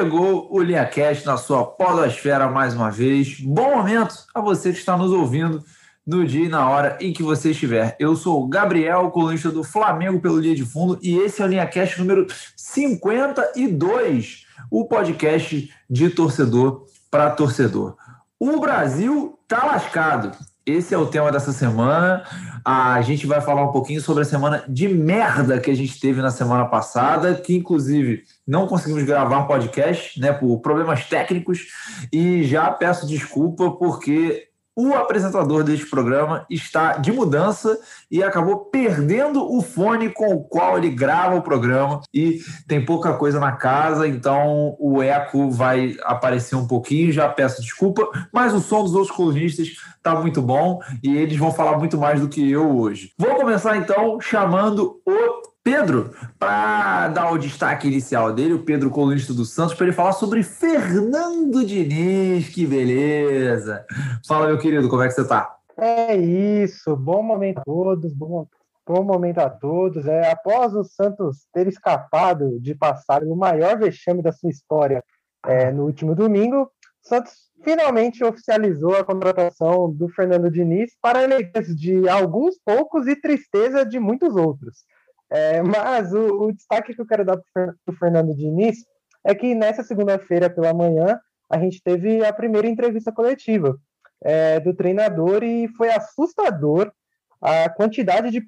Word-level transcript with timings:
Chegou 0.00 0.48
o 0.50 0.62
LinhaCast 0.62 1.26
na 1.26 1.36
sua 1.36 1.62
podosfera 1.62 2.48
mais 2.48 2.72
uma 2.72 2.90
vez. 2.90 3.38
Bom 3.38 3.76
momento 3.76 4.14
a 4.34 4.40
você 4.40 4.72
que 4.72 4.78
está 4.78 4.96
nos 4.96 5.12
ouvindo 5.12 5.62
no 6.06 6.26
dia 6.26 6.46
e 6.46 6.48
na 6.48 6.66
hora 6.70 6.96
em 7.02 7.12
que 7.12 7.22
você 7.22 7.50
estiver. 7.50 7.96
Eu 8.00 8.16
sou 8.16 8.42
o 8.42 8.48
Gabriel, 8.48 9.10
colunista 9.10 9.50
do 9.50 9.62
Flamengo 9.62 10.18
pelo 10.18 10.40
Linha 10.40 10.54
de 10.54 10.64
Fundo, 10.64 10.98
e 11.02 11.18
esse 11.18 11.42
é 11.42 11.44
o 11.44 11.48
LinhaCast 11.48 11.98
número 11.98 12.26
52, 12.56 14.46
o 14.70 14.86
podcast 14.86 15.70
de 15.90 16.08
torcedor 16.08 16.86
para 17.10 17.28
torcedor. 17.32 17.94
O 18.38 18.58
Brasil 18.58 19.38
tá 19.46 19.66
lascado. 19.66 20.34
Esse 20.66 20.94
é 20.94 20.98
o 20.98 21.06
tema 21.06 21.32
dessa 21.32 21.52
semana. 21.52 22.22
A 22.64 23.00
gente 23.00 23.26
vai 23.26 23.40
falar 23.40 23.64
um 23.64 23.72
pouquinho 23.72 24.00
sobre 24.00 24.22
a 24.22 24.26
semana 24.26 24.62
de 24.68 24.88
merda 24.88 25.58
que 25.58 25.70
a 25.70 25.74
gente 25.74 25.98
teve 25.98 26.20
na 26.20 26.30
semana 26.30 26.66
passada, 26.66 27.34
que 27.34 27.56
inclusive 27.56 28.24
não 28.46 28.66
conseguimos 28.66 29.02
gravar 29.04 29.44
podcast, 29.44 30.20
né, 30.20 30.32
por 30.32 30.60
problemas 30.60 31.06
técnicos, 31.06 31.66
e 32.12 32.44
já 32.44 32.70
peço 32.70 33.06
desculpa 33.06 33.70
porque 33.70 34.49
o 34.80 34.94
apresentador 34.94 35.62
deste 35.62 35.86
programa 35.86 36.46
está 36.48 36.94
de 36.94 37.12
mudança 37.12 37.78
e 38.10 38.22
acabou 38.22 38.56
perdendo 38.66 39.44
o 39.52 39.60
fone 39.60 40.08
com 40.08 40.34
o 40.34 40.42
qual 40.42 40.78
ele 40.78 40.90
grava 40.90 41.36
o 41.36 41.42
programa 41.42 42.00
e 42.14 42.40
tem 42.66 42.84
pouca 42.84 43.12
coisa 43.14 43.38
na 43.38 43.52
casa, 43.52 44.08
então 44.08 44.76
o 44.78 45.02
eco 45.02 45.50
vai 45.50 45.96
aparecer 46.02 46.56
um 46.56 46.66
pouquinho, 46.66 47.12
já 47.12 47.28
peço 47.28 47.60
desculpa, 47.60 48.08
mas 48.32 48.54
o 48.54 48.60
som 48.60 48.82
dos 48.82 48.94
outros 48.94 49.14
colunistas 49.14 49.68
está 49.96 50.14
muito 50.14 50.40
bom 50.40 50.80
e 51.02 51.16
eles 51.16 51.36
vão 51.36 51.52
falar 51.52 51.78
muito 51.78 51.98
mais 51.98 52.20
do 52.20 52.28
que 52.28 52.50
eu 52.50 52.78
hoje. 52.78 53.12
Vou 53.18 53.34
começar 53.34 53.76
então 53.76 54.20
chamando 54.20 55.00
o 55.06 55.50
Pedro, 55.62 56.14
para 56.38 57.08
dar 57.08 57.32
o 57.32 57.38
destaque 57.38 57.86
inicial 57.86 58.32
dele, 58.32 58.54
o 58.54 58.64
Pedro 58.64 58.88
colunista 58.88 59.34
do 59.34 59.44
Santos, 59.44 59.74
para 59.74 59.86
ele 59.86 59.94
falar 59.94 60.12
sobre 60.12 60.42
Fernando 60.42 61.64
Diniz, 61.66 62.48
que 62.48 62.66
beleza! 62.66 63.84
Fala, 64.26 64.46
meu 64.46 64.58
querido, 64.58 64.88
como 64.88 65.02
é 65.02 65.08
que 65.08 65.12
você 65.12 65.20
está? 65.20 65.54
É 65.76 66.16
isso, 66.16 66.96
bom 66.96 67.22
momento 67.22 67.58
a 67.58 67.62
todos, 67.62 68.14
bom, 68.14 68.46
bom 68.86 69.04
momento 69.04 69.38
a 69.38 69.50
todos. 69.50 70.06
É, 70.06 70.30
após 70.30 70.74
o 70.74 70.82
Santos 70.82 71.46
ter 71.52 71.68
escapado 71.68 72.58
de 72.58 72.74
passar 72.74 73.22
o 73.22 73.36
maior 73.36 73.78
vexame 73.78 74.22
da 74.22 74.32
sua 74.32 74.48
história 74.48 75.04
é, 75.46 75.70
no 75.70 75.84
último 75.84 76.14
domingo, 76.14 76.62
o 76.62 77.08
Santos 77.08 77.50
finalmente 77.62 78.24
oficializou 78.24 78.96
a 78.96 79.04
contratação 79.04 79.92
do 79.92 80.08
Fernando 80.08 80.50
Diniz 80.50 80.96
para 81.02 81.22
alegrias 81.22 81.66
de 81.76 82.08
alguns 82.08 82.58
poucos 82.64 83.06
e 83.06 83.14
tristeza 83.14 83.84
de 83.84 83.98
muitos 83.98 84.34
outros. 84.36 84.84
É, 85.30 85.62
mas 85.62 86.12
o, 86.12 86.46
o, 86.46 86.52
destaque 86.52 86.92
que 86.92 87.00
eu 87.00 87.06
quero 87.06 87.24
dar 87.24 87.40
para 87.54 87.74
o 87.86 87.92
Fernando 87.92 88.34
Diniz 88.34 88.78
é 89.24 89.34
que 89.34 89.54
nessa 89.54 89.84
segunda-feira 89.84 90.50
pela 90.50 90.74
manhã 90.74 91.20
a 91.48 91.58
gente 91.58 91.80
teve 91.82 92.24
a 92.24 92.32
primeira 92.32 92.66
entrevista 92.66 93.12
coletiva 93.12 93.78
é, 94.22 94.58
do 94.58 94.74
treinador 94.74 95.44
e 95.44 95.68
foi 95.76 95.90
assustador 95.90 96.92
a 97.40 97.70
quantidade 97.70 98.30
de 98.30 98.44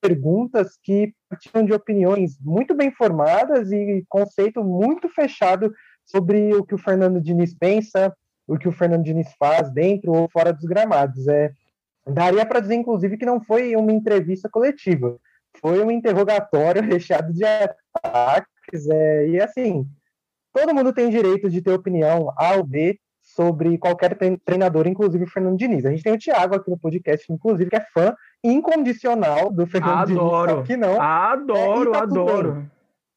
perguntas 0.00 0.76
que 0.82 1.14
partiam 1.28 1.64
de 1.64 1.72
opiniões 1.72 2.38
muito 2.40 2.74
bem 2.74 2.90
formadas 2.90 3.70
e 3.70 4.04
conceito 4.08 4.62
muito 4.62 5.08
fechado 5.08 5.72
sobre 6.04 6.54
o 6.54 6.64
que 6.64 6.74
o 6.74 6.78
Fernando 6.78 7.20
Diniz 7.20 7.54
pensa, 7.54 8.14
o 8.46 8.58
que 8.58 8.68
o 8.68 8.72
Fernando 8.72 9.04
Diniz 9.04 9.32
faz 9.38 9.70
dentro 9.72 10.12
ou 10.12 10.28
fora 10.28 10.52
dos 10.52 10.64
gramados. 10.64 11.26
É, 11.28 11.50
daria 12.06 12.44
para 12.44 12.60
dizer, 12.60 12.74
inclusive, 12.74 13.16
que 13.16 13.26
não 13.26 13.40
foi 13.40 13.74
uma 13.74 13.92
entrevista 13.92 14.48
coletiva 14.48 15.18
foi 15.60 15.82
um 15.82 15.90
interrogatório 15.90 16.82
recheado 16.84 17.32
de 17.32 17.44
ataques. 17.44 18.88
É, 18.88 19.28
e 19.28 19.40
assim, 19.40 19.86
todo 20.52 20.74
mundo 20.74 20.92
tem 20.92 21.10
direito 21.10 21.50
de 21.50 21.62
ter 21.62 21.72
opinião 21.72 22.32
A 22.36 22.56
ou 22.56 22.64
B 22.64 22.98
sobre 23.22 23.76
qualquer 23.76 24.16
treinador, 24.44 24.86
inclusive 24.86 25.24
o 25.24 25.28
Fernando 25.28 25.58
Diniz. 25.58 25.84
A 25.84 25.90
gente 25.90 26.02
tem 26.02 26.12
o 26.12 26.18
Thiago 26.18 26.54
aqui 26.54 26.70
no 26.70 26.78
podcast, 26.78 27.30
inclusive, 27.32 27.68
que 27.68 27.76
é 27.76 27.80
fã 27.92 28.14
incondicional 28.42 29.50
do 29.50 29.66
Fernando 29.66 30.12
adoro, 30.12 30.52
Diniz. 30.52 30.66
Que 30.66 30.76
não. 30.76 31.00
Adoro, 31.00 31.90
é, 31.90 31.92
tá 31.92 32.02
adoro. 32.02 32.70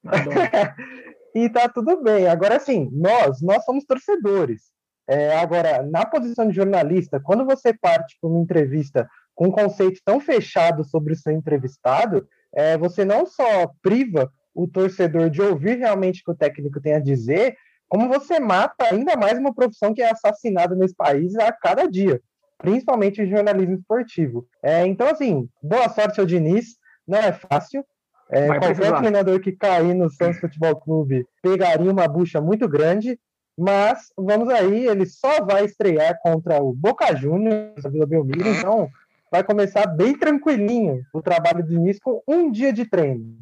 adoro. 0.06 0.73
e 1.35 1.50
tá 1.50 1.69
tudo 1.69 2.01
bem. 2.01 2.27
Agora, 2.27 2.57
assim, 2.57 2.89
nós, 2.91 3.41
nós 3.41 3.63
somos 3.63 3.85
torcedores. 3.85 4.71
É, 5.07 5.38
agora, 5.38 5.83
na 5.83 6.06
posição 6.06 6.47
de 6.47 6.56
jornalista, 6.56 7.19
quando 7.19 7.45
você 7.45 7.73
parte 7.73 8.17
para 8.21 8.29
uma 8.29 8.39
entrevista 8.39 9.09
com 9.39 9.47
um 9.47 9.51
conceito 9.51 10.01
tão 10.03 10.19
fechado 10.19 10.83
sobre 10.83 11.13
o 11.13 11.16
seu 11.16 11.31
entrevistado, 11.31 12.27
é, 12.53 12.77
você 12.77 13.05
não 13.05 13.25
só 13.25 13.72
priva 13.81 14.29
o 14.53 14.67
torcedor 14.67 15.29
de 15.29 15.41
ouvir 15.41 15.77
realmente 15.77 16.19
o 16.19 16.25
que 16.25 16.31
o 16.31 16.35
técnico 16.35 16.81
tem 16.81 16.95
a 16.95 17.00
dizer, 17.00 17.55
como 17.88 18.09
você 18.09 18.38
mata 18.38 18.83
ainda 18.91 19.16
mais 19.16 19.39
uma 19.39 19.55
profissão 19.55 19.94
que 19.94 20.01
é 20.01 20.11
assassinada 20.11 20.75
nesse 20.75 20.94
país 20.94 21.38
a 21.38 21.53
cada 21.53 21.88
dia, 21.88 22.22
principalmente 22.57 23.22
o 23.22 23.29
jornalismo 23.29 23.75
esportivo. 23.75 24.45
É, 24.61 24.85
então, 24.85 25.07
assim, 25.07 25.47
boa 25.63 25.88
sorte 25.88 26.19
ao 26.19 26.25
Diniz, 26.25 26.75
não 27.07 27.19
é 27.19 27.31
fácil. 27.31 27.85
É, 28.29 28.45
qualquer 28.45 28.75
precisar. 28.75 28.97
treinador 28.97 29.39
que 29.39 29.53
cair 29.53 29.94
no 29.94 30.09
Santos 30.09 30.41
Futebol 30.41 30.75
Clube 30.75 31.25
pegaria 31.41 31.89
uma 31.89 32.09
bucha 32.09 32.41
muito 32.41 32.67
grande, 32.67 33.17
mas 33.57 34.11
vamos 34.17 34.50
aí, 34.50 34.85
ele 34.85 35.06
só 35.06 35.45
vai 35.45 35.63
estrear 35.63 36.19
contra 36.21 36.61
o 36.61 36.73
Boca 36.73 37.16
Juniors, 37.16 37.85
a 37.85 37.89
Vila 37.89 38.06
Belmiro, 38.06 38.45
então 38.50 38.89
vai 39.31 39.44
começar 39.44 39.85
bem 39.88 40.17
tranquilinho 40.17 41.01
o 41.13 41.22
trabalho 41.22 41.63
de 41.63 41.75
início 41.75 42.01
com 42.03 42.22
um 42.28 42.51
dia 42.51 42.73
de 42.73 42.85
treino. 42.85 43.38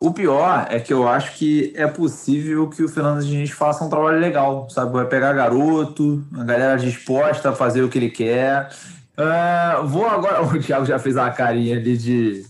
O 0.00 0.12
pior 0.12 0.66
é 0.68 0.80
que 0.80 0.92
eu 0.92 1.06
acho 1.06 1.36
que 1.36 1.72
é 1.76 1.86
possível 1.86 2.68
que 2.68 2.82
o 2.82 2.88
Fernando 2.88 3.24
Diniz 3.24 3.50
faça 3.50 3.84
um 3.84 3.88
trabalho 3.88 4.18
legal, 4.18 4.68
sabe? 4.68 4.92
Vai 4.92 5.06
pegar 5.06 5.32
garoto, 5.32 6.24
a 6.34 6.42
galera 6.42 6.76
disposta 6.76 7.50
a 7.50 7.54
fazer 7.54 7.82
o 7.82 7.88
que 7.88 7.98
ele 7.98 8.10
quer. 8.10 8.68
Uh, 9.16 9.86
vou 9.86 10.08
agora. 10.08 10.42
O 10.42 10.58
Thiago 10.58 10.84
já 10.84 10.98
fez 10.98 11.16
a 11.16 11.30
carinha 11.30 11.76
ali 11.76 11.96
de, 11.96 12.44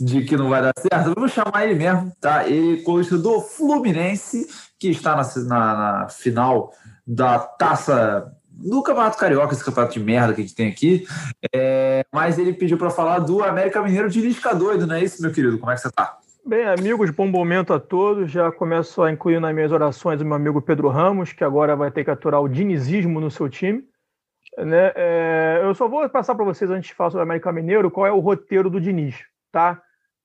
de 0.00 0.22
que 0.24 0.34
não 0.34 0.48
vai 0.48 0.62
dar 0.62 0.72
certo. 0.78 1.12
Vamos 1.14 1.32
chamar 1.32 1.66
ele 1.66 1.74
mesmo, 1.74 2.10
tá? 2.18 2.48
Ele 2.48 2.80
colunista 2.82 3.18
do 3.18 3.40
Fluminense, 3.42 4.46
que 4.80 4.88
está 4.88 5.14
na, 5.14 5.24
na, 5.44 5.76
na 5.76 6.08
final 6.08 6.72
da 7.06 7.38
taça 7.38 8.33
no 8.56 8.82
Campeonato 8.82 9.18
Carioca, 9.18 9.52
esse 9.52 9.64
campeonato 9.64 9.94
de 9.94 10.00
merda 10.00 10.32
que 10.34 10.40
a 10.40 10.44
gente 10.44 10.54
tem 10.54 10.68
aqui. 10.68 11.06
É, 11.54 12.04
mas 12.12 12.38
ele 12.38 12.52
pediu 12.52 12.78
para 12.78 12.90
falar 12.90 13.18
do 13.18 13.42
América 13.42 13.82
Mineiro 13.82 14.08
de 14.08 14.20
Lisca 14.20 14.54
doido, 14.54 14.86
não 14.86 14.96
é 14.96 15.02
isso, 15.04 15.22
meu 15.22 15.32
querido? 15.32 15.58
Como 15.58 15.70
é 15.70 15.74
que 15.74 15.80
você 15.80 15.90
tá? 15.90 16.18
Bem, 16.46 16.66
amigos, 16.66 17.08
bom 17.10 17.26
momento 17.26 17.72
a 17.72 17.80
todos. 17.80 18.30
Já 18.30 18.52
começo 18.52 19.02
a 19.02 19.10
incluir 19.10 19.40
nas 19.40 19.54
minhas 19.54 19.72
orações 19.72 20.20
o 20.20 20.24
meu 20.26 20.34
amigo 20.34 20.60
Pedro 20.60 20.88
Ramos, 20.88 21.32
que 21.32 21.42
agora 21.42 21.74
vai 21.74 21.90
ter 21.90 22.04
que 22.04 22.10
aturar 22.10 22.42
o 22.42 22.48
dinizismo 22.48 23.18
no 23.18 23.30
seu 23.30 23.48
time. 23.48 23.82
Né? 24.58 24.92
É, 24.94 25.60
eu 25.62 25.74
só 25.74 25.88
vou 25.88 26.06
passar 26.08 26.34
para 26.34 26.44
vocês, 26.44 26.70
antes 26.70 26.88
de 26.88 26.94
falar 26.94 27.10
sobre 27.10 27.22
o 27.22 27.24
América 27.24 27.50
Mineiro, 27.50 27.90
qual 27.90 28.06
é 28.06 28.12
o 28.12 28.20
roteiro 28.20 28.68
do 28.68 28.80
Diniz, 28.80 29.24
tá? 29.50 29.80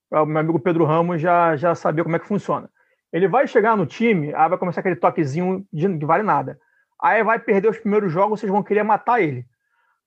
Para 0.10 0.24
o 0.24 0.26
meu 0.26 0.40
amigo 0.40 0.60
Pedro 0.60 0.84
Ramos 0.84 1.22
já, 1.22 1.56
já 1.56 1.74
saber 1.74 2.04
como 2.04 2.16
é 2.16 2.20
que 2.20 2.28
funciona. 2.28 2.70
Ele 3.14 3.28
vai 3.28 3.48
chegar 3.48 3.78
no 3.78 3.86
time, 3.86 4.34
aí 4.36 4.50
vai 4.50 4.58
começar 4.58 4.82
aquele 4.82 4.98
toquezinho 4.98 5.66
de, 5.72 5.98
que 5.98 6.06
vale 6.06 6.24
nada. 6.24 6.60
Aí 7.02 7.24
vai 7.24 7.40
perder 7.40 7.70
os 7.70 7.78
primeiros 7.78 8.12
jogos, 8.12 8.40
vocês 8.40 8.52
vão 8.52 8.64
querer 8.64 8.84
matar 8.84 9.22
ele. 9.22 9.46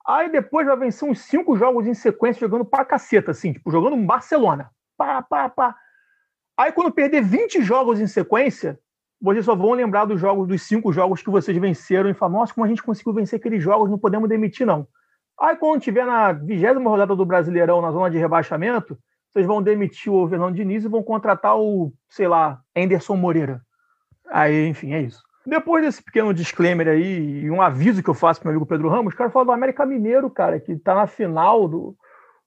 Aí 0.07 0.31
depois 0.31 0.67
vai 0.67 0.77
vencer 0.77 1.09
uns 1.09 1.21
cinco 1.21 1.57
jogos 1.57 1.87
em 1.87 1.95
sequência 1.95 2.41
jogando 2.41 2.65
pra 2.65 2.85
caceta, 2.85 3.31
assim, 3.31 3.53
tipo, 3.53 3.71
jogando 3.71 3.95
um 3.95 4.05
Barcelona. 4.05 4.71
Pá, 4.97 5.23
pá, 5.23 5.49
pá. 5.49 5.77
Aí 6.57 6.73
quando 6.73 6.93
perder 6.93 7.23
20 7.23 7.63
jogos 7.63 8.01
em 8.01 8.07
sequência, 8.07 8.79
vocês 9.21 9.45
só 9.45 9.55
vão 9.55 9.73
lembrar 9.73 10.05
dos 10.05 10.21
jogos, 10.21 10.49
dos 10.49 10.63
cinco 10.63 10.93
jogos 10.93 11.23
que 11.23 11.31
vocês 11.31 11.57
venceram 11.57 12.11
e 12.11 12.15
falar, 12.15 12.33
nossa, 12.33 12.53
como 12.53 12.65
a 12.65 12.69
gente 12.69 12.83
conseguiu 12.83 13.15
vencer 13.15 13.39
aqueles 13.39 13.63
jogos, 13.63 13.89
não 13.89 13.99
podemos 13.99 14.29
demitir, 14.29 14.67
não. 14.67 14.87
Aí 15.41 15.57
quando 15.57 15.81
tiver 15.81 16.05
na 16.05 16.33
vigésima 16.33 16.91
rodada 16.91 17.17
do 17.17 17.25
Brasileirão, 17.25 17.81
na 17.81 17.91
zona 17.93 18.11
de 18.11 18.19
rebaixamento, 18.19 18.99
vocês 19.31 19.47
vão 19.47 19.63
demitir 19.63 20.13
o 20.13 20.29
Fernando 20.29 20.55
Diniz 20.55 20.85
e 20.85 20.89
vão 20.89 21.03
contratar 21.03 21.57
o, 21.57 21.93
sei 22.09 22.29
lá, 22.29 22.61
Anderson 22.77 23.17
Moreira. 23.17 23.63
Aí, 24.29 24.67
enfim, 24.67 24.93
é 24.93 25.01
isso. 25.01 25.23
Depois 25.45 25.85
desse 25.85 26.03
pequeno 26.03 26.33
disclaimer 26.33 26.89
aí 26.89 27.41
e 27.43 27.51
um 27.51 27.61
aviso 27.61 28.03
que 28.03 28.09
eu 28.09 28.15
faço 28.15 28.41
para 28.41 28.51
meu 28.51 28.57
amigo 28.57 28.69
Pedro 28.69 28.89
Ramos, 28.89 29.15
quero 29.15 29.31
falar 29.31 29.45
do 29.45 29.53
América 29.53 29.85
Mineiro, 29.85 30.31
cara, 30.31 30.61
que 30.61 30.73
está 30.73 30.95
na 30.95 31.07
final 31.07 31.69
do, 31.69 31.97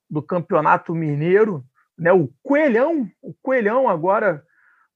do 0.10 0.22
Campeonato 0.22 0.96
Mineiro, 0.96 1.64
né? 1.98 2.14
O 2.14 2.30
Coelhão, 2.42 3.10
o 3.22 3.34
Coelhão 3.42 3.90
agora 3.90 4.44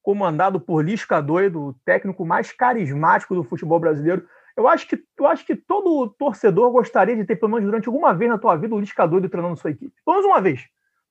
comandado 0.01 0.59
por 0.59 0.83
Lisca 0.83 1.21
Doido, 1.21 1.61
o 1.61 1.73
técnico 1.85 2.25
mais 2.25 2.51
carismático 2.51 3.35
do 3.35 3.43
futebol 3.43 3.79
brasileiro. 3.79 4.25
Eu 4.55 4.67
acho 4.67 4.87
que 4.87 5.01
eu 5.17 5.27
acho 5.27 5.45
que 5.45 5.55
todo 5.55 6.09
torcedor 6.17 6.71
gostaria 6.71 7.15
de 7.15 7.25
ter 7.25 7.35
pelo 7.35 7.51
menos 7.51 7.65
durante 7.65 7.87
alguma 7.87 8.13
vez 8.13 8.31
na 8.31 8.37
tua 8.37 8.55
vida 8.55 8.73
o 8.73 8.79
Lisca 8.79 9.05
Doido 9.05 9.29
treinando 9.29 9.57
sua 9.57 9.71
equipe. 9.71 9.93
Pelo 10.05 10.17
menos 10.17 10.31
uma 10.31 10.41
vez, 10.41 10.65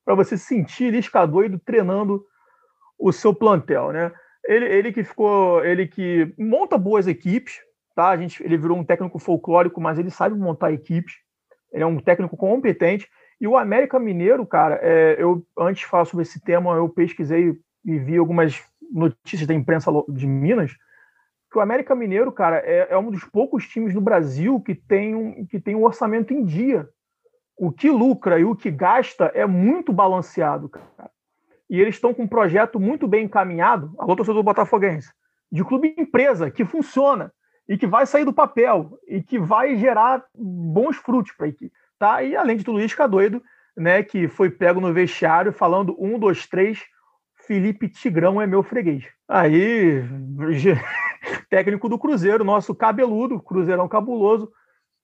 para 0.04 0.14
você 0.14 0.38
sentir 0.38 0.90
Lisca 0.90 1.26
Doido 1.26 1.58
treinando 1.58 2.24
o 2.98 3.12
seu 3.12 3.34
plantel, 3.34 3.92
né? 3.92 4.10
Ele, 4.44 4.64
ele 4.66 4.92
que 4.92 5.04
ficou, 5.04 5.64
ele 5.64 5.86
que 5.86 6.32
monta 6.38 6.78
boas 6.78 7.06
equipes, 7.06 7.60
tá? 7.94 8.08
A 8.08 8.16
gente, 8.16 8.42
ele 8.42 8.56
virou 8.56 8.76
um 8.76 8.84
técnico 8.84 9.18
folclórico, 9.18 9.80
mas 9.80 9.98
ele 9.98 10.10
sabe 10.10 10.38
montar 10.38 10.72
equipes. 10.72 11.14
Ele 11.72 11.82
é 11.82 11.86
um 11.86 11.98
técnico 11.98 12.36
competente. 12.36 13.08
E 13.40 13.46
o 13.46 13.56
América 13.56 13.98
Mineiro, 13.98 14.46
cara, 14.46 14.80
é, 14.82 15.16
eu 15.18 15.46
antes 15.56 15.82
de 15.82 15.86
falar 15.86 16.04
sobre 16.04 16.22
esse 16.22 16.40
tema, 16.40 16.74
eu 16.74 16.88
pesquisei 16.88 17.58
e 17.84 17.98
vi 17.98 18.16
algumas 18.16 18.62
notícias 18.90 19.46
da 19.46 19.54
imprensa 19.54 19.90
de 20.08 20.26
Minas. 20.26 20.72
que 21.50 21.58
o 21.58 21.60
América 21.60 21.94
Mineiro, 21.94 22.32
cara, 22.32 22.58
é, 22.58 22.88
é 22.90 22.98
um 22.98 23.10
dos 23.10 23.24
poucos 23.24 23.66
times 23.66 23.94
do 23.94 24.00
Brasil 24.00 24.60
que 24.60 24.74
tem, 24.74 25.14
um, 25.14 25.46
que 25.46 25.60
tem 25.60 25.74
um 25.74 25.84
orçamento 25.84 26.32
em 26.32 26.44
dia. 26.44 26.88
O 27.56 27.72
que 27.72 27.90
lucra 27.90 28.38
e 28.38 28.44
o 28.44 28.54
que 28.54 28.70
gasta 28.70 29.26
é 29.34 29.46
muito 29.46 29.92
balanceado, 29.92 30.68
cara. 30.68 31.10
E 31.68 31.80
eles 31.80 31.96
estão 31.96 32.14
com 32.14 32.22
um 32.22 32.28
projeto 32.28 32.80
muito 32.80 33.06
bem 33.06 33.24
encaminhado, 33.24 33.92
alô, 33.98 34.16
torcedor 34.16 34.42
Botafoguense, 34.42 35.12
de 35.50 35.64
clube 35.64 35.94
empresa 35.98 36.50
que 36.50 36.64
funciona 36.64 37.32
e 37.68 37.76
que 37.76 37.86
vai 37.86 38.06
sair 38.06 38.24
do 38.24 38.32
papel 38.32 38.98
e 39.06 39.22
que 39.22 39.38
vai 39.38 39.76
gerar 39.76 40.24
bons 40.34 40.96
frutos 40.96 41.32
para 41.32 41.46
a 41.46 41.50
equipe. 41.50 41.72
Tá? 41.98 42.22
E 42.22 42.34
além 42.34 42.56
de 42.56 42.64
tudo 42.64 42.80
isso, 42.80 42.90
fica 42.90 43.06
doido, 43.06 43.42
né, 43.76 44.02
que 44.02 44.28
foi 44.28 44.50
pego 44.50 44.80
no 44.80 44.92
vestiário 44.92 45.52
falando 45.52 45.94
um, 45.98 46.18
dois, 46.18 46.46
três, 46.46 46.84
Felipe 47.46 47.88
Tigrão 47.88 48.40
é 48.40 48.46
meu 48.46 48.62
freguês. 48.62 49.04
Aí, 49.28 50.02
técnico 51.48 51.88
do 51.88 51.98
Cruzeiro, 51.98 52.44
nosso 52.44 52.74
cabeludo, 52.74 53.40
Cruzeirão 53.40 53.88
cabuloso, 53.88 54.50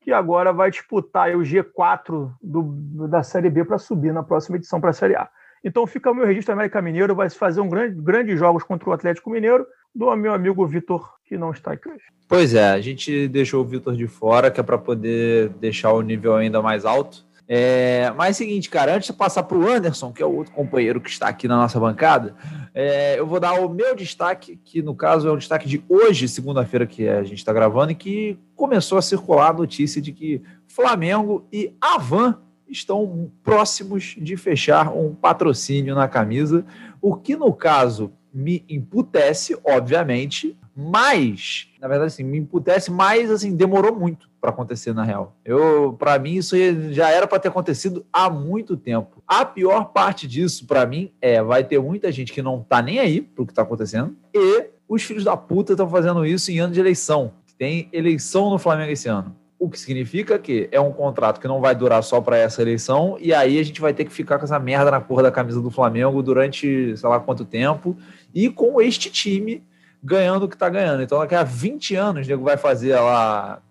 que 0.00 0.12
agora 0.12 0.52
vai 0.52 0.70
disputar 0.70 1.34
o 1.34 1.40
G4 1.40 2.32
do, 2.42 3.08
da 3.08 3.22
Série 3.22 3.48
B 3.48 3.64
para 3.64 3.78
subir 3.78 4.12
na 4.12 4.22
próxima 4.22 4.56
edição 4.56 4.80
para 4.80 4.90
a 4.90 4.92
Série 4.92 5.16
A. 5.16 5.30
Então 5.64 5.86
fica 5.86 6.10
o 6.10 6.14
meu 6.14 6.26
registro 6.26 6.52
América 6.52 6.82
Mineiro, 6.82 7.14
vai 7.14 7.28
se 7.30 7.36
fazer 7.36 7.60
um 7.60 7.68
grande, 7.68 8.00
grandes 8.00 8.38
jogos 8.38 8.62
contra 8.62 8.90
o 8.90 8.92
Atlético 8.92 9.30
Mineiro, 9.30 9.66
do 9.94 10.14
meu 10.14 10.34
amigo 10.34 10.66
Vitor, 10.66 11.14
que 11.24 11.38
não 11.38 11.52
está 11.52 11.72
aqui. 11.72 11.88
Pois 12.28 12.52
é, 12.52 12.70
a 12.70 12.80
gente 12.80 13.28
deixou 13.28 13.62
o 13.62 13.66
Vitor 13.66 13.96
de 13.96 14.06
fora, 14.06 14.50
que 14.50 14.60
é 14.60 14.62
para 14.62 14.76
poder 14.76 15.48
deixar 15.60 15.92
o 15.92 16.02
nível 16.02 16.36
ainda 16.36 16.60
mais 16.60 16.84
alto. 16.84 17.24
É, 17.46 18.10
mas 18.16 18.30
é 18.30 18.32
seguinte, 18.32 18.70
cara, 18.70 18.94
antes 18.94 19.06
de 19.08 19.12
passar 19.12 19.42
para 19.42 19.56
o 19.56 19.68
Anderson, 19.68 20.12
que 20.12 20.22
é 20.22 20.26
o 20.26 20.34
outro 20.34 20.52
companheiro 20.52 21.00
que 21.00 21.10
está 21.10 21.28
aqui 21.28 21.46
na 21.46 21.56
nossa 21.56 21.78
bancada, 21.78 22.34
é, 22.74 23.18
eu 23.18 23.26
vou 23.26 23.38
dar 23.38 23.54
o 23.54 23.68
meu 23.68 23.94
destaque, 23.94 24.58
que 24.64 24.80
no 24.80 24.94
caso 24.94 25.28
é 25.28 25.30
o 25.30 25.36
destaque 25.36 25.68
de 25.68 25.84
hoje, 25.88 26.26
segunda-feira, 26.26 26.86
que 26.86 27.06
a 27.06 27.22
gente 27.22 27.38
está 27.38 27.52
gravando, 27.52 27.92
e 27.92 27.94
que 27.94 28.38
começou 28.56 28.96
a 28.96 29.02
circular 29.02 29.50
a 29.50 29.54
notícia 29.54 30.00
de 30.00 30.12
que 30.12 30.42
Flamengo 30.66 31.46
e 31.52 31.74
Avan 31.80 32.38
estão 32.68 33.30
próximos 33.42 34.16
de 34.18 34.36
fechar 34.36 34.92
um 34.92 35.14
patrocínio 35.14 35.94
na 35.94 36.08
camisa, 36.08 36.64
o 37.00 37.16
que 37.16 37.36
no 37.36 37.52
caso 37.52 38.12
me 38.32 38.64
imputece, 38.68 39.56
obviamente, 39.64 40.58
mas, 40.76 41.68
na 41.80 41.86
verdade, 41.86 42.08
assim, 42.08 42.24
me 42.24 42.38
imputece, 42.38 42.90
mas 42.90 43.30
assim, 43.30 43.54
demorou 43.54 43.94
muito 43.94 44.28
para 44.40 44.50
acontecer 44.50 44.92
na 44.92 45.04
real. 45.04 45.36
Eu, 45.44 45.94
para 45.96 46.18
mim, 46.18 46.34
isso 46.34 46.56
já 46.90 47.10
era 47.10 47.28
para 47.28 47.38
ter 47.38 47.48
acontecido 47.48 48.04
há 48.12 48.28
muito 48.28 48.76
tempo. 48.76 49.22
A 49.26 49.44
pior 49.44 49.92
parte 49.92 50.26
disso, 50.26 50.66
para 50.66 50.84
mim, 50.84 51.12
é 51.20 51.40
vai 51.40 51.62
ter 51.62 51.78
muita 51.78 52.10
gente 52.10 52.32
que 52.32 52.42
não 52.42 52.60
tá 52.60 52.82
nem 52.82 52.98
aí 52.98 53.20
pro 53.20 53.46
que 53.46 53.54
tá 53.54 53.62
acontecendo 53.62 54.16
e 54.34 54.66
os 54.88 55.02
filhos 55.02 55.24
da 55.24 55.36
puta 55.36 55.72
estão 55.72 55.88
fazendo 55.88 56.26
isso 56.26 56.50
em 56.50 56.58
ano 56.58 56.74
de 56.74 56.80
eleição. 56.80 57.32
Tem 57.56 57.88
eleição 57.92 58.50
no 58.50 58.58
Flamengo 58.58 58.90
esse 58.90 59.08
ano. 59.08 59.34
O 59.58 59.70
que 59.70 59.78
significa 59.78 60.38
que 60.38 60.68
é 60.70 60.80
um 60.80 60.92
contrato 60.92 61.40
que 61.40 61.48
não 61.48 61.60
vai 61.60 61.74
durar 61.74 62.02
só 62.02 62.20
para 62.20 62.36
essa 62.36 62.60
eleição, 62.60 63.16
e 63.20 63.32
aí 63.32 63.58
a 63.58 63.62
gente 63.62 63.80
vai 63.80 63.94
ter 63.94 64.04
que 64.04 64.12
ficar 64.12 64.38
com 64.38 64.44
essa 64.44 64.58
merda 64.58 64.90
na 64.90 65.00
cor 65.00 65.22
da 65.22 65.30
camisa 65.30 65.60
do 65.60 65.70
Flamengo 65.70 66.22
durante 66.22 66.96
sei 66.96 67.08
lá 67.08 67.20
quanto 67.20 67.44
tempo, 67.44 67.96
e 68.34 68.50
com 68.50 68.80
este 68.80 69.10
time 69.10 69.62
ganhando 70.02 70.44
o 70.44 70.48
que 70.48 70.56
está 70.56 70.68
ganhando. 70.68 71.02
Então, 71.02 71.18
daqui 71.18 71.34
a 71.34 71.42
20 71.42 71.94
anos, 71.94 72.26
o 72.26 72.30
nego 72.30 72.44
vai 72.44 72.58
fazer 72.58 72.94
lá 72.96 73.62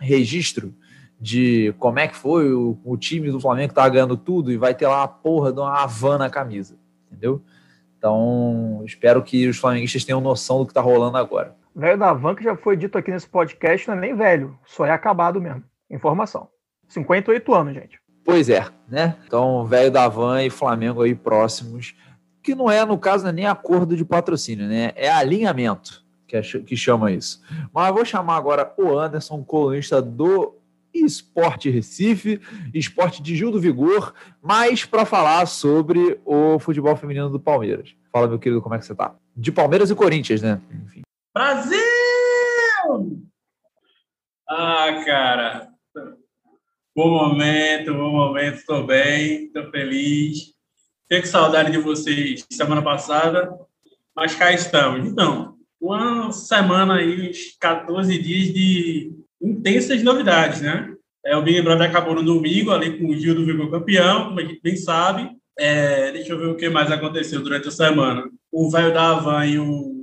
registro 0.00 0.74
de 1.20 1.74
como 1.78 1.98
é 1.98 2.08
que 2.08 2.16
foi 2.16 2.52
o, 2.52 2.78
o 2.82 2.96
time 2.96 3.30
do 3.30 3.38
Flamengo 3.38 3.68
que 3.68 3.72
estava 3.72 3.88
ganhando 3.90 4.16
tudo 4.16 4.50
e 4.50 4.56
vai 4.56 4.74
ter 4.74 4.88
lá 4.88 5.02
a 5.02 5.08
porra 5.08 5.52
de 5.52 5.60
uma 5.60 5.82
Havana 5.82 6.30
camisa, 6.30 6.76
entendeu? 7.06 7.42
Então, 7.98 8.82
espero 8.86 9.22
que 9.22 9.46
os 9.46 9.58
flamenguistas 9.58 10.04
tenham 10.04 10.22
noção 10.22 10.58
do 10.58 10.64
que 10.64 10.70
está 10.70 10.80
rolando 10.80 11.18
agora. 11.18 11.54
Velho 11.74 11.98
da 11.98 12.12
Van, 12.12 12.34
que 12.34 12.44
já 12.44 12.56
foi 12.56 12.76
dito 12.76 12.98
aqui 12.98 13.10
nesse 13.10 13.28
podcast, 13.28 13.88
não 13.88 13.96
é 13.96 14.00
nem 14.00 14.14
velho, 14.14 14.58
só 14.64 14.84
é 14.84 14.90
acabado 14.90 15.40
mesmo. 15.40 15.62
Informação. 15.90 16.48
58 16.88 17.54
anos, 17.54 17.74
gente. 17.74 18.00
Pois 18.24 18.48
é, 18.48 18.66
né? 18.88 19.16
Então, 19.26 19.64
velho 19.64 19.90
da 19.90 20.08
Van 20.08 20.42
e 20.42 20.50
Flamengo 20.50 21.02
aí 21.02 21.14
próximos 21.14 21.94
que 22.42 22.54
não 22.54 22.70
é, 22.70 22.84
no 22.84 22.98
caso, 22.98 23.26
é 23.26 23.32
nem 23.32 23.46
acordo 23.46 23.96
de 23.96 24.04
patrocínio, 24.04 24.66
né? 24.66 24.92
É 24.96 25.10
alinhamento 25.10 26.04
que, 26.26 26.76
chama 26.76 27.10
isso. 27.10 27.42
Mas 27.72 27.92
vou 27.92 28.04
chamar 28.04 28.36
agora 28.36 28.72
o 28.78 28.96
Anderson, 28.96 29.42
colunista 29.42 30.00
do 30.00 30.54
Esporte 30.94 31.70
Recife, 31.70 32.40
Esporte 32.72 33.22
de 33.22 33.36
Gil 33.36 33.50
do 33.50 33.60
Vigor, 33.60 34.14
mais 34.42 34.84
para 34.84 35.04
falar 35.04 35.46
sobre 35.46 36.20
o 36.24 36.58
futebol 36.58 36.94
feminino 36.96 37.28
do 37.28 37.40
Palmeiras. 37.40 37.94
Fala, 38.12 38.28
meu 38.28 38.38
querido, 38.38 38.62
como 38.62 38.74
é 38.74 38.78
que 38.78 38.86
você 38.86 38.94
tá? 38.94 39.14
De 39.36 39.50
Palmeiras 39.50 39.90
e 39.90 39.94
Corinthians, 39.94 40.40
né? 40.40 40.60
Enfim. 40.86 41.02
Brasil! 41.32 41.78
Ah, 44.48 45.00
cara. 45.06 45.68
Bom 46.94 47.08
momento, 47.08 47.94
bom 47.94 48.10
momento, 48.10 48.56
estou 48.56 48.84
bem, 48.84 49.44
estou 49.44 49.70
feliz. 49.70 50.52
Fiquei 51.02 51.20
com 51.20 51.26
saudade 51.26 51.70
de 51.70 51.78
vocês 51.78 52.44
semana 52.50 52.82
passada, 52.82 53.48
mas 54.14 54.34
cá 54.34 54.52
estamos. 54.52 55.06
Então, 55.06 55.54
uma 55.80 56.32
semana 56.32 56.96
aí, 56.96 57.30
14 57.60 58.18
dias 58.18 58.52
de 58.52 59.12
intensas 59.40 60.02
novidades, 60.02 60.60
né? 60.60 60.92
É, 61.24 61.36
o 61.36 61.42
Big 61.42 61.62
Brother 61.62 61.88
acabou 61.88 62.16
no 62.16 62.24
domingo, 62.24 62.72
ali 62.72 62.98
com 62.98 63.06
o 63.06 63.16
Gil 63.16 63.36
do 63.36 63.46
Vigor 63.46 63.70
campeão, 63.70 64.24
como 64.24 64.40
a 64.40 64.42
gente 64.42 64.60
bem 64.60 64.74
sabe. 64.74 65.30
É, 65.56 66.10
deixa 66.10 66.32
eu 66.32 66.38
ver 66.38 66.46
o 66.46 66.56
que 66.56 66.68
mais 66.68 66.90
aconteceu 66.90 67.40
durante 67.40 67.68
a 67.68 67.72
semana. 67.72 68.28
O 68.50 68.68
velho 68.68 68.92
da 68.92 69.10
Havan 69.10 69.46
e 69.46 69.58
o 69.60 69.99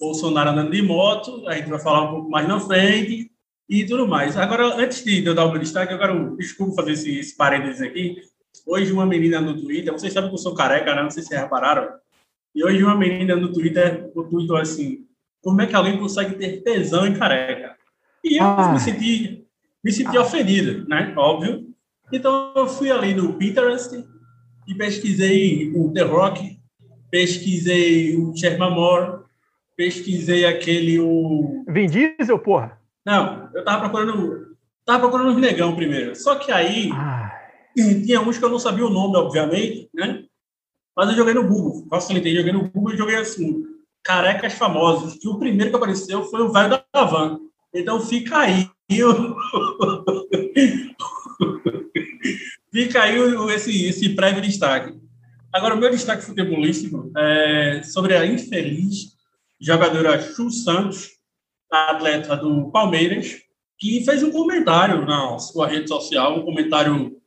Bolsonaro 0.00 0.50
andando 0.50 0.70
de 0.70 0.82
moto, 0.82 1.46
a 1.46 1.54
gente 1.54 1.68
vai 1.68 1.78
falar 1.78 2.04
um 2.04 2.10
pouco 2.14 2.30
mais 2.30 2.48
na 2.48 2.58
frente 2.58 3.30
e 3.68 3.84
tudo 3.84 4.08
mais. 4.08 4.36
Agora, 4.36 4.74
antes 4.76 5.04
de 5.04 5.24
eu 5.24 5.34
dar 5.34 5.44
o 5.44 5.52
meu 5.52 5.60
destaque, 5.60 5.92
eu 5.92 5.98
quero, 5.98 6.36
desculpa 6.36 6.76
fazer 6.76 6.92
esse, 6.92 7.18
esse 7.18 7.36
parênteses 7.36 7.82
aqui, 7.82 8.16
Hoje 8.66 8.92
uma 8.92 9.06
menina 9.06 9.40
no 9.40 9.60
Twitter, 9.60 9.92
vocês 9.92 10.12
sabem 10.12 10.28
que 10.28 10.34
eu 10.34 10.38
sou 10.38 10.54
careca, 10.54 10.94
né? 10.94 11.02
Não 11.02 11.10
sei 11.10 11.22
se 11.22 11.28
vocês 11.28 11.40
repararam. 11.40 11.88
E 12.54 12.64
hoje 12.64 12.82
uma 12.82 12.96
menina 12.96 13.36
no 13.36 13.52
Twitter 13.52 14.10
tweetou 14.12 14.56
assim, 14.56 15.06
como 15.42 15.60
é 15.60 15.66
que 15.66 15.74
alguém 15.74 15.98
consegue 15.98 16.34
ter 16.34 16.62
tesão 16.62 17.06
em 17.06 17.14
careca? 17.14 17.76
E 18.22 18.36
eu 18.36 18.44
ah. 18.44 18.72
me 18.72 18.80
senti, 18.80 19.44
me 19.82 19.92
senti 19.92 20.16
ah. 20.16 20.22
ofendido, 20.22 20.86
né? 20.88 21.14
Óbvio. 21.16 21.66
Então 22.12 22.52
eu 22.56 22.66
fui 22.66 22.90
ali 22.90 23.14
no 23.14 23.34
Pinterest 23.34 24.04
e 24.66 24.74
pesquisei 24.74 25.72
o 25.74 25.92
The 25.92 26.02
Rock, 26.02 26.58
pesquisei 27.10 28.16
o 28.16 28.36
Sherman 28.36 28.70
Moore, 28.72 29.19
pesquisei 29.80 30.44
aquele 30.44 31.00
o 31.00 31.64
Vin 31.66 31.86
Diesel, 31.86 32.38
porra. 32.38 32.78
Não, 33.06 33.48
eu 33.54 33.64
tava 33.64 33.88
procurando, 33.88 34.54
tava 34.84 35.00
procurando 35.00 35.30
os 35.30 35.40
negão 35.40 35.74
primeiro. 35.74 36.14
Só 36.14 36.34
que 36.34 36.52
aí 36.52 36.90
ah 36.92 37.30
tinha 37.74 38.20
uns 38.20 38.36
que 38.36 38.44
eu 38.44 38.50
não 38.50 38.58
sabia 38.58 38.84
o 38.84 38.90
nome, 38.90 39.16
obviamente, 39.16 39.88
né? 39.94 40.24
Mas 40.96 41.08
eu 41.10 41.16
joguei 41.16 41.32
no 41.34 41.46
Google, 41.46 41.86
facilitei, 41.88 42.34
joguei 42.34 42.52
no 42.52 42.68
Google 42.68 42.92
e 42.92 42.96
joguei 42.96 43.16
assim, 43.16 43.64
carecas 44.02 44.52
famosos. 44.54 45.18
E 45.22 45.28
o 45.28 45.38
primeiro 45.38 45.70
que 45.70 45.76
apareceu 45.76 46.24
foi 46.24 46.42
o 46.42 46.52
velho 46.52 46.68
da 46.92 47.04
van. 47.04 47.38
Então 47.72 48.00
fica 48.00 48.38
aí. 48.38 48.68
fica 52.72 53.02
aí 53.02 53.16
esse, 53.54 53.86
esse 53.86 54.10
prévio 54.10 54.42
destaque. 54.42 54.98
Agora, 55.52 55.74
o 55.74 55.78
meu 55.78 55.90
destaque 55.90 56.24
futebolístico 56.24 57.10
é 57.16 57.82
sobre 57.84 58.14
a 58.16 58.26
infeliz 58.26 59.19
jogadora 59.60 60.20
Chu 60.20 60.50
Santos, 60.50 61.10
atleta 61.70 62.36
do 62.36 62.70
Palmeiras, 62.70 63.42
que 63.78 64.04
fez 64.04 64.22
um 64.22 64.30
comentário 64.30 65.04
na 65.04 65.38
sua 65.38 65.66
rede 65.66 65.88
social, 65.88 66.38
um 66.38 66.44
comentário 66.44 67.20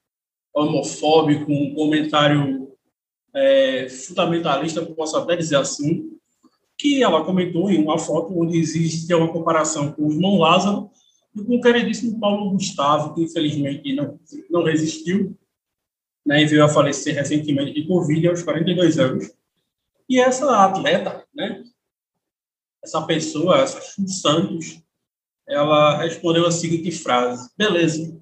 homofóbico, 0.53 1.51
um 1.51 1.73
comentário 1.73 2.71
é, 3.33 3.87
fundamentalista, 3.89 4.85
posso 4.85 5.17
até 5.17 5.35
dizer 5.35 5.57
assim, 5.57 6.11
que 6.77 7.01
ela 7.01 7.23
comentou 7.23 7.71
em 7.71 7.81
uma 7.81 7.97
foto 7.97 8.37
onde 8.37 8.57
existe 8.57 9.13
uma 9.13 9.31
comparação 9.31 9.91
com 9.91 10.07
o 10.07 10.11
irmão 10.11 10.37
Lázaro 10.37 10.89
e 11.35 11.43
com 11.43 11.55
o 11.55 11.61
queridíssimo 11.61 12.19
Paulo 12.19 12.51
Gustavo, 12.51 13.13
que 13.13 13.23
infelizmente 13.23 13.93
não, 13.93 14.19
não 14.49 14.63
resistiu 14.63 15.37
né, 16.25 16.41
e 16.41 16.45
veio 16.45 16.63
a 16.63 16.69
falecer 16.69 17.15
recentemente 17.15 17.73
de 17.73 17.87
Covid 17.87 18.27
aos 18.27 18.43
42 18.43 18.99
anos. 18.99 19.31
E 20.07 20.19
essa 20.19 20.65
atleta, 20.65 21.25
né, 21.33 21.63
essa 22.83 23.01
pessoa, 23.03 23.59
essa 23.59 23.79
Santos, 24.07 24.81
ela 25.47 25.97
respondeu 25.97 26.45
a 26.45 26.51
seguinte 26.51 26.91
frase: 26.91 27.49
beleza, 27.57 28.19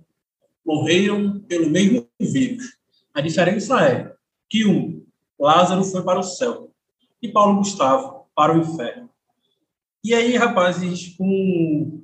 morreram 0.65 1.39
pelo 1.41 1.69
mesmo 1.69 2.07
vírus. 2.19 2.77
A 3.13 3.21
diferença 3.21 3.81
é 3.81 4.13
que 4.49 4.65
um, 4.65 5.03
Lázaro 5.39 5.83
foi 5.83 6.03
para 6.03 6.19
o 6.19 6.23
céu 6.23 6.71
e 7.21 7.27
Paulo 7.27 7.57
Gustavo 7.57 8.25
para 8.35 8.53
o 8.53 8.61
inferno. 8.61 9.09
E 10.03 10.13
aí, 10.13 10.35
rapazes, 10.35 11.15
com, 11.15 12.01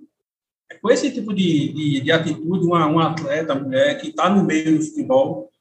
com 0.82 0.92
esse 0.92 1.12
tipo 1.12 1.34
de, 1.34 1.74
de, 1.74 2.02
de 2.02 2.12
atitude, 2.12 2.66
uma, 2.66 2.86
uma 2.86 3.12
atleta, 3.12 3.56
mulher, 3.56 4.00
que 4.00 4.10
está 4.10 4.30
no 4.30 4.44
meio 4.44 4.78
do 4.78 4.86
futebol, 4.86 5.52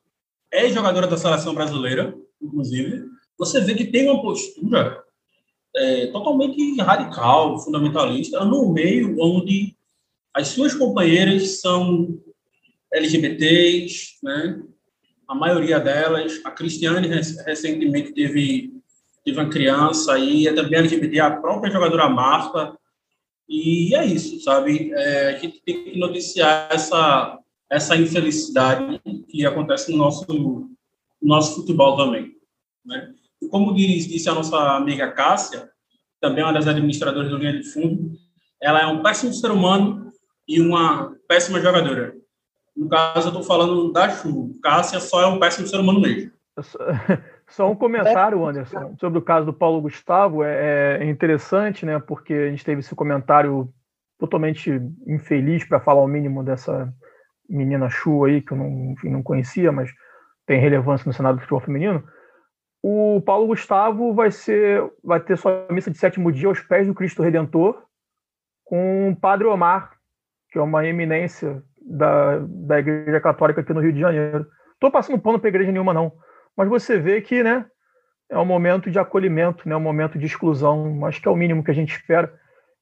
é 0.50 0.68
jogadora 0.68 1.06
da 1.06 1.16
seleção 1.16 1.54
brasileira, 1.54 2.14
inclusive, 2.40 3.06
você 3.38 3.60
vê 3.60 3.74
que 3.74 3.86
tem 3.86 4.08
uma 4.08 4.20
postura 4.20 5.05
é, 5.76 6.06
totalmente 6.09 6.80
radical, 6.80 7.59
fundamentalista, 7.59 8.45
no 8.45 8.73
meio 8.73 9.16
onde 9.21 9.76
as 10.35 10.49
suas 10.49 10.75
companheiras 10.75 11.61
são 11.61 12.18
LGBTs, 12.92 14.18
né? 14.23 14.62
A 15.28 15.35
maioria 15.35 15.80
delas, 15.80 16.40
a 16.45 16.50
Cristiane 16.50 17.09
recentemente 17.09 18.12
teve 18.12 18.76
teve 19.26 19.40
uma 19.40 19.50
criança 19.50 20.12
aí, 20.12 20.47
é 20.47 20.52
também 20.52 20.78
LGBT, 20.78 21.18
a 21.18 21.30
própria 21.33 21.73
jogadora 21.73 22.09
Marta, 22.09 22.78
e 23.49 23.92
é 23.92 24.06
isso, 24.06 24.40
sabe? 24.40 24.92
É, 24.92 25.28
a 25.30 25.38
gente 25.38 25.61
tem 25.62 25.83
que 25.83 25.99
noticiar 25.99 26.68
essa, 26.71 27.37
essa 27.68 27.97
infelicidade 27.97 29.00
que 29.28 29.45
acontece 29.45 29.90
no 29.90 29.99
nosso, 29.99 30.25
no 30.33 30.68
nosso 31.21 31.56
futebol 31.56 31.97
também. 31.97 32.37
Né? 32.85 33.12
Como 33.50 33.74
disse 33.74 34.28
a 34.28 34.34
nossa 34.34 34.76
amiga 34.76 35.10
Cássia, 35.12 35.68
também 36.20 36.44
uma 36.44 36.52
das 36.52 36.66
administradoras 36.66 37.28
do 37.28 37.38
Linha 37.38 37.52
de 37.52 37.64
Fundo, 37.64 38.12
ela 38.60 38.80
é 38.80 38.86
um 38.86 39.02
péssimo 39.02 39.32
ser 39.32 39.50
humano 39.50 40.10
e 40.48 40.60
uma 40.60 41.14
péssima 41.28 41.60
jogadora. 41.60 42.14
No 42.76 42.88
caso, 42.88 43.28
eu 43.28 43.32
estou 43.32 43.42
falando 43.42 43.92
da 43.92 44.08
Chu. 44.10 44.52
Cássia 44.62 45.00
só 45.00 45.22
é 45.22 45.26
um 45.26 45.38
péssimo 45.38 45.66
ser 45.66 45.78
humano 45.78 46.00
mesmo. 46.00 46.30
Só 47.48 47.70
um 47.70 47.76
comentário, 47.76 48.44
Anderson, 48.44 48.96
sobre 48.98 49.20
o 49.20 49.22
caso 49.22 49.46
do 49.46 49.52
Paulo 49.52 49.80
Gustavo. 49.80 50.42
É, 50.42 50.98
é 51.00 51.04
interessante, 51.04 51.86
né? 51.86 52.00
Porque 52.00 52.32
a 52.32 52.50
gente 52.50 52.64
teve 52.64 52.80
esse 52.80 52.94
comentário 52.94 53.72
totalmente 54.18 54.70
infeliz, 55.06 55.64
para 55.64 55.78
falar 55.78 56.02
o 56.02 56.08
mínimo, 56.08 56.42
dessa 56.42 56.92
menina 57.48 57.88
Chu 57.88 58.24
aí, 58.24 58.40
que 58.42 58.52
eu 58.52 58.56
não, 58.56 58.92
enfim, 58.92 59.10
não 59.10 59.22
conhecia, 59.22 59.70
mas 59.70 59.92
tem 60.44 60.58
relevância 60.58 61.06
no 61.06 61.12
cenário 61.12 61.38
do 61.38 61.42
futebol 61.42 61.60
feminino. 61.60 62.02
O 62.88 63.21
Paulo 63.21 63.49
Gustavo 63.49 64.14
vai 64.14 64.31
ser, 64.31 64.81
vai 65.02 65.19
ter 65.19 65.37
sua 65.37 65.66
missa 65.71 65.90
de 65.90 65.99
sétimo 65.99 66.31
dia 66.31 66.47
aos 66.47 66.61
pés 66.61 66.87
do 66.87 66.95
Cristo 66.95 67.21
Redentor, 67.21 67.83
com 68.64 69.11
o 69.11 69.16
Padre 69.16 69.49
Omar, 69.49 69.90
que 70.50 70.59
é 70.59 70.62
uma 70.62 70.87
eminência 70.87 71.64
da, 71.81 72.38
da 72.38 72.78
Igreja 72.78 73.21
Católica 73.21 73.61
aqui 73.61 73.73
no 73.73 73.81
Rio 73.81 73.93
de 73.93 73.99
Janeiro. 73.99 74.47
Estou 74.75 74.88
passando 74.88 75.19
pano 75.19 75.40
para 75.40 75.49
igreja 75.49 75.73
nenhuma, 75.73 75.93
não 75.93 76.12
mas 76.57 76.69
você 76.69 76.97
vê 76.97 77.21
que 77.21 77.43
né, 77.43 77.66
é 78.31 78.38
um 78.38 78.45
momento 78.45 78.88
de 78.88 79.00
acolhimento, 79.00 79.69
né, 79.69 79.75
um 79.75 79.81
momento 79.81 80.16
de 80.16 80.26
exclusão. 80.26 81.05
Acho 81.05 81.21
que 81.21 81.26
é 81.26 81.31
o 81.31 81.37
mínimo 81.37 81.64
que 81.64 81.73
a 81.73 81.75
gente 81.75 81.93
espera. 81.93 82.33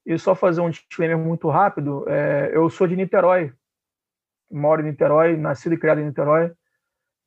E 0.05 0.17
só 0.19 0.35
fazer 0.35 0.61
um 0.61 0.69
disclaimer 0.69 1.17
muito 1.17 1.49
rápido: 1.49 2.05
é, 2.07 2.51
eu 2.53 2.69
sou 2.69 2.85
de 2.85 2.95
Niterói, 2.95 3.51
moro 4.51 4.81
em 4.81 4.85
Niterói, 4.85 5.35
nascido 5.35 5.73
e 5.73 5.79
criado 5.79 5.99
em 5.99 6.05
Niterói, 6.05 6.51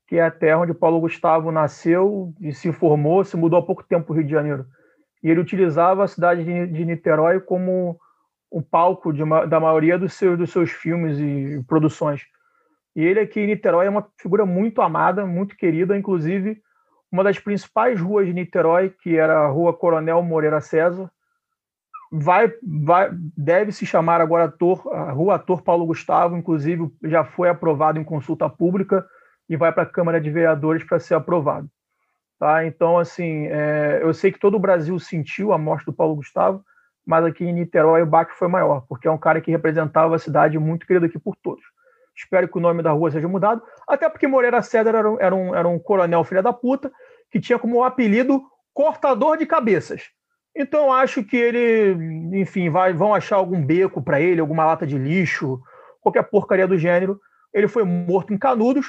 que 0.09 0.17
é 0.17 0.23
a 0.23 0.31
terra 0.31 0.61
onde 0.61 0.73
Paulo 0.73 1.01
Gustavo 1.01 1.53
nasceu 1.53 2.33
e 2.41 2.51
se 2.51 2.73
formou, 2.73 3.23
se 3.23 3.37
mudou 3.37 3.59
há 3.59 3.63
pouco 3.63 3.85
tempo 3.85 4.07
para 4.07 4.13
o 4.15 4.17
Rio 4.17 4.25
de 4.25 4.33
Janeiro. 4.33 4.65
E 5.23 5.29
ele 5.29 5.39
utilizava 5.39 6.03
a 6.03 6.09
cidade 6.09 6.43
de 6.45 6.85
Niterói 6.85 7.41
como 7.41 8.01
o 8.51 8.63
palco 8.63 9.11
uma, 9.11 9.47
da 9.47 9.61
maioria 9.61 9.99
dos 9.99 10.15
seus, 10.15 10.39
dos 10.39 10.51
seus 10.51 10.71
filmes 10.71 11.19
e 11.19 11.63
produções. 11.69 12.23
E 12.97 13.05
ele 13.05 13.21
aqui 13.21 13.41
em 13.41 13.49
Niterói 13.49 13.87
é 13.87 13.91
uma 13.91 14.09
figura 14.17 14.47
muito 14.47 14.81
amada, 14.81 15.27
muito 15.27 15.55
querida, 15.55 15.97
inclusive 15.97 16.59
uma 17.13 17.23
das 17.23 17.39
principais 17.39 18.01
ruas 18.01 18.27
de 18.27 18.33
Niterói, 18.33 18.95
que 19.03 19.15
era 19.15 19.41
a 19.41 19.49
Rua 19.49 19.75
Coronel 19.75 20.23
Moreira 20.23 20.61
César, 20.63 21.11
vai, 22.11 22.51
vai 22.63 23.11
deve 23.37 23.73
se 23.73 23.85
chamar 23.85 24.23
agora 24.23 24.45
Ator, 24.45 24.91
a 24.91 25.13
Rua 25.13 25.35
Ator 25.35 25.63
Paulo 25.63 25.85
Gustavo, 25.85 26.35
inclusive 26.35 26.91
já 27.05 27.25
foi 27.25 27.51
aprovado 27.51 27.99
em 27.99 28.05
consulta 28.05 28.49
pública 28.49 29.07
e 29.49 29.57
vai 29.57 29.73
para 29.73 29.85
a 29.85 29.87
Câmara 29.87 30.21
de 30.21 30.31
Vereadores 30.31 30.85
para 30.85 31.01
ser 31.01 31.15
aprovado. 31.15 31.69
Tá? 32.39 32.65
Então, 32.65 32.99
assim, 32.99 33.47
é, 33.47 34.01
eu 34.03 34.13
sei 34.15 34.31
que 34.31 34.39
todo 34.39 34.57
o 34.57 34.61
Brasil 34.61 34.99
sentiu 34.99 35.53
a 35.53 35.59
morte 35.59 35.87
do 35.87 35.93
Paulo 35.93 36.17
Gustavo, 36.17 36.65
mas 37.05 37.25
aqui 37.25 37.45
em 37.45 37.53
Niterói 37.53 38.03
o 38.03 38.07
baque 38.07 38.35
foi 38.35 38.49
maior, 38.49 38.85
porque 38.89 39.09
é 39.09 39.11
um 39.11 39.19
cara 39.19 39.41
que 39.41 39.51
representava 39.51 40.15
a 40.15 40.19
cidade 40.19 40.59
muito 40.59 40.87
querido 40.87 41.07
aqui 41.07 41.19
por 41.19 41.35
todos. 41.37 41.65
Espero 42.15 42.49
que 42.49 42.59
o 42.59 42.61
nome 42.61 42.83
da 42.83 42.91
rua 42.91 43.11
seja 43.11 43.29
mudado. 43.29 43.63
Até 43.87 44.09
porque 44.09 44.27
Moreira 44.27 44.61
Cedar 44.61 44.95
era, 44.95 45.17
era, 45.21 45.35
um, 45.35 45.55
era 45.55 45.69
um 45.69 45.79
coronel 45.79 46.25
filha 46.25 46.43
da 46.43 46.53
puta 46.53 46.91
que 47.31 47.41
tinha 47.41 47.59
como 47.59 47.85
apelido 47.85 48.43
cortador 48.75 49.37
de 49.37 49.47
cabeças. 49.47 50.03
Então 50.55 50.93
acho 50.93 51.23
que 51.23 51.37
ele, 51.37 52.41
enfim, 52.41 52.69
vai, 52.69 52.93
vão 52.93 53.15
achar 53.15 53.37
algum 53.37 53.65
beco 53.65 54.03
para 54.03 54.21
ele, 54.21 54.41
alguma 54.41 54.65
lata 54.65 54.85
de 54.85 54.99
lixo, 54.99 55.61
qualquer 56.01 56.25
porcaria 56.25 56.67
do 56.67 56.77
gênero. 56.77 57.21
Ele 57.55 57.69
foi 57.69 57.85
morto 57.85 58.35
em 58.35 58.39
Canudos, 58.39 58.89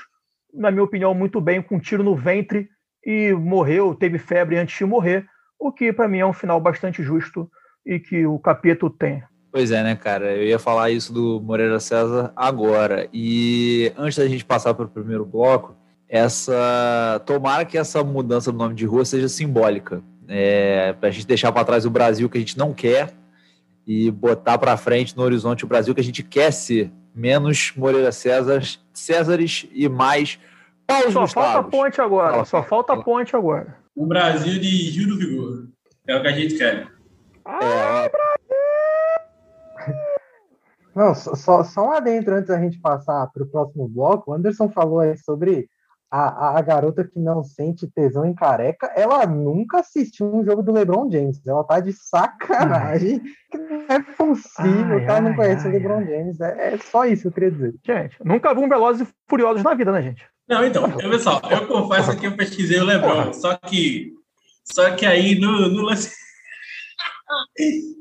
na 0.54 0.72
minha 0.72 0.84
opinião, 0.84 1.14
muito 1.14 1.40
bem, 1.40 1.62
com 1.62 1.76
um 1.76 1.80
tiro 1.80 2.04
no 2.04 2.16
ventre 2.16 2.70
e 3.06 3.34
morreu, 3.34 3.96
teve 3.96 4.18
febre 4.18 4.58
antes 4.58 4.78
de 4.78 4.86
morrer, 4.86 5.26
o 5.60 5.72
que 5.72 5.92
para 5.92 6.08
mim 6.08 6.20
é 6.20 6.26
um 6.26 6.34
final 6.34 6.60
bastante 6.60 7.04
justo 7.04 7.50
e 7.86 8.00
que 8.00 8.26
o 8.26 8.40
capítulo 8.40 8.92
tem. 8.92 9.24
Pois 9.52 9.72
é, 9.72 9.84
né, 9.84 9.96
cara? 9.96 10.36
Eu 10.36 10.44
ia 10.44 10.60
falar 10.60 10.92
isso 10.92 11.12
do 11.12 11.42
Moreira 11.42 11.80
César 11.80 12.32
agora. 12.36 13.10
E 13.12 13.92
antes 13.98 14.18
da 14.18 14.28
gente 14.28 14.46
passar 14.46 14.76
para 14.76 14.86
o 14.86 14.90
primeiro 14.90 15.26
bloco, 15.26 15.76
essa 16.08 17.22
tomara 17.26 17.66
que 17.66 17.78
essa 17.78 18.04
mudança 18.04 18.52
do 18.52 18.58
nome 18.58 18.76
de 18.76 18.86
rua 18.86 19.06
seja 19.06 19.28
simbólica. 19.28 20.04
É, 20.28 20.94
para 20.94 21.10
a 21.10 21.12
gente 21.12 21.26
deixar 21.26 21.52
para 21.52 21.66
trás 21.66 21.86
o 21.86 21.90
Brasil 21.90 22.30
que 22.30 22.38
a 22.38 22.42
gente 22.42 22.58
não 22.58 22.74
quer 22.74 23.12
e 23.88 24.12
botar 24.12 24.60
para 24.60 24.78
frente 24.78 25.18
no 25.18 25.24
horizonte 25.24 25.66
o 25.66 25.68
Brasil 25.68 25.96
que 25.96 26.02
a 26.02 26.04
gente 26.04 26.22
quer 26.22 26.52
ser. 26.52 26.92
Menos 27.14 27.74
Moreira 27.76 28.12
César, 28.12 28.62
Césares 28.94 29.68
e 29.72 29.90
mais 29.90 30.40
Paulo 30.88 31.12
Só 31.12 31.22
Gustavos. 31.22 31.52
falta 31.52 31.70
ponte 31.70 32.02
agora. 32.02 32.32
Fala, 32.32 32.46
só 32.46 32.64
falta 32.64 32.94
fala. 32.94 33.04
ponte 33.04 33.36
agora. 33.36 33.78
O 33.96 34.06
Brasil 34.06 34.60
de 34.60 34.68
Gil 34.68 35.08
do 35.08 35.18
Vigor. 35.18 35.68
É 36.08 36.16
o 36.16 36.22
que 36.22 36.28
a 36.28 36.32
gente 36.32 36.58
quer. 36.58 36.88
Ah, 37.46 38.06
é, 38.06 38.10
Brasil! 38.10 39.96
Não, 40.96 41.14
só, 41.16 41.64
só 41.64 41.88
um 41.88 41.92
adentro 41.92 42.36
antes 42.36 42.48
da 42.48 42.60
gente 42.60 42.80
passar 42.80 43.28
para 43.28 43.44
o 43.44 43.48
próximo 43.48 43.88
bloco. 43.88 44.32
O 44.32 44.34
Anderson 44.34 44.70
falou 44.70 45.00
aí 45.00 45.18
sobre 45.18 45.70
a, 46.12 46.58
a, 46.58 46.62
garota 46.62 47.04
que 47.04 47.20
não 47.20 47.44
sente 47.44 47.88
tesão 47.88 48.26
em 48.26 48.34
careca. 48.34 48.92
Ela 48.96 49.26
nunca 49.26 49.80
assistiu 49.80 50.34
um 50.34 50.44
jogo 50.44 50.64
do 50.64 50.72
LeBron 50.72 51.10
James. 51.12 51.46
Ela 51.46 51.64
tá 51.64 51.80
de 51.80 51.94
sacanagem. 51.94 53.22
Que 53.52 53.58
não 53.58 53.86
é 53.90 54.00
possível 54.00 54.98
ai, 54.98 55.06
ela 55.06 55.22
não 55.22 55.36
conhece 55.36 55.68
o 55.68 55.72
LeBron 55.72 56.06
James. 56.06 56.40
É, 56.40 56.74
é, 56.74 56.78
só 56.78 57.06
isso 57.06 57.24
que 57.24 57.28
eu 57.28 57.32
queria 57.32 57.52
dizer. 57.52 57.76
Gente, 57.86 58.16
nunca 58.24 58.54
vi 58.54 58.62
um 58.62 58.70
Velozes 58.70 59.08
e 59.08 59.14
Furiosos 59.28 59.64
na 59.64 59.74
vida, 59.74 59.92
né, 59.92 60.02
gente? 60.02 60.24
Não, 60.48 60.66
então, 60.66 60.90
pessoal, 60.92 61.42
eu 61.50 61.68
confesso 61.68 62.18
que 62.18 62.26
eu 62.26 62.36
pesquisei 62.36 62.80
o 62.80 62.86
LeBron, 62.86 63.34
só 63.34 63.56
que, 63.56 64.14
só 64.64 64.90
que 64.96 65.06
aí 65.06 65.40
no, 65.40 65.70
no 65.70 65.84
lance 65.84 66.12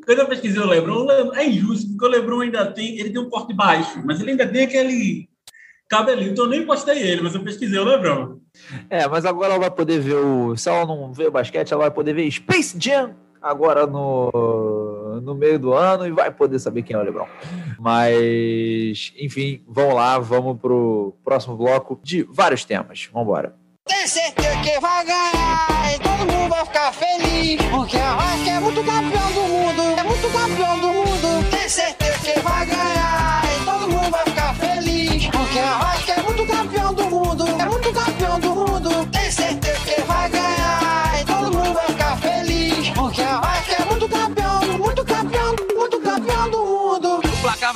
quando 0.06 0.20
eu 0.20 0.26
pesquisei 0.26 0.60
o 0.60 0.66
Lebron, 0.66 1.06
é 1.34 1.46
injusto, 1.46 1.88
porque 1.90 2.06
o 2.06 2.08
Lebron 2.08 2.40
ainda 2.40 2.72
tem, 2.72 2.98
ele 2.98 3.10
tem 3.10 3.20
um 3.20 3.28
corte 3.28 3.52
baixo, 3.52 4.02
mas 4.04 4.20
ele 4.20 4.30
ainda 4.30 4.48
tem 4.48 4.64
aquele 4.64 5.27
cabelinho. 5.88 6.32
Então 6.32 6.44
eu 6.44 6.50
nem 6.50 6.66
postei 6.66 6.98
ele, 6.98 7.22
mas 7.22 7.34
eu 7.34 7.42
pesquisei 7.42 7.78
o 7.78 7.84
Lebron. 7.84 8.38
É, 8.90 9.06
mas 9.08 9.24
agora 9.24 9.54
ela 9.54 9.60
vai 9.60 9.70
poder 9.70 10.00
ver 10.00 10.16
o. 10.16 10.56
Se 10.56 10.68
ela 10.68 10.86
não 10.86 11.12
vê 11.12 11.26
o 11.26 11.32
basquete, 11.32 11.72
ela 11.72 11.82
vai 11.82 11.90
poder 11.90 12.12
ver 12.12 12.30
Space 12.30 12.76
Jam 12.78 13.14
agora 13.40 13.86
no, 13.86 15.20
no 15.22 15.34
meio 15.34 15.58
do 15.58 15.72
ano 15.72 16.06
e 16.06 16.10
vai 16.10 16.30
poder 16.30 16.58
saber 16.58 16.82
quem 16.82 16.96
é 16.96 16.98
o 16.98 17.02
Lebron. 17.02 17.26
Mas, 17.78 19.12
enfim, 19.16 19.62
vamos 19.66 19.94
lá, 19.94 20.18
vamos 20.18 20.60
pro 20.60 21.14
próximo 21.24 21.56
bloco 21.56 21.98
de 22.02 22.24
vários 22.24 22.64
temas. 22.64 23.08
Vamos 23.12 23.28
embora. 23.28 23.54
Tem 23.86 24.06
certeza 24.06 24.58
que 24.58 24.78
vai 24.80 25.04
ganhar 25.06 25.94
e 25.94 25.98
todo 26.00 26.32
mundo 26.32 26.50
vai 26.50 26.64
ficar 26.66 26.92
feliz. 26.92 27.62
Porque 27.70 27.96
a 27.96 28.12
Rock 28.12 28.48
é 28.48 28.60
muito 28.60 28.84
campeão 28.84 29.32
do 29.32 29.40
mundo, 29.40 29.82
é 29.98 30.02
muito 30.02 30.32
campeão 30.32 30.80
do 30.80 30.88
mundo. 30.88 31.50
Tem 31.50 31.68
certeza 31.68 32.27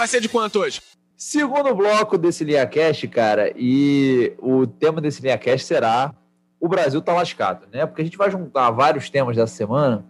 vai 0.02 0.08
ser 0.08 0.20
de 0.20 0.28
quanto 0.28 0.58
hoje? 0.58 0.82
Segundo 1.16 1.72
bloco 1.76 2.18
desse 2.18 2.42
LinhaCast, 2.42 3.06
cara, 3.06 3.52
e 3.56 4.32
o 4.40 4.66
tema 4.66 5.00
desse 5.00 5.22
LinhaCast 5.22 5.64
será 5.64 6.12
o 6.58 6.68
Brasil 6.68 7.00
tá 7.00 7.12
lascado, 7.12 7.68
né? 7.72 7.86
Porque 7.86 8.02
a 8.02 8.04
gente 8.04 8.16
vai 8.16 8.28
juntar 8.28 8.68
vários 8.72 9.08
temas 9.08 9.36
dessa 9.36 9.54
semana 9.54 10.04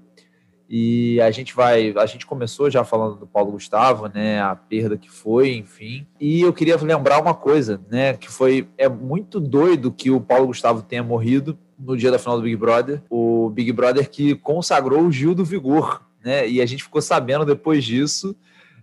e 0.67 1.21
a 1.21 1.31
gente 1.31 1.55
vai, 1.55 1.93
a 1.95 2.07
gente 2.07 2.25
começou 2.25 2.71
já 2.71 2.83
falando 2.85 3.17
do 3.17 3.27
Paulo 3.27 3.53
Gustavo, 3.53 4.09
né, 4.09 4.41
a 4.41 4.57
perda 4.57 4.97
que 4.97 5.11
foi, 5.11 5.57
enfim. 5.57 6.07
E 6.19 6.41
eu 6.41 6.55
queria 6.55 6.77
lembrar 6.79 7.21
uma 7.21 7.35
coisa, 7.35 7.79
né, 7.91 8.15
que 8.15 8.31
foi 8.31 8.67
é 8.79 8.89
muito 8.89 9.39
doido 9.39 9.93
que 9.93 10.11
o 10.11 10.23
Paulo 10.23 10.47
Gustavo 10.47 10.81
tenha 10.81 11.03
morrido 11.03 11.59
no 11.79 11.99
dia 11.99 12.11
da 12.11 12.19
final 12.19 12.39
do 12.39 12.45
Big 12.45 12.57
Brother, 12.57 13.03
o 13.11 13.51
Big 13.51 13.71
Brother 13.73 14.09
que 14.09 14.35
consagrou 14.37 15.03
o 15.03 15.13
Gil 15.13 15.35
do 15.35 15.45
Vigor, 15.45 16.01
né? 16.25 16.49
E 16.49 16.63
a 16.63 16.67
gente 16.67 16.85
ficou 16.85 17.03
sabendo 17.03 17.45
depois 17.45 17.85
disso 17.85 18.35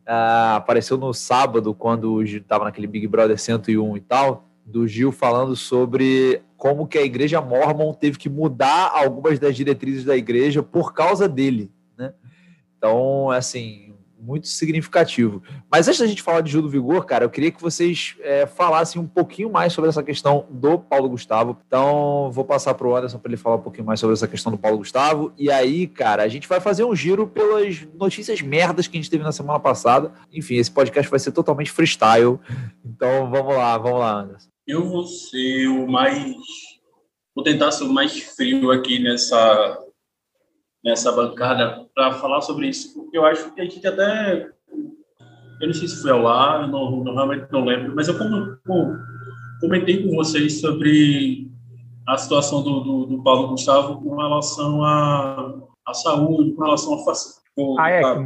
Uh, 0.09 0.55
apareceu 0.55 0.97
no 0.97 1.13
sábado, 1.13 1.71
quando 1.71 2.13
o 2.13 2.25
Gil 2.25 2.41
estava 2.41 2.65
naquele 2.65 2.87
Big 2.87 3.05
Brother 3.05 3.37
101 3.37 3.95
e 3.95 4.01
tal, 4.01 4.49
do 4.65 4.87
Gil 4.87 5.11
falando 5.11 5.55
sobre 5.55 6.41
como 6.57 6.87
que 6.87 6.97
a 6.97 7.03
igreja 7.03 7.39
mormon 7.39 7.93
teve 7.93 8.17
que 8.17 8.27
mudar 8.27 8.91
algumas 8.91 9.37
das 9.37 9.55
diretrizes 9.55 10.03
da 10.03 10.17
igreja 10.17 10.63
por 10.63 10.93
causa 10.93 11.29
dele. 11.29 11.71
Né? 11.95 12.11
Então, 12.75 13.29
assim, 13.29 13.88
muito 14.21 14.47
significativo. 14.47 15.41
Mas 15.71 15.87
antes 15.87 15.99
da 15.99 16.07
gente 16.07 16.21
falar 16.21 16.41
de 16.41 16.51
Gil 16.51 16.61
do 16.61 16.69
Vigor, 16.69 17.05
cara, 17.05 17.25
eu 17.25 17.29
queria 17.29 17.51
que 17.51 17.61
vocês 17.61 18.15
é, 18.21 18.45
falassem 18.45 19.01
um 19.01 19.07
pouquinho 19.07 19.49
mais 19.49 19.73
sobre 19.73 19.89
essa 19.89 20.03
questão 20.03 20.45
do 20.49 20.77
Paulo 20.77 21.09
Gustavo. 21.09 21.57
Então, 21.65 22.29
vou 22.31 22.43
passar 22.43 22.73
para 22.73 22.87
o 22.87 22.95
Anderson 22.95 23.17
para 23.17 23.31
ele 23.31 23.37
falar 23.37 23.55
um 23.55 23.61
pouquinho 23.61 23.85
mais 23.85 23.99
sobre 23.99 24.13
essa 24.13 24.27
questão 24.27 24.51
do 24.51 24.57
Paulo 24.57 24.77
Gustavo. 24.77 25.31
E 25.37 25.49
aí, 25.49 25.87
cara, 25.87 26.23
a 26.23 26.27
gente 26.27 26.47
vai 26.47 26.59
fazer 26.59 26.83
um 26.83 26.95
giro 26.95 27.27
pelas 27.27 27.87
notícias 27.93 28.41
merdas 28.41 28.87
que 28.87 28.97
a 28.97 29.01
gente 29.01 29.09
teve 29.09 29.23
na 29.23 29.31
semana 29.31 29.59
passada. 29.59 30.11
Enfim, 30.31 30.55
esse 30.55 30.71
podcast 30.71 31.09
vai 31.09 31.19
ser 31.19 31.31
totalmente 31.31 31.71
freestyle. 31.71 32.39
Então, 32.85 33.29
vamos 33.29 33.55
lá, 33.55 33.77
vamos 33.77 33.99
lá, 33.99 34.21
Anderson. 34.21 34.49
Eu 34.67 34.87
vou 34.87 35.03
ser 35.03 35.67
o 35.67 35.87
mais. 35.87 36.35
Vou 37.35 37.43
tentar 37.43 37.71
ser 37.71 37.85
o 37.85 37.93
mais 37.93 38.19
frio 38.19 38.71
aqui 38.71 38.99
nessa 38.99 39.79
nessa 40.83 41.11
bancada 41.11 41.85
para 41.93 42.13
falar 42.13 42.41
sobre 42.41 42.67
isso, 42.67 42.93
porque 42.93 43.17
eu 43.17 43.25
acho 43.25 43.53
que 43.53 43.61
a 43.61 43.63
gente 43.63 43.85
até. 43.85 44.49
Eu 45.61 45.67
não 45.67 45.73
sei 45.73 45.87
se 45.87 46.01
foi 46.01 46.11
ao 46.11 46.21
lá, 46.21 46.65
não, 46.67 47.03
não, 47.03 47.13
realmente 47.13 47.51
não 47.51 47.65
lembro, 47.65 47.93
mas 47.93 48.07
eu 48.07 48.17
como, 48.17 48.57
como, 48.65 48.97
comentei 49.59 50.01
com 50.01 50.15
vocês 50.15 50.61
sobre 50.61 51.49
a 52.07 52.17
situação 52.17 52.63
do, 52.63 52.79
do, 52.79 53.05
do, 53.05 53.23
Paulo 53.23 53.49
Gustavo 53.49 54.01
com 54.01 54.15
relação 54.15 54.83
à, 54.83 55.53
à 55.85 55.93
saúde, 55.93 56.53
com 56.53 56.63
relação 56.63 56.93
a. 56.93 56.97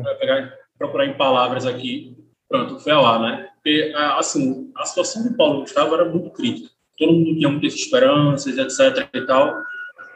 Vou 0.03 0.15
pegar, 0.19 0.53
procurar 0.77 1.07
em 1.07 1.17
palavras 1.17 1.65
aqui. 1.65 2.15
Pronto, 2.47 2.79
foi 2.79 2.93
lá, 2.93 3.17
né? 3.17 3.49
Porque, 3.55 3.91
assim, 3.95 4.71
a 4.75 4.85
situação 4.85 5.23
do 5.23 5.35
Paulo 5.35 5.61
Gustavo 5.61 5.95
era 5.95 6.05
muito 6.05 6.29
crítica. 6.29 6.69
Todo 6.99 7.13
mundo 7.13 7.35
tinha 7.35 7.49
muitas 7.49 7.73
esperanças, 7.73 8.57
etc. 8.57 9.09
e 9.11 9.21
tal. 9.21 9.55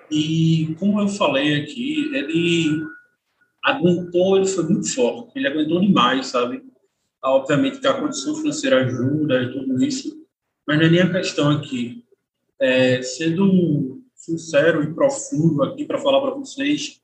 E, 0.10 0.76
como 0.80 1.02
eu 1.02 1.08
falei 1.08 1.62
aqui, 1.62 2.10
ele 2.14 2.86
aguentou, 3.64 4.38
ele 4.38 4.48
foi 4.48 4.64
muito 4.64 4.94
forte, 4.94 5.32
ele 5.36 5.48
aguentou 5.48 5.82
demais, 5.82 6.28
sabe? 6.28 6.64
Ah, 7.22 7.32
obviamente 7.32 7.80
que 7.80 7.88
a 7.88 8.00
condição 8.00 8.36
financeira 8.36 8.86
ajuda 8.86 9.44
e 9.44 9.52
tudo 9.52 9.84
isso, 9.84 10.26
mas 10.66 10.78
não 10.78 10.86
é 10.86 10.90
nem 10.90 11.02
a 11.02 11.12
questão 11.12 11.52
aqui. 11.52 12.06
É, 12.60 13.02
sendo 13.02 14.02
sincero 14.16 14.84
e 14.84 14.94
profundo 14.94 15.64
aqui 15.64 15.86
para 15.86 16.00
falar 16.00 16.22
para 16.22 16.32
vocês, 16.32 17.02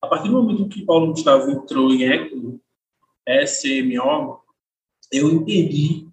a 0.00 0.06
partir 0.06 0.28
do 0.28 0.42
momento 0.42 0.68
que 0.68 0.84
Paulo 0.84 1.12
Gustavo 1.12 1.50
entrou 1.50 1.92
em 1.92 2.04
ECMO, 2.04 2.60
SMO, 3.46 4.40
eu 5.10 5.30
entendi 5.30 6.06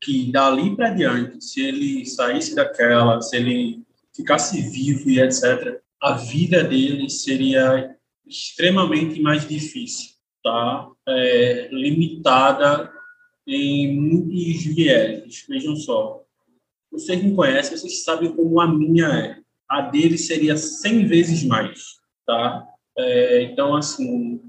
que 0.00 0.30
dali 0.32 0.74
para 0.74 0.90
diante, 0.90 1.44
se 1.44 1.60
ele 1.60 2.06
saísse 2.06 2.54
daquela, 2.54 3.20
se 3.20 3.36
ele 3.36 3.82
ficasse 4.20 4.60
vivo 4.62 5.10
e 5.10 5.20
etc., 5.20 5.80
a 6.00 6.12
vida 6.12 6.64
dele 6.64 7.10
seria 7.10 7.94
extremamente 8.26 9.20
mais 9.20 9.46
difícil, 9.46 10.12
tá? 10.42 10.88
É, 11.06 11.68
limitada 11.70 12.90
em 13.46 14.00
muitos 14.00 14.64
vieses. 14.64 15.44
Vejam 15.48 15.76
só, 15.76 16.22
vocês 16.90 17.22
me 17.22 17.34
conhecem, 17.34 17.76
vocês 17.76 18.02
sabem 18.04 18.34
como 18.34 18.60
a 18.60 18.66
minha 18.66 19.06
é. 19.06 19.40
A 19.68 19.82
dele 19.82 20.18
seria 20.18 20.56
100 20.56 21.06
vezes 21.06 21.44
mais, 21.44 21.98
tá? 22.26 22.66
É, 22.96 23.42
então, 23.42 23.76
assim, 23.76 24.40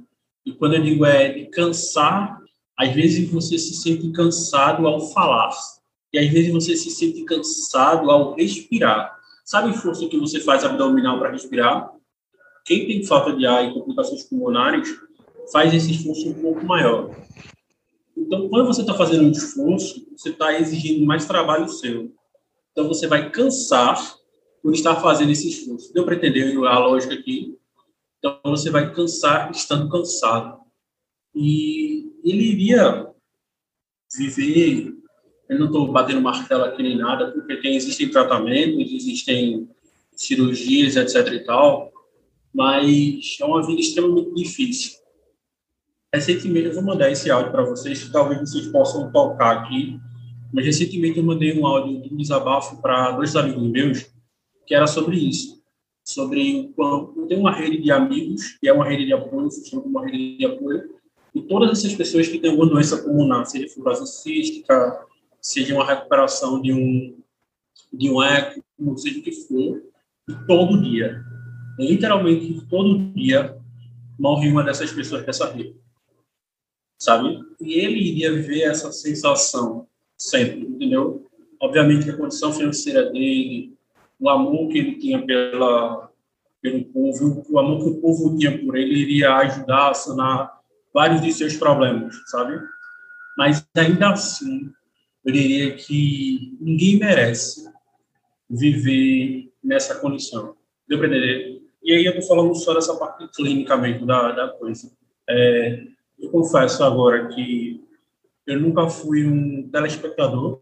e 0.45 0.51
quando 0.53 0.75
eu 0.75 0.81
digo 0.81 1.05
é 1.05 1.29
de 1.29 1.45
cansar, 1.47 2.41
às 2.77 2.93
vezes 2.93 3.29
você 3.29 3.57
se 3.57 3.75
sente 3.75 4.11
cansado 4.11 4.87
ao 4.87 5.11
falar, 5.11 5.51
e 6.13 6.17
às 6.17 6.27
vezes 6.29 6.51
você 6.51 6.75
se 6.75 6.89
sente 6.89 7.23
cansado 7.23 8.09
ao 8.09 8.33
respirar. 8.33 9.20
Sabe 9.43 9.73
força 9.77 10.07
que 10.07 10.17
você 10.17 10.39
faz 10.39 10.63
abdominal 10.63 11.19
para 11.19 11.31
respirar? 11.31 11.91
Quem 12.65 12.87
tem 12.87 13.05
falta 13.05 13.35
de 13.35 13.45
ar 13.45 13.65
e 13.65 13.73
complicações 13.73 14.23
pulmonares 14.23 14.89
faz 15.51 15.73
esse 15.73 15.91
esforço 15.91 16.29
um 16.29 16.41
pouco 16.41 16.65
maior. 16.65 17.09
Então, 18.15 18.47
quando 18.49 18.67
você 18.67 18.81
está 18.81 18.93
fazendo 18.93 19.25
um 19.25 19.31
esforço, 19.31 20.05
você 20.15 20.29
está 20.29 20.53
exigindo 20.59 21.05
mais 21.05 21.25
trabalho 21.25 21.67
seu. 21.67 22.13
Então, 22.71 22.87
você 22.87 23.07
vai 23.07 23.29
cansar 23.31 23.97
por 24.61 24.73
estar 24.73 24.95
fazendo 24.97 25.31
esse 25.31 25.49
esforço. 25.49 25.91
Deu 25.93 26.05
para 26.05 26.15
entender 26.15 26.55
a 26.65 26.79
lógica 26.79 27.13
aqui? 27.13 27.57
Então, 28.19 28.39
você 28.45 28.69
vai 28.69 28.93
cansar 28.93 29.49
estando 29.51 29.89
cansado. 29.89 30.61
E 31.33 32.11
ele 32.23 32.43
iria 32.43 33.09
viver 34.15 35.00
eu 35.51 35.59
não 35.59 35.65
estou 35.65 35.91
batendo 35.91 36.21
martelo 36.21 36.63
aqui 36.63 36.81
nem 36.81 36.97
nada, 36.97 37.29
porque 37.29 37.57
tem, 37.57 37.75
existem 37.75 38.09
tratamentos, 38.09 38.89
existem 38.89 39.67
cirurgias, 40.15 40.95
etc. 40.95 41.27
e 41.33 41.39
tal, 41.41 41.91
mas 42.53 43.37
é 43.37 43.43
uma 43.43 43.61
vida 43.67 43.81
extremamente 43.81 44.33
difícil. 44.33 44.97
Recentemente, 46.13 46.67
eu 46.67 46.73
vou 46.73 46.83
mandar 46.83 47.11
esse 47.11 47.29
áudio 47.29 47.51
para 47.51 47.65
vocês, 47.65 48.01
que 48.01 48.13
talvez 48.13 48.39
vocês 48.39 48.67
possam 48.67 49.11
tocar 49.11 49.57
aqui, 49.57 49.99
mas 50.53 50.65
recentemente 50.65 51.17
eu 51.17 51.25
mandei 51.25 51.59
um 51.59 51.67
áudio 51.67 52.01
de 52.01 52.13
um 52.13 52.17
desabafo 52.17 52.81
para 52.81 53.11
dois 53.11 53.35
amigos 53.35 53.69
meus, 53.69 54.05
que 54.65 54.73
era 54.73 54.87
sobre 54.87 55.17
isso, 55.17 55.61
sobre 56.01 56.71
quando 56.77 57.27
tem 57.27 57.37
uma 57.37 57.51
rede 57.51 57.81
de 57.81 57.91
amigos, 57.91 58.57
que 58.57 58.69
é 58.69 58.73
uma 58.73 58.87
rede 58.87 59.05
de 59.05 59.11
apoio, 59.11 59.51
funciona 59.51 59.83
como 59.83 59.99
uma 59.99 60.05
rede 60.05 60.37
de 60.37 60.45
apoio, 60.45 60.95
e 61.35 61.41
todas 61.41 61.71
essas 61.71 61.93
pessoas 61.93 62.29
que 62.29 62.39
têm 62.39 62.51
alguma 62.51 62.69
doença 62.69 63.03
pulmonar, 63.03 63.45
seja 63.45 63.67
fibrose 63.67 64.07
cística, 64.07 65.10
seja 65.41 65.73
uma 65.73 65.85
recuperação 65.85 66.61
de 66.61 66.71
um, 66.71 67.17
de 67.91 68.09
um 68.09 68.21
eco, 68.21 68.63
seja 68.97 69.19
o 69.19 69.23
que 69.23 69.31
for, 69.31 69.81
todo 70.47 70.81
dia. 70.81 71.23
Literalmente, 71.79 72.65
todo 72.69 73.11
dia 73.13 73.57
morre 74.19 74.49
uma 74.49 74.63
dessas 74.63 74.91
pessoas 74.91 75.25
dessa 75.25 75.51
rede. 75.51 75.75
Sabe? 76.99 77.43
E 77.59 77.73
ele 77.73 77.97
iria 77.97 78.31
ver 78.41 78.61
essa 78.61 78.91
sensação 78.91 79.87
sempre, 80.15 80.61
entendeu? 80.61 81.27
Obviamente 81.59 82.09
a 82.09 82.15
condição 82.15 82.53
financeira 82.53 83.11
dele, 83.11 83.75
o 84.19 84.29
amor 84.29 84.69
que 84.69 84.77
ele 84.77 84.95
tinha 84.97 85.25
pela, 85.25 86.11
pelo 86.61 86.85
povo, 86.85 87.43
o 87.49 87.59
amor 87.59 87.83
que 87.83 87.89
o 87.89 88.01
povo 88.01 88.37
tinha 88.37 88.63
por 88.63 88.77
ele 88.77 88.93
iria 88.93 89.35
ajudar 89.37 89.89
a 89.89 89.93
sanar 89.95 90.61
vários 90.93 91.21
de 91.21 91.33
seus 91.33 91.57
problemas, 91.57 92.15
sabe? 92.29 92.61
Mas 93.35 93.65
ainda 93.75 94.11
assim, 94.11 94.71
eu 95.23 95.31
diria 95.31 95.75
que 95.75 96.57
ninguém 96.59 96.97
merece 96.97 97.69
viver 98.49 99.51
nessa 99.63 99.99
condição. 99.99 100.55
Deu 100.87 100.97
para 100.97 101.07
entender? 101.07 101.61
E 101.83 101.93
aí 101.93 102.05
eu 102.05 102.13
estou 102.13 102.27
falando 102.35 102.55
só 102.55 102.73
dessa 102.73 102.95
parte 102.95 103.27
clínica 103.35 103.77
mesmo 103.77 104.05
da, 104.05 104.31
da 104.31 104.49
coisa. 104.49 104.91
É, 105.29 105.83
eu 106.19 106.29
confesso 106.29 106.83
agora 106.83 107.27
que 107.27 107.83
eu 108.45 108.59
nunca 108.59 108.89
fui 108.89 109.25
um 109.25 109.69
telespectador 109.69 110.61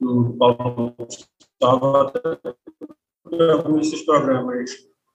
do 0.00 0.34
Paulo 0.38 0.94
Gustavo, 0.98 2.12
alguns 3.52 3.90
desses 3.90 4.04
programas 4.04 4.70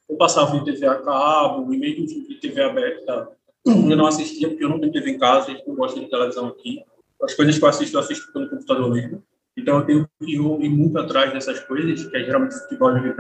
eu 0.08 0.18
passava 0.18 0.56
em 0.56 0.64
TV 0.64 0.86
a 0.86 1.02
cabo, 1.02 1.74
e 1.74 1.78
mesmo 1.78 2.06
em 2.06 2.40
TV 2.40 2.62
aberta, 2.62 3.32
eu 3.66 3.98
não 3.98 4.06
assistia 4.06 4.48
porque 4.48 4.64
eu 4.64 4.70
não 4.70 4.80
tenho 4.80 4.94
TV 4.94 5.12
em 5.12 5.18
casa, 5.18 5.48
a 5.48 5.56
gente 5.56 5.68
não 5.68 5.76
gosta 5.76 6.00
de 6.00 6.08
televisão 6.08 6.48
aqui 6.48 6.84
as 7.24 7.34
coisas 7.34 7.58
que 7.58 7.64
eu 7.64 7.70
assisto, 7.70 7.96
eu 7.96 8.02
assisto 8.02 8.32
pelo 8.32 8.50
computador 8.50 8.94
mesmo. 8.94 9.24
Então, 9.58 9.80
eu 9.80 9.86
tenho 9.86 10.10
que 10.20 10.36
ir 10.36 10.70
muito 10.70 10.98
atrás 11.00 11.32
dessas 11.32 11.60
coisas, 11.62 12.06
que 12.06 12.18
é 12.18 12.24
geralmente 12.24 12.56
futebol 12.56 12.96
e 12.98 13.02
Big 13.02 13.16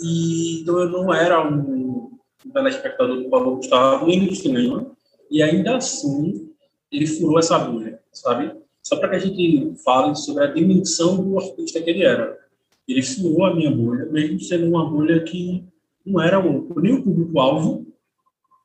E, 0.00 0.60
então, 0.62 0.78
eu 0.78 0.88
não 0.88 1.12
era 1.12 1.46
um, 1.46 2.18
telespectador 2.52 3.16
do 3.16 3.28
Paulo 3.28 3.56
Gustavo, 3.56 4.06
nem 4.06 4.26
do 4.26 4.34
cinema. 4.34 4.90
E 5.30 5.42
ainda 5.42 5.76
assim, 5.76 6.50
ele 6.90 7.06
furou 7.06 7.38
essa 7.38 7.58
bolha, 7.58 8.00
sabe? 8.12 8.54
Só 8.82 8.96
para 8.96 9.10
que 9.10 9.16
a 9.16 9.18
gente 9.18 9.74
fale 9.82 10.14
sobre 10.14 10.44
a 10.44 10.52
dimensão 10.52 11.16
do 11.16 11.38
artista 11.38 11.80
que 11.80 11.90
ele 11.90 12.04
era. 12.04 12.38
Ele 12.86 13.02
furou 13.02 13.46
a 13.46 13.54
minha 13.54 13.70
bolha, 13.70 14.06
mesmo 14.06 14.38
sendo 14.40 14.68
uma 14.68 14.88
bolha 14.88 15.22
que 15.24 15.64
não 16.04 16.20
era 16.20 16.38
um, 16.38 16.68
nem 16.76 16.94
o 16.94 17.02
público-alvo, 17.02 17.86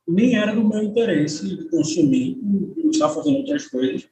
nem 0.07 0.37
era 0.37 0.53
do 0.53 0.63
meu 0.63 0.83
interesse 0.83 1.47
de 1.47 1.69
consumir, 1.69 2.37
de 2.41 2.89
estar 2.89 3.09
fazendo 3.09 3.37
outras 3.37 3.67
coisas. 3.67 4.09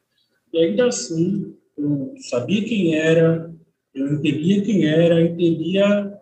E 0.54 0.58
ainda 0.58 0.88
assim, 0.88 1.54
eu 1.78 2.14
sabia 2.30 2.64
quem 2.64 2.96
era, 2.96 3.54
eu 3.94 4.14
entendia 4.14 4.62
quem 4.64 4.86
era, 4.86 5.22
entendia 5.22 6.14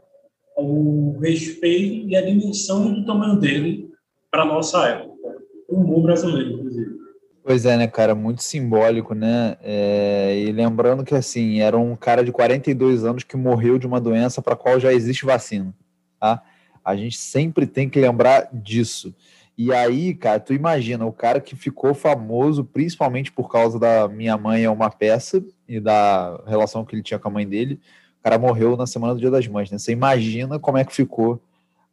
o 0.57 1.17
respeito 1.19 2.07
e 2.07 2.15
a 2.15 2.21
dimensão 2.21 2.93
do 2.93 3.05
tamanho 3.05 3.39
dele 3.39 3.89
para 4.31 4.43
a 4.43 4.45
nossa 4.45 4.87
época. 4.87 5.37
Um 5.69 5.83
bom 5.83 6.01
brasileiro, 6.01 6.53
inclusive. 6.53 6.95
Pois 7.43 7.65
é, 7.65 7.77
né, 7.77 7.87
cara? 7.87 8.15
Muito 8.15 8.41
simbólico, 8.41 9.13
né? 9.13 9.57
É... 9.61 10.35
E 10.39 10.51
lembrando 10.51 11.03
que, 11.03 11.13
assim, 11.13 11.59
era 11.59 11.77
um 11.77 11.95
cara 11.95 12.23
de 12.23 12.31
42 12.31 13.05
anos 13.05 13.23
que 13.23 13.37
morreu 13.37 13.77
de 13.77 13.85
uma 13.85 14.01
doença 14.01 14.41
para 14.41 14.53
a 14.53 14.57
qual 14.57 14.79
já 14.79 14.91
existe 14.91 15.25
vacina, 15.25 15.73
tá? 16.19 16.41
A 16.83 16.95
gente 16.95 17.17
sempre 17.17 17.65
tem 17.65 17.89
que 17.89 17.99
lembrar 17.99 18.49
disso. 18.51 19.13
E 19.57 19.73
aí, 19.73 20.13
cara, 20.13 20.39
tu 20.39 20.53
imagina, 20.53 21.05
o 21.05 21.13
cara 21.13 21.39
que 21.39 21.55
ficou 21.55 21.93
famoso 21.93 22.63
principalmente 22.65 23.31
por 23.31 23.49
causa 23.49 23.79
da 23.79 24.07
Minha 24.07 24.37
Mãe 24.37 24.63
é 24.65 24.69
uma 24.69 24.89
peça 24.89 25.43
e 25.67 25.79
da 25.79 26.41
relação 26.45 26.83
que 26.83 26.93
ele 26.93 27.03
tinha 27.03 27.19
com 27.19 27.29
a 27.29 27.31
mãe 27.31 27.47
dele, 27.47 27.79
o 28.19 28.23
cara 28.23 28.37
morreu 28.37 28.75
na 28.75 28.85
semana 28.85 29.13
do 29.13 29.19
Dia 29.19 29.31
das 29.31 29.47
Mães, 29.47 29.71
né? 29.71 29.77
Você 29.77 29.93
imagina 29.93 30.59
como 30.59 30.77
é 30.77 30.83
que 30.83 30.93
ficou 30.93 31.41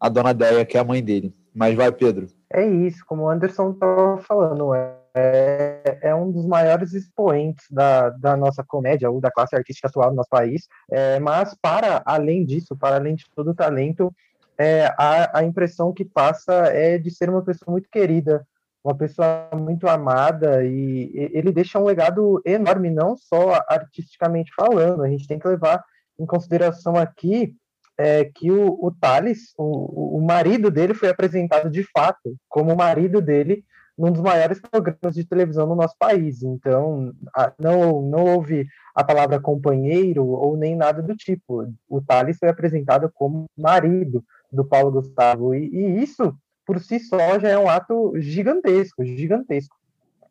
a 0.00 0.08
dona 0.08 0.34
Deia, 0.34 0.64
que 0.64 0.76
é 0.76 0.80
a 0.80 0.84
mãe 0.84 1.02
dele. 1.02 1.32
Mas 1.54 1.76
vai, 1.76 1.92
Pedro. 1.92 2.26
É 2.50 2.66
isso, 2.66 3.04
como 3.06 3.22
o 3.22 3.28
Anderson 3.28 3.70
estava 3.70 4.18
falando, 4.18 4.74
é, 4.74 4.94
é, 5.14 5.98
é, 6.02 6.14
um 6.14 6.30
dos 6.30 6.46
maiores 6.46 6.92
expoentes 6.94 7.66
da, 7.70 8.10
da 8.10 8.36
nossa 8.36 8.64
comédia 8.64 9.10
ou 9.10 9.20
da 9.20 9.30
classe 9.30 9.54
artística 9.54 9.86
atual 9.86 10.10
no 10.10 10.16
nosso 10.16 10.30
país, 10.30 10.66
é, 10.90 11.20
mas 11.20 11.54
para 11.60 12.02
além 12.04 12.44
disso, 12.44 12.76
para 12.76 12.96
além 12.96 13.14
de 13.14 13.24
todo 13.34 13.50
o 13.50 13.54
talento, 13.54 14.12
é, 14.58 14.86
a, 14.98 15.38
a 15.38 15.44
impressão 15.44 15.92
que 15.92 16.04
passa 16.04 16.52
é 16.66 16.98
de 16.98 17.10
ser 17.10 17.28
uma 17.30 17.42
pessoa 17.42 17.72
muito 17.72 17.88
querida, 17.90 18.46
uma 18.84 18.96
pessoa 18.96 19.48
muito 19.54 19.88
amada 19.88 20.64
e 20.64 21.10
ele 21.32 21.52
deixa 21.52 21.78
um 21.78 21.84
legado 21.84 22.42
enorme, 22.44 22.90
não 22.90 23.16
só 23.16 23.62
artisticamente 23.68 24.52
falando. 24.54 25.02
A 25.02 25.08
gente 25.08 25.26
tem 25.26 25.38
que 25.38 25.46
levar 25.46 25.84
em 26.18 26.26
consideração 26.26 26.96
aqui 26.96 27.54
é, 27.96 28.24
que 28.24 28.50
o, 28.50 28.78
o 28.84 28.90
Thales, 28.90 29.52
o, 29.56 30.18
o 30.18 30.20
marido 30.20 30.70
dele, 30.70 30.94
foi 30.94 31.08
apresentado 31.08 31.70
de 31.70 31.84
fato 31.84 32.36
como 32.48 32.74
marido 32.74 33.20
dele 33.20 33.64
num 33.96 34.10
dos 34.10 34.22
maiores 34.22 34.60
programas 34.60 35.14
de 35.14 35.24
televisão 35.24 35.66
no 35.66 35.76
nosso 35.76 35.94
país. 35.98 36.42
Então, 36.42 37.12
não, 37.58 38.02
não 38.02 38.24
houve 38.24 38.66
a 38.94 39.04
palavra 39.04 39.40
companheiro 39.40 40.26
ou 40.26 40.56
nem 40.56 40.74
nada 40.74 41.02
do 41.02 41.14
tipo. 41.14 41.70
O 41.88 42.00
Thales 42.00 42.38
foi 42.38 42.48
apresentado 42.48 43.10
como 43.14 43.46
marido 43.56 44.24
do 44.52 44.64
Paulo 44.64 44.92
Gustavo. 44.92 45.54
E, 45.54 45.68
e 45.68 46.02
isso 46.02 46.36
por 46.66 46.80
si 46.80 47.00
só 47.00 47.38
já 47.38 47.48
é 47.48 47.58
um 47.58 47.68
ato 47.68 48.12
gigantesco, 48.16 49.04
gigantesco. 49.04 49.76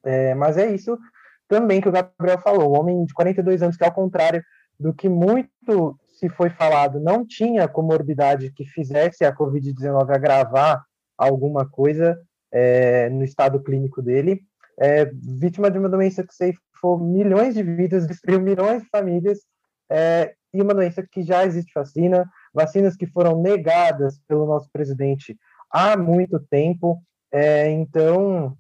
É, 0.04 0.34
mas 0.36 0.58
é 0.58 0.74
isso 0.74 0.98
também 1.48 1.82
que 1.82 1.90
o 1.90 1.92
Gabriel 1.92 2.40
falou, 2.40 2.72
um 2.72 2.80
homem 2.80 3.06
de 3.06 3.14
42 3.14 3.62
anos 3.62 3.76
que, 3.76 3.84
ao 3.84 3.92
contrário 3.92 4.42
do 4.80 4.94
que 4.94 5.10
muito 5.10 6.00
se 6.08 6.30
foi 6.30 6.50
falado, 6.50 7.00
não 7.00 7.26
tinha 7.26 7.68
comorbidade 7.68 8.52
que 8.52 8.66
fizesse 8.66 9.26
a 9.26 9.36
Covid-19 9.36 10.10
agravar 10.10 10.84
alguma 11.18 11.68
coisa 11.68 12.18
é, 12.52 13.10
no 13.10 13.24
estado 13.24 13.62
clínico 13.62 14.02
dele, 14.02 14.42
é, 14.80 15.06
vítima 15.06 15.70
de 15.70 15.78
uma 15.78 15.90
doença 15.90 16.26
que 16.26 16.34
ceifou 16.34 17.00
milhões 17.00 17.54
de 17.54 17.64
vidas, 17.64 18.08
destruiu 18.08 18.40
milhões 18.40 18.84
de 18.84 18.90
famílias, 18.90 19.40
é, 19.90 20.34
e 20.54 20.62
uma 20.62 20.74
doença 20.74 21.06
que 21.10 21.22
já 21.22 21.46
existe 21.46 21.72
vacina, 21.74 22.30
vacinas 22.54 22.96
que 22.96 23.08
foram 23.08 23.42
negadas 23.42 24.20
pelo 24.28 24.46
nosso 24.46 24.70
presidente 24.72 25.38
há 25.70 25.96
muito 25.96 26.40
tempo. 26.40 27.02
É, 27.32 27.70
então, 27.70 28.58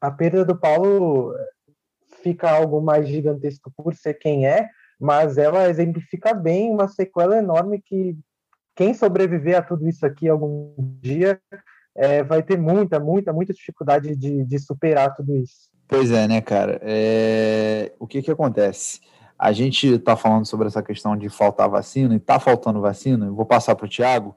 a 0.00 0.10
perda 0.10 0.44
do 0.44 0.58
Paulo 0.58 1.34
fica 2.22 2.50
algo 2.50 2.80
mais 2.80 3.08
gigantesco 3.08 3.70
por 3.76 3.94
ser 3.94 4.14
quem 4.14 4.46
é, 4.46 4.68
mas 4.98 5.36
ela 5.38 5.68
exemplifica 5.68 6.32
bem 6.32 6.70
uma 6.70 6.88
sequela 6.88 7.36
enorme 7.36 7.80
que 7.80 8.16
quem 8.74 8.94
sobreviver 8.94 9.56
a 9.56 9.62
tudo 9.62 9.88
isso 9.88 10.04
aqui 10.04 10.28
algum 10.28 10.74
dia 11.00 11.40
é, 11.94 12.22
vai 12.22 12.42
ter 12.42 12.58
muita, 12.58 13.00
muita, 13.00 13.32
muita 13.32 13.52
dificuldade 13.52 14.14
de, 14.14 14.44
de 14.44 14.58
superar 14.58 15.14
tudo 15.14 15.34
isso. 15.36 15.70
Pois 15.88 16.10
é, 16.10 16.26
né, 16.26 16.40
cara? 16.40 16.80
É... 16.82 17.92
O 17.98 18.06
que 18.06 18.20
que 18.20 18.30
acontece? 18.30 19.00
A 19.38 19.52
gente 19.52 19.86
está 19.86 20.16
falando 20.16 20.46
sobre 20.46 20.66
essa 20.66 20.82
questão 20.82 21.16
de 21.16 21.28
faltar 21.28 21.68
vacina 21.68 22.14
e 22.14 22.16
está 22.16 22.40
faltando 22.40 22.80
vacina. 22.80 23.30
Vou 23.30 23.44
passar 23.44 23.74
para 23.74 23.86
o 23.86 23.88
Tiago 23.88 24.34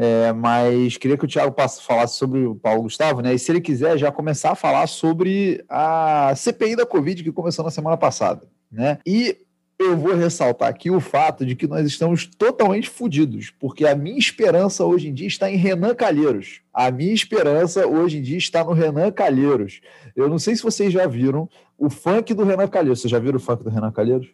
é, 0.00 0.32
mas 0.32 0.96
queria 0.96 1.18
que 1.18 1.24
o 1.24 1.28
Thiago 1.28 1.52
falasse 1.80 2.16
sobre 2.16 2.46
o 2.46 2.54
Paulo 2.54 2.82
Gustavo, 2.82 3.20
né? 3.20 3.34
E 3.34 3.38
se 3.38 3.50
ele 3.50 3.60
quiser 3.60 3.98
já 3.98 4.12
começar 4.12 4.52
a 4.52 4.54
falar 4.54 4.86
sobre 4.86 5.64
a 5.68 6.32
CPI 6.36 6.76
da 6.76 6.86
Covid 6.86 7.24
que 7.24 7.32
começou 7.32 7.64
na 7.64 7.70
semana 7.72 7.96
passada, 7.96 8.46
né? 8.70 9.00
E 9.04 9.36
eu 9.76 9.96
vou 9.96 10.14
ressaltar 10.14 10.68
aqui 10.68 10.88
o 10.88 11.00
fato 11.00 11.44
de 11.44 11.56
que 11.56 11.66
nós 11.66 11.84
estamos 11.84 12.26
totalmente 12.26 12.88
fodidos, 12.88 13.50
porque 13.58 13.84
a 13.84 13.96
minha 13.96 14.18
esperança 14.18 14.84
hoje 14.84 15.08
em 15.08 15.12
dia 15.12 15.26
está 15.26 15.50
em 15.50 15.56
Renan 15.56 15.96
Calheiros. 15.96 16.60
A 16.72 16.92
minha 16.92 17.12
esperança 17.12 17.84
hoje 17.84 18.18
em 18.18 18.22
dia 18.22 18.38
está 18.38 18.62
no 18.62 18.74
Renan 18.74 19.10
Calheiros. 19.10 19.80
Eu 20.14 20.28
não 20.28 20.38
sei 20.38 20.54
se 20.54 20.62
vocês 20.62 20.92
já 20.92 21.08
viram 21.08 21.48
o 21.76 21.90
funk 21.90 22.34
do 22.34 22.44
Renan 22.44 22.68
Calheiros. 22.68 23.00
Vocês 23.00 23.10
já 23.10 23.18
viram 23.18 23.38
o 23.38 23.40
funk 23.40 23.64
do 23.64 23.70
Renan 23.70 23.90
Calheiros? 23.90 24.28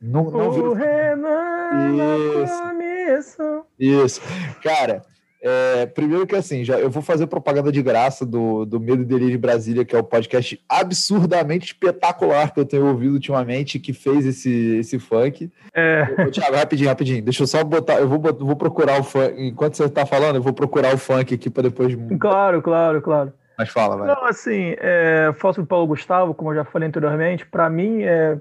Não, 0.00 0.30
não 0.30 0.48
o 0.48 0.52
viram? 0.52 0.72
Renan 0.74 2.44
Isso. 2.44 2.78
Isso. 3.18 3.64
Isso. 3.78 4.20
Cara, 4.62 5.02
é, 5.40 5.86
primeiro 5.86 6.26
que 6.26 6.34
assim, 6.34 6.64
já 6.64 6.78
eu 6.80 6.90
vou 6.90 7.02
fazer 7.02 7.26
propaganda 7.28 7.70
de 7.70 7.80
graça 7.80 8.26
do, 8.26 8.64
do 8.64 8.80
Medo 8.80 9.02
e 9.02 9.04
Delírio 9.04 9.30
de 9.30 9.38
Brasília, 9.38 9.84
que 9.84 9.94
é 9.94 9.98
o 9.98 10.02
podcast 10.02 10.60
absurdamente 10.68 11.66
espetacular 11.66 12.52
que 12.52 12.58
eu 12.58 12.64
tenho 12.64 12.86
ouvido 12.86 13.14
ultimamente, 13.14 13.78
que 13.78 13.92
fez 13.92 14.26
esse, 14.26 14.78
esse 14.78 14.98
funk. 14.98 15.50
É. 15.72 16.26
Tiago, 16.30 16.56
rapidinho, 16.56 16.88
rapidinho. 16.88 17.22
Deixa 17.22 17.44
eu 17.44 17.46
só 17.46 17.62
botar, 17.62 18.00
eu 18.00 18.08
vou, 18.08 18.20
vou 18.20 18.56
procurar 18.56 19.00
o 19.00 19.04
funk. 19.04 19.34
Enquanto 19.38 19.76
você 19.76 19.84
está 19.84 20.04
falando, 20.04 20.36
eu 20.36 20.42
vou 20.42 20.52
procurar 20.52 20.92
o 20.92 20.98
funk 20.98 21.34
aqui 21.34 21.48
para 21.48 21.64
depois. 21.64 21.96
Claro, 22.18 22.60
claro, 22.60 23.00
claro. 23.00 23.32
Mas 23.56 23.70
fala, 23.70 23.96
vai. 23.96 24.06
Não, 24.06 24.24
assim, 24.24 24.74
é, 24.78 25.32
Fóssil 25.36 25.66
Paulo 25.66 25.88
Gustavo, 25.88 26.32
como 26.32 26.50
eu 26.50 26.56
já 26.56 26.64
falei 26.64 26.88
anteriormente, 26.88 27.44
para 27.44 27.68
mim 27.68 28.02
é, 28.02 28.38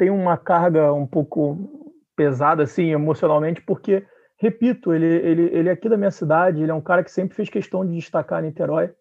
tem 0.00 0.08
uma 0.08 0.38
carga 0.38 0.94
um 0.94 1.06
pouco 1.06 1.92
pesada, 2.16 2.62
assim, 2.62 2.90
emocionalmente, 2.90 3.60
porque, 3.60 4.02
repito, 4.38 4.94
ele, 4.94 5.04
ele, 5.04 5.42
ele 5.52 5.68
é 5.68 5.72
aqui 5.72 5.90
da 5.90 5.96
minha 5.98 6.10
cidade, 6.10 6.62
ele 6.62 6.70
é 6.70 6.74
um 6.74 6.80
cara 6.80 7.04
que 7.04 7.10
sempre 7.10 7.36
fez 7.36 7.50
questão 7.50 7.84
de 7.84 7.96
destacar 7.96 8.42
Niterói. 8.42 8.94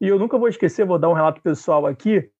E 0.00 0.08
eu 0.08 0.18
nunca 0.18 0.38
vou 0.38 0.48
esquecer, 0.48 0.86
vou 0.86 0.98
dar 0.98 1.10
um 1.10 1.12
relato 1.12 1.42
pessoal 1.42 1.84
aqui, 1.84 2.30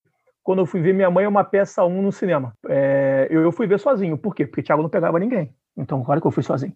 quando 0.42 0.60
eu 0.60 0.66
fui 0.66 0.80
ver 0.80 0.94
Minha 0.94 1.10
Mãe 1.10 1.26
uma 1.26 1.44
peça 1.44 1.84
1 1.84 2.00
no 2.00 2.10
cinema. 2.10 2.54
É, 2.66 3.28
eu, 3.30 3.42
eu 3.42 3.52
fui 3.52 3.66
ver 3.66 3.78
sozinho. 3.78 4.16
Por 4.16 4.34
quê? 4.34 4.46
Porque 4.46 4.62
Thiago 4.62 4.82
não 4.82 4.88
pegava 4.88 5.18
ninguém. 5.18 5.54
Então, 5.76 6.02
claro 6.02 6.22
que 6.22 6.26
eu 6.26 6.30
fui 6.30 6.42
sozinho. 6.42 6.72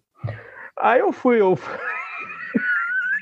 Aí 0.77 0.99
eu 0.99 1.11
fui, 1.11 1.41
eu 1.41 1.55
fui... 1.55 1.79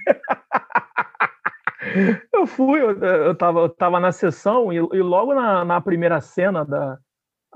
eu 2.33 2.45
fui, 2.45 2.81
eu, 2.81 2.99
eu, 2.99 3.33
tava, 3.33 3.61
eu 3.61 3.69
tava 3.69 3.97
na 3.97 4.11
sessão 4.11 4.73
e, 4.73 4.75
e 4.75 5.01
logo 5.01 5.33
na, 5.33 5.63
na 5.63 5.79
primeira 5.79 6.19
cena 6.19 6.65
da, 6.65 6.99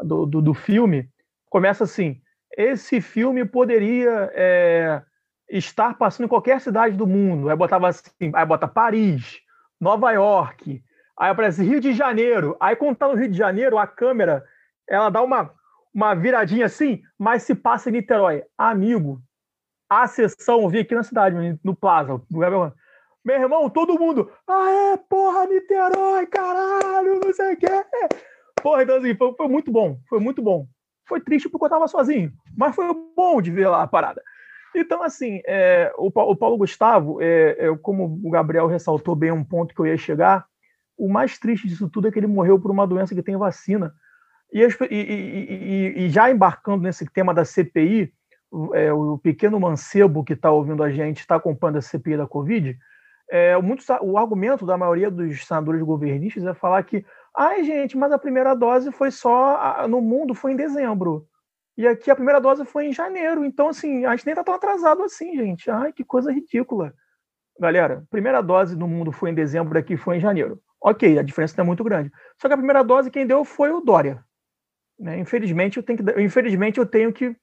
do, 0.04 0.26
do, 0.26 0.42
do 0.42 0.54
filme, 0.54 1.10
começa 1.50 1.84
assim: 1.84 2.22
esse 2.56 3.02
filme 3.02 3.46
poderia 3.46 4.32
é, 4.34 5.02
estar 5.50 5.98
passando 5.98 6.26
em 6.26 6.30
qualquer 6.30 6.60
cidade 6.62 6.96
do 6.96 7.08
mundo. 7.08 7.50
Aí 7.50 7.56
botava 7.56 7.88
assim, 7.88 8.32
aí 8.34 8.46
bota 8.46 8.68
Paris, 8.68 9.40
Nova 9.80 10.12
York, 10.12 10.84
aí 11.18 11.30
aparece 11.30 11.64
Rio 11.64 11.80
de 11.80 11.94
Janeiro. 11.94 12.56
Aí 12.60 12.76
quando 12.76 12.98
tá 12.98 13.08
no 13.08 13.16
Rio 13.16 13.30
de 13.30 13.38
Janeiro, 13.38 13.78
a 13.78 13.88
câmera 13.88 14.44
ela 14.88 15.10
dá 15.10 15.22
uma, 15.22 15.52
uma 15.94 16.16
viradinha 16.16 16.66
assim, 16.66 17.02
mas 17.18 17.44
se 17.44 17.54
passa 17.54 17.90
em 17.90 17.94
Niterói. 17.94 18.44
Amigo, 18.58 19.22
a 19.90 20.08
sessão 20.08 20.62
eu 20.62 20.70
vi 20.70 20.80
aqui 20.80 20.96
na 20.96 21.04
cidade, 21.04 21.60
no 21.64 21.76
Plaza, 21.76 22.22
no 22.30 22.40
Gabriel. 22.40 22.74
Meu 23.24 23.42
irmão, 23.42 23.70
todo 23.70 24.00
mundo, 24.00 24.32
ah, 24.48 24.94
é, 24.94 24.98
porra, 24.98 25.46
Niterói, 25.48 26.26
caralho, 26.28 27.20
não 27.24 27.34
sei 27.34 27.54
o 27.54 27.58
quê. 27.58 27.68
Porra, 28.62 28.84
então 28.84 28.98
assim, 28.98 29.16
foi, 29.16 29.34
foi 29.34 29.48
muito 29.48 29.72
bom, 29.72 30.00
foi 30.10 30.20
muito 30.20 30.42
bom. 30.42 30.68
Foi 31.08 31.22
triste 31.22 31.50
porque 31.50 31.64
eu 31.64 31.68
estava 31.68 31.88
sozinho, 31.88 32.32
mas 32.56 32.76
foi 32.76 32.86
bom 33.16 33.42
de 33.42 33.52
ver 33.52 33.70
lá 33.70 33.84
a 33.84 33.88
parada. 33.88 34.22
Então, 34.76 35.02
assim, 35.02 35.42
é, 35.46 35.92
o, 35.98 36.08
o, 36.08 36.36
Paulo 36.36 36.58
Gustavo, 36.58 37.22
é, 37.22 37.56
é, 37.58 37.78
como 37.78 38.20
o 38.24 38.30
Gabriel 38.30 38.68
ressaltou 38.68 39.16
bem 39.16 39.32
um 39.32 39.44
ponto 39.44 39.74
que 39.74 39.80
eu 39.80 39.88
ia 39.88 39.98
chegar, 39.98 40.46
o 40.98 41.08
mais 41.08 41.38
triste 41.40 41.68
disso 41.68 41.90
tudo 41.90 42.08
é 42.08 42.12
que 42.12 42.20
ele 42.20 42.28
morreu 42.28 42.60
por 42.60 42.72
uma 42.72 42.86
doença 42.86 43.16
que 43.16 43.24
tem 43.24 43.38
vacina. 43.38 43.94
E, 44.52 44.62
e, 44.62 44.96
e, 44.96 46.06
e 46.06 46.10
já 46.10 46.30
embarcando 46.30 46.84
nesse 46.84 47.06
tema 47.06 47.34
da 47.34 47.46
CPI, 47.46 48.14
é, 48.74 48.92
o 48.94 49.18
pequeno 49.18 49.60
mancebo 49.60 50.24
que 50.24 50.34
está 50.34 50.52
ouvindo 50.52 50.84
a 50.84 50.90
gente, 50.90 51.20
está 51.20 51.36
acompanhando 51.36 51.78
a 51.78 51.82
CPI 51.82 52.18
da 52.18 52.28
Covid, 52.28 52.78
é, 53.30 53.58
muito, 53.62 53.84
o 54.02 54.18
argumento 54.18 54.66
da 54.66 54.78
maioria 54.78 55.12
dos 55.12 55.46
senadores 55.46 55.82
governistas 55.82 56.46
é 56.46 56.54
falar 56.54 56.82
que 56.84 57.06
Ai, 57.38 57.64
gente, 57.64 57.96
mas 57.96 58.12
a 58.12 58.18
primeira 58.18 58.56
dose 58.56 58.92
foi 58.92 59.12
só. 59.12 59.88
No 59.88 60.02
mundo 60.02 60.34
foi 60.34 60.54
em 60.54 60.56
dezembro. 60.56 61.28
E 61.78 61.88
aqui 61.88 62.10
a 62.10 62.16
primeira 62.16 62.42
dose 62.42 62.66
foi 62.66 62.88
em 62.88 62.94
janeiro. 62.94 63.46
Então, 63.46 63.70
assim, 63.70 64.06
a 64.06 64.16
gente 64.16 64.26
nem 64.26 64.34
tá 64.34 64.44
tão 64.44 64.56
atrasado 64.56 65.04
assim, 65.04 65.36
gente. 65.36 65.70
Ai, 65.70 65.94
que 65.94 66.04
coisa 66.04 66.32
ridícula. 66.32 66.92
Galera, 67.60 68.04
primeira 68.10 68.42
dose 68.42 68.76
no 68.76 68.88
mundo 68.88 69.12
foi 69.12 69.30
em 69.30 69.36
dezembro, 69.36 69.78
aqui 69.78 69.96
foi 69.96 70.18
em 70.18 70.20
janeiro. 70.20 70.60
Ok, 70.82 71.18
a 71.20 71.22
diferença 71.22 71.54
não 71.58 71.64
é 71.64 71.68
muito 71.68 71.84
grande. 71.84 72.12
Só 72.42 72.48
que 72.48 72.54
a 72.54 72.58
primeira 72.58 72.84
dose 72.84 73.12
quem 73.12 73.28
deu 73.28 73.46
foi 73.46 73.72
o 73.72 73.82
Dória. 73.82 74.24
Né? 75.00 75.20
Infelizmente, 75.20 75.78
eu 75.78 75.84
tenho 75.84 76.04
que, 76.04 76.22
infelizmente, 76.22 76.80
eu 76.80 76.86
tenho 76.86 77.14
que 77.14 77.36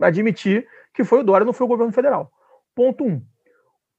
admitir 0.00 0.66
que 0.94 1.04
foi 1.04 1.20
o 1.20 1.22
Dória, 1.22 1.44
não 1.44 1.52
foi 1.52 1.66
o 1.66 1.68
governo 1.68 1.92
federal. 1.92 2.30
Ponto 2.74 3.04
um. 3.04 3.22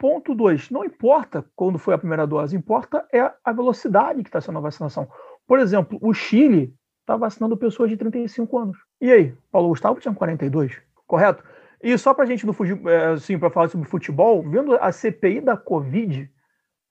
Ponto 0.02 0.34
2, 0.34 0.72
não 0.72 0.84
importa 0.84 1.46
quando 1.56 1.78
foi 1.78 1.94
a 1.94 1.98
primeira 1.98 2.26
dose, 2.26 2.58
importa 2.58 3.06
é 3.14 3.32
a 3.46 3.54
velocidade 3.54 4.24
que 4.24 4.30
está 4.30 4.42
sendo 4.42 4.58
a 4.58 4.62
vacinação. 4.62 5.08
Por 5.46 5.60
exemplo, 5.60 6.00
o 6.02 6.12
Chile 6.12 6.74
está 7.02 7.16
vacinando 7.16 7.56
pessoas 7.56 7.88
de 7.92 7.98
35 7.98 8.58
anos. 8.58 8.78
E 9.00 9.12
aí, 9.12 9.36
Paulo 9.52 9.68
Gustavo 9.68 10.00
tinha 10.00 10.12
42, 10.12 10.82
correto? 11.06 11.44
E 11.84 11.96
só 12.00 12.16
para 12.16 12.24
a 12.24 12.28
gente, 12.28 12.44
é, 12.88 13.06
assim, 13.10 13.38
para 13.38 13.52
falar 13.52 13.70
sobre 13.70 13.88
futebol, 13.88 14.42
vendo 14.42 14.74
a 14.74 14.92
CPI 14.92 15.40
da 15.40 15.56
Covid, 15.56 16.28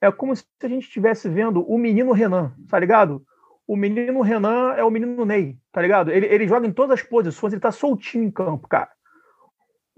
é 0.01 0.13
como 0.13 0.37
se 0.37 0.45
a 0.63 0.69
gente 0.69 0.85
estivesse 0.85 1.29
vendo 1.29 1.69
o 1.69 1.77
menino 1.77 2.13
Renan, 2.13 2.53
tá 2.69 2.79
ligado? 2.79 3.25
O 3.67 3.75
menino 3.77 4.21
Renan 4.21 4.75
é 4.75 4.85
o 4.85 4.91
menino 4.91 5.25
Ney, 5.25 5.59
tá 5.73 5.83
ligado? 5.83 6.13
Ele, 6.13 6.27
ele 6.27 6.47
joga 6.47 6.65
em 6.65 6.73
todas 6.73 7.01
as 7.01 7.05
posições, 7.05 7.53
ele 7.53 7.61
tá 7.61 7.73
soltinho 7.73 8.23
em 8.23 8.31
campo, 8.31 8.69
cara 8.69 8.89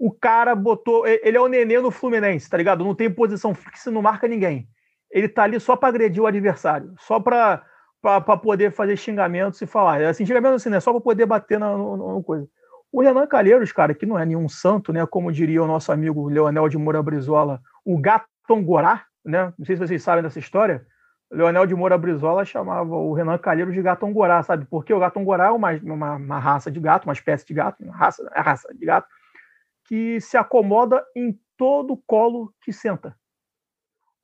o 0.03 0.11
cara 0.11 0.53
botou. 0.53 1.07
Ele 1.07 1.37
é 1.37 1.39
o 1.39 1.47
nenê 1.47 1.79
no 1.79 1.89
Fluminense, 1.89 2.49
tá 2.49 2.57
ligado? 2.57 2.83
Não 2.83 2.93
tem 2.93 3.09
posição 3.09 3.55
fixa, 3.55 3.89
não 3.89 4.01
marca 4.01 4.27
ninguém. 4.27 4.67
ele 5.09 5.29
tá 5.29 5.43
ali 5.43 5.57
só 5.61 5.77
para 5.77 5.87
agredir 5.87 6.21
o 6.21 6.27
adversário, 6.27 6.93
só 6.99 7.21
para 7.21 7.63
poder 8.41 8.73
fazer 8.73 8.97
xingamentos 8.97 9.61
e 9.61 9.65
falar. 9.65 10.01
Assim, 10.03 10.25
xingamentos 10.25 10.61
assim, 10.61 10.69
né? 10.69 10.81
Só 10.81 10.91
para 10.91 10.99
poder 10.99 11.25
bater 11.25 11.57
na, 11.57 11.77
na, 11.77 12.15
na, 12.15 12.21
coisa. 12.21 12.45
O 12.91 13.01
Renan 13.01 13.25
Calheiros, 13.27 13.71
cara, 13.71 13.93
que 13.93 14.05
não 14.05 14.19
é 14.19 14.25
nenhum 14.25 14.49
santo, 14.49 14.91
né? 14.91 15.05
Como 15.05 15.31
diria 15.31 15.63
o 15.63 15.67
nosso 15.67 15.89
amigo 15.89 16.27
Leonel 16.27 16.67
de 16.67 16.77
Moura 16.77 17.01
Brizola, 17.01 17.61
o 17.85 17.97
Gatongorá, 17.97 19.05
né? 19.23 19.53
Não 19.57 19.65
sei 19.65 19.77
se 19.77 19.87
vocês 19.87 20.03
sabem 20.03 20.21
dessa 20.21 20.37
história. 20.37 20.85
Leonel 21.31 21.65
de 21.65 21.75
Moura 21.75 21.97
Brizola 21.97 22.43
chamava 22.43 22.93
o 22.93 23.13
Renan 23.13 23.37
Calheiros 23.37 23.73
de 23.73 23.81
Gatongorá, 23.81 24.43
sabe? 24.43 24.65
Porque 24.69 24.93
o 24.93 24.99
Gatongorá 24.99 25.45
é 25.45 25.51
uma, 25.51 25.71
uma, 25.81 26.15
uma, 26.15 26.39
raça 26.39 26.69
de 26.69 26.81
gato, 26.81 27.05
uma 27.05 27.13
espécie 27.13 27.47
de 27.47 27.53
gato, 27.53 27.81
uma 27.81 27.95
raça, 27.95 28.29
é 28.35 28.41
raça 28.41 28.67
de 28.73 28.85
gato, 28.85 29.07
que 29.85 30.19
se 30.21 30.37
acomoda 30.37 31.05
em 31.15 31.37
todo 31.57 32.01
colo 32.07 32.53
que 32.61 32.71
senta. 32.71 33.15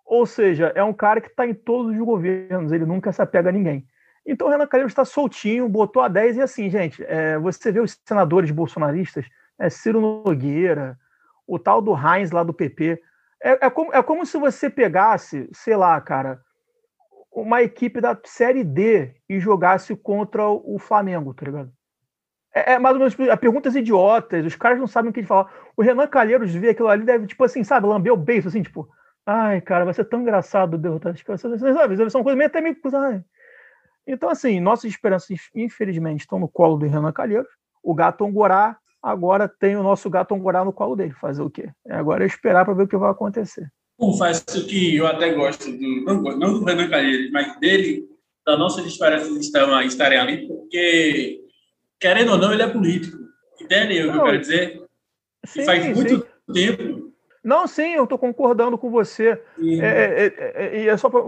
Ou 0.06 0.26
seja, 0.26 0.72
é 0.76 0.84
um 0.84 0.94
cara 0.94 1.22
que 1.22 1.28
está 1.28 1.46
em 1.46 1.54
todos 1.54 1.92
os 1.92 2.00
governos, 2.00 2.72
ele 2.72 2.86
nunca 2.86 3.12
se 3.12 3.22
apega 3.22 3.50
a 3.50 3.52
ninguém. 3.52 3.86
Então 4.26 4.48
o 4.48 4.50
Renan 4.50 4.68
Calheiros 4.68 4.92
está 4.92 5.06
soltinho, 5.06 5.70
botou 5.70 6.02
a 6.02 6.08
10 6.08 6.38
e 6.38 6.42
assim, 6.42 6.70
gente, 6.70 7.04
é, 7.06 7.38
você 7.38 7.72
vê 7.72 7.80
os 7.80 8.00
senadores 8.06 8.52
bolsonaristas, 8.52 9.26
é, 9.58 9.70
Ciro 9.70 10.02
Nogueira, 10.02 10.98
o 11.48 11.58
tal 11.58 11.82
do 11.82 11.94
Heinz 11.94 12.32
lá 12.32 12.44
do 12.44 12.54
PP, 12.54 13.02
é, 13.42 13.66
é, 13.66 13.70
como, 13.70 13.94
é 13.94 14.04
como 14.04 14.26
se 14.26 14.38
você 14.38 14.70
pegasse, 14.70 15.50
sei 15.54 15.76
lá, 15.76 16.00
cara, 16.02 16.42
uma 17.32 17.62
equipe 17.62 18.02
da 18.02 18.20
Série 18.26 18.64
D 18.64 19.16
e 19.28 19.40
jogasse 19.40 19.96
contra 19.96 20.48
o 20.48 20.78
Flamengo, 20.78 21.34
tá 21.34 21.46
ligado? 21.46 21.72
É, 22.66 22.74
é 22.74 22.80
mais 22.80 22.96
ou 22.96 23.00
menos 23.00 23.14
tipo, 23.16 23.38
perguntas 23.38 23.76
idiotas, 23.76 24.46
os 24.46 24.56
caras 24.56 24.80
não 24.80 24.88
sabem 24.88 25.12
o 25.12 25.14
que 25.14 25.24
falar. 25.24 25.52
O 25.76 25.82
Renan 25.82 26.08
Calheiros 26.08 26.54
vê 26.54 26.70
aquilo 26.70 26.88
ali, 26.88 27.04
deve, 27.04 27.28
tipo 27.28 27.44
assim, 27.44 27.64
sabe, 27.64 27.88
lamber 27.88 28.14
o 28.14 28.18
beijo, 28.18 28.48
assim, 28.48 28.62
tipo, 28.62 28.88
Ai, 29.32 29.62
cara, 29.62 29.86
vai 29.86 29.94
ser 29.94 30.06
tão 30.06 30.22
engraçado 30.22 30.76
derrotar 30.76 31.14
as 31.14 31.22
crianças. 31.22 31.60
Sabe, 31.60 32.10
são 32.10 32.24
coisas 32.24 32.36
meio 32.36 32.48
até 32.48 32.62
meio. 32.62 32.76
Ai. 32.96 33.22
Então, 34.08 34.28
assim, 34.28 34.60
nossas 34.60 34.90
esperanças, 34.90 35.38
infelizmente, 35.54 36.22
estão 36.22 36.40
no 36.40 36.48
colo 36.48 36.78
do 36.78 36.88
Renan 36.88 37.12
Calheiros. 37.12 37.48
O 37.84 37.94
gato 37.94 38.26
Angorá 38.26 38.78
agora 39.04 39.48
tem 39.48 39.76
o 39.76 39.84
nosso 39.84 40.10
gato 40.10 40.34
Angorá 40.34 40.66
no 40.66 40.74
colo 40.74 40.96
dele. 40.96 41.14
Fazer 41.14 41.44
o 41.44 41.50
quê? 41.50 41.70
É 41.86 41.94
agora 41.94 42.26
esperar 42.26 42.66
para 42.66 42.74
ver 42.74 42.84
o 42.84 42.88
que 42.88 42.98
vai 42.98 43.12
acontecer. 43.12 43.72
Confesso 44.00 44.66
que 44.66 44.96
eu 44.96 45.06
até 45.06 45.32
gosto 45.32 45.72
do, 45.72 46.38
não 46.38 46.54
do 46.54 46.66
Renan 46.66 46.90
Calheiros, 46.90 47.30
mas 47.32 47.56
dele, 47.60 48.08
da 48.44 48.58
nossa 48.58 48.82
esperanças 48.82 49.30
estarem 49.38 50.18
ali, 50.18 50.48
porque, 50.48 51.40
querendo 52.00 52.32
ou 52.32 52.38
não, 52.38 52.54
ele 52.54 52.64
é 52.64 52.68
político. 52.68 53.18
Entende 53.62 54.02
o 54.04 54.12
que 54.12 54.18
eu 54.18 54.24
quero 54.24 54.40
dizer? 54.40 54.84
Sim, 55.46 55.62
e 55.62 55.66
faz 55.66 55.86
muito 55.96 56.18
sim. 56.18 56.54
tempo 56.54 57.10
não, 57.44 57.68
sim, 57.68 57.94
eu 57.94 58.04
estou 58.04 58.18
concordando 58.18 58.78
com 58.78 58.90
você. 58.90 59.42
E 59.58 59.82
é, 59.82 59.86
é, 59.86 60.26
é, 60.26 60.78
é, 60.78 60.86
é, 60.88 60.98
só 60.98 61.10
pra, 61.10 61.22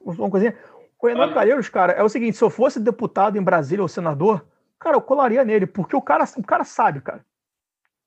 uma 0.00 0.30
coisinha. 0.30 0.56
O 1.00 1.06
Renan 1.06 1.32
Calheiros, 1.32 1.68
cara, 1.68 1.92
é 1.92 2.02
o 2.02 2.08
seguinte: 2.08 2.36
se 2.36 2.44
eu 2.44 2.50
fosse 2.50 2.80
deputado 2.80 3.38
em 3.38 3.42
Brasília 3.42 3.82
ou 3.82 3.88
senador, 3.88 4.44
cara, 4.78 4.96
eu 4.96 5.00
colaria 5.00 5.44
nele, 5.44 5.66
porque 5.66 5.94
o 5.94 6.02
cara, 6.02 6.24
o 6.36 6.42
cara 6.42 6.64
sabe, 6.64 7.00
cara. 7.00 7.24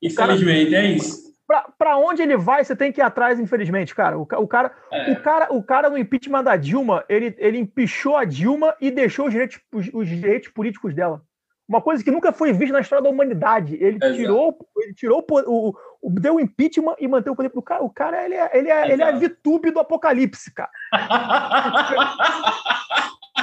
Infelizmente, 0.02 0.72
cara, 0.72 0.84
é 0.84 0.92
isso. 0.92 1.34
Para 1.78 1.98
onde 1.98 2.22
ele 2.22 2.36
vai, 2.36 2.64
você 2.64 2.76
tem 2.76 2.92
que 2.92 3.00
ir 3.00 3.04
atrás, 3.04 3.40
infelizmente, 3.40 3.94
cara. 3.94 4.18
O, 4.18 4.24
o, 4.24 4.48
cara, 4.48 4.74
é. 4.92 5.12
o, 5.12 5.22
cara, 5.22 5.54
o 5.54 5.64
cara 5.64 5.90
no 5.90 5.98
impeachment 5.98 6.44
da 6.44 6.56
Dilma, 6.56 7.06
ele, 7.08 7.36
ele 7.38 7.60
empichou 7.60 8.18
a 8.18 8.26
Dilma 8.26 8.76
e 8.82 8.90
deixou 8.90 9.28
os 9.28 9.32
direitos, 9.32 9.60
os, 9.72 9.90
os 9.94 10.08
direitos 10.08 10.50
políticos 10.50 10.96
dela. 10.96 11.22
Uma 11.74 11.82
coisa 11.82 12.04
que 12.04 12.12
nunca 12.12 12.32
foi 12.32 12.54
vista 12.54 12.74
na 12.74 12.82
história 12.82 13.04
da 13.04 13.10
humanidade. 13.10 13.76
Ele 13.82 13.98
tirou, 13.98 14.56
ele 14.78 14.94
tirou 14.94 15.26
o, 15.28 15.74
o, 16.04 16.10
deu 16.20 16.40
impeachment 16.40 16.94
e 17.00 17.08
manteve 17.08 17.32
o 17.32 17.36
poder. 17.36 17.52
O 17.56 17.64
cara, 17.64 17.84
o 17.84 17.90
cara 17.90 18.24
ele, 18.24 18.36
é, 18.36 18.52
ele, 18.54 18.70
é, 18.70 18.92
ele 18.92 19.02
é 19.02 19.10
a 19.10 19.12
VTube 19.12 19.72
do 19.72 19.80
apocalipse, 19.80 20.54
cara. 20.54 20.70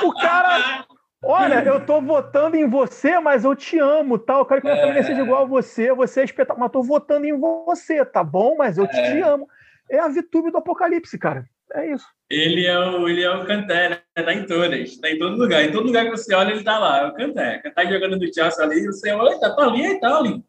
o 0.04 0.12
cara. 0.14 0.86
Olha, 1.24 1.60
eu 1.64 1.84
tô 1.84 2.00
votando 2.00 2.56
em 2.56 2.68
você, 2.68 3.18
mas 3.18 3.42
eu 3.42 3.56
te 3.56 3.80
amo, 3.80 4.16
tá? 4.16 4.34
Eu 4.34 4.46
quero 4.46 4.60
que 4.60 4.68
minha 4.68 4.78
é... 4.78 4.80
família 4.80 5.02
seja 5.02 5.22
igual 5.22 5.42
a 5.42 5.46
você, 5.46 5.92
você 5.92 6.20
é 6.20 6.24
espetacular, 6.24 6.66
mas 6.66 6.72
tô 6.72 6.84
votando 6.84 7.26
em 7.26 7.36
você, 7.36 8.04
tá 8.04 8.22
bom? 8.22 8.54
Mas 8.56 8.78
eu 8.78 8.86
te 8.86 8.96
é... 8.96 9.22
amo. 9.22 9.48
É 9.90 9.98
a 9.98 10.06
VTube 10.06 10.52
do 10.52 10.58
apocalipse, 10.58 11.18
cara. 11.18 11.44
É 11.74 11.90
isso. 11.90 12.06
Ele 12.30 12.64
é 12.64 12.78
o, 12.78 13.08
ele 13.08 13.24
é 13.24 13.30
o 13.34 13.44
Canté, 13.44 13.88
né? 13.88 13.98
Tá 14.14 14.32
em 14.32 14.46
todas, 14.46 14.96
tá 14.98 15.10
em 15.10 15.18
todo 15.18 15.36
lugar. 15.36 15.64
Em 15.64 15.72
todo 15.72 15.86
lugar 15.86 16.04
que 16.04 16.12
você 16.12 16.32
olha, 16.32 16.52
ele 16.52 16.62
tá 16.62 16.78
lá. 16.78 17.00
É 17.00 17.06
o 17.08 17.14
Canté. 17.14 17.58
Canté 17.58 17.88
jogando 17.88 18.16
no 18.16 18.32
Chelsea 18.32 18.64
ali, 18.64 18.86
você 18.86 19.10
olha, 19.10 19.38
tá, 19.40 19.50
tá 19.50 19.64
ali, 19.64 19.98
tá 19.98 20.16
ali. 20.16 20.44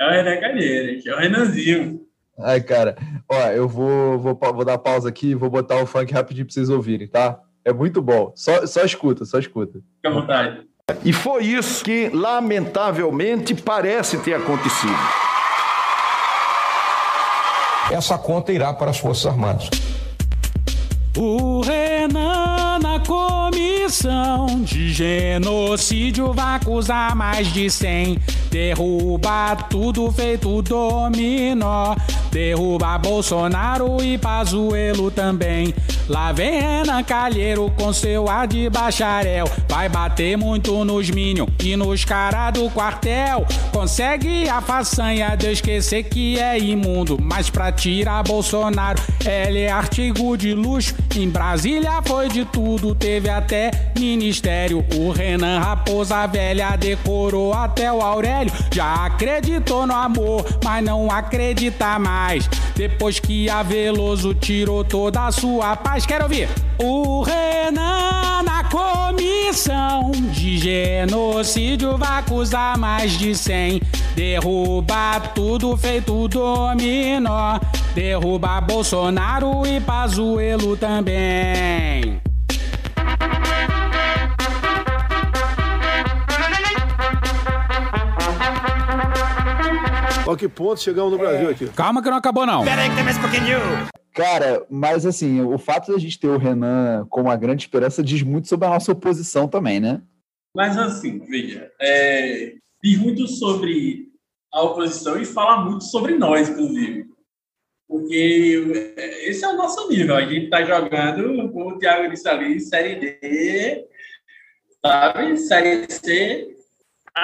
É 0.00 0.06
o 0.06 0.10
Renan 0.10 0.40
Calheiros, 0.40 1.06
é 1.06 1.14
o 1.14 1.18
Renanzinho. 1.18 2.00
Ai, 2.40 2.62
cara, 2.62 2.96
ó, 3.28 3.48
eu 3.48 3.68
vou, 3.68 4.18
vou, 4.18 4.38
vou 4.40 4.64
dar 4.64 4.78
pausa 4.78 5.08
aqui 5.08 5.30
e 5.30 5.34
vou 5.34 5.50
botar 5.50 5.82
o 5.82 5.86
funk 5.86 6.12
rapidinho 6.14 6.46
pra 6.46 6.54
vocês 6.54 6.70
ouvirem, 6.70 7.08
tá? 7.08 7.38
É 7.64 7.72
muito 7.72 8.00
bom. 8.00 8.32
Só, 8.34 8.64
só 8.64 8.82
escuta, 8.82 9.24
só 9.24 9.38
escuta. 9.38 9.80
Fica 9.96 10.08
à 10.08 10.12
vontade. 10.12 10.66
E 11.04 11.12
foi 11.12 11.44
isso 11.44 11.84
que, 11.84 12.08
lamentavelmente, 12.08 13.54
parece 13.54 14.16
ter 14.22 14.34
acontecido. 14.34 14.96
Essa 17.92 18.16
conta 18.16 18.52
irá 18.52 18.72
para 18.72 18.90
as 18.90 18.98
Forças 18.98 19.26
Armadas. 19.26 19.68
O 21.20 21.62
Renan 21.62 22.78
na 22.80 23.00
comissão 23.00 24.46
de 24.62 24.92
genocídio 24.92 26.32
vai 26.32 26.54
acusar 26.54 27.16
mais 27.16 27.52
de 27.52 27.68
cem. 27.68 28.16
Derruba 28.50 29.56
tudo 29.68 30.10
feito 30.10 30.62
dominó. 30.62 31.94
Derruba 32.30 32.98
Bolsonaro 32.98 34.02
e 34.02 34.16
Pazuelo 34.18 35.10
também. 35.10 35.74
Lá 36.08 36.32
vem 36.32 36.60
Renan 36.60 37.02
Calheiro 37.02 37.70
com 37.76 37.92
seu 37.92 38.28
ar 38.28 38.46
de 38.46 38.70
bacharel. 38.70 39.46
Vai 39.68 39.88
bater 39.88 40.36
muito 40.38 40.84
nos 40.84 41.10
Minion 41.10 41.46
e 41.62 41.76
nos 41.76 42.04
cara 42.04 42.50
do 42.50 42.70
quartel. 42.70 43.46
Consegue 43.72 44.48
a 44.48 44.60
façanha 44.60 45.36
de 45.36 45.52
esquecer 45.52 46.04
que 46.04 46.38
é 46.38 46.58
imundo. 46.58 47.18
Mas 47.20 47.50
pra 47.50 47.70
tirar 47.70 48.22
Bolsonaro, 48.22 49.00
ele 49.24 49.60
é 49.60 49.70
artigo 49.70 50.36
de 50.36 50.54
luxo. 50.54 50.94
Em 51.14 51.28
Brasília 51.28 52.00
foi 52.06 52.28
de 52.28 52.44
tudo, 52.46 52.94
teve 52.94 53.28
até 53.28 53.70
ministério. 53.98 54.84
O 54.94 55.10
Renan 55.10 55.58
Raposa 55.58 56.26
Velha 56.26 56.76
decorou 56.76 57.52
até 57.52 57.92
o 57.92 58.00
Aurélio. 58.00 58.37
Já 58.72 59.06
acreditou 59.06 59.86
no 59.86 59.94
amor, 59.94 60.44
mas 60.64 60.84
não 60.84 61.10
acredita 61.10 61.98
mais. 61.98 62.48
Depois 62.76 63.18
que 63.18 63.50
a 63.50 63.62
Veloso 63.62 64.34
tirou 64.34 64.84
toda 64.84 65.26
a 65.26 65.32
sua 65.32 65.76
paz, 65.76 66.06
quero 66.06 66.24
ouvir. 66.24 66.48
O 66.78 67.22
Renan 67.22 68.42
na 68.44 68.64
comissão 68.64 70.12
de 70.12 70.58
genocídio 70.58 71.96
vai 71.96 72.20
acusar 72.20 72.78
mais 72.78 73.12
de 73.12 73.34
cem. 73.34 73.80
Derruba 74.14 75.20
tudo 75.34 75.76
feito 75.76 76.28
dominó. 76.28 77.58
Derruba 77.94 78.60
Bolsonaro 78.60 79.66
e 79.66 79.80
Pazuelo 79.80 80.76
também. 80.76 82.20
Olha 90.28 90.36
que 90.36 90.46
ponto 90.46 90.78
chegamos 90.78 91.10
no 91.10 91.16
Brasil 91.16 91.48
aqui. 91.48 91.66
Calma 91.68 92.02
que 92.02 92.10
não 92.10 92.18
acabou, 92.18 92.44
não. 92.44 92.62
Pera 92.62 92.82
aí 92.82 92.90
que 92.90 92.96
tem 92.96 93.02
mais 93.02 93.16
um 93.16 93.22
pouquinho. 93.22 93.58
Cara, 94.14 94.62
mas 94.68 95.06
assim, 95.06 95.40
o 95.40 95.56
fato 95.56 95.90
da 95.90 95.98
gente 95.98 96.20
ter 96.20 96.28
o 96.28 96.36
Renan 96.36 97.06
como 97.08 97.30
a 97.30 97.36
grande 97.36 97.62
esperança 97.62 98.02
diz 98.02 98.20
muito 98.22 98.46
sobre 98.46 98.66
a 98.66 98.70
nossa 98.72 98.92
oposição 98.92 99.48
também, 99.48 99.80
né? 99.80 100.02
Mas 100.54 100.76
assim, 100.76 101.18
veja, 101.20 101.72
é, 101.80 102.52
diz 102.84 102.98
muito 102.98 103.26
sobre 103.26 104.08
a 104.52 104.60
oposição 104.64 105.18
e 105.18 105.24
fala 105.24 105.64
muito 105.64 105.84
sobre 105.84 106.18
nós, 106.18 106.50
inclusive. 106.50 107.06
Porque 107.88 108.66
esse 109.22 109.42
é 109.42 109.48
o 109.48 109.56
nosso 109.56 109.88
nível. 109.88 110.14
A 110.14 110.26
gente 110.26 110.44
está 110.44 110.62
jogando, 110.62 111.50
como 111.50 111.70
o 111.70 111.78
Thiago 111.78 112.06
disse 112.10 112.28
ali, 112.28 112.60
Série 112.60 112.96
D, 112.96 113.86
sabe? 114.84 115.38
Série 115.38 115.90
C, 115.90 116.54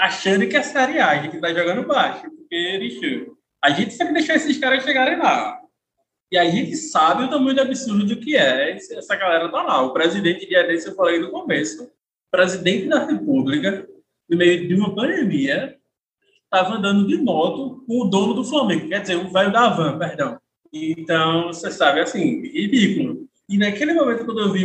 achando 0.03 0.47
que 0.49 0.57
é 0.57 0.63
Série 0.63 0.99
A. 0.99 1.11
A 1.11 1.23
gente 1.23 1.37
está 1.37 1.53
jogando 1.53 1.87
baixo 1.87 2.31
porque, 2.31 2.79
bicho, 2.79 3.37
a 3.63 3.71
gente 3.71 3.93
sempre 3.93 4.15
deixou 4.15 4.35
esses 4.35 4.59
caras 4.59 4.85
chegarem 4.85 5.19
lá. 5.19 5.61
E 6.31 6.39
a 6.39 6.51
gente 6.51 6.77
sabe 6.77 7.25
o 7.25 7.31
tamanho 7.31 7.55
do 7.55 7.63
absurdo 7.63 8.17
que 8.17 8.37
é 8.37 8.77
essa 8.77 9.17
galera 9.17 9.49
tá 9.49 9.63
lá. 9.63 9.83
O 9.83 9.93
presidente 9.93 10.47
de 10.47 10.57
Adência, 10.57 10.89
eu 10.89 10.95
falei 10.95 11.19
no 11.19 11.31
começo, 11.31 11.91
presidente 12.31 12.89
da 12.89 13.05
República, 13.05 13.87
no 14.29 14.37
meio 14.37 14.67
de 14.67 14.75
uma 14.75 14.95
pandemia, 14.95 15.79
estava 16.43 16.75
andando 16.75 17.07
de 17.07 17.17
moto 17.17 17.85
com 17.87 18.01
o 18.01 18.05
dono 18.05 18.35
do 18.35 18.45
Flamengo, 18.45 18.89
quer 18.89 19.01
dizer, 19.01 19.17
o 19.17 19.31
velho 19.31 19.53
da 19.53 19.69
van, 19.69 19.99
perdão. 19.99 20.39
Então, 20.73 21.47
você 21.49 21.71
sabe, 21.71 22.01
assim, 22.01 22.43
ridículo. 22.43 23.29
E 23.49 23.59
naquele 23.59 23.93
momento, 23.95 24.25
quando 24.25 24.41
eu 24.41 24.53
vi 24.53 24.65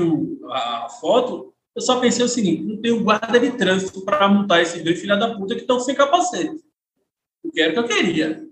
a 0.51 0.89
foto, 1.01 1.53
eu 1.79 1.81
só 1.81 1.99
pensei 1.99 2.23
o 2.23 2.29
seguinte: 2.29 2.81
não 2.83 2.97
um 2.97 3.03
guarda 3.03 3.39
de 3.39 3.51
trânsito 3.51 4.01
para 4.05 4.27
montar 4.27 4.61
esses 4.61 4.83
dois 4.83 4.99
filha 4.99 5.15
da 5.15 5.35
puta 5.35 5.55
que 5.55 5.61
estão 5.61 5.79
sem 5.79 5.95
capacete 5.95 6.59
que 7.53 7.61
era 7.61 7.71
o 7.71 7.73
que 7.73 7.79
eu 7.79 7.97
queria. 7.97 8.49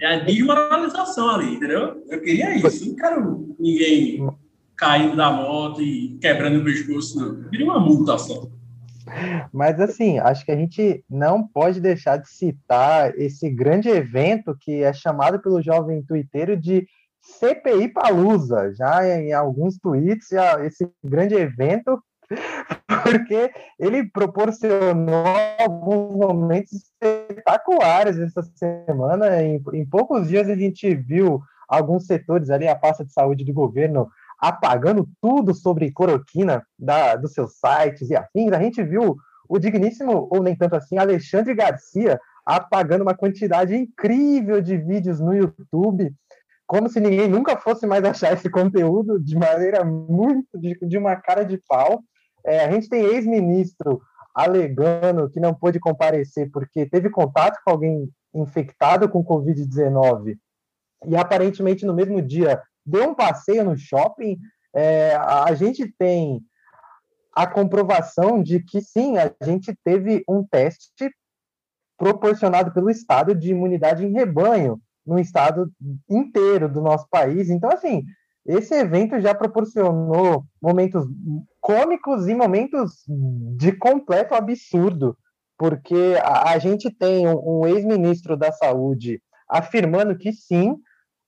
É 0.00 0.06
a 0.06 0.18
desmoralização 0.20 1.30
ali, 1.30 1.54
entendeu? 1.54 2.04
Eu 2.08 2.20
queria 2.20 2.56
isso. 2.56 2.88
Não 2.88 2.96
quero 2.96 3.56
ninguém 3.58 4.28
caindo 4.76 5.16
da 5.16 5.30
moto 5.30 5.80
e 5.80 6.18
quebrando 6.20 6.60
o 6.60 6.64
pescoço, 6.64 7.18
não. 7.18 7.42
Eu 7.42 7.50
queria 7.50 7.66
uma 7.66 7.78
multa 7.78 8.18
só. 8.18 8.48
Mas 9.52 9.78
assim, 9.78 10.18
acho 10.18 10.44
que 10.44 10.50
a 10.50 10.56
gente 10.56 11.04
não 11.08 11.46
pode 11.46 11.80
deixar 11.80 12.16
de 12.16 12.28
citar 12.28 13.16
esse 13.18 13.48
grande 13.50 13.88
evento 13.88 14.56
que 14.58 14.82
é 14.82 14.92
chamado 14.92 15.40
pelo 15.40 15.62
jovem 15.62 16.02
tuiteiro 16.02 16.56
de 16.56 16.86
CPI 17.24 17.88
Palusa, 17.88 18.72
já 18.74 19.06
em 19.06 19.32
alguns 19.32 19.78
tweets, 19.78 20.28
já 20.30 20.64
esse 20.64 20.88
grande 21.02 21.34
evento, 21.34 22.02
porque 23.02 23.50
ele 23.78 24.08
proporcionou 24.10 25.26
alguns 25.58 26.16
momentos 26.16 26.72
espetaculares 26.72 28.18
essa 28.18 28.42
semana. 28.54 29.42
Em, 29.42 29.62
em 29.72 29.86
poucos 29.86 30.28
dias 30.28 30.48
a 30.48 30.54
gente 30.54 30.94
viu 30.94 31.40
alguns 31.68 32.06
setores 32.06 32.50
ali, 32.50 32.68
a 32.68 32.76
pasta 32.76 33.04
de 33.04 33.12
saúde 33.12 33.44
do 33.44 33.52
governo 33.52 34.08
apagando 34.38 35.08
tudo 35.20 35.54
sobre 35.54 35.92
cloroquina 35.92 36.62
da, 36.78 37.16
dos 37.16 37.32
seus 37.32 37.54
sites 37.58 38.10
e 38.10 38.16
afins. 38.16 38.52
A 38.52 38.60
gente 38.60 38.82
viu 38.82 39.16
o 39.48 39.58
digníssimo, 39.58 40.28
ou 40.30 40.42
nem 40.42 40.56
tanto 40.56 40.76
assim, 40.76 40.98
Alexandre 40.98 41.54
Garcia 41.54 42.18
apagando 42.44 43.02
uma 43.02 43.14
quantidade 43.14 43.74
incrível 43.74 44.60
de 44.60 44.76
vídeos 44.76 45.18
no 45.18 45.34
YouTube, 45.34 46.12
como 46.66 46.88
se 46.88 47.00
ninguém 47.00 47.28
nunca 47.28 47.56
fosse 47.56 47.86
mais 47.86 48.04
achar 48.04 48.32
esse 48.32 48.48
conteúdo 48.48 49.18
de 49.20 49.36
maneira 49.36 49.84
muito 49.84 50.58
de, 50.58 50.78
de 50.80 50.98
uma 50.98 51.16
cara 51.16 51.44
de 51.44 51.58
pau. 51.68 52.02
É, 52.44 52.64
a 52.64 52.70
gente 52.70 52.88
tem 52.88 53.04
ex-ministro 53.04 54.00
alegando 54.34 55.30
que 55.30 55.40
não 55.40 55.54
pôde 55.54 55.78
comparecer 55.78 56.50
porque 56.50 56.86
teve 56.86 57.08
contato 57.10 57.60
com 57.64 57.70
alguém 57.70 58.10
infectado 58.34 59.08
com 59.08 59.24
Covid-19 59.24 60.36
e 61.06 61.16
aparentemente 61.16 61.84
no 61.86 61.94
mesmo 61.94 62.20
dia 62.20 62.60
deu 62.84 63.10
um 63.10 63.14
passeio 63.14 63.64
no 63.64 63.76
shopping, 63.76 64.38
é, 64.74 65.14
a 65.16 65.54
gente 65.54 65.86
tem 65.98 66.42
a 67.32 67.46
comprovação 67.46 68.42
de 68.42 68.60
que 68.60 68.80
sim, 68.80 69.16
a 69.18 69.32
gente 69.42 69.76
teve 69.84 70.24
um 70.28 70.44
teste 70.44 71.10
proporcionado 71.96 72.72
pelo 72.72 72.90
Estado 72.90 73.34
de 73.34 73.50
imunidade 73.50 74.04
em 74.04 74.12
rebanho 74.12 74.80
no 75.06 75.18
estado 75.18 75.70
inteiro 76.08 76.68
do 76.68 76.80
nosso 76.80 77.06
país. 77.08 77.50
Então, 77.50 77.70
assim, 77.70 78.04
esse 78.46 78.74
evento 78.74 79.20
já 79.20 79.34
proporcionou 79.34 80.44
momentos 80.60 81.06
cômicos 81.60 82.28
e 82.28 82.34
momentos 82.34 83.04
de 83.56 83.72
completo 83.72 84.34
absurdo, 84.34 85.16
porque 85.58 86.16
a, 86.22 86.52
a 86.52 86.58
gente 86.58 86.90
tem 86.90 87.26
um, 87.26 87.60
um 87.60 87.66
ex-ministro 87.66 88.36
da 88.36 88.52
Saúde 88.52 89.22
afirmando 89.48 90.16
que 90.16 90.32
sim, 90.32 90.76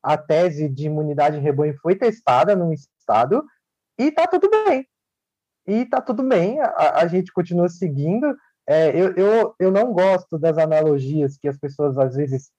a 0.02 0.16
tese 0.16 0.68
de 0.68 0.86
imunidade 0.86 1.38
em 1.38 1.42
rebanho 1.42 1.76
foi 1.80 1.96
testada 1.96 2.54
no 2.54 2.72
estado 2.72 3.44
e 3.98 4.12
tá 4.12 4.26
tudo 4.26 4.48
bem. 4.50 4.86
E 5.66 5.84
tá 5.86 6.00
tudo 6.00 6.22
bem, 6.22 6.60
a, 6.60 7.00
a 7.00 7.06
gente 7.08 7.32
continua 7.32 7.68
seguindo. 7.68 8.36
É, 8.68 8.90
eu, 8.90 9.14
eu, 9.14 9.54
eu 9.58 9.70
não 9.70 9.92
gosto 9.92 10.38
das 10.38 10.58
analogias 10.58 11.36
que 11.38 11.48
as 11.48 11.58
pessoas 11.58 11.96
às 11.98 12.14
vezes 12.14 12.50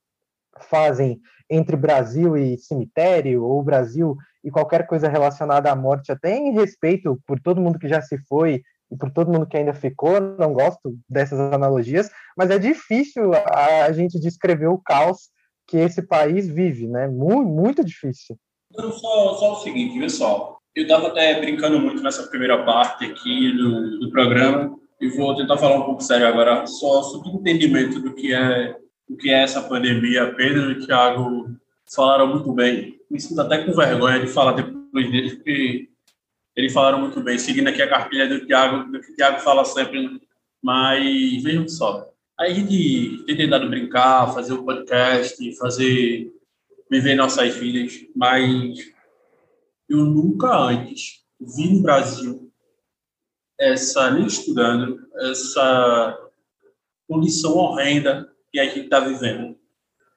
fazem 0.66 1.20
entre 1.50 1.76
Brasil 1.76 2.36
e 2.36 2.58
cemitério, 2.58 3.44
ou 3.44 3.64
Brasil 3.64 4.16
e 4.44 4.52
qualquer 4.52 4.86
coisa 4.86 5.08
relacionada 5.08 5.72
à 5.72 5.76
morte, 5.76 6.12
até 6.12 6.36
em 6.36 6.54
respeito 6.54 7.20
por 7.26 7.40
todo 7.40 7.62
mundo 7.62 7.80
que 7.80 7.88
já 7.88 8.02
se 8.02 8.18
foi 8.28 8.62
e 8.92 8.96
por 8.96 9.12
todo 9.12 9.32
mundo 9.32 9.48
que 9.48 9.58
ainda 9.58 9.74
ficou, 9.74 10.20
não 10.20 10.54
gosto 10.54 10.98
dessas 11.10 11.40
analogias, 11.40 12.10
mas 12.38 12.50
é 12.50 12.58
difícil 12.58 13.32
a, 13.34 13.92
gente 13.92 14.20
descrever 14.20 14.68
o 14.68 14.78
caos 14.78 15.30
que 15.68 15.78
esse 15.78 16.02
país 16.02 16.48
vive, 16.48 16.88
né? 16.88 17.08
Muito, 17.08 17.50
muito 17.50 17.84
difícil. 17.84 18.38
Só, 18.74 19.34
só 19.36 19.54
o 19.54 19.64
seguinte, 19.64 20.00
pessoal. 20.00 20.62
Eu 20.74 20.84
estava 20.84 21.08
até 21.08 21.40
brincando 21.42 21.80
muito 21.80 22.02
nessa 22.02 22.24
primeira 22.28 22.64
parte 22.64 23.04
aqui 23.06 23.52
do, 23.52 24.00
do 24.00 24.12
programa 24.12 24.78
e 25.02 25.10
vou 25.10 25.36
tentar 25.36 25.58
falar 25.58 25.78
um 25.78 25.86
pouco 25.86 26.02
sério 26.02 26.28
agora, 26.28 26.66
só 26.66 27.04
sobre 27.04 27.30
o 27.30 27.34
entendimento 27.34 28.00
do 28.00 28.14
que 28.14 28.34
é 28.34 28.76
o 29.10 29.16
que 29.16 29.30
é 29.30 29.44
essa 29.44 29.62
pandemia. 29.62 30.34
Pedro 30.34 30.72
e 30.72 30.86
Thiago 30.86 31.56
falaram 31.94 32.28
muito 32.28 32.52
bem. 32.52 33.00
Me 33.10 33.20
sinto 33.20 33.42
até 33.42 33.64
com 33.64 33.74
vergonha 33.74 34.20
de 34.20 34.28
falar 34.28 34.54
depois 34.54 35.10
deles, 35.10 35.36
porque 35.36 35.90
eles 36.56 36.74
falaram 36.74 37.00
muito 37.00 37.22
bem, 37.22 37.38
seguindo 37.38 37.68
aqui 37.68 37.82
a 37.82 37.90
cartilha 37.90 38.28
do 38.28 38.46
Thiago, 38.46 38.92
do 38.92 39.00
que 39.00 39.12
o 39.12 39.16
Thiago 39.16 39.40
fala 39.40 39.64
sempre. 39.64 40.22
Mas 40.62 41.44
vejam 41.44 41.68
só, 41.68 42.12
a 42.38 42.50
gente 42.50 43.24
tem 43.26 43.38
tentado 43.38 43.70
brincar, 43.70 44.34
fazer 44.34 44.54
o 44.54 44.62
um 44.62 44.66
podcast, 44.66 45.58
fazer 45.58 46.32
viver 46.90 47.16
nossas 47.16 47.56
vidas, 47.56 48.06
mas 48.16 48.92
eu 49.90 50.06
nunca 50.06 50.56
antes 50.58 51.24
vi 51.40 51.74
no 51.74 51.82
Brasil 51.82 52.52
essa, 53.60 54.12
nem 54.12 54.26
estudando, 54.26 55.08
essa 55.16 56.18
condição 57.08 57.56
horrenda 57.56 58.32
que 58.52 58.60
a 58.60 58.66
gente 58.66 58.82
está 58.82 59.00
vivendo. 59.00 59.58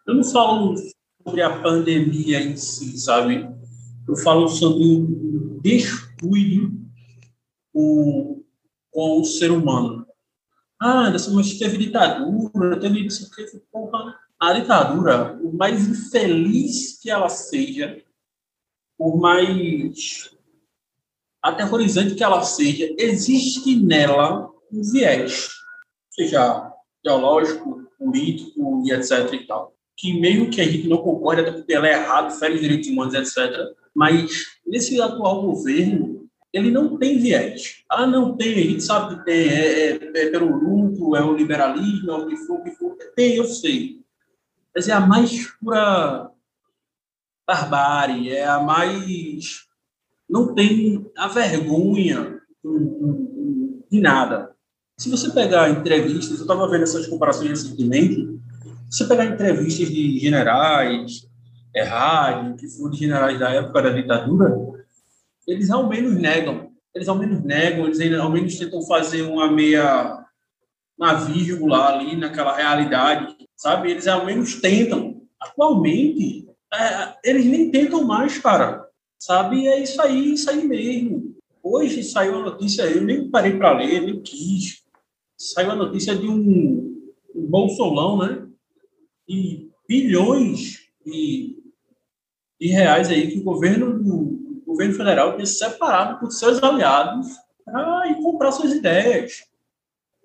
Eu 0.06 0.14
não 0.14 0.24
falo 0.24 0.74
sobre 1.22 1.42
a 1.42 1.60
pandemia 1.60 2.40
em 2.40 2.56
si, 2.56 2.98
sabe? 2.98 3.48
Eu 4.08 4.16
falo 4.16 4.48
sobre 4.48 4.82
o 4.82 5.60
descuido 5.60 6.80
com, 7.72 8.42
com 8.90 9.20
o 9.20 9.24
ser 9.24 9.50
humano. 9.50 10.06
Ah, 10.80 11.08
Anderson, 11.08 11.34
mas 11.34 11.58
teve 11.58 11.76
ditadura, 11.76 12.80
teve 12.80 13.06
isso 13.06 13.30
aqui. 13.30 13.44
Porra, 13.70 14.18
a 14.40 14.54
ditadura, 14.54 15.38
o 15.42 15.52
mais 15.52 15.86
infeliz 15.86 16.98
que 17.00 17.10
ela 17.10 17.28
seja, 17.28 18.02
por 18.96 19.18
mais 19.18 20.30
aterrorizante 21.42 22.14
que 22.14 22.24
ela 22.24 22.42
seja, 22.42 22.94
existe 22.98 23.76
nela 23.76 24.50
um 24.72 24.82
viés, 24.82 25.50
seja 26.10 26.72
ideológico, 27.00 27.79
político 28.00 28.82
e 28.86 28.92
etc 28.92 29.30
e 29.34 29.46
tal, 29.46 29.74
que 29.94 30.18
meio 30.18 30.50
que 30.50 30.60
a 30.60 30.64
gente 30.64 30.88
não 30.88 30.98
concorda, 30.98 31.42
até 31.42 31.52
porque 31.52 31.74
ela 31.74 31.86
é 31.86 31.92
errada, 31.92 32.30
fere 32.30 32.54
os 32.54 32.60
direitos 32.60 32.88
humanos, 32.88 33.12
etc. 33.14 33.52
Mas 33.94 34.46
nesse 34.66 34.98
atual 35.00 35.42
governo, 35.42 36.26
ele 36.52 36.70
não 36.70 36.96
tem 36.96 37.18
viés. 37.18 37.84
Ah, 37.88 38.06
não 38.06 38.36
tem, 38.36 38.54
a 38.54 38.62
gente 38.62 38.82
sabe 38.82 39.16
que 39.16 39.24
tem, 39.24 39.48
é, 39.48 39.90
é, 39.90 40.10
é 40.14 40.30
pelo 40.30 40.56
lucro, 40.56 41.14
é 41.14 41.22
o 41.22 41.36
liberalismo, 41.36 42.10
é 42.10 42.14
o 42.14 42.26
que 42.26 42.36
for, 42.36 42.60
o 42.60 42.64
que 42.64 42.70
for. 42.72 42.96
Tem, 43.14 43.36
eu 43.36 43.44
sei. 43.44 44.00
Mas 44.74 44.88
é 44.88 44.92
a 44.92 45.00
mais 45.00 45.46
pura 45.60 46.30
barbárie, 47.46 48.30
é 48.30 48.46
a 48.46 48.60
mais. 48.60 49.66
Não 50.28 50.54
tem 50.54 51.10
a 51.16 51.28
vergonha 51.28 52.40
de 53.90 54.00
nada. 54.00 54.49
Se 55.00 55.08
você 55.08 55.30
pegar 55.30 55.70
entrevistas, 55.70 56.36
eu 56.36 56.42
estava 56.42 56.68
vendo 56.68 56.82
essas 56.82 57.06
comparações 57.06 57.48
recentemente, 57.48 58.38
se 58.90 58.98
você 58.98 59.06
pegar 59.06 59.24
entrevistas 59.24 59.88
de 59.88 60.18
generais, 60.18 61.26
é 61.74 61.84
que 62.58 62.68
foram 62.68 62.90
de 62.90 62.98
generais 62.98 63.38
da 63.38 63.48
época 63.48 63.80
da 63.80 63.88
ditadura, 63.92 64.54
eles 65.48 65.70
ao 65.70 65.88
menos 65.88 66.12
negam. 66.12 66.70
Eles 66.94 67.08
ao 67.08 67.16
menos 67.16 67.42
negam, 67.42 67.86
eles 67.86 68.18
ao 68.18 68.30
menos 68.30 68.58
tentam 68.58 68.82
fazer 68.82 69.22
uma 69.22 69.50
meia 69.50 70.22
uma 70.98 71.14
vírgula 71.14 71.94
ali 71.94 72.14
naquela 72.14 72.54
realidade, 72.54 73.34
sabe? 73.56 73.92
Eles 73.92 74.06
ao 74.06 74.26
menos 74.26 74.60
tentam. 74.60 75.22
Atualmente, 75.40 76.46
é, 76.74 77.14
eles 77.24 77.46
nem 77.46 77.70
tentam 77.70 78.04
mais, 78.04 78.36
cara. 78.36 78.86
Sabe? 79.18 79.66
É 79.66 79.82
isso 79.82 80.02
aí, 80.02 80.34
isso 80.34 80.50
aí 80.50 80.62
mesmo. 80.68 81.34
Hoje 81.62 82.04
saiu 82.04 82.40
a 82.40 82.42
notícia, 82.42 82.82
eu 82.82 83.00
nem 83.00 83.30
parei 83.30 83.56
para 83.56 83.78
ler, 83.78 84.02
nem 84.02 84.20
quis. 84.20 84.79
Saiu 85.40 85.70
a 85.70 85.74
notícia 85.74 86.14
de 86.14 86.28
um, 86.28 87.02
um 87.34 87.46
bolsolão, 87.46 88.18
né? 88.18 88.46
E 89.26 89.70
bilhões 89.88 90.80
de, 91.02 91.56
de 92.60 92.68
reais 92.68 93.08
aí 93.08 93.30
que 93.30 93.38
o 93.38 93.42
governo 93.42 93.98
do, 93.98 94.60
o 94.60 94.62
governo 94.66 94.92
federal 94.92 95.32
tinha 95.36 95.46
se 95.46 95.54
separado 95.54 96.20
por 96.20 96.30
seus 96.30 96.62
aliados 96.62 97.28
para 97.64 98.10
ir 98.10 98.16
comprar 98.16 98.52
suas 98.52 98.74
ideias. 98.74 99.48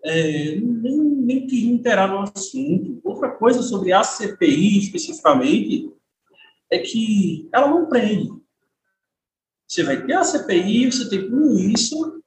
É, 0.04 0.58
nem, 0.58 0.98
nem 1.00 1.48
quis 1.48 1.64
interar 1.64 2.10
no 2.10 2.20
assunto. 2.20 3.00
Outra 3.02 3.32
coisa 3.32 3.62
sobre 3.62 3.94
a 3.94 4.04
CPI, 4.04 4.80
especificamente, 4.80 5.94
é 6.70 6.78
que 6.80 7.48
ela 7.54 7.70
não 7.70 7.88
prende. 7.88 8.34
Você 9.66 9.82
vai 9.82 10.06
ter 10.06 10.14
a 10.14 10.26
CPI, 10.26 10.92
você 10.92 11.10
tem 11.10 11.22
tudo 11.22 11.58
isso. 11.58 12.22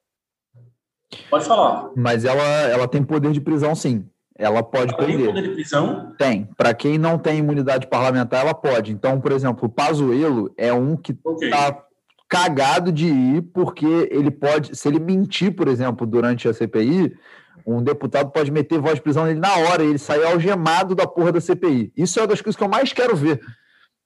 Pode 1.31 1.45
falar. 1.45 1.91
Mas 1.97 2.25
ela, 2.25 2.43
ela 2.43 2.89
tem 2.89 3.03
poder 3.03 3.33
de 3.33 3.41
prisão, 3.41 3.75
sim. 3.75 4.05
Ela 4.37 4.63
pode 4.63 4.95
ela 4.95 5.03
prender. 5.03 5.27
Tem 5.27 5.35
poder 5.35 5.49
de 5.49 5.55
prisão? 5.55 6.15
Tem. 6.19 6.49
Para 6.57 6.73
quem 6.75 6.99
não 6.99 7.19
tem 7.19 7.39
imunidade 7.39 7.87
parlamentar, 7.87 8.43
ela 8.43 8.55
pode. 8.55 8.93
Então, 8.93 9.21
por 9.21 9.33
exemplo, 9.33 9.67
o 9.67 9.69
Pazuello 9.69 10.53
é 10.57 10.73
um 10.73 10.97
que 10.97 11.13
está 11.13 11.31
okay. 11.31 11.51
Tá 11.51 11.85
cagado 12.29 12.93
de 12.93 13.07
ir, 13.07 13.43
porque 13.55 13.87
ele 14.11 14.31
pode, 14.31 14.77
se 14.77 14.87
ele 14.87 15.01
mentir, 15.01 15.57
por 15.57 15.67
exemplo, 15.67 16.07
durante 16.07 16.47
a 16.47 16.53
CPI, 16.53 17.17
Um 17.67 17.83
deputado 17.83 18.31
pode 18.31 18.51
meter 18.51 18.79
voz 18.79 18.95
de 18.95 19.03
prisão 19.03 19.25
nele 19.25 19.41
na 19.41 19.55
hora, 19.57 19.83
ele 19.83 19.99
sair 19.99 20.25
algemado 20.25 20.95
da 20.95 21.07
porra 21.07 21.33
da 21.33 21.41
CPI. 21.41 21.93
Isso 21.97 22.19
é 22.19 22.23
uma 22.23 22.29
das 22.29 22.41
coisas 22.41 22.57
que 22.57 22.65
eu 22.65 22.69
mais 22.69 22.93
quero 22.93 23.15
ver 23.17 23.41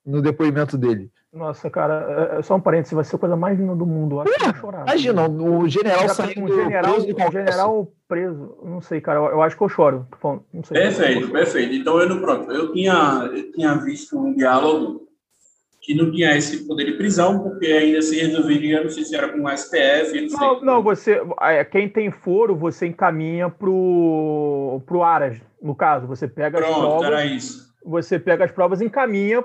no 0.04 0.20
depoimento 0.20 0.76
dele. 0.76 1.10
Nossa, 1.32 1.70
cara, 1.70 2.30
é, 2.34 2.38
é 2.38 2.42
só 2.42 2.56
um 2.56 2.60
parênteses, 2.60 2.92
vai 2.92 3.04
ser 3.04 3.16
a 3.16 3.18
coisa 3.18 3.34
mais 3.36 3.58
linda 3.58 3.74
do 3.74 3.86
mundo. 3.86 4.16
Eu 4.16 4.20
acho 4.20 4.34
que 4.34 4.40
eu 4.42 4.46
vou 4.52 4.54
chorar. 4.60 4.82
Imagina, 4.82 5.28
o 5.28 5.66
general 5.66 6.00
Já 6.02 6.08
saindo 6.10 6.42
um 6.44 6.48
general, 6.48 6.92
preso 6.92 7.06
do 7.06 7.22
um 7.22 7.32
general 7.32 7.92
preso, 8.06 8.58
não 8.62 8.80
sei, 8.82 9.00
cara, 9.00 9.18
eu, 9.18 9.24
eu 9.26 9.42
acho 9.42 9.56
que 9.56 9.62
eu 9.62 9.68
choro. 9.68 10.06
Falando, 10.20 10.44
Não 10.52 10.62
sei. 10.62 10.76
Perfeito, 10.82 11.30
perfeito. 11.30 11.74
Então, 11.74 11.98
eu, 11.98 12.08
não- 12.08 12.20
pronto, 12.20 12.52
eu 12.52 12.70
tinha, 12.72 13.30
eu 13.34 13.50
tinha 13.52 13.74
visto 13.76 14.18
um 14.18 14.34
diálogo 14.34 15.08
que 15.80 15.94
não 15.94 16.12
tinha 16.12 16.36
esse 16.36 16.66
poder 16.66 16.84
de 16.84 16.92
prisão, 16.92 17.40
porque 17.42 17.66
ainda 17.66 18.02
se 18.02 18.16
resolveria, 18.20 18.82
não 18.82 18.90
sei 18.90 19.02
se 19.02 19.16
era 19.16 19.28
com 19.30 19.42
o 19.42 19.48
STF, 19.56 20.20
não 20.20 20.28
sei. 20.28 20.38
Não, 20.38 20.60
não, 20.60 20.82
você, 20.82 21.20
é, 21.40 21.64
quem 21.64 21.88
tem 21.88 22.10
foro, 22.10 22.54
você 22.54 22.86
encaminha 22.86 23.48
pro, 23.48 24.80
pro 24.86 25.02
Aras, 25.02 25.38
no 25.60 25.74
caso, 25.74 26.06
você 26.06 26.28
pega 26.28 26.58
as 26.60 26.64
Pronto, 26.66 26.80
provas, 26.80 27.06
era 27.06 27.24
isso. 27.24 27.72
você 27.84 28.18
pega 28.18 28.44
as 28.44 28.52
provas 28.52 28.80
e 28.80 28.84
encaminha 28.84 29.42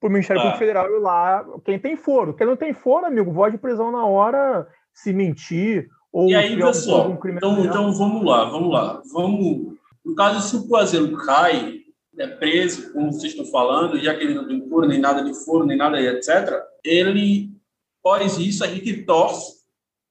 pro 0.00 0.10
Ministério 0.10 0.40
Tá. 0.40 0.48
Público 0.48 0.58
Federal 0.58 0.90
e 0.90 0.98
lá, 1.00 1.44
quem 1.64 1.78
tem 1.78 1.96
foro. 1.96 2.34
Quem 2.34 2.46
não 2.46 2.56
tem 2.56 2.72
foro, 2.72 3.06
amigo, 3.06 3.32
voz 3.32 3.52
de 3.52 3.58
prisão 3.58 3.90
na 3.90 4.04
hora, 4.04 4.66
se 4.92 5.12
mentir, 5.12 5.88
ou 6.12 6.28
E 6.28 6.34
aí, 6.34 6.56
pessoal, 6.56 7.02
algum 7.02 7.16
crime 7.16 7.36
então, 7.36 7.64
então 7.64 7.92
vamos 7.92 8.24
lá, 8.24 8.44
vamos 8.44 8.72
lá. 8.72 9.02
Vamos. 9.12 9.76
No 10.04 10.14
caso, 10.14 10.48
se 10.48 10.56
o 10.56 10.66
Coazelo 10.68 11.16
cai, 11.18 11.80
é 12.18 12.26
preso, 12.26 12.92
como 12.92 13.12
vocês 13.12 13.32
estão 13.32 13.44
falando, 13.46 13.98
já 14.00 14.14
que 14.14 14.24
ele 14.24 14.34
não 14.34 14.46
tem 14.48 14.66
foro, 14.68 14.88
nem 14.88 15.00
nada 15.00 15.22
de 15.22 15.34
foro, 15.44 15.66
nem 15.66 15.76
nada, 15.76 16.00
etc., 16.00 16.60
ele, 16.84 17.50
após 18.00 18.38
isso, 18.38 18.64
a 18.64 18.66
gente 18.66 19.04
torce 19.04 19.58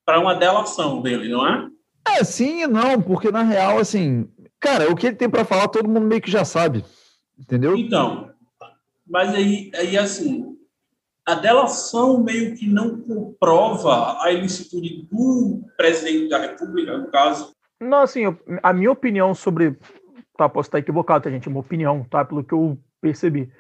para 0.06 0.20
uma 0.20 0.36
delação 0.36 1.02
dele, 1.02 1.30
não 1.30 1.46
é? 1.46 1.68
É, 2.08 2.24
sim 2.24 2.62
e 2.64 2.68
não, 2.68 3.02
porque 3.02 3.32
na 3.32 3.44
real, 3.44 3.80
assim, 3.80 4.30
cara, 4.60 4.90
o 4.90 4.96
que 4.96 5.08
ele 5.08 5.16
tem 5.16 5.30
pra 5.30 5.44
falar, 5.44 5.68
todo 5.68 5.90
mundo 5.90 6.06
meio 6.06 6.22
que 6.22 6.32
já 6.32 6.46
sabe. 6.46 6.86
Entendeu? 7.38 7.76
Então, 7.76 8.30
mas 9.10 9.34
aí, 9.34 9.72
aí 9.76 9.98
assim, 9.98 10.58
a 11.26 11.36
delação 11.36 12.24
meio 12.24 12.56
que 12.56 12.68
não 12.68 13.02
comprova 13.02 14.24
a 14.24 14.32
ilicitude 14.32 15.08
do 15.12 15.62
presidente 15.76 16.30
da 16.30 16.40
República, 16.40 16.98
no 16.98 17.12
caso. 17.12 17.54
Não, 17.82 18.00
assim, 18.00 18.24
a 18.64 18.72
minha 18.72 18.92
opinião 18.92 19.36
sobre. 19.36 19.78
Tá, 20.38 20.48
posso 20.48 20.68
estar 20.70 20.80
equivocado, 20.80 21.26
tá, 21.26 21.30
gente? 21.30 21.48
É 21.48 21.52
uma 21.52 21.60
opinião, 21.60 22.06
tá? 22.10 22.24
Pelo 22.24 22.44
que 22.44 22.54
eu 22.54 22.78
percebi. 23.02 23.52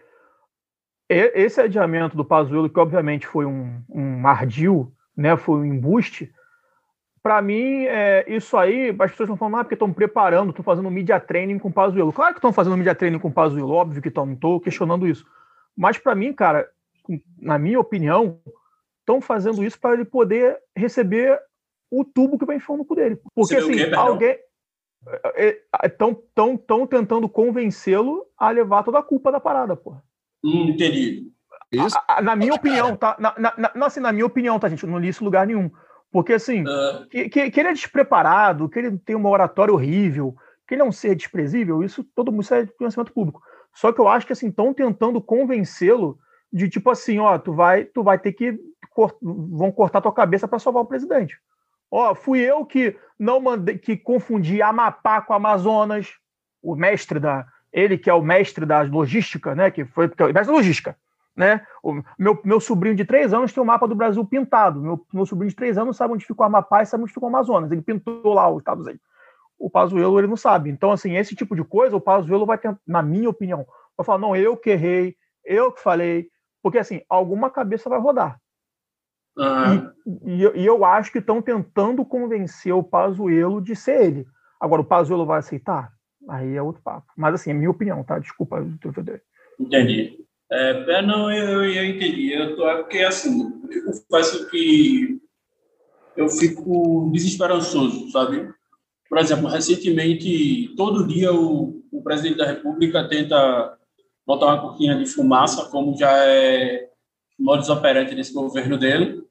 Esse 1.09 1.61
adiamento 1.61 2.15
do 2.15 2.25
Pazuello, 2.25 2.69
que 2.69 2.79
obviamente 2.79 3.27
foi 3.27 3.45
um, 3.45 3.81
um 3.89 4.27
ardil, 4.27 4.91
né? 5.15 5.35
Foi 5.35 5.59
um 5.59 5.65
embuste. 5.65 6.31
Para 7.21 7.41
mim, 7.41 7.85
é, 7.85 8.23
isso 8.27 8.55
aí, 8.55 8.89
as 8.89 9.11
pessoas 9.11 9.27
estão 9.27 9.37
falando, 9.37 9.55
ah, 9.57 9.63
porque 9.63 9.75
estão 9.75 9.91
preparando, 9.91 10.49
estão 10.51 10.63
fazendo 10.63 10.89
media 10.89 11.19
training 11.19 11.59
com 11.59 11.67
o 11.69 11.73
Pazuello. 11.73 12.13
Claro 12.13 12.33
que 12.33 12.37
estão 12.39 12.53
fazendo 12.53 12.77
media 12.77 12.95
training 12.95 13.19
com 13.19 13.27
o 13.27 13.33
Pazuello, 13.33 13.71
óbvio 13.73 14.01
que 14.01 14.07
estão, 14.07 14.25
não 14.25 14.33
estou 14.33 14.59
questionando 14.61 15.07
isso. 15.07 15.25
Mas 15.75 15.97
para 15.97 16.15
mim, 16.15 16.31
cara, 16.31 16.69
na 17.39 17.57
minha 17.59 17.79
opinião, 17.79 18.39
estão 19.01 19.19
fazendo 19.19 19.63
isso 19.63 19.79
para 19.79 19.93
ele 19.95 20.05
poder 20.05 20.57
receber 20.75 21.39
o 21.91 22.03
tubo 22.05 22.37
que 22.37 22.45
vai 22.45 22.57
enfiar 22.57 22.77
no 22.77 22.85
cu 22.85 22.95
dele. 22.95 23.19
Porque 23.35 23.55
o 23.55 23.59
assim, 23.59 23.93
alguém 23.93 24.37
estão 25.83 26.17
tão, 26.35 26.57
tão 26.57 26.87
tentando 26.87 27.29
convencê-lo 27.29 28.25
a 28.37 28.49
levar 28.51 28.83
toda 28.83 28.99
a 28.99 29.03
culpa 29.03 29.31
da 29.31 29.39
parada, 29.39 29.75
porra. 29.75 30.03
Hum, 30.43 30.69
entendi. 30.69 31.31
Isso. 31.71 31.97
A- 32.07 32.17
a- 32.17 32.21
Na 32.21 32.35
minha 32.35 32.53
opinião, 32.53 32.95
tá? 32.95 33.15
Na, 33.19 33.33
na, 33.37 33.53
na- 33.75 33.85
assim, 33.85 33.99
na 33.99 34.11
minha 34.11 34.25
opinião, 34.25 34.59
tá, 34.59 34.69
gente? 34.69 34.83
Eu 34.83 34.89
não 34.89 34.99
li 34.99 35.09
isso 35.09 35.23
em 35.23 35.25
lugar 35.25 35.45
nenhum. 35.47 35.69
Porque, 36.11 36.33
assim, 36.33 36.63
Ah, 36.67 37.05
que, 37.09 37.29
que, 37.29 37.51
que 37.51 37.59
ele 37.59 37.69
é 37.69 37.73
despreparado, 37.73 38.69
que 38.69 38.79
ele 38.79 38.97
tem 38.97 39.15
uma 39.15 39.29
oratória 39.29 39.73
horrível, 39.73 40.35
que 40.67 40.73
ele 40.75 40.81
é 40.81 40.85
um 40.85 40.91
ser 40.91 41.15
desprezível, 41.15 41.83
isso 41.83 42.03
todo 42.15 42.31
mundo 42.31 42.43
isso 42.43 42.53
é 42.53 42.63
de 42.63 42.71
conhecimento 42.73 43.13
público. 43.13 43.41
Só 43.73 43.91
que 43.91 43.99
eu 43.99 44.07
acho 44.07 44.25
que, 44.25 44.33
assim, 44.33 44.47
estão 44.49 44.73
tentando 44.73 45.21
convencê-lo 45.21 46.17
de, 46.51 46.69
tipo 46.69 46.89
assim, 46.89 47.19
ó, 47.19 47.37
tu 47.37 47.53
vai, 47.53 47.85
tu 47.85 48.03
vai 48.03 48.17
ter 48.17 48.31
que, 48.33 48.57
cor- 48.91 49.17
vão 49.21 49.71
cortar 49.71 50.01
tua 50.01 50.13
cabeça 50.13 50.47
para 50.47 50.59
salvar 50.59 50.83
o 50.83 50.87
presidente. 50.87 51.37
Ó, 51.91 52.15
fui 52.15 52.39
eu 52.39 52.65
que 52.65 52.95
não 53.19 53.39
mandei, 53.39 53.77
que 53.77 53.95
confundi 53.95 54.61
Amapá 54.61 55.21
com 55.21 55.33
Amazonas, 55.33 56.13
o 56.61 56.75
mestre 56.75 57.19
da, 57.19 57.45
ele 57.71 57.97
que 57.97 58.09
é 58.09 58.13
o 58.13 58.21
mestre 58.21 58.65
da 58.65 58.81
logística, 58.81 59.53
né, 59.55 59.69
que 59.71 59.85
foi, 59.85 60.05
é 60.17 60.23
o 60.23 60.33
mestre 60.33 60.45
da 60.47 60.51
logística, 60.51 60.97
né, 61.37 61.61
o 61.83 62.01
meu, 62.17 62.41
meu 62.43 62.59
sobrinho 62.59 62.95
de 62.95 63.05
três 63.05 63.31
anos 63.33 63.53
tem 63.53 63.61
o 63.61 63.65
mapa 63.65 63.87
do 63.87 63.95
Brasil 63.95 64.25
pintado, 64.25 64.81
meu, 64.81 65.05
meu 65.13 65.25
sobrinho 65.25 65.49
de 65.51 65.55
três 65.55 65.77
anos 65.77 65.95
sabe 65.95 66.13
onde 66.13 66.25
fica 66.25 66.41
o 66.41 66.45
Amapá 66.45 66.81
e 66.81 66.85
sabe 66.87 67.03
onde 67.03 67.13
fica 67.13 67.25
o 67.25 67.29
Amazonas, 67.29 67.71
ele 67.71 67.81
pintou 67.83 68.33
lá 68.33 68.49
os 68.49 68.57
estados 68.57 68.87
aí. 68.87 68.99
O 69.59 69.69
Pazuello, 69.69 70.19
ele 70.19 70.27
não 70.27 70.37
sabe. 70.37 70.69
Então, 70.69 70.91
assim, 70.91 71.15
esse 71.15 71.35
tipo 71.35 71.55
de 71.55 71.63
coisa, 71.63 71.95
o 71.95 72.01
Pazuello 72.01 72.45
vai 72.45 72.57
ter, 72.57 72.75
na 72.85 73.01
minha 73.01 73.29
opinião, 73.29 73.65
vai 73.95 74.05
falar, 74.05 74.19
não, 74.19 74.35
eu 74.35 74.57
que 74.57 74.71
errei, 74.71 75.15
eu 75.45 75.71
que 75.71 75.81
falei, 75.81 76.29
porque, 76.61 76.77
assim, 76.77 77.01
alguma 77.09 77.49
cabeça 77.49 77.89
vai 77.89 77.99
rodar. 77.99 78.39
ah, 79.39 79.93
E, 80.25 80.41
eu- 80.41 80.55
e 80.55 80.65
eu 80.65 80.83
acho 80.85 81.11
que 81.11 81.19
estão 81.19 81.41
tentando 81.41 82.03
convencer 82.05 82.73
o 82.73 82.83
Pazuello 82.83 83.61
de 83.61 83.75
ser 83.75 84.01
ele. 84.03 84.27
Agora, 84.59 84.81
o 84.81 84.85
Pazuello 84.85 85.25
vai 85.25 85.39
aceitar? 85.39 85.91
Aí 86.29 86.55
é 86.55 86.61
outro 86.61 86.81
papo. 86.81 87.05
Mas, 87.15 87.35
assim, 87.35 87.51
é 87.51 87.53
minha 87.53 87.69
opinião, 87.69 88.03
tá? 88.03 88.17
Desculpa, 88.19 88.59
entendi. 89.59 90.26
É, 90.49 91.01
não, 91.01 91.31
eu, 91.31 91.65
eu 91.65 91.85
entendi. 91.85 92.31
Eu 92.31 92.55
tô, 92.55 92.67
é 92.67 92.77
porque, 92.77 92.99
assim, 92.99 93.51
eu 93.69 93.83
confesso 93.85 94.49
que 94.49 95.19
eu 96.15 96.29
fico 96.29 97.09
desesperançoso, 97.11 98.09
sabe? 98.11 98.49
Por 99.09 99.17
exemplo, 99.19 99.47
recentemente, 99.47 100.73
todo 100.75 101.07
dia 101.07 101.33
o, 101.33 101.81
o 101.91 102.01
presidente 102.01 102.37
da 102.37 102.47
República 102.47 103.07
tenta 103.07 103.77
botar 104.25 104.47
uma 104.47 104.61
cortina 104.61 104.97
de 104.97 105.05
fumaça, 105.05 105.69
como 105.69 105.97
já 105.97 106.11
é 106.11 106.89
modus 107.39 107.69
operandi 107.69 108.15
desse 108.15 108.33
governo 108.33 108.77
dele. 108.77 109.23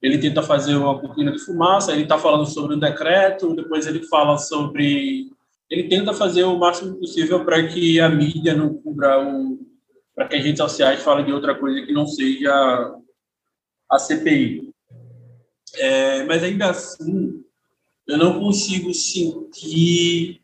Ele 0.00 0.18
tenta 0.18 0.42
fazer 0.42 0.76
uma 0.76 0.98
cortina 0.98 1.32
de 1.32 1.38
fumaça, 1.38 1.92
ele 1.92 2.02
está 2.02 2.16
falando 2.18 2.46
sobre 2.46 2.76
um 2.76 2.78
decreto, 2.78 3.54
depois 3.54 3.86
ele 3.86 4.06
fala 4.06 4.38
sobre. 4.38 5.30
Ele 5.68 5.88
tenta 5.88 6.14
fazer 6.14 6.44
o 6.44 6.58
máximo 6.58 6.96
possível 6.96 7.44
para 7.44 7.66
que 7.66 7.98
a 7.98 8.08
mídia 8.08 8.54
não 8.54 8.72
cubra 8.74 9.20
o. 9.20 9.58
para 10.16 10.26
que 10.26 10.36
as 10.36 10.42
redes 10.42 10.58
sociais 10.58 11.02
falem 11.02 11.26
de 11.26 11.32
outra 11.32 11.54
coisa 11.54 11.84
que 11.84 11.92
não 11.92 12.06
seja 12.06 12.50
a 13.90 13.98
CPI. 13.98 14.72
É, 15.74 16.24
mas 16.24 16.42
ainda 16.42 16.70
assim, 16.70 17.44
eu 18.08 18.16
não 18.16 18.40
consigo 18.40 18.94
sentir 18.94 20.40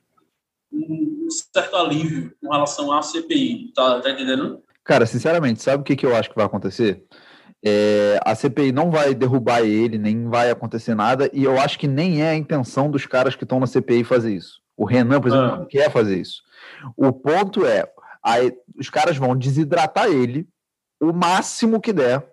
um 0.70 1.26
certo 1.52 1.74
alívio 1.76 2.34
com 2.40 2.50
relação 2.50 2.92
à 2.92 3.00
CPI, 3.00 3.72
tá, 3.74 4.00
tá 4.00 4.10
entendendo? 4.10 4.62
Cara, 4.84 5.06
sinceramente, 5.06 5.62
sabe 5.62 5.80
o 5.80 5.84
que, 5.84 5.96
que 5.96 6.04
eu 6.04 6.14
acho 6.14 6.28
que 6.28 6.36
vai 6.36 6.44
acontecer? 6.44 7.02
É, 7.64 8.18
a 8.26 8.34
CPI 8.34 8.72
não 8.72 8.90
vai 8.90 9.14
derrubar 9.14 9.62
ele, 9.62 9.96
nem 9.96 10.28
vai 10.28 10.50
acontecer 10.50 10.94
nada, 10.94 11.30
e 11.32 11.44
eu 11.44 11.58
acho 11.58 11.78
que 11.78 11.86
nem 11.86 12.20
é 12.22 12.30
a 12.30 12.34
intenção 12.34 12.90
dos 12.90 13.06
caras 13.06 13.34
que 13.34 13.44
estão 13.44 13.60
na 13.60 13.66
CPI 13.66 14.04
fazer 14.04 14.34
isso. 14.34 14.60
O 14.76 14.84
Renan, 14.84 15.20
por 15.20 15.28
exemplo, 15.28 15.46
Ah. 15.46 15.56
não 15.58 15.66
quer 15.66 15.90
fazer 15.90 16.20
isso. 16.20 16.42
O 16.96 17.12
ponto 17.12 17.64
é, 17.64 17.88
aí, 18.24 18.52
os 18.78 18.88
caras 18.90 19.16
vão 19.16 19.36
desidratar 19.36 20.06
ele 20.06 20.48
o 21.00 21.12
máximo 21.12 21.80
que 21.80 21.92
der, 21.92 22.24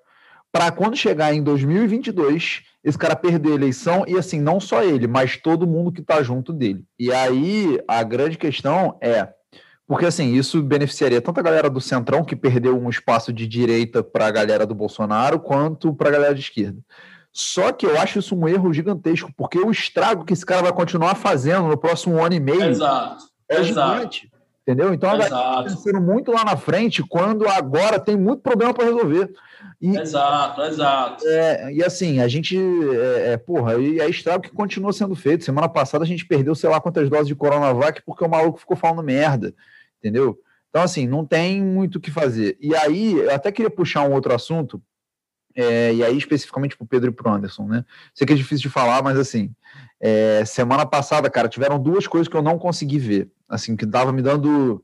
para 0.51 0.71
quando 0.71 0.95
chegar 0.95 1.33
em 1.33 1.43
2022, 1.43 2.63
esse 2.83 2.97
cara 2.97 3.15
perder 3.15 3.51
a 3.51 3.55
eleição, 3.55 4.03
e 4.07 4.17
assim, 4.17 4.39
não 4.39 4.59
só 4.59 4.83
ele, 4.83 5.07
mas 5.07 5.37
todo 5.37 5.67
mundo 5.67 5.91
que 5.91 6.01
tá 6.01 6.21
junto 6.23 6.53
dele. 6.53 6.83
E 6.97 7.11
aí, 7.11 7.79
a 7.87 8.03
grande 8.03 8.37
questão 8.37 8.97
é, 9.01 9.29
porque 9.89 10.05
assim, 10.05 10.33
isso 10.35 10.61
beneficiaria 10.61 11.19
tanto 11.19 11.39
a 11.39 11.43
galera 11.43 11.67
do 11.67 11.81
Centrão, 11.81 12.23
que 12.23 12.35
perdeu 12.35 12.79
um 12.79 12.89
espaço 12.89 13.33
de 13.33 13.47
direita 13.47 14.03
para 14.03 14.27
a 14.27 14.31
galera 14.31 14.63
do 14.63 14.75
Bolsonaro, 14.75 15.39
quanto 15.39 15.91
para 15.95 16.09
a 16.09 16.11
galera 16.11 16.35
de 16.35 16.41
esquerda. 16.41 16.79
Só 17.33 17.71
que 17.71 17.87
eu 17.87 17.99
acho 17.99 18.19
isso 18.19 18.35
um 18.35 18.47
erro 18.47 18.71
gigantesco, 18.71 19.31
porque 19.35 19.57
o 19.57 19.71
estrago 19.71 20.25
que 20.25 20.33
esse 20.33 20.45
cara 20.45 20.61
vai 20.61 20.73
continuar 20.73 21.15
fazendo 21.15 21.67
no 21.67 21.77
próximo 21.77 22.23
ano 22.23 22.35
e 22.35 22.39
meio 22.39 22.65
Exato. 22.65 23.23
é 23.49 23.61
exato. 23.61 23.95
gigante. 23.95 24.31
Entendeu? 24.61 24.93
Então 24.93 25.09
a 25.09 25.13
galera 25.13 25.29
tá 25.29 25.35
Exato. 25.35 25.63
pensando 25.63 26.01
muito 26.01 26.31
lá 26.31 26.43
na 26.43 26.55
frente, 26.55 27.01
quando 27.01 27.47
agora 27.47 27.99
tem 27.99 28.15
muito 28.15 28.41
problema 28.41 28.73
para 28.73 28.85
resolver. 28.85 29.31
E, 29.81 29.97
Exato, 29.97 30.61
exato. 30.61 31.27
é, 31.27 31.73
e 31.73 31.83
assim, 31.83 32.19
a 32.19 32.27
gente, 32.27 32.57
é, 32.57 33.33
é, 33.33 33.37
porra, 33.37 33.75
e 33.75 33.99
é 33.99 34.09
estrago 34.09 34.43
que 34.43 34.51
continua 34.51 34.93
sendo 34.93 35.15
feito. 35.15 35.43
Semana 35.43 35.67
passada 35.67 36.03
a 36.03 36.07
gente 36.07 36.25
perdeu 36.25 36.53
sei 36.53 36.69
lá 36.69 36.79
quantas 36.79 37.09
doses 37.09 37.27
de 37.27 37.35
Coronavac 37.35 38.01
porque 38.05 38.23
o 38.23 38.29
maluco 38.29 38.59
ficou 38.59 38.77
falando 38.77 39.01
merda, 39.01 39.53
entendeu? 39.97 40.37
Então, 40.69 40.83
assim, 40.83 41.07
não 41.07 41.25
tem 41.25 41.63
muito 41.63 41.95
o 41.95 41.99
que 41.99 42.11
fazer. 42.11 42.55
E 42.61 42.75
aí, 42.75 43.13
eu 43.13 43.33
até 43.33 43.51
queria 43.51 43.71
puxar 43.71 44.03
um 44.03 44.13
outro 44.13 44.33
assunto, 44.33 44.81
é, 45.55 45.93
e 45.93 46.03
aí 46.03 46.17
especificamente 46.17 46.77
pro 46.77 46.85
Pedro 46.85 47.09
e 47.09 47.13
pro 47.13 47.29
Anderson, 47.29 47.65
né? 47.67 47.85
Sei 48.13 48.25
que 48.25 48.33
é 48.33 48.35
difícil 48.35 48.63
de 48.63 48.69
falar, 48.69 49.01
mas 49.01 49.17
assim, 49.17 49.53
é, 49.99 50.43
semana 50.45 50.85
passada, 50.85 51.29
cara, 51.29 51.49
tiveram 51.49 51.81
duas 51.81 52.07
coisas 52.07 52.27
que 52.27 52.35
eu 52.35 52.41
não 52.41 52.57
consegui 52.57 52.99
ver, 52.99 53.29
assim, 53.47 53.75
que 53.75 53.85
tava 53.85 54.11
me 54.11 54.21
dando 54.21 54.83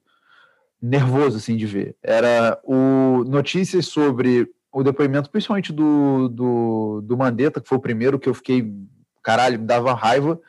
nervoso, 0.81 1.37
assim, 1.37 1.55
de 1.55 1.65
ver. 1.65 1.95
Era 2.03 2.59
o 2.63 3.23
notícias 3.25 3.87
sobre 3.87 4.49
o 4.71 4.83
depoimento, 4.83 5.29
principalmente 5.29 5.71
do, 5.71 6.27
do, 6.27 7.01
do 7.01 7.17
Mandetta, 7.17 7.61
que 7.61 7.69
foi 7.69 7.77
o 7.77 7.81
primeiro 7.81 8.19
que 8.19 8.27
eu 8.27 8.33
fiquei, 8.33 8.73
caralho, 9.23 9.59
me 9.59 9.65
dava 9.65 9.93
raiva, 9.93 10.39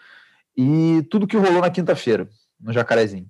e 0.57 1.07
tudo 1.11 1.27
que 1.27 1.37
rolou 1.37 1.61
na 1.61 1.71
quinta-feira, 1.71 2.29
no 2.61 2.73
Jacarezinho. 2.73 3.29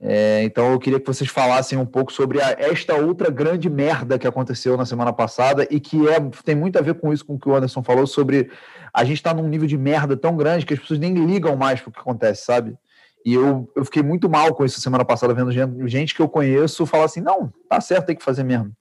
É, 0.00 0.44
então 0.44 0.70
eu 0.72 0.78
queria 0.78 1.00
que 1.00 1.06
vocês 1.06 1.28
falassem 1.28 1.76
um 1.76 1.84
pouco 1.84 2.12
sobre 2.12 2.40
a, 2.40 2.54
esta 2.58 2.94
outra 2.94 3.30
grande 3.30 3.68
merda 3.68 4.16
que 4.16 4.28
aconteceu 4.28 4.76
na 4.76 4.86
semana 4.86 5.12
passada 5.12 5.66
e 5.70 5.80
que 5.80 6.08
é, 6.08 6.20
tem 6.44 6.54
muito 6.54 6.78
a 6.78 6.82
ver 6.82 6.94
com 6.94 7.12
isso 7.12 7.24
com 7.24 7.34
o 7.34 7.38
que 7.38 7.48
o 7.48 7.54
Anderson 7.54 7.82
falou 7.82 8.06
sobre 8.06 8.48
a 8.94 9.04
gente 9.04 9.16
está 9.16 9.34
num 9.34 9.48
nível 9.48 9.66
de 9.66 9.76
merda 9.76 10.16
tão 10.16 10.36
grande 10.36 10.64
que 10.64 10.72
as 10.72 10.78
pessoas 10.78 11.00
nem 11.00 11.14
ligam 11.14 11.56
mais 11.56 11.80
para 11.80 11.90
o 11.90 11.92
que 11.92 11.98
acontece, 11.98 12.44
sabe? 12.44 12.76
E 13.24 13.34
eu, 13.34 13.70
eu 13.74 13.84
fiquei 13.84 14.02
muito 14.02 14.28
mal 14.28 14.54
com 14.54 14.64
isso 14.64 14.80
semana 14.80 15.04
passada, 15.04 15.34
vendo 15.34 15.50
gente, 15.50 15.88
gente 15.88 16.14
que 16.14 16.22
eu 16.22 16.28
conheço 16.28 16.86
falar 16.86 17.04
assim: 17.04 17.20
não, 17.20 17.52
tá 17.68 17.80
certo, 17.80 18.06
tem 18.06 18.16
que 18.16 18.24
fazer 18.24 18.44
mesmo. 18.44 18.72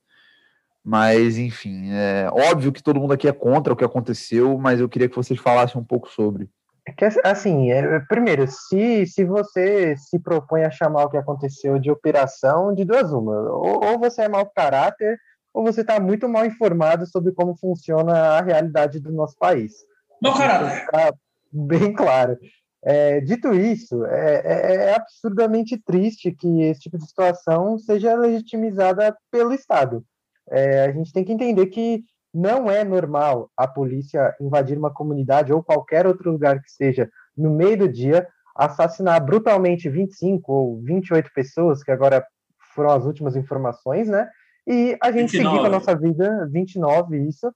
Mas, 0.83 1.37
enfim, 1.37 1.89
é 1.91 2.29
óbvio 2.31 2.71
que 2.71 2.81
todo 2.81 2.99
mundo 2.99 3.11
aqui 3.11 3.27
é 3.27 3.33
contra 3.33 3.73
o 3.73 3.75
que 3.75 3.83
aconteceu, 3.83 4.57
mas 4.57 4.79
eu 4.79 4.87
queria 4.87 5.09
que 5.09 5.15
vocês 5.15 5.37
falassem 5.37 5.81
um 5.81 5.83
pouco 5.83 6.09
sobre. 6.09 6.49
É 6.87 6.91
que, 6.93 7.05
assim, 7.23 7.69
é, 7.69 7.99
primeiro, 8.07 8.47
se, 8.47 9.05
se 9.05 9.25
você 9.25 9.95
se 9.97 10.17
propõe 10.17 10.63
a 10.63 10.71
chamar 10.71 11.03
o 11.03 11.09
que 11.09 11.17
aconteceu 11.17 11.77
de 11.77 11.91
operação, 11.91 12.73
de 12.73 12.85
duas 12.85 13.11
uma, 13.11 13.33
ou, 13.51 13.83
ou 13.83 13.99
você 13.99 14.21
é 14.21 14.29
mau 14.29 14.49
caráter, 14.55 15.19
ou 15.53 15.63
você 15.63 15.81
está 15.81 15.99
muito 15.99 16.29
mal 16.29 16.45
informado 16.45 17.05
sobre 17.05 17.33
como 17.33 17.57
funciona 17.57 18.13
a 18.13 18.41
realidade 18.41 19.01
do 19.01 19.11
nosso 19.11 19.35
país. 19.37 19.73
Mau 20.21 20.37
caráter. 20.37 20.87
Tá 20.89 21.13
bem 21.51 21.93
claro. 21.93 22.37
É, 22.85 23.19
dito 23.19 23.53
isso, 23.53 24.05
é, 24.05 24.41
é, 24.45 24.75
é, 24.75 24.95
absurdamente 24.95 25.77
triste 25.77 26.31
que 26.31 26.61
esse 26.61 26.81
tipo 26.81 26.97
de 26.97 27.05
situação 27.05 27.77
seja 27.77 28.15
legitimizada 28.15 29.13
pelo 29.29 29.53
Estado. 29.53 30.05
É, 30.49 30.85
a 30.85 30.91
gente 30.93 31.11
tem 31.11 31.25
que 31.25 31.33
entender 31.33 31.65
que 31.65 32.03
não 32.33 32.69
é 32.69 32.83
normal 32.83 33.49
a 33.55 33.67
polícia 33.67 34.35
invadir 34.39 34.77
uma 34.77 34.93
comunidade 34.93 35.53
ou 35.53 35.63
qualquer 35.63 36.05
outro 36.05 36.31
lugar 36.31 36.61
que 36.61 36.71
seja 36.71 37.09
no 37.35 37.51
meio 37.51 37.77
do 37.77 37.89
dia, 37.89 38.27
assassinar 38.55 39.23
brutalmente 39.23 39.89
25 39.89 40.51
ou 40.51 40.81
28 40.81 41.31
pessoas, 41.33 41.83
que 41.83 41.91
agora 41.91 42.25
foram 42.73 42.91
as 42.91 43.05
últimas 43.05 43.35
informações, 43.35 44.07
né? 44.07 44.27
E 44.65 44.97
a 45.01 45.11
gente 45.11 45.31
29. 45.31 45.49
seguir 45.49 45.59
com 45.59 45.65
a 45.65 45.69
nossa 45.69 45.95
vida, 45.95 46.49
29, 46.51 47.17
isso, 47.27 47.51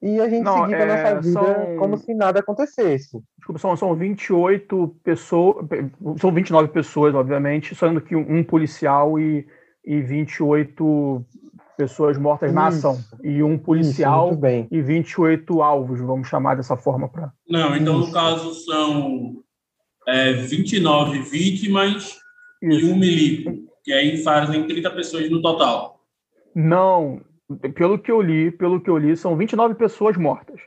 e 0.00 0.20
a 0.20 0.28
gente 0.28 0.44
Não, 0.44 0.64
seguir 0.64 0.76
com 0.76 0.82
a 0.82 0.86
nossa 0.86 1.08
é, 1.08 1.20
vida 1.20 1.32
são... 1.32 1.76
como 1.76 1.96
se 1.96 2.14
nada 2.14 2.40
acontecesse. 2.40 3.22
Desculpa, 3.38 3.58
são, 3.58 3.76
são 3.76 3.94
28 3.94 4.96
pessoas, 5.02 5.66
são 6.20 6.32
29 6.32 6.68
pessoas, 6.68 7.14
obviamente, 7.14 7.74
sendo 7.74 8.00
que 8.00 8.14
um, 8.14 8.38
um 8.38 8.44
policial 8.44 9.18
e, 9.18 9.46
e 9.84 10.00
28 10.00 11.24
pessoas 11.76 12.18
mortas 12.18 12.50
isso. 12.50 12.54
na 12.54 12.66
ação. 12.66 12.98
E 13.22 13.42
um 13.42 13.58
policial 13.58 14.32
isso, 14.32 14.68
e 14.70 14.82
28 14.82 15.62
alvos, 15.62 16.00
vamos 16.00 16.28
chamar 16.28 16.56
dessa 16.56 16.76
forma. 16.76 17.08
para. 17.08 17.32
Não, 17.48 17.76
então 17.76 17.98
isso. 17.98 18.08
no 18.08 18.12
caso 18.12 18.54
são 18.64 19.42
é, 20.06 20.32
29 20.32 21.20
vítimas 21.20 22.18
e 22.62 22.84
um 22.84 22.96
milico, 22.96 23.52
que 23.82 23.92
aí 23.92 24.22
fazem 24.22 24.66
30 24.66 24.90
pessoas 24.90 25.30
no 25.30 25.42
total. 25.42 26.00
Não, 26.54 27.20
pelo 27.74 27.98
que 27.98 28.10
eu 28.10 28.20
li, 28.20 28.50
pelo 28.50 28.80
que 28.80 28.88
eu 28.88 28.96
li, 28.96 29.16
são 29.16 29.36
29 29.36 29.74
pessoas 29.74 30.16
mortas. 30.16 30.60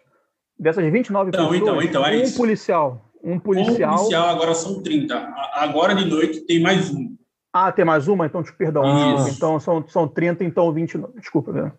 Dessas 0.59 0.91
29 0.91 1.29
então, 1.29 1.49
pessoas, 1.49 1.61
então, 1.61 1.81
então, 1.81 2.05
é 2.05 2.17
um 2.17 2.21
isso. 2.21 2.37
policial. 2.37 3.11
Um 3.23 3.39
policial. 3.39 3.93
Um 3.93 3.97
policial 3.97 4.29
agora 4.29 4.53
são 4.53 4.81
30. 4.81 5.15
Agora 5.53 5.95
de 5.95 6.05
noite 6.05 6.41
tem 6.41 6.59
mais 6.59 6.89
um. 6.91 7.16
Ah, 7.59 7.71
tem 7.71 7.83
mais 7.83 8.07
uma? 8.07 8.27
Então 8.27 8.43
te 8.43 8.53
perdão. 8.53 8.83
Ah. 8.85 9.25
Então 9.29 9.59
são, 9.59 9.87
são 9.87 10.07
30, 10.07 10.43
então 10.43 10.71
29. 10.71 11.19
Desculpa, 11.19 11.51
né? 11.51 11.71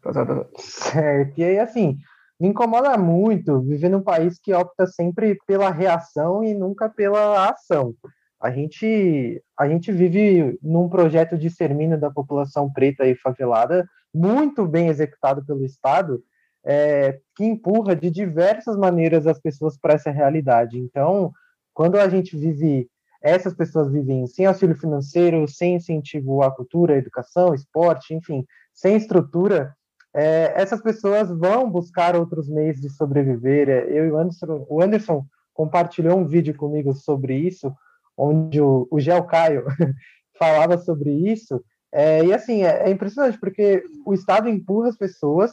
Certo. 0.57 1.39
E 1.39 1.45
aí, 1.45 1.59
assim, 1.61 1.97
me 2.41 2.49
incomoda 2.49 2.99
muito 2.99 3.61
viver 3.61 3.89
num 3.89 4.03
país 4.03 4.41
que 4.41 4.53
opta 4.53 4.89
sempre 4.89 5.39
pela 5.47 5.71
reação 5.71 6.43
e 6.43 6.53
nunca 6.53 6.89
pela 6.89 7.49
ação. 7.49 7.95
A 8.41 8.51
gente, 8.51 9.41
a 9.57 9.69
gente 9.69 9.93
vive 9.93 10.59
num 10.61 10.89
projeto 10.89 11.39
de 11.39 11.47
extermínio 11.47 11.99
da 11.99 12.11
população 12.11 12.73
preta 12.73 13.07
e 13.07 13.15
favelada 13.15 13.87
muito 14.13 14.67
bem 14.67 14.89
executado 14.89 15.45
pelo 15.45 15.65
Estado, 15.65 16.21
é, 16.65 17.21
que 17.37 17.45
empurra 17.45 17.95
de 17.95 18.11
diversas 18.11 18.77
maneiras 18.77 19.29
as 19.29 19.41
pessoas 19.41 19.79
para 19.79 19.95
essa 19.95 20.11
realidade. 20.11 20.77
Então, 20.77 21.33
quando 21.73 21.97
a 21.99 22.09
gente 22.09 22.37
vive, 22.37 22.89
essas 23.21 23.55
pessoas 23.55 23.91
vivem 23.91 24.27
sem 24.27 24.47
auxílio 24.47 24.77
financeiro, 24.77 25.47
sem 25.49 25.77
incentivo 25.77 26.43
à 26.43 26.51
cultura, 26.51 26.97
educação, 26.97 27.55
esporte, 27.55 28.15
enfim, 28.15 28.45
sem 28.73 28.97
estrutura, 28.97 29.75
é, 30.15 30.53
essas 30.55 30.81
pessoas 30.81 31.29
vão 31.29 31.71
buscar 31.71 32.17
outros 32.17 32.49
meios 32.49 32.81
de 32.81 32.89
sobreviver. 32.91 33.69
É, 33.69 33.85
eu 33.91 34.07
e 34.07 34.11
o 34.11 34.19
Anderson, 34.19 34.67
o 34.69 34.83
Anderson 34.83 35.27
compartilhou 35.53 36.19
um 36.19 36.27
vídeo 36.27 36.55
comigo 36.55 36.95
sobre 36.95 37.35
isso, 37.37 37.73
onde 38.17 38.61
o, 38.61 38.87
o 38.91 39.01
Gel 39.01 39.25
Caio 39.25 39.65
falava 40.39 40.79
sobre 40.79 41.11
isso, 41.11 41.63
é, 41.93 42.25
e 42.25 42.33
assim, 42.33 42.63
é, 42.63 42.89
é, 42.89 42.91
impressionante, 42.91 43.39
porque 43.39 43.83
o 44.05 44.13
Estado 44.13 44.49
empurra 44.49 44.89
as 44.89 44.97
pessoas, 44.97 45.53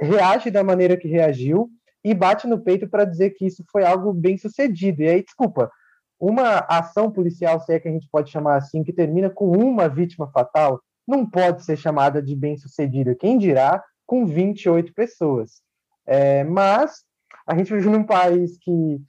reage 0.00 0.50
da 0.50 0.64
maneira 0.64 0.96
que 0.96 1.08
reagiu 1.08 1.68
e 2.04 2.14
bate 2.14 2.46
no 2.46 2.60
peito 2.60 2.88
para 2.88 3.04
dizer 3.04 3.30
que 3.30 3.46
isso 3.46 3.64
foi 3.70 3.84
algo 3.84 4.12
bem 4.12 4.38
sucedido. 4.38 5.02
E 5.02 5.08
aí, 5.08 5.22
desculpa, 5.22 5.70
uma 6.18 6.58
ação 6.68 7.10
policial, 7.10 7.60
se 7.60 7.74
é 7.74 7.80
que 7.80 7.88
a 7.88 7.90
gente 7.90 8.08
pode 8.10 8.30
chamar 8.30 8.56
assim, 8.56 8.82
que 8.82 8.92
termina 8.92 9.28
com 9.28 9.50
uma 9.50 9.88
vítima 9.88 10.28
fatal, 10.28 10.80
não 11.06 11.28
pode 11.28 11.64
ser 11.64 11.76
chamada 11.76 12.22
de 12.22 12.34
bem 12.34 12.56
sucedida. 12.56 13.14
Quem 13.14 13.38
dirá 13.38 13.82
com 14.06 14.24
28 14.24 14.94
pessoas. 14.94 15.60
É, 16.06 16.44
mas 16.44 17.04
a 17.46 17.56
gente 17.56 17.72
vive 17.72 17.88
num 17.88 18.04
país 18.04 18.56
que 18.58 19.00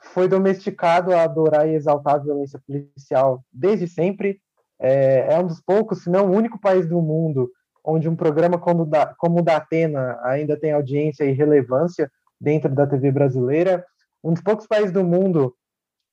foi 0.00 0.28
domesticado 0.28 1.12
a 1.12 1.22
adorar 1.22 1.68
e 1.68 1.74
exaltar 1.74 2.14
a 2.14 2.18
violência 2.18 2.60
policial 2.66 3.44
desde 3.52 3.86
sempre, 3.86 4.40
é, 4.78 5.34
é 5.34 5.38
um 5.38 5.46
dos 5.46 5.60
poucos, 5.60 6.02
se 6.02 6.10
não 6.10 6.26
o 6.26 6.34
único 6.34 6.60
país 6.60 6.86
do 6.86 7.00
mundo 7.00 7.50
onde 7.86 8.08
um 8.08 8.16
programa 8.16 8.58
como, 8.58 8.84
da, 8.84 9.14
como 9.16 9.38
o 9.38 9.42
da 9.42 9.56
Atena 9.56 10.18
ainda 10.24 10.58
tem 10.58 10.72
audiência 10.72 11.24
e 11.24 11.32
relevância 11.32 12.10
dentro 12.40 12.74
da 12.74 12.86
TV 12.86 13.12
brasileira. 13.12 13.84
Um 14.24 14.32
dos 14.32 14.42
poucos 14.42 14.66
países 14.66 14.90
do 14.90 15.04
mundo 15.04 15.54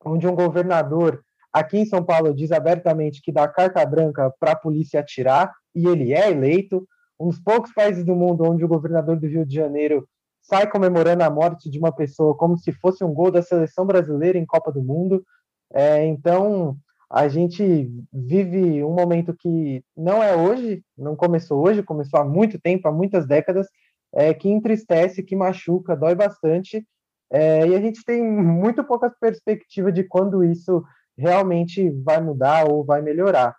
onde 0.05 0.27
um 0.27 0.35
governador 0.35 1.23
aqui 1.51 1.77
em 1.77 1.85
São 1.85 2.03
Paulo 2.03 2.33
diz 2.33 2.51
abertamente 2.51 3.21
que 3.21 3.31
dá 3.31 3.47
carta 3.47 3.85
branca 3.85 4.33
para 4.39 4.53
a 4.53 4.55
polícia 4.55 4.99
atirar 4.99 5.53
e 5.75 5.87
ele 5.87 6.13
é 6.13 6.31
eleito. 6.31 6.87
Um 7.19 7.29
dos 7.29 7.39
poucos 7.39 7.71
países 7.73 8.03
do 8.03 8.15
mundo 8.15 8.43
onde 8.43 8.65
o 8.65 8.67
governador 8.67 9.17
do 9.17 9.27
Rio 9.27 9.45
de 9.45 9.55
Janeiro 9.55 10.07
sai 10.41 10.69
comemorando 10.69 11.23
a 11.23 11.29
morte 11.29 11.69
de 11.69 11.79
uma 11.79 11.91
pessoa 11.91 12.35
como 12.35 12.57
se 12.57 12.71
fosse 12.73 13.03
um 13.03 13.13
gol 13.13 13.31
da 13.31 13.41
seleção 13.41 13.85
brasileira 13.85 14.37
em 14.37 14.45
Copa 14.45 14.71
do 14.71 14.81
Mundo. 14.81 15.23
É, 15.71 16.05
então, 16.05 16.75
a 17.09 17.27
gente 17.27 17.89
vive 18.11 18.83
um 18.83 18.93
momento 18.93 19.33
que 19.33 19.83
não 19.95 20.21
é 20.21 20.35
hoje, 20.35 20.83
não 20.97 21.15
começou 21.15 21.63
hoje, 21.63 21.83
começou 21.83 22.19
há 22.19 22.25
muito 22.25 22.59
tempo, 22.59 22.87
há 22.87 22.91
muitas 22.91 23.25
décadas, 23.25 23.67
é, 24.13 24.33
que 24.33 24.49
entristece, 24.49 25.23
que 25.23 25.35
machuca, 25.35 25.95
dói 25.95 26.15
bastante, 26.15 26.85
é, 27.33 27.67
e 27.67 27.75
a 27.75 27.81
gente 27.81 28.05
tem 28.05 28.23
muito 28.23 28.83
pouca 28.83 29.09
perspectiva 29.09 29.91
de 29.91 30.03
quando 30.03 30.43
isso 30.43 30.83
realmente 31.17 31.89
vai 31.89 32.21
mudar 32.21 32.69
ou 32.69 32.85
vai 32.85 33.01
melhorar. 33.01 33.55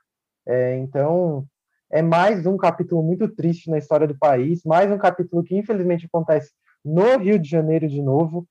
É, 0.47 0.77
então, 0.79 1.45
é 1.91 2.01
mais 2.01 2.47
um 2.47 2.57
capítulo 2.57 3.03
muito 3.03 3.29
triste 3.29 3.69
na 3.69 3.77
história 3.77 4.07
do 4.07 4.17
país, 4.17 4.63
mais 4.65 4.93
um 4.93 4.99
capítulo 4.99 5.43
que 5.43 5.57
infelizmente 5.57 6.07
acontece 6.07 6.53
no 6.85 7.19
Rio 7.19 7.37
de 7.37 7.49
Janeiro 7.49 7.89
de 7.89 8.01
novo. 8.01 8.47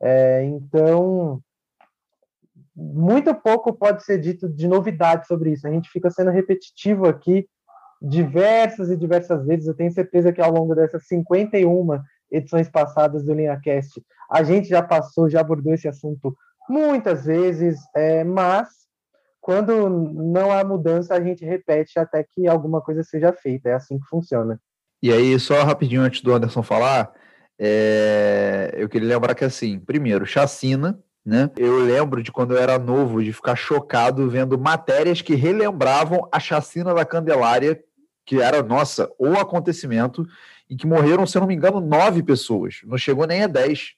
É, 0.00 0.44
então, 0.44 1.42
muito 2.76 3.34
pouco 3.34 3.72
pode 3.72 4.04
ser 4.04 4.20
dito 4.20 4.48
de 4.48 4.68
novidade 4.68 5.26
sobre 5.26 5.50
isso. 5.50 5.66
A 5.66 5.72
gente 5.72 5.90
fica 5.90 6.08
sendo 6.08 6.30
repetitivo 6.30 7.08
aqui 7.08 7.48
diversas 8.00 8.90
e 8.90 8.96
diversas 8.96 9.44
vezes. 9.44 9.66
Eu 9.66 9.74
tenho 9.74 9.90
certeza 9.90 10.32
que 10.32 10.40
ao 10.40 10.52
longo 10.52 10.72
dessas 10.72 11.04
51 11.08 11.98
edições 12.30 12.68
passadas 12.68 13.24
do 13.24 13.34
LinhaCast, 13.34 14.02
a 14.30 14.42
gente 14.42 14.68
já 14.68 14.82
passou, 14.82 15.28
já 15.28 15.40
abordou 15.40 15.72
esse 15.72 15.88
assunto 15.88 16.36
muitas 16.68 17.24
vezes, 17.24 17.78
é, 17.94 18.22
mas 18.24 18.68
quando 19.48 19.88
não 19.88 20.52
há 20.52 20.62
mudança, 20.62 21.14
a 21.14 21.20
gente 21.22 21.42
repete 21.42 21.98
até 21.98 22.22
que 22.22 22.46
alguma 22.46 22.82
coisa 22.82 23.02
seja 23.02 23.32
feita. 23.32 23.70
É 23.70 23.72
assim 23.72 23.98
que 23.98 24.06
funciona. 24.06 24.60
E 25.02 25.10
aí, 25.10 25.40
só 25.40 25.62
rapidinho 25.62 26.02
antes 26.02 26.20
do 26.20 26.34
Anderson 26.34 26.62
falar, 26.62 27.10
é... 27.58 28.74
eu 28.76 28.90
queria 28.90 29.08
lembrar 29.08 29.34
que, 29.34 29.46
assim, 29.46 29.78
primeiro, 29.78 30.26
chacina, 30.26 30.98
né? 31.24 31.50
Eu 31.56 31.78
lembro 31.78 32.22
de 32.22 32.30
quando 32.30 32.54
eu 32.54 32.58
era 32.58 32.78
novo, 32.78 33.22
de 33.22 33.32
ficar 33.32 33.56
chocado 33.56 34.28
vendo 34.28 34.58
matérias 34.58 35.22
que 35.22 35.34
relembravam 35.34 36.28
a 36.30 36.38
chacina 36.38 36.92
da 36.92 37.06
Candelária, 37.06 37.82
que 38.28 38.42
era, 38.42 38.62
nossa, 38.62 39.10
o 39.18 39.32
acontecimento, 39.38 40.28
e 40.68 40.76
que 40.76 40.86
morreram, 40.86 41.26
se 41.26 41.38
eu 41.38 41.40
não 41.40 41.48
me 41.48 41.54
engano, 41.54 41.80
nove 41.80 42.22
pessoas. 42.22 42.82
Não 42.84 42.98
chegou 42.98 43.26
nem 43.26 43.42
a 43.42 43.46
dez. 43.46 43.94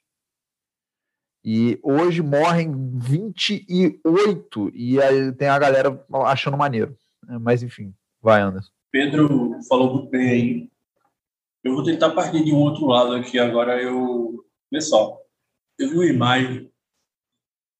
E 1.44 1.80
hoje 1.82 2.22
morrem 2.22 2.72
28, 2.96 4.70
e 4.72 5.02
aí 5.02 5.32
tem 5.32 5.48
a 5.48 5.58
galera 5.58 6.06
achando 6.26 6.56
maneiro. 6.56 6.96
Né? 7.26 7.38
Mas 7.40 7.64
enfim, 7.64 7.92
vai, 8.22 8.40
Anderson. 8.40 8.70
Pedro 8.92 9.58
falou 9.68 9.94
muito 9.94 10.10
bem 10.10 10.30
aí. 10.30 10.70
Eu 11.64 11.74
vou 11.74 11.82
tentar 11.82 12.10
partir 12.10 12.44
de 12.44 12.52
um 12.52 12.58
outro 12.58 12.86
lado 12.86 13.14
aqui 13.14 13.36
agora. 13.36 13.82
Eu. 13.82 14.44
Só. 14.80 15.18
Eu 15.76 15.88
vi 15.88 15.96
uma 15.96 16.06
imagem 16.06 16.70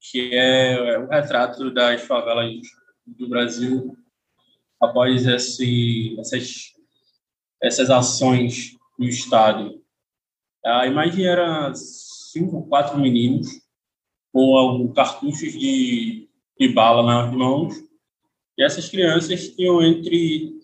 que 0.00 0.34
é 0.34 0.98
o 0.98 1.06
retrato 1.06 1.72
das 1.72 2.00
favelas 2.00 2.50
do 3.06 3.28
Brasil 3.28 3.96
após 4.80 5.26
esse, 5.26 6.16
essas, 6.18 6.74
essas 7.62 7.90
ações 7.90 8.76
do 8.98 9.06
Estado. 9.06 9.80
A 10.64 10.86
imagem 10.86 11.26
era 11.26 11.72
cinco, 11.74 12.66
quatro 12.66 12.98
meninos 12.98 13.48
com 14.32 14.92
cartuchos 14.94 15.52
de, 15.52 16.28
de 16.58 16.68
bala 16.72 17.02
nas 17.02 17.34
mãos, 17.34 17.74
e 18.56 18.62
essas 18.62 18.88
crianças 18.88 19.48
tinham 19.48 19.82
entre 19.82 20.60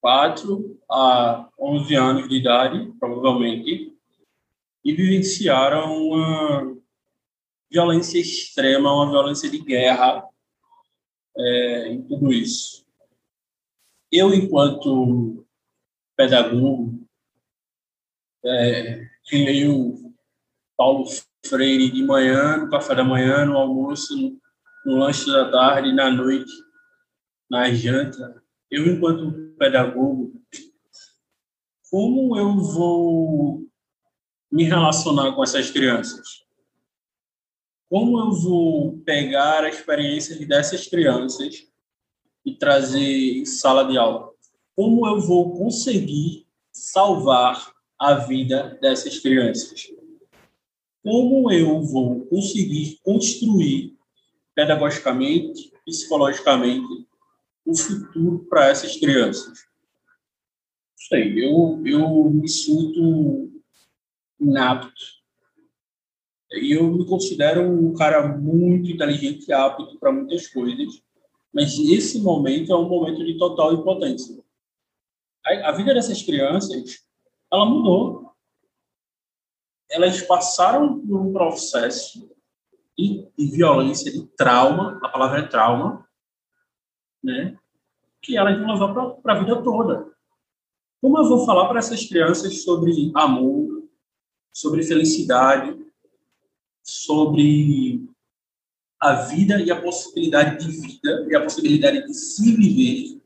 4 0.00 0.78
a 0.90 1.48
11 1.58 1.94
anos 1.94 2.28
de 2.28 2.36
idade, 2.36 2.92
provavelmente, 2.98 3.96
e 4.84 4.92
vivenciaram 4.92 5.96
uma 5.96 6.76
violência 7.70 8.18
extrema, 8.18 8.92
uma 8.92 9.10
violência 9.10 9.48
de 9.48 9.58
guerra 9.58 10.28
é, 11.36 11.88
em 11.92 12.02
tudo 12.02 12.32
isso. 12.32 12.81
Eu, 14.12 14.34
enquanto 14.34 15.46
pedagogo, 16.14 17.02
é, 18.44 19.08
que 19.24 19.42
leio 19.42 20.14
Paulo 20.76 21.06
Freire 21.46 21.90
de 21.90 22.02
manhã, 22.04 22.58
no 22.58 22.68
café 22.68 22.94
da 22.94 23.02
manhã, 23.02 23.46
no 23.46 23.56
almoço, 23.56 24.14
no, 24.14 24.38
no 24.84 24.98
lanche 24.98 25.24
da 25.32 25.50
tarde, 25.50 25.94
na 25.94 26.10
noite, 26.10 26.52
na 27.48 27.72
janta. 27.72 28.42
Eu, 28.70 28.86
enquanto 28.86 29.54
pedagogo, 29.58 30.38
como 31.90 32.36
eu 32.36 32.54
vou 32.58 33.66
me 34.50 34.64
relacionar 34.64 35.32
com 35.32 35.42
essas 35.42 35.70
crianças? 35.70 36.44
Como 37.88 38.20
eu 38.20 38.30
vou 38.32 38.98
pegar 39.06 39.64
a 39.64 39.70
experiência 39.70 40.46
dessas 40.46 40.86
crianças 40.86 41.71
e 42.44 42.54
trazer 42.54 43.44
sala 43.46 43.84
de 43.84 43.96
aula? 43.96 44.30
Como 44.74 45.06
eu 45.06 45.20
vou 45.20 45.56
conseguir 45.56 46.46
salvar 46.72 47.72
a 47.98 48.14
vida 48.14 48.78
dessas 48.80 49.18
crianças? 49.18 49.88
Como 51.02 51.50
eu 51.50 51.82
vou 51.82 52.26
conseguir 52.26 52.98
construir 53.02 53.96
pedagogicamente, 54.54 55.72
psicologicamente, 55.84 57.08
o 57.64 57.76
futuro 57.76 58.46
para 58.48 58.68
essas 58.68 58.96
crianças? 58.96 59.66
Sei, 60.96 61.44
eu, 61.44 61.82
eu 61.84 62.30
me 62.30 62.48
sinto 62.48 63.50
inapto. 64.40 65.22
Eu 66.50 66.92
me 66.92 67.06
considero 67.06 67.62
um 67.62 67.94
cara 67.94 68.36
muito 68.36 68.90
inteligente 68.90 69.48
e 69.48 69.52
apto 69.52 69.98
para 69.98 70.12
muitas 70.12 70.46
coisas, 70.48 71.02
mas 71.52 71.78
esse 71.78 72.20
momento 72.20 72.72
é 72.72 72.76
um 72.76 72.88
momento 72.88 73.24
de 73.24 73.36
total 73.36 73.74
impotência. 73.74 74.42
A, 75.44 75.70
a 75.70 75.72
vida 75.72 75.92
dessas 75.92 76.22
crianças, 76.22 77.04
ela 77.50 77.66
mudou 77.66 78.32
elas 79.92 80.22
passaram 80.22 80.98
por 81.06 81.20
um 81.20 81.32
processo 81.32 82.34
de, 82.98 83.28
de 83.36 83.46
violência, 83.50 84.10
de 84.10 84.26
trauma, 84.28 84.98
a 85.02 85.08
palavra 85.08 85.40
é 85.40 85.46
trauma, 85.46 86.08
né? 87.22 87.58
que 88.20 88.36
elas 88.36 88.58
vão 88.58 88.72
levar 88.72 89.10
para 89.16 89.34
a 89.34 89.38
vida 89.38 89.62
toda. 89.62 90.10
Como 91.00 91.18
eu 91.18 91.28
vou 91.28 91.44
falar 91.44 91.68
para 91.68 91.78
essas 91.78 92.06
crianças 92.06 92.62
sobre 92.62 93.12
amor, 93.14 93.82
sobre 94.52 94.82
felicidade, 94.82 95.78
sobre 96.82 98.08
a 99.02 99.14
vida 99.14 99.60
e 99.60 99.68
a 99.68 99.82
possibilidade 99.82 100.64
de 100.64 100.70
vida 100.70 101.26
e 101.28 101.34
a 101.34 101.42
possibilidade 101.42 102.06
de 102.06 102.14
se 102.14 102.54
viver, 102.54 103.20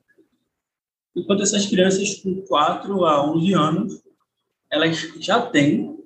enquanto 1.15 1.43
essas 1.43 1.67
crianças 1.67 2.15
com 2.15 2.41
4 2.47 3.05
a 3.05 3.31
11 3.31 3.53
anos, 3.53 4.03
elas 4.71 4.97
já 5.21 5.51
têm 5.51 6.03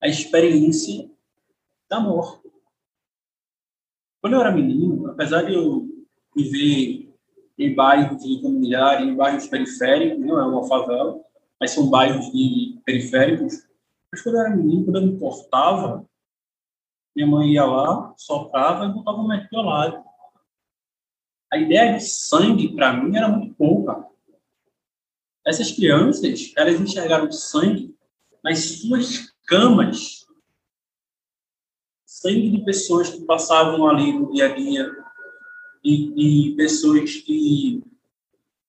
a 0.00 0.06
experiência 0.06 1.10
da 1.90 1.98
morte. 1.98 2.48
Quando 4.20 4.34
eu 4.34 4.40
era 4.40 4.52
menino, 4.52 5.10
apesar 5.10 5.42
de 5.42 5.54
eu 5.54 5.88
viver 6.36 7.12
em 7.58 7.74
bairros 7.74 8.22
de 8.22 8.40
comunidade, 8.40 9.02
em 9.02 9.16
bairros 9.16 9.48
periféricos, 9.48 10.24
não 10.24 10.38
é 10.38 10.46
uma 10.46 10.68
favela, 10.68 11.20
mas 11.60 11.72
são 11.72 11.90
bairros 11.90 12.30
de 12.30 12.78
periféricos, 12.84 13.66
mas 14.12 14.22
quando 14.22 14.36
eu 14.36 14.40
era 14.42 14.56
menino, 14.56 14.84
quando 14.84 14.96
eu 14.96 15.06
me 15.06 15.12
importava, 15.14 16.07
minha 17.18 17.26
mãe 17.26 17.52
ia 17.54 17.64
lá, 17.64 18.14
soprava 18.16 18.84
e 18.84 18.92
botava 18.92 19.18
um 19.18 19.62
lado. 19.62 20.04
A 21.52 21.58
ideia 21.58 21.94
de 21.94 22.04
sangue, 22.04 22.76
para 22.76 22.92
mim, 22.92 23.16
era 23.16 23.28
muito 23.28 23.56
pouca. 23.56 24.06
Essas 25.44 25.72
crianças, 25.72 26.52
elas 26.56 26.80
enxergaram 26.80 27.32
sangue 27.32 27.96
nas 28.44 28.60
suas 28.60 29.34
camas, 29.48 30.26
sangue 32.06 32.50
de 32.50 32.64
pessoas 32.64 33.10
que 33.10 33.24
passavam 33.24 33.88
ali 33.88 34.12
no 34.12 34.32
dia 34.32 34.46
a 34.46 34.54
dia, 34.54 34.88
e, 35.82 36.52
e 36.52 36.56
pessoas 36.56 37.16
que 37.16 37.82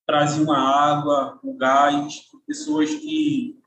traziam 0.08 0.52
a 0.52 0.58
água, 0.58 1.40
o 1.44 1.54
gás, 1.54 2.24
pessoas 2.48 2.96
que 2.96 3.60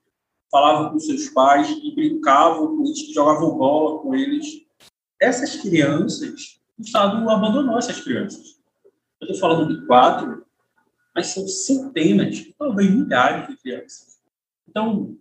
falavam 0.50 0.90
com 0.90 0.98
seus 0.98 1.28
pais, 1.28 1.72
que 1.72 1.94
brincavam 1.94 2.76
com 2.76 2.84
eles, 2.84 3.02
que 3.02 3.12
jogavam 3.12 3.56
bola 3.56 4.02
com 4.02 4.12
eles. 4.12 4.62
Essas 5.22 5.54
crianças, 5.54 6.58
o 6.76 6.82
Estado 6.82 7.30
abandonou 7.30 7.78
essas 7.78 8.00
crianças. 8.00 8.58
Eu 9.20 9.28
estou 9.28 9.38
falando 9.38 9.72
de 9.72 9.86
quatro, 9.86 10.44
mas 11.14 11.28
são 11.28 11.46
centenas, 11.46 12.44
talvez 12.58 12.90
milhares 12.90 13.46
de 13.46 13.56
crianças. 13.56 14.18
Então, 14.68 15.16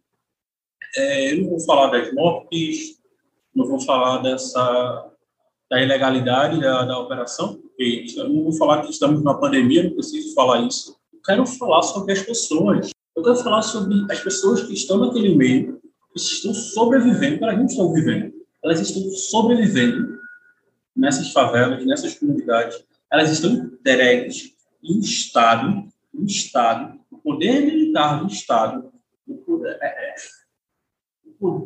é, 0.96 1.34
eu 1.34 1.42
não 1.42 1.50
vou 1.52 1.60
falar 1.60 1.92
das 1.92 2.12
mortes, 2.14 3.00
não 3.54 3.68
vou 3.68 3.80
falar 3.80 4.24
dessa 4.24 5.08
da 5.70 5.82
ilegalidade 5.82 6.60
da, 6.60 6.84
da 6.84 7.00
operação, 7.00 7.56
porque 7.56 8.06
eu 8.18 8.28
não 8.28 8.44
vou 8.44 8.54
falar 8.54 8.82
que 8.82 8.92
estamos 8.92 9.20
numa 9.20 9.40
pandemia, 9.40 9.84
não 9.84 9.92
preciso 9.92 10.34
falar 10.34 10.62
isso. 10.62 10.98
Eu 11.14 11.22
quero 11.22 11.46
falar 11.46 11.84
sobre 11.84 12.12
as 12.12 12.24
pessoas. 12.24 12.90
Eu 13.16 13.24
quero 13.24 13.38
falar 13.38 13.62
sobre 13.62 14.12
as 14.12 14.20
pessoas 14.20 14.64
que 14.64 14.74
estão 14.74 14.98
naquele 14.98 15.36
meio, 15.36 15.80
que 16.12 16.20
estão 16.20 16.54
sobrevivendo, 16.54 17.44
elas 17.44 17.58
não 17.58 17.66
estão 17.68 17.94
vivendo, 17.94 18.34
elas 18.64 18.80
estão 18.80 19.10
sobrevivendo 19.12 20.20
nessas 20.96 21.32
favelas, 21.32 21.86
nessas 21.86 22.16
comunidades, 22.16 22.84
elas 23.12 23.32
estão 23.32 23.52
entregues 23.52 24.56
em 24.84 24.98
um 24.98 25.00
Estado, 25.00 25.92
um 26.14 26.26
Estado, 26.26 27.00
o 27.10 27.18
poder 27.18 27.62
militar 27.62 28.22
do 28.22 28.28
Estado, 28.32 28.92
o 29.28 29.36
poder, 29.38 29.78
é, 29.82 30.12
é 30.12 30.16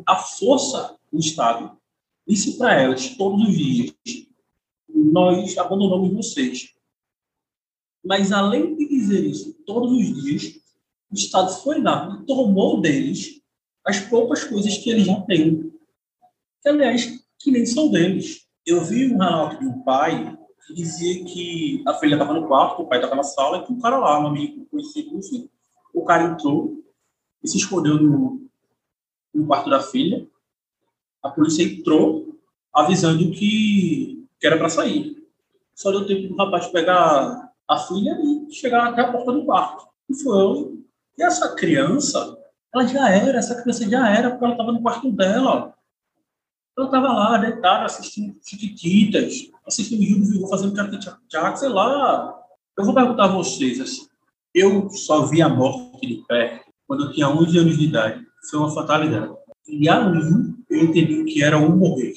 a 0.06 0.16
força 0.16 0.96
do 1.12 1.18
Estado 1.18 1.76
disse 2.26 2.56
para 2.58 2.80
elas 2.80 3.10
todos 3.16 3.48
os 3.48 3.56
dias: 3.56 3.94
nós 4.88 5.56
abandonamos 5.58 6.12
vocês. 6.12 6.74
Mas 8.04 8.32
além 8.32 8.76
de 8.76 8.88
dizer 8.88 9.24
isso 9.24 9.52
todos 9.66 9.92
os 9.92 10.22
dias, 10.22 10.60
o 11.10 11.14
Estado 11.14 11.52
foi 11.62 11.80
lá 11.80 12.18
e 12.20 12.26
tomou 12.26 12.80
deles 12.80 13.40
as 13.84 14.00
poucas 14.00 14.44
coisas 14.44 14.76
que 14.78 14.90
eles 14.90 15.06
já 15.06 15.20
têm. 15.22 15.65
Que, 16.66 16.70
aliás, 16.70 17.24
que 17.38 17.52
nem 17.52 17.64
são 17.64 17.92
deles. 17.92 18.44
Eu 18.66 18.82
vi 18.82 19.14
um 19.14 19.18
relato 19.18 19.60
de 19.60 19.66
um 19.66 19.82
pai 19.82 20.36
que 20.66 20.74
dizia 20.74 21.24
que 21.24 21.80
a 21.86 21.94
filha 21.94 22.16
estava 22.16 22.34
no 22.34 22.48
quarto, 22.48 22.82
o 22.82 22.88
pai 22.88 22.98
estava 22.98 23.14
na 23.14 23.22
sala, 23.22 23.58
e 23.58 23.64
tinha 23.64 23.78
um 23.78 23.80
cara 23.80 23.96
lá, 23.98 24.18
um 24.18 24.26
amigo 24.26 24.66
conhecido, 24.68 25.16
enfim. 25.16 25.48
O 25.94 26.04
cara 26.04 26.24
entrou 26.24 26.82
e 27.40 27.46
se 27.46 27.56
escondeu 27.56 28.02
no, 28.02 28.50
no 29.32 29.46
quarto 29.46 29.70
da 29.70 29.78
filha. 29.78 30.26
A 31.22 31.30
polícia 31.30 31.62
entrou 31.62 32.36
avisando 32.74 33.30
que, 33.30 34.26
que 34.40 34.46
era 34.48 34.58
para 34.58 34.68
sair. 34.68 35.24
Só 35.72 35.92
deu 35.92 36.04
tempo 36.04 36.26
do 36.26 36.36
rapaz 36.36 36.66
pegar 36.66 37.48
a 37.68 37.78
filha 37.78 38.18
e 38.20 38.52
chegar 38.52 38.88
até 38.88 39.02
a 39.02 39.12
porta 39.12 39.30
do 39.30 39.44
quarto. 39.44 39.86
E 40.10 40.16
foi. 40.16 40.82
E 41.16 41.22
essa 41.22 41.54
criança, 41.54 42.36
ela 42.74 42.84
já 42.88 43.08
era, 43.08 43.38
essa 43.38 43.54
criança 43.62 43.88
já 43.88 44.10
era, 44.10 44.30
porque 44.30 44.44
ela 44.44 44.54
estava 44.54 44.72
no 44.72 44.82
quarto 44.82 45.12
dela. 45.12 45.76
Ela 46.76 46.86
estava 46.86 47.12
lá, 47.12 47.38
deitada, 47.38 47.84
assistindo 47.86 48.36
Chiquititas, 48.44 49.50
assistindo 49.66 50.02
Rio 50.02 50.18
do 50.20 50.26
Vigor, 50.26 50.50
fazendo 50.50 50.74
tchau 51.28 51.56
sei 51.56 51.68
lá. 51.68 52.38
Eu 52.76 52.84
vou 52.84 52.94
perguntar 52.94 53.24
a 53.24 53.28
vocês, 53.28 53.80
assim, 53.80 54.06
eu 54.54 54.90
só 54.90 55.26
vi 55.26 55.40
a 55.40 55.48
morte 55.48 56.06
de 56.06 56.22
perto 56.26 56.66
quando 56.86 57.04
eu 57.04 57.12
tinha 57.12 57.28
11 57.28 57.58
anos 57.58 57.78
de 57.78 57.84
idade 57.84 58.26
foi 58.48 58.58
uma 58.60 58.74
fatalidade. 58.74 59.34
E 59.68 59.88
ali 59.88 60.20
eu 60.70 60.84
entendi 60.84 61.24
que 61.24 61.42
era 61.42 61.58
um 61.58 61.76
morrer. 61.76 62.14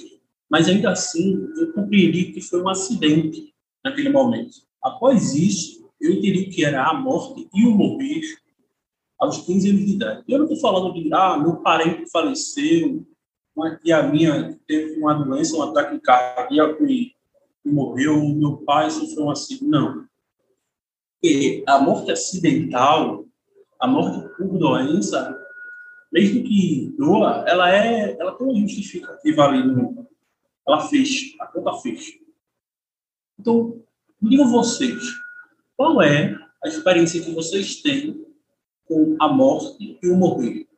Mas 0.50 0.68
ainda 0.68 0.92
assim, 0.92 1.48
eu 1.58 1.74
compreendi 1.74 2.32
que 2.32 2.42
foi 2.42 2.62
um 2.62 2.70
acidente 2.70 3.54
naquele 3.84 4.10
momento. 4.10 4.62
Após 4.82 5.36
isso, 5.36 5.90
eu 6.00 6.12
entendi 6.12 6.46
que 6.46 6.64
era 6.64 6.88
a 6.88 6.94
morte 6.94 7.48
e 7.54 7.66
o 7.66 7.72
morrer 7.72 8.22
aos 9.20 9.38
15 9.40 9.70
anos 9.70 9.86
de 9.86 9.92
idade. 9.94 10.24
Eu 10.28 10.40
não 10.40 10.46
estou 10.46 10.60
falando 10.60 10.94
de, 10.94 11.14
ah, 11.14 11.38
meu 11.38 11.58
parente 11.58 12.10
faleceu, 12.10 13.06
uma 13.56 13.76
tia 13.78 14.04
minha 14.04 14.58
teve 14.68 15.00
uma 15.00 15.14
doença, 15.14 15.56
um 15.56 15.64
ataque 15.64 16.00
cardíaco 16.00 16.86
e, 16.86 17.14
e 17.66 17.70
morreu, 17.70 18.24
meu 18.30 18.58
pai 18.58 18.90
sofreu 18.90 19.26
um 19.26 19.32
acidente. 19.32 19.66
Não. 19.66 20.08
Porque 21.22 21.64
a 21.68 21.80
morte 21.80 22.12
acidental, 22.12 23.26
a 23.80 23.88
morte 23.88 24.28
por 24.38 24.58
doença, 24.58 25.38
mesmo 26.12 26.44
que 26.44 26.94
doa, 26.98 27.44
ela 27.48 27.74
é, 27.74 28.16
ela 28.20 28.34
tem 28.36 28.48
uma 28.48 28.56
justificativa 28.56 29.44
ali 29.44 29.66
no, 29.66 30.08
ela 30.70 30.80
fez, 30.88 31.36
a 31.40 31.48
conta 31.48 31.74
fez. 31.82 32.14
Então, 33.38 33.82
digam 34.22 34.48
vocês, 34.48 35.04
qual 35.76 36.02
é 36.02 36.38
a 36.64 36.68
experiência 36.68 37.22
que 37.22 37.34
vocês 37.34 37.82
têm 37.82 38.26
com 38.86 39.18
a 39.20 39.28
morte 39.28 39.98
e 40.02 40.08
o 40.08 40.16
morrer? 40.16 40.69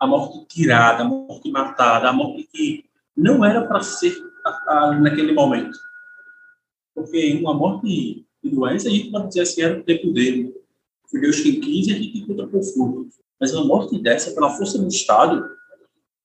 A 0.00 0.06
morte 0.06 0.46
tirada, 0.46 1.02
a 1.02 1.06
morte 1.06 1.50
matada, 1.50 2.08
a 2.08 2.12
morte 2.12 2.48
que 2.50 2.84
não 3.16 3.44
era 3.44 3.66
para 3.66 3.82
ser 3.82 4.16
naquele 5.00 5.32
momento. 5.32 5.78
Porque 6.94 7.34
uma 7.34 7.54
morte 7.54 8.26
de 8.42 8.50
doença, 8.50 8.88
a 8.88 8.90
gente 8.90 9.10
pode 9.10 9.28
dizer 9.28 9.42
assim, 9.42 9.62
era 9.62 9.78
o 9.78 9.84
tempo 9.84 10.10
dele. 10.12 10.54
Foi 11.10 11.20
Deus 11.20 11.40
quem 11.40 11.60
quis 11.60 11.88
e 11.88 11.92
a 11.92 11.96
gente 11.96 12.18
encontra 12.18 12.48
conforto. 12.48 13.08
Mas 13.38 13.54
uma 13.54 13.64
morte 13.64 13.98
dessa, 13.98 14.32
pela 14.32 14.50
força 14.50 14.78
do 14.78 14.88
Estado, 14.88 15.50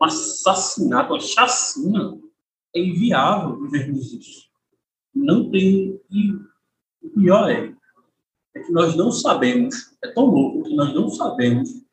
um 0.02 0.06
assassinato, 0.06 1.14
uma 1.14 1.20
chacina, 1.20 2.18
é 2.74 2.80
inviável 2.80 3.60
vivermos 3.62 4.14
isso. 4.14 4.50
Não 5.14 5.50
tem. 5.50 6.00
E 6.12 6.32
o 7.02 7.10
pior 7.10 7.50
é, 7.50 7.74
é 8.54 8.60
que 8.60 8.72
nós 8.72 8.96
não 8.96 9.12
sabemos, 9.12 9.96
é 10.04 10.10
tão 10.10 10.26
louco 10.26 10.64
que 10.64 10.76
nós 10.76 10.94
não 10.94 11.10
sabemos 11.10 11.85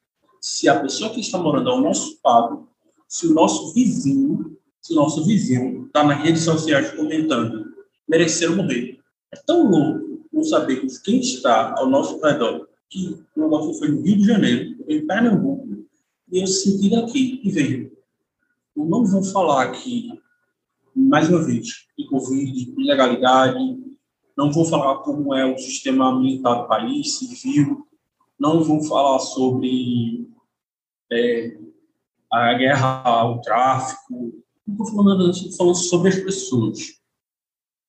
se 0.43 0.68
a 0.68 0.80
pessoa 0.80 1.11
que 1.11 1.20
está 1.20 1.38
morando 1.38 1.70
ao 1.70 1.80
nosso 1.80 2.18
lado, 2.24 2.68
se 3.07 3.28
o 3.28 3.32
nosso 3.32 3.72
vizinho, 3.72 4.59
se 4.80 4.93
o 4.93 4.97
nosso 4.97 5.24
vizinho 5.24 5.86
está 5.86 6.03
nas 6.03 6.20
redes 6.20 6.43
sociais 6.43 6.90
comentando, 6.90 7.72
mereceram 8.09 8.57
morrer. 8.57 8.99
É 9.30 9.36
tão 9.36 9.70
louco 9.70 10.26
não 10.32 10.43
sabermos 10.43 10.99
quem 10.99 11.20
está 11.20 11.74
ao 11.78 11.88
nosso 11.88 12.20
redor, 12.20 12.66
que 12.90 13.22
o 13.36 13.40
negócio 13.40 13.74
foi 13.74 13.88
no 13.88 14.03
Rio 14.03 14.16
de 14.16 14.24
Janeiro, 14.24 14.84
em 14.88 15.07
Pernambuco, 15.07 15.86
e 16.30 16.40
eu 16.40 16.47
senti 16.47 16.90
daqui, 16.90 17.40
e 17.45 17.51
veio. 17.51 17.93
Eu 18.76 18.84
não 18.84 19.05
vou 19.05 19.22
falar 19.22 19.62
aqui 19.62 20.11
mais 20.95 21.28
uma 21.28 21.43
vez, 21.43 21.86
de 21.97 22.07
Covid, 22.09 22.74
ilegalidade, 22.76 23.78
não 24.36 24.51
vou 24.51 24.64
falar 24.64 24.97
como 24.99 25.34
é 25.34 25.47
o 25.47 25.57
sistema 25.57 26.18
militar 26.18 26.62
do 26.62 26.68
país, 26.68 27.18
civil, 27.18 27.86
não 28.38 28.64
vou 28.64 28.82
falar 28.82 29.20
sobre 29.20 30.31
é, 31.12 31.58
a 32.32 32.54
guerra, 32.54 33.24
o 33.26 33.40
tráfico, 33.40 34.42
não 34.66 34.74
estou 34.74 34.86
falando, 34.86 35.30
estou 35.30 35.52
falando 35.52 35.74
sobre 35.74 36.08
as 36.08 36.16
pessoas. 36.16 36.78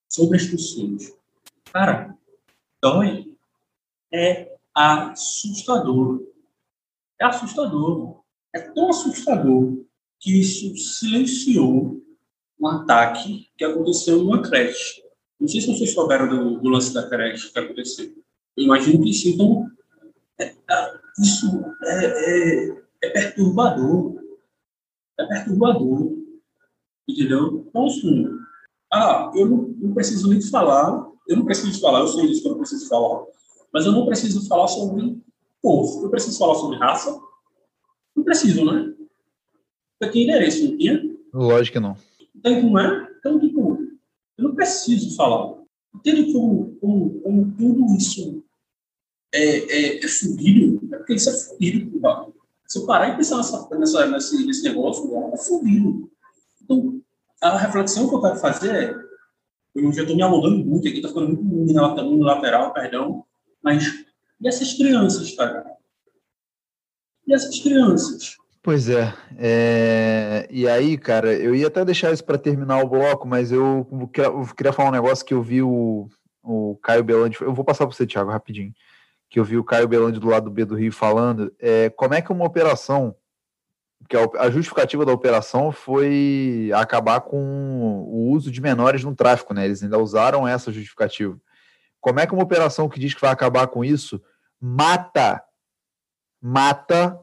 Sobre 0.10 0.38
as 0.38 0.46
pessoas. 0.46 1.14
Cara, 1.72 2.16
dói. 2.82 3.34
É 4.12 4.56
assustador. 4.76 6.22
É 7.20 7.26
assustador. 7.26 8.22
É 8.54 8.60
tão 8.60 8.90
assustador 8.90 9.84
que 10.20 10.40
isso 10.40 10.76
silenciou 10.78 12.02
um 12.60 12.68
ataque 12.68 13.50
que 13.58 13.64
aconteceu 13.64 14.24
numa 14.24 14.42
creche. 14.42 15.04
Não 15.40 15.48
sei 15.48 15.62
se 15.62 15.68
vocês 15.68 15.94
souberam 15.94 16.30
do, 16.30 16.60
do 16.60 16.70
lance 16.70 16.94
da 16.94 17.08
creche 17.10 17.52
que 17.52 17.60
aconteceu. 17.60 18.14
Eu 18.56 18.64
imagino 18.66 19.04
que 19.04 19.14
sim. 19.14 19.34
Então, 19.34 19.70
é, 20.40 20.46
é, 20.46 21.00
isso 21.20 21.48
é, 21.84 22.06
é, 22.06 22.83
é, 23.04 23.10
perturbador. 23.10 24.24
É 25.20 25.26
perturbador. 25.26 26.12
Entendeu? 27.08 27.66
Então, 27.68 27.86
assim, 27.86 28.28
ah, 28.92 29.32
eu 29.36 29.50
não, 29.50 29.58
não 29.78 29.94
preciso 29.94 30.30
nem 30.30 30.42
falar, 30.42 31.06
eu 31.28 31.38
não 31.38 31.46
preciso 31.46 31.80
falar, 31.82 32.00
eu 32.00 32.08
sei 32.08 32.28
disso 32.28 32.42
que 32.42 32.48
eu 32.48 32.52
não 32.52 32.60
preciso 32.60 32.88
falar, 32.88 33.26
mas 33.74 33.86
eu 33.86 33.92
não 33.92 34.06
preciso 34.06 34.48
falar 34.48 34.68
sobre 34.68 35.22
povo. 35.62 36.06
Eu 36.06 36.10
preciso 36.10 36.38
falar 36.38 36.56
sobre 36.56 36.78
raça? 36.78 37.20
Não 38.16 38.24
preciso, 38.24 38.66
né? 38.66 38.94
Porque 39.98 40.14
tinha 40.14 40.26
endereço, 40.26 40.70
não 40.70 40.78
tinha? 40.78 41.16
Lógico 41.34 41.74
que 41.74 41.80
não. 41.80 41.98
Então, 42.36 42.62
como 42.62 42.78
é? 42.78 43.10
Então, 43.18 43.40
tipo, 43.40 43.78
eu 44.38 44.44
não 44.44 44.56
preciso 44.56 45.16
falar. 45.16 45.56
Entende 45.96 46.34
como, 46.34 46.76
como, 46.76 47.22
como 47.22 47.52
tudo 47.58 47.96
isso 47.96 48.44
é, 49.34 49.42
é, 49.42 50.06
é 50.06 50.08
fudido? 50.08 50.94
É 50.94 50.98
porque 50.98 51.14
isso 51.14 51.30
é 51.30 51.34
fudido, 51.34 52.00
cara. 52.02 52.33
Se 52.74 52.80
eu 52.80 52.88
parar 52.88 53.10
e 53.10 53.16
pensar 53.16 53.38
nessa, 53.38 53.70
nessa, 53.78 54.06
nesse, 54.08 54.48
nesse 54.48 54.64
negócio, 54.64 55.08
é 55.32 55.38
fudido. 55.38 56.10
Então, 56.64 57.00
a 57.40 57.56
reflexão 57.56 58.10
que 58.10 58.16
eu 58.16 58.22
quero 58.22 58.36
fazer 58.38 58.74
é, 58.74 58.96
eu 59.76 59.92
já 59.92 60.02
estou 60.02 60.16
me 60.16 60.24
alongando 60.24 60.66
muito 60.66 60.88
aqui, 60.88 60.98
está 60.98 61.10
ficando 61.10 61.40
muito 61.40 62.02
unilateral, 62.02 62.74
perdão, 62.74 63.24
mas 63.64 64.04
e 64.42 64.48
essas 64.48 64.74
crianças, 64.74 65.36
cara? 65.36 65.64
E 67.28 67.34
essas 67.36 67.60
crianças? 67.60 68.38
Pois 68.64 68.90
é, 68.90 69.14
é, 69.38 70.48
E 70.50 70.68
aí, 70.68 70.98
cara, 70.98 71.32
eu 71.32 71.54
ia 71.54 71.68
até 71.68 71.86
deixar 71.86 72.12
isso 72.12 72.26
para 72.26 72.40
terminar 72.40 72.82
o 72.82 72.90
bloco, 72.90 73.28
mas 73.28 73.52
eu 73.52 73.88
queria, 74.12 74.32
eu 74.32 74.48
queria, 74.48 74.74
falar 74.74 74.90
um 74.90 74.94
negócio 74.94 75.24
que 75.24 75.36
eu 75.36 75.44
vi 75.44 75.62
o, 75.62 76.08
o 76.42 76.76
Caio 76.82 77.04
Belandi. 77.04 77.38
Eu 77.40 77.54
vou 77.54 77.64
passar 77.64 77.86
para 77.86 77.96
você, 77.96 78.08
Thiago, 78.08 78.32
rapidinho. 78.32 78.74
Que 79.34 79.40
eu 79.40 79.44
vi 79.44 79.58
o 79.58 79.64
Caio 79.64 79.88
Belandi 79.88 80.20
do 80.20 80.28
lado 80.28 80.44
do 80.44 80.52
B 80.52 80.64
do 80.64 80.76
Rio 80.76 80.94
falando. 80.94 81.52
É, 81.60 81.90
como 81.90 82.14
é 82.14 82.22
que 82.22 82.32
uma 82.32 82.46
operação, 82.46 83.16
que 84.08 84.16
a, 84.16 84.52
justificativa 84.52 85.04
da 85.04 85.12
operação 85.12 85.72
foi 85.72 86.70
acabar 86.76 87.20
com 87.22 88.04
o 88.08 88.30
uso 88.30 88.52
de 88.52 88.62
menores 88.62 89.04
no 89.04 89.16
tráfico, 89.16 89.52
né? 89.52 89.66
Eles 89.66 89.82
ainda 89.82 89.98
usaram 89.98 90.48
essa 90.48 90.72
justificativa. 90.72 91.36
Como 92.00 92.20
é 92.20 92.28
que 92.28 92.34
uma 92.34 92.44
operação 92.44 92.88
que 92.88 93.00
diz 93.00 93.16
que 93.16 93.22
vai 93.22 93.32
acabar 93.32 93.66
com 93.66 93.84
isso 93.84 94.22
mata, 94.62 95.44
mata 96.40 97.20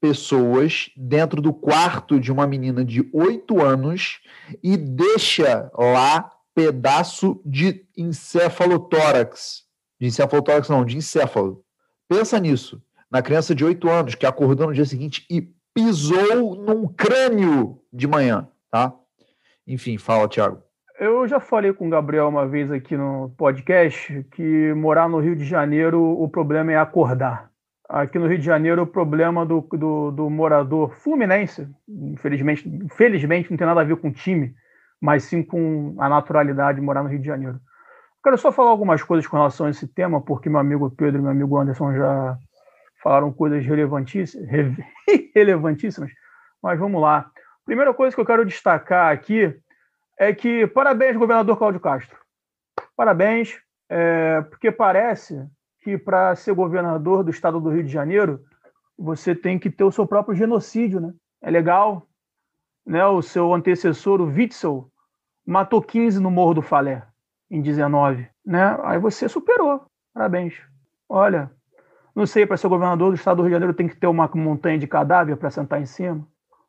pessoas 0.00 0.88
dentro 0.96 1.42
do 1.42 1.52
quarto 1.52 2.18
de 2.18 2.32
uma 2.32 2.46
menina 2.46 2.82
de 2.82 3.06
8 3.12 3.62
anos 3.62 4.20
e 4.62 4.74
deixa 4.74 5.70
lá 5.76 6.32
pedaço 6.54 7.42
de 7.44 7.86
encefalotórax. 7.94 9.65
De 10.00 10.06
encefalotórax 10.06 10.68
não, 10.68 10.84
de 10.84 10.96
encéfalo. 10.96 11.64
Pensa 12.08 12.38
nisso. 12.38 12.82
Na 13.10 13.22
criança 13.22 13.54
de 13.54 13.64
8 13.64 13.88
anos 13.88 14.14
que 14.14 14.26
acordou 14.26 14.66
no 14.66 14.74
dia 14.74 14.84
seguinte 14.84 15.26
e 15.30 15.48
pisou 15.74 16.54
num 16.56 16.88
crânio 16.88 17.80
de 17.92 18.06
manhã, 18.06 18.48
tá? 18.70 18.92
Enfim, 19.66 19.98
fala, 19.98 20.28
Thiago. 20.28 20.62
Eu 20.98 21.28
já 21.28 21.38
falei 21.38 21.72
com 21.72 21.86
o 21.86 21.90
Gabriel 21.90 22.28
uma 22.28 22.46
vez 22.46 22.70
aqui 22.70 22.96
no 22.96 23.30
podcast 23.36 24.24
que 24.32 24.72
morar 24.74 25.08
no 25.08 25.20
Rio 25.20 25.36
de 25.36 25.44
Janeiro 25.44 26.00
o 26.00 26.28
problema 26.28 26.72
é 26.72 26.76
acordar 26.76 27.50
aqui 27.88 28.18
no 28.18 28.26
Rio 28.26 28.38
de 28.38 28.44
Janeiro 28.44 28.82
o 28.82 28.86
problema 28.86 29.44
do, 29.44 29.60
do, 29.60 30.10
do, 30.10 30.30
morador 30.30 30.94
fluminense, 30.96 31.68
infelizmente, 31.88 32.68
infelizmente 32.68 33.50
não 33.50 33.56
tem 33.56 33.66
nada 33.66 33.80
a 33.80 33.84
ver 33.84 33.96
com 33.96 34.12
time, 34.12 34.54
mas 35.00 35.24
sim 35.24 35.42
com 35.42 35.94
a 35.98 36.08
naturalidade 36.08 36.80
de 36.80 36.84
morar 36.84 37.02
no 37.02 37.08
Rio 37.08 37.20
de 37.20 37.26
Janeiro. 37.26 37.60
Quero 38.26 38.38
só 38.38 38.50
falar 38.50 38.70
algumas 38.70 39.04
coisas 39.04 39.24
com 39.24 39.36
relação 39.36 39.66
a 39.66 39.70
esse 39.70 39.86
tema, 39.86 40.20
porque 40.20 40.50
meu 40.50 40.58
amigo 40.58 40.90
Pedro 40.90 41.20
e 41.20 41.22
meu 41.22 41.30
amigo 41.30 41.56
Anderson 41.56 41.94
já 41.94 42.36
falaram 43.00 43.32
coisas 43.32 43.64
relevantíssimas, 43.64 44.48
relevantíssimas 45.32 46.10
mas 46.60 46.76
vamos 46.76 47.00
lá. 47.00 47.30
Primeira 47.64 47.94
coisa 47.94 48.16
que 48.16 48.20
eu 48.20 48.26
quero 48.26 48.44
destacar 48.44 49.12
aqui 49.12 49.56
é 50.18 50.34
que 50.34 50.66
parabéns, 50.66 51.16
governador 51.16 51.56
Cláudio 51.56 51.78
Castro. 51.78 52.18
Parabéns, 52.96 53.60
é, 53.88 54.40
porque 54.40 54.72
parece 54.72 55.46
que 55.84 55.96
para 55.96 56.34
ser 56.34 56.52
governador 56.52 57.22
do 57.22 57.30
estado 57.30 57.60
do 57.60 57.70
Rio 57.70 57.84
de 57.84 57.92
Janeiro, 57.92 58.40
você 58.98 59.36
tem 59.36 59.56
que 59.56 59.70
ter 59.70 59.84
o 59.84 59.92
seu 59.92 60.04
próprio 60.04 60.34
genocídio, 60.34 60.98
né? 60.98 61.14
É 61.40 61.48
legal, 61.48 62.08
né? 62.84 63.06
O 63.06 63.22
seu 63.22 63.54
antecessor, 63.54 64.20
o 64.20 64.26
Witzel, 64.26 64.90
matou 65.46 65.80
15 65.80 66.18
no 66.18 66.28
Morro 66.28 66.54
do 66.54 66.62
Falé 66.62 67.06
em 67.50 67.60
19, 67.60 68.28
né? 68.44 68.78
Aí 68.82 68.98
você 68.98 69.28
superou. 69.28 69.86
Parabéns. 70.12 70.54
Olha, 71.08 71.50
não 72.14 72.26
sei, 72.26 72.46
para 72.46 72.56
ser 72.56 72.68
governador 72.68 73.10
do 73.10 73.14
estado 73.14 73.36
do 73.36 73.42
Rio 73.42 73.50
de 73.50 73.54
Janeiro 73.54 73.74
tem 73.74 73.86
que 73.86 73.96
ter 73.96 74.06
uma 74.06 74.28
montanha 74.34 74.78
de 74.78 74.86
cadáver 74.86 75.36
para 75.36 75.50
sentar 75.50 75.80
em 75.80 75.86
cima. 75.86 76.26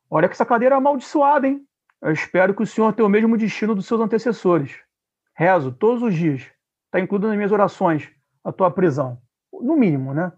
Olha 0.10 0.28
que 0.28 0.34
essa 0.34 0.46
cadeira 0.46 0.76
é 0.76 0.78
amaldiçoada, 0.78 1.48
hein? 1.48 1.66
Eu 2.02 2.12
espero 2.12 2.54
que 2.54 2.62
o 2.62 2.68
senhor 2.68 2.94
tenha 2.94 3.06
o 3.06 3.10
mesmo 3.10 3.38
destino 3.38 3.74
dos 3.74 3.88
seus 3.88 4.00
antecessores. 4.00 4.76
Rezo 5.34 5.72
todos 5.72 6.04
os 6.04 6.14
dias. 6.14 6.46
Está 6.86 7.00
incluído 7.00 7.28
nas 7.28 7.36
minhas 7.36 7.52
orações 7.52 8.10
a 8.44 8.52
tua 8.52 8.72
prisão, 8.72 9.18
no 9.52 9.76
mínimo, 9.76 10.14
né? 10.14 10.32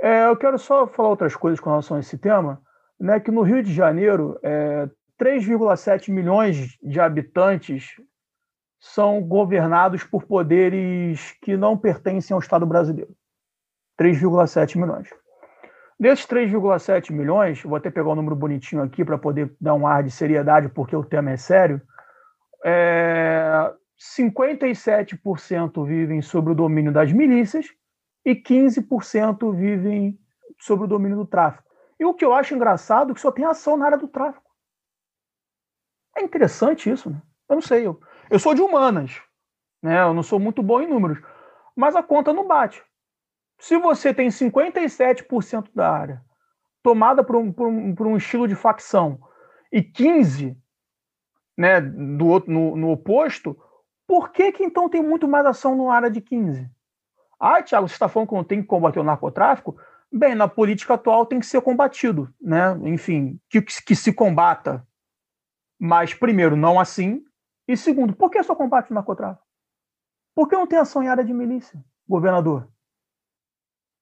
É, 0.00 0.26
eu 0.26 0.36
quero 0.36 0.58
só 0.58 0.86
falar 0.86 1.08
outras 1.08 1.34
coisas 1.34 1.58
com 1.58 1.70
relação 1.70 1.96
a 1.96 2.00
esse 2.00 2.18
tema, 2.18 2.60
né? 3.00 3.18
Que 3.18 3.30
no 3.30 3.42
Rio 3.42 3.62
de 3.62 3.72
Janeiro, 3.72 4.38
é, 4.42 4.88
3,7 5.18 6.10
milhões 6.10 6.76
de 6.82 7.00
habitantes 7.00 7.96
são 8.92 9.20
governados 9.20 10.04
por 10.04 10.24
poderes 10.24 11.32
que 11.42 11.56
não 11.56 11.76
pertencem 11.76 12.34
ao 12.34 12.40
Estado 12.40 12.64
brasileiro. 12.64 13.14
3,7 13.98 14.78
milhões. 14.78 15.08
Desses 15.98 16.26
3,7 16.26 17.10
milhões, 17.10 17.62
vou 17.62 17.76
até 17.76 17.90
pegar 17.90 18.10
o 18.10 18.12
um 18.12 18.16
número 18.16 18.36
bonitinho 18.36 18.82
aqui 18.82 19.04
para 19.04 19.18
poder 19.18 19.54
dar 19.60 19.74
um 19.74 19.86
ar 19.86 20.02
de 20.02 20.10
seriedade, 20.10 20.68
porque 20.68 20.94
o 20.94 21.04
tema 21.04 21.30
é 21.30 21.36
sério. 21.36 21.80
É, 22.64 23.72
57% 24.18 25.86
vivem 25.86 26.22
sob 26.22 26.50
o 26.50 26.54
domínio 26.54 26.92
das 26.92 27.12
milícias 27.12 27.66
e 28.24 28.34
15% 28.34 29.54
vivem 29.54 30.18
sob 30.58 30.84
o 30.84 30.86
domínio 30.86 31.16
do 31.16 31.26
tráfico. 31.26 31.64
E 31.98 32.04
o 32.04 32.14
que 32.14 32.24
eu 32.24 32.34
acho 32.34 32.54
engraçado 32.54 33.10
é 33.10 33.14
que 33.14 33.20
só 33.20 33.32
tem 33.32 33.44
ação 33.44 33.76
na 33.76 33.86
área 33.86 33.98
do 33.98 34.06
tráfico. 34.06 34.50
É 36.16 36.22
interessante 36.22 36.90
isso, 36.90 37.10
né? 37.10 37.20
Eu 37.48 37.54
não 37.56 37.62
sei. 37.62 37.86
Eu, 37.86 38.00
eu 38.30 38.38
sou 38.38 38.54
de 38.54 38.60
humanas, 38.60 39.20
né? 39.82 40.02
Eu 40.02 40.14
não 40.14 40.22
sou 40.22 40.38
muito 40.38 40.62
bom 40.62 40.80
em 40.80 40.86
números, 40.86 41.18
mas 41.74 41.94
a 41.94 42.02
conta 42.02 42.32
não 42.32 42.46
bate. 42.46 42.82
Se 43.58 43.78
você 43.78 44.12
tem 44.12 44.28
57% 44.28 45.70
da 45.74 45.90
área 45.90 46.22
tomada 46.82 47.24
por 47.24 47.36
um, 47.36 47.52
por, 47.52 47.66
um, 47.66 47.94
por 47.94 48.06
um 48.06 48.16
estilo 48.16 48.46
de 48.46 48.54
facção 48.54 49.18
e 49.72 49.82
15% 49.82 50.56
né, 51.56 51.80
do 51.80 52.28
outro, 52.28 52.52
no, 52.52 52.76
no 52.76 52.90
oposto, 52.90 53.58
por 54.06 54.30
que, 54.30 54.52
que 54.52 54.62
então 54.62 54.88
tem 54.88 55.02
muito 55.02 55.26
mais 55.26 55.44
ação 55.46 55.76
na 55.76 55.92
área 55.92 56.10
de 56.10 56.20
15? 56.20 56.70
Ah, 57.40 57.62
Tiago, 57.62 57.88
você 57.88 57.94
está 57.94 58.08
falando 58.08 58.28
que 58.28 58.34
não 58.34 58.44
tem 58.44 58.60
que 58.62 58.68
combater 58.68 59.00
o 59.00 59.04
narcotráfico? 59.04 59.76
Bem, 60.12 60.34
na 60.34 60.46
política 60.46 60.94
atual 60.94 61.26
tem 61.26 61.40
que 61.40 61.46
ser 61.46 61.60
combatido, 61.60 62.32
né? 62.40 62.78
Enfim, 62.84 63.40
que, 63.50 63.60
que 63.60 63.96
se 63.96 64.12
combata. 64.12 64.86
Mas, 65.78 66.14
primeiro, 66.14 66.56
não 66.56 66.78
assim. 66.78 67.25
E 67.68 67.76
segundo, 67.76 68.14
por 68.14 68.30
que 68.30 68.42
só 68.42 68.54
combate 68.54 68.90
o 68.90 68.94
narcotráfico? 68.94 69.44
Por 70.34 70.48
que 70.48 70.56
não 70.56 70.66
tem 70.66 70.78
ação 70.78 71.02
em 71.02 71.08
área 71.08 71.24
de 71.24 71.32
milícia, 71.32 71.82
governador? 72.08 72.68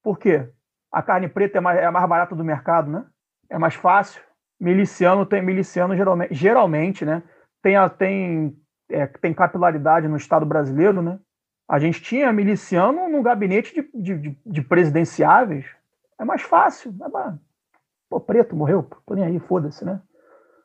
Por 0.02 0.18
quê? 0.18 0.50
A 0.92 1.02
carne 1.02 1.28
preta 1.28 1.58
é 1.58 1.60
mais, 1.60 1.78
é 1.78 1.86
a 1.86 1.92
mais 1.92 2.08
barata 2.08 2.34
do 2.34 2.44
mercado, 2.44 2.90
né? 2.90 3.06
É 3.48 3.58
mais 3.58 3.74
fácil. 3.74 4.22
Miliciano 4.60 5.24
tem 5.26 5.42
miliciano 5.42 5.96
geralmente, 5.96 6.34
geralmente 6.34 7.04
né? 7.04 7.22
Tem, 7.62 7.74
tem, 7.98 8.56
é, 8.90 9.06
tem 9.06 9.32
capilaridade 9.32 10.06
no 10.06 10.16
Estado 10.16 10.44
brasileiro, 10.44 11.00
né? 11.00 11.18
A 11.68 11.78
gente 11.78 12.02
tinha 12.02 12.32
miliciano 12.32 13.08
no 13.08 13.22
gabinete 13.22 13.74
de, 13.94 14.18
de, 14.18 14.38
de 14.44 14.62
presidenciáveis. 14.62 15.66
É 16.18 16.24
mais 16.24 16.42
fácil. 16.42 16.94
É 17.02 17.08
Pô, 18.08 18.20
preto 18.20 18.54
morreu, 18.54 18.82
tô 19.06 19.14
nem 19.14 19.24
aí, 19.24 19.40
foda-se, 19.40 19.84
né? 19.84 20.00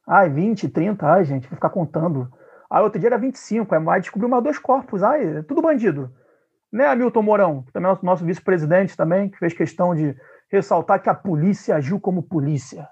Ai, 0.06 0.30
20, 0.30 0.68
30, 0.70 1.08
ai, 1.08 1.24
gente, 1.24 1.48
vou 1.48 1.56
ficar 1.56 1.70
contando. 1.70 2.32
Aí 2.70 2.84
outro 2.84 3.00
dia 3.00 3.10
era 3.10 3.18
25, 3.18 3.74
aí 3.90 4.02
descobriu 4.02 4.30
mais 4.30 4.44
dois 4.44 4.60
corpos, 4.60 5.02
é 5.02 5.42
tudo 5.44 5.62
bandido. 5.62 6.14
Né, 6.72 6.86
Hamilton 6.86 7.22
Mourão, 7.24 7.64
que 7.64 7.72
também 7.72 7.88
é 7.88 7.92
nosso, 7.92 8.06
nosso 8.06 8.26
vice-presidente 8.26 8.96
também, 8.96 9.28
que 9.28 9.40
fez 9.40 9.54
questão 9.54 9.96
de 9.96 10.16
ressaltar 10.52 11.02
que 11.02 11.10
a 11.10 11.16
polícia 11.16 11.76
agiu 11.76 12.00
como 12.00 12.22
polícia, 12.22 12.88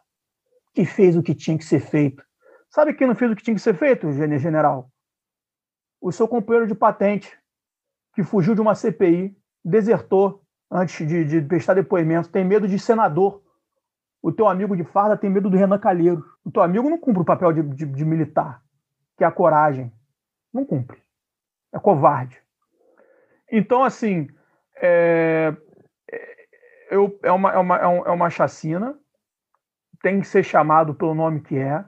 que 0.73 0.83
fez 0.83 1.15
o 1.15 1.21
que 1.21 1.35
tinha 1.35 1.57
que 1.57 1.65
ser 1.65 1.79
feito. 1.79 2.23
Sabe 2.71 2.93
quem 2.93 3.07
não 3.07 3.15
fez 3.15 3.31
o 3.31 3.35
que 3.35 3.43
tinha 3.43 3.55
que 3.55 3.61
ser 3.61 3.75
feito, 3.75 4.11
general? 4.11 4.89
O 6.01 6.11
seu 6.11 6.27
companheiro 6.27 6.67
de 6.67 6.73
patente, 6.73 7.37
que 8.13 8.23
fugiu 8.23 8.55
de 8.55 8.61
uma 8.61 8.73
CPI, 8.73 9.37
desertou 9.63 10.41
antes 10.71 11.07
de, 11.07 11.23
de 11.23 11.41
prestar 11.41 11.75
depoimento, 11.75 12.29
tem 12.29 12.43
medo 12.43 12.67
de 12.67 12.79
senador. 12.79 13.41
O 14.21 14.31
teu 14.31 14.47
amigo 14.47 14.75
de 14.75 14.83
farda 14.83 15.15
tem 15.15 15.29
medo 15.29 15.49
do 15.49 15.57
Renan 15.57 15.79
Calheiro. 15.79 16.25
O 16.43 16.51
teu 16.51 16.61
amigo 16.61 16.89
não 16.89 16.97
cumpre 16.97 17.21
o 17.21 17.25
papel 17.25 17.53
de, 17.53 17.63
de, 17.63 17.85
de 17.85 18.05
militar, 18.05 18.61
que 19.17 19.23
é 19.23 19.27
a 19.27 19.31
coragem. 19.31 19.91
Não 20.53 20.65
cumpre. 20.65 21.01
É 21.73 21.79
covarde. 21.79 22.41
Então, 23.51 23.83
assim, 23.83 24.27
é, 24.77 25.53
é, 26.11 26.95
é, 27.23 27.31
uma, 27.31 27.51
é, 27.51 27.57
uma, 27.57 27.77
é 27.77 28.11
uma 28.11 28.29
chacina, 28.29 28.97
tem 30.01 30.19
que 30.19 30.27
ser 30.27 30.43
chamado 30.43 30.93
pelo 30.93 31.15
nome 31.15 31.41
que 31.41 31.57
é. 31.57 31.83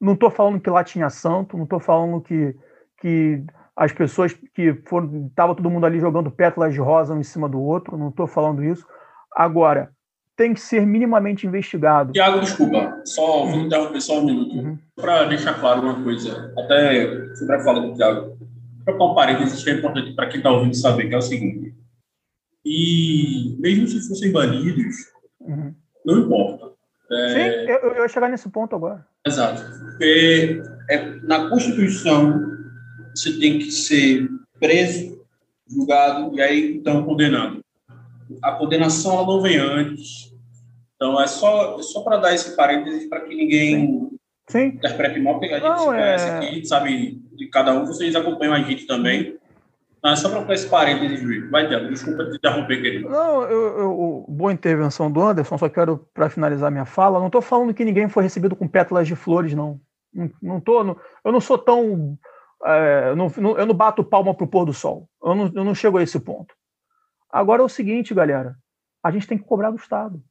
Não 0.00 0.14
estou 0.14 0.30
falando 0.30 0.60
que 0.60 0.70
lá 0.70 0.84
tinha 0.84 1.10
santo, 1.10 1.56
não 1.56 1.64
estou 1.64 1.80
falando 1.80 2.20
que, 2.20 2.56
que 2.98 3.44
as 3.74 3.92
pessoas 3.92 4.32
que 4.32 4.74
foram. 4.86 5.26
Estava 5.26 5.54
todo 5.54 5.70
mundo 5.70 5.86
ali 5.86 5.98
jogando 5.98 6.30
pétalas 6.30 6.74
de 6.74 6.80
rosa 6.80 7.14
um 7.14 7.20
em 7.20 7.24
cima 7.24 7.48
do 7.48 7.60
outro, 7.60 7.96
não 7.96 8.08
estou 8.08 8.26
falando 8.26 8.62
isso. 8.62 8.86
Agora, 9.34 9.94
tem 10.36 10.52
que 10.52 10.60
ser 10.60 10.86
minimamente 10.86 11.46
investigado. 11.46 12.12
Tiago, 12.12 12.40
desculpa, 12.40 13.00
só 13.04 13.46
vou 13.46 13.54
uhum. 13.54 13.66
interromper 13.66 14.00
só 14.00 14.20
um 14.20 14.24
minuto. 14.24 14.54
Uhum. 14.54 14.78
Para 14.94 15.24
deixar 15.24 15.54
claro 15.54 15.80
uma 15.80 16.02
coisa, 16.02 16.52
até 16.58 17.34
sobre 17.34 17.56
a 17.56 17.60
fala 17.60 17.80
do 17.80 17.94
Tiago 17.94 18.36
para 18.84 19.04
um 19.04 19.14
parênteses 19.14 19.64
que 19.64 19.70
é 19.70 19.74
importante 19.74 20.12
para 20.14 20.28
quem 20.28 20.38
está 20.38 20.50
ouvindo 20.50 20.76
saber, 20.76 21.08
que 21.08 21.14
é 21.14 21.18
o 21.18 21.22
seguinte. 21.22 21.74
E 22.64 23.56
mesmo 23.58 23.86
se 23.88 24.06
fossem 24.08 24.30
banidos, 24.30 24.94
uhum. 25.40 25.74
não 26.04 26.18
importa. 26.20 26.72
É... 27.10 27.28
Sim, 27.28 27.70
eu, 27.70 27.92
eu 27.92 28.02
ia 28.02 28.08
chegar 28.08 28.28
nesse 28.28 28.48
ponto 28.48 28.76
agora. 28.76 29.06
Exato. 29.26 29.62
Porque 29.90 30.62
é, 30.90 31.04
na 31.22 31.48
Constituição 31.48 32.40
você 33.14 33.38
tem 33.38 33.58
que 33.58 33.70
ser 33.70 34.28
preso, 34.60 35.24
julgado 35.68 36.34
e 36.36 36.42
aí 36.42 36.76
então 36.76 37.04
condenado. 37.04 37.60
A 38.42 38.52
condenação 38.52 39.14
ela 39.14 39.26
não 39.26 39.40
vem 39.40 39.56
antes. 39.56 40.34
Então 40.94 41.20
é 41.20 41.26
só, 41.26 41.78
é 41.78 41.82
só 41.82 42.00
para 42.00 42.16
dar 42.16 42.34
esse 42.34 42.56
parênteses 42.56 43.08
para 43.08 43.20
que 43.20 43.34
ninguém 43.34 44.10
Sim. 44.48 44.66
interprete 44.66 45.20
mal, 45.20 45.38
porque 45.38 45.54
a 45.54 45.58
gente 45.58 45.68
não, 45.68 45.78
se 45.78 45.84
conhece 45.84 46.28
é... 46.28 46.36
aqui, 46.36 46.66
sabe 46.66 47.22
de 47.36 47.48
cada 47.48 47.74
um, 47.74 47.84
vocês 47.84 48.16
acompanham 48.16 48.54
a 48.54 48.62
gente 48.62 48.86
também. 48.86 49.36
Mas 50.02 50.20
só 50.20 50.28
para 50.28 50.54
esse 50.54 50.68
parênteses, 50.68 51.20
Juiz. 51.20 51.50
Vai, 51.50 51.66
Tiago, 51.66 51.88
desculpa 51.88 52.30
te 52.30 52.36
interromper, 52.36 52.80
querido. 52.80 53.08
Não, 53.08 53.42
eu, 53.42 53.78
eu, 53.78 54.24
boa 54.28 54.52
intervenção 54.52 55.10
do 55.10 55.20
Anderson, 55.20 55.58
só 55.58 55.68
quero, 55.68 56.06
para 56.14 56.30
finalizar 56.30 56.70
minha 56.70 56.84
fala, 56.84 57.18
não 57.18 57.26
estou 57.26 57.42
falando 57.42 57.74
que 57.74 57.84
ninguém 57.84 58.08
foi 58.08 58.22
recebido 58.22 58.54
com 58.54 58.68
pétalas 58.68 59.08
de 59.08 59.16
flores, 59.16 59.52
não. 59.52 59.80
Não, 60.14 60.30
não 60.40 60.60
tô, 60.60 60.84
não, 60.84 60.96
eu 61.24 61.32
não 61.32 61.40
sou 61.40 61.58
tão. 61.58 62.16
É, 62.64 63.14
não, 63.16 63.32
não, 63.36 63.58
eu 63.58 63.66
não 63.66 63.74
bato 63.74 64.04
palma 64.04 64.32
para 64.32 64.44
o 64.44 64.48
pôr 64.48 64.64
do 64.64 64.72
sol. 64.72 65.08
Eu 65.22 65.34
não, 65.34 65.52
eu 65.52 65.64
não 65.64 65.74
chego 65.74 65.98
a 65.98 66.02
esse 66.02 66.20
ponto. 66.20 66.54
Agora 67.30 67.62
é 67.62 67.64
o 67.64 67.68
seguinte, 67.68 68.14
galera. 68.14 68.56
A 69.02 69.10
gente 69.10 69.26
tem 69.26 69.38
que 69.38 69.44
cobrar 69.44 69.70
do 69.70 69.76
Estado. 69.76 70.22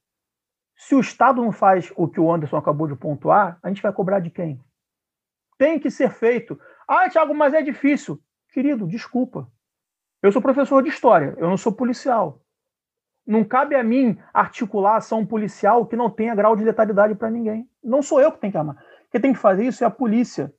Se 0.76 0.94
o 0.94 1.00
Estado 1.00 1.42
não 1.42 1.52
faz 1.52 1.92
o 1.96 2.08
que 2.08 2.20
o 2.20 2.32
Anderson 2.32 2.58
acabou 2.58 2.88
de 2.88 2.96
pontuar, 2.96 3.58
a 3.64 3.70
gente 3.70 3.82
vai 3.82 3.94
cobrar 3.94 4.20
de 4.20 4.30
quem? 4.30 4.60
Tem 5.58 5.80
que 5.80 5.90
ser 5.90 6.12
feito. 6.12 6.60
Ah, 6.88 7.10
Tiago, 7.10 7.34
mas 7.34 7.54
é 7.54 7.62
difícil. 7.62 8.22
Querido, 8.50 8.88
desculpa. 8.88 9.50
Eu 10.22 10.32
sou 10.32 10.42
professor 10.42 10.82
de 10.84 10.90
história, 10.90 11.36
eu 11.38 11.48
não 11.48 11.58
sou 11.58 11.72
policial. 11.72 12.42
Não 13.26 13.44
cabe 13.44 13.76
a 13.76 13.84
mim 13.84 14.18
articular 14.34 14.98
ação 14.98 15.26
policial 15.26 15.86
que 15.86 15.96
não 15.96 16.10
tenha 16.10 16.36
grau 16.36 16.56
de 16.56 16.64
letalidade 16.64 17.16
para 17.16 17.32
ninguém. 17.32 17.70
Não 17.84 18.02
sou 18.02 18.22
eu 18.22 18.32
que 18.32 18.40
tenho 18.40 18.52
que 18.52 18.58
amar. 18.58 18.76
Quem 19.12 19.22
tem 19.22 19.34
que 19.34 19.40
fazer 19.40 19.66
isso 19.66 19.84
é 19.84 19.88
a 19.88 19.92
polícia. 19.92 20.54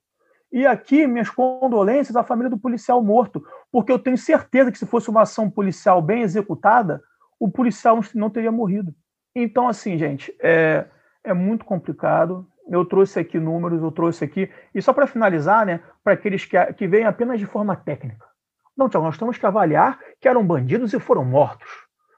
E 0.52 0.66
aqui, 0.66 1.06
minhas 1.06 1.28
condolências 1.28 2.16
à 2.16 2.22
família 2.22 2.50
do 2.50 2.58
policial 2.58 3.02
morto, 3.02 3.44
porque 3.70 3.90
eu 3.90 3.98
tenho 3.98 4.16
certeza 4.16 4.70
que 4.70 4.78
se 4.78 4.86
fosse 4.86 5.10
uma 5.10 5.22
ação 5.22 5.50
policial 5.50 6.00
bem 6.00 6.22
executada, 6.22 7.02
o 7.38 7.50
policial 7.50 8.00
não 8.14 8.30
teria 8.30 8.52
morrido. 8.52 8.94
Então, 9.34 9.68
assim, 9.68 9.98
gente, 9.98 10.34
é, 10.40 10.86
é 11.22 11.34
muito 11.34 11.64
complicado. 11.64 12.46
Eu 12.68 12.84
trouxe 12.84 13.18
aqui 13.20 13.38
números, 13.38 13.82
eu 13.82 13.90
trouxe 13.90 14.24
aqui. 14.24 14.50
E 14.74 14.80
só 14.80 14.92
para 14.92 15.06
finalizar, 15.06 15.66
né, 15.66 15.80
para 16.02 16.14
aqueles 16.14 16.44
que, 16.44 16.56
que 16.72 16.88
veem 16.88 17.04
apenas 17.04 17.38
de 17.38 17.46
forma 17.46 17.76
técnica. 17.76 18.24
Não, 18.76 18.88
Tiago, 18.88 19.06
nós 19.06 19.18
temos 19.18 19.38
que 19.38 19.46
avaliar 19.46 19.98
que 20.20 20.28
eram 20.28 20.46
bandidos 20.46 20.92
e 20.92 21.00
foram 21.00 21.24
mortos. 21.24 21.68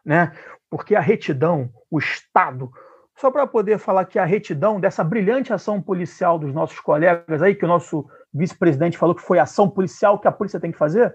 Né? 0.04 0.32
Porque 0.70 0.94
a 0.94 1.00
retidão, 1.00 1.70
o 1.90 1.98
Estado, 1.98 2.70
só 3.18 3.30
para 3.30 3.46
poder 3.46 3.78
falar 3.78 4.04
que 4.04 4.18
a 4.18 4.24
retidão 4.24 4.78
dessa 4.78 5.02
brilhante 5.02 5.52
ação 5.52 5.82
policial 5.82 6.38
dos 6.38 6.54
nossos 6.54 6.78
colegas 6.78 7.42
aí, 7.42 7.54
que 7.54 7.64
o 7.64 7.68
nosso 7.68 8.08
vice-presidente 8.32 8.96
falou 8.96 9.14
que 9.14 9.22
foi 9.22 9.38
ação 9.40 9.68
policial 9.68 10.20
que 10.20 10.28
a 10.28 10.32
polícia 10.32 10.60
tem 10.60 10.70
que 10.70 10.78
fazer, 10.78 11.12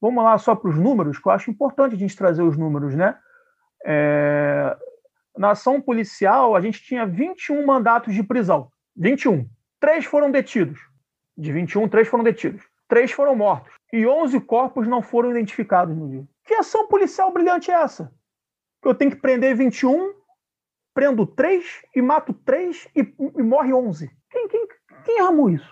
vamos 0.00 0.24
lá 0.24 0.36
só 0.38 0.56
para 0.56 0.70
os 0.70 0.76
números, 0.76 1.18
que 1.18 1.28
eu 1.28 1.32
acho 1.32 1.50
importante 1.50 1.94
a 1.94 1.98
gente 1.98 2.16
trazer 2.16 2.42
os 2.42 2.56
números, 2.56 2.96
né? 2.96 3.16
É, 3.84 4.76
na 5.38 5.50
ação 5.50 5.80
policial, 5.80 6.56
a 6.56 6.60
gente 6.60 6.82
tinha 6.82 7.06
21 7.06 7.64
mandatos 7.64 8.12
de 8.12 8.24
prisão. 8.24 8.68
21. 8.96 9.48
Três 9.78 10.04
foram 10.04 10.30
detidos. 10.30 10.80
De 11.36 11.52
21, 11.52 11.88
três 11.88 12.08
foram 12.08 12.24
detidos. 12.24 12.62
Três 12.88 13.12
foram 13.12 13.36
mortos. 13.36 13.72
E 13.92 14.04
11 14.06 14.40
corpos 14.40 14.88
não 14.88 15.00
foram 15.00 15.30
identificados 15.30 15.96
no 15.96 16.08
dia. 16.08 16.24
Que 16.44 16.54
ação 16.54 16.88
policial 16.88 17.32
brilhante 17.32 17.70
é 17.70 17.74
essa? 17.74 18.12
Eu 18.82 18.94
tenho 18.94 19.10
que 19.10 19.20
prender 19.20 19.54
21, 19.54 20.14
prendo 20.96 21.26
três 21.26 21.82
e 21.94 22.00
mato 22.00 22.32
três 22.32 22.88
e, 22.96 23.14
e 23.36 23.42
morre 23.42 23.74
11. 23.74 24.10
Quem, 24.30 24.48
quem, 24.48 24.66
quem 25.04 25.20
armou 25.20 25.50
isso? 25.50 25.70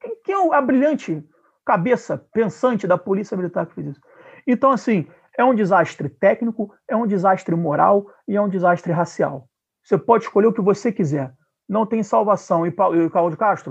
Quem, 0.00 0.16
quem 0.24 0.34
é 0.34 0.54
a 0.54 0.62
brilhante 0.62 1.22
cabeça 1.66 2.16
pensante 2.32 2.86
da 2.86 2.96
polícia 2.96 3.36
militar 3.36 3.66
que 3.66 3.74
fez 3.74 3.88
isso? 3.88 4.00
Então, 4.46 4.70
assim, 4.70 5.06
é 5.36 5.44
um 5.44 5.54
desastre 5.54 6.08
técnico, 6.08 6.74
é 6.88 6.96
um 6.96 7.06
desastre 7.06 7.54
moral 7.54 8.06
e 8.26 8.36
é 8.36 8.40
um 8.40 8.48
desastre 8.48 8.90
racial. 8.90 9.46
Você 9.84 9.98
pode 9.98 10.24
escolher 10.24 10.46
o 10.46 10.52
que 10.54 10.62
você 10.62 10.90
quiser. 10.90 11.30
Não 11.68 11.84
tem 11.84 12.02
salvação. 12.02 12.66
E, 12.66 12.70
Paulo 12.70 13.30
de 13.30 13.36
Castro, 13.36 13.70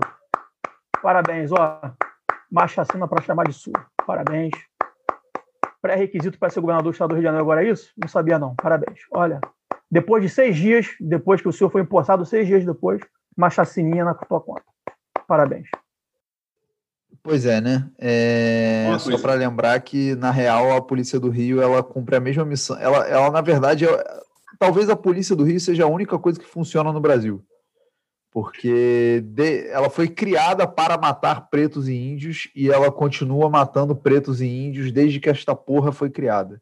parabéns. 1.01 1.51
Ó, 1.51 1.81
assina 2.55 3.07
para 3.07 3.23
chamar 3.23 3.45
de 3.45 3.53
sua. 3.53 3.73
Parabéns. 4.05 4.51
Pré-requisito 5.81 6.37
para 6.37 6.51
ser 6.51 6.61
governador 6.61 6.91
do 6.91 6.93
estado 6.93 7.09
do 7.09 7.15
Rio 7.15 7.21
de 7.21 7.25
Janeiro 7.25 7.43
agora 7.43 7.65
é 7.65 7.69
isso? 7.71 7.91
Não 7.97 8.07
sabia, 8.07 8.37
não. 8.37 8.55
Parabéns. 8.55 8.99
Olha, 9.11 9.39
depois 9.89 10.21
de 10.23 10.29
seis 10.29 10.55
dias, 10.55 10.87
depois 10.99 11.41
que 11.41 11.47
o 11.47 11.53
senhor 11.53 11.69
foi 11.69 11.81
importado, 11.81 12.25
seis 12.25 12.47
dias 12.47 12.65
depois, 12.65 13.01
uma 13.35 13.49
chacininha 13.49 14.03
na 14.03 14.13
tua 14.13 14.41
conta. 14.41 14.63
Parabéns. 15.27 15.67
Pois 17.23 17.45
é, 17.45 17.59
né? 17.59 17.89
É, 17.97 18.95
só 18.99 19.17
para 19.17 19.33
lembrar 19.33 19.79
que, 19.81 20.15
na 20.15 20.31
real, 20.31 20.75
a 20.75 20.81
Polícia 20.81 21.19
do 21.19 21.29
Rio 21.29 21.61
ela 21.61 21.83
cumpre 21.83 22.15
a 22.15 22.19
mesma 22.19 22.45
missão. 22.45 22.79
Ela, 22.79 23.05
ela 23.07 23.29
na 23.29 23.41
verdade, 23.41 23.85
é- 23.85 24.21
talvez 24.57 24.89
a 24.89 24.95
Polícia 24.95 25.35
do 25.35 25.43
Rio 25.43 25.59
seja 25.59 25.83
a 25.83 25.87
única 25.87 26.17
coisa 26.17 26.39
que 26.39 26.45
funciona 26.45 26.91
no 26.91 27.01
Brasil. 27.01 27.43
Porque 28.31 29.21
de- 29.25 29.67
ela 29.69 29.89
foi 29.89 30.07
criada 30.07 30.67
para 30.67 30.97
matar 30.97 31.49
pretos 31.49 31.87
e 31.89 31.95
índios 31.95 32.49
e 32.55 32.69
ela 32.69 32.91
continua 32.91 33.49
matando 33.49 33.95
pretos 33.95 34.39
e 34.41 34.47
índios 34.47 34.91
desde 34.91 35.19
que 35.19 35.29
esta 35.29 35.55
porra 35.55 35.91
foi 35.91 36.09
criada. 36.09 36.61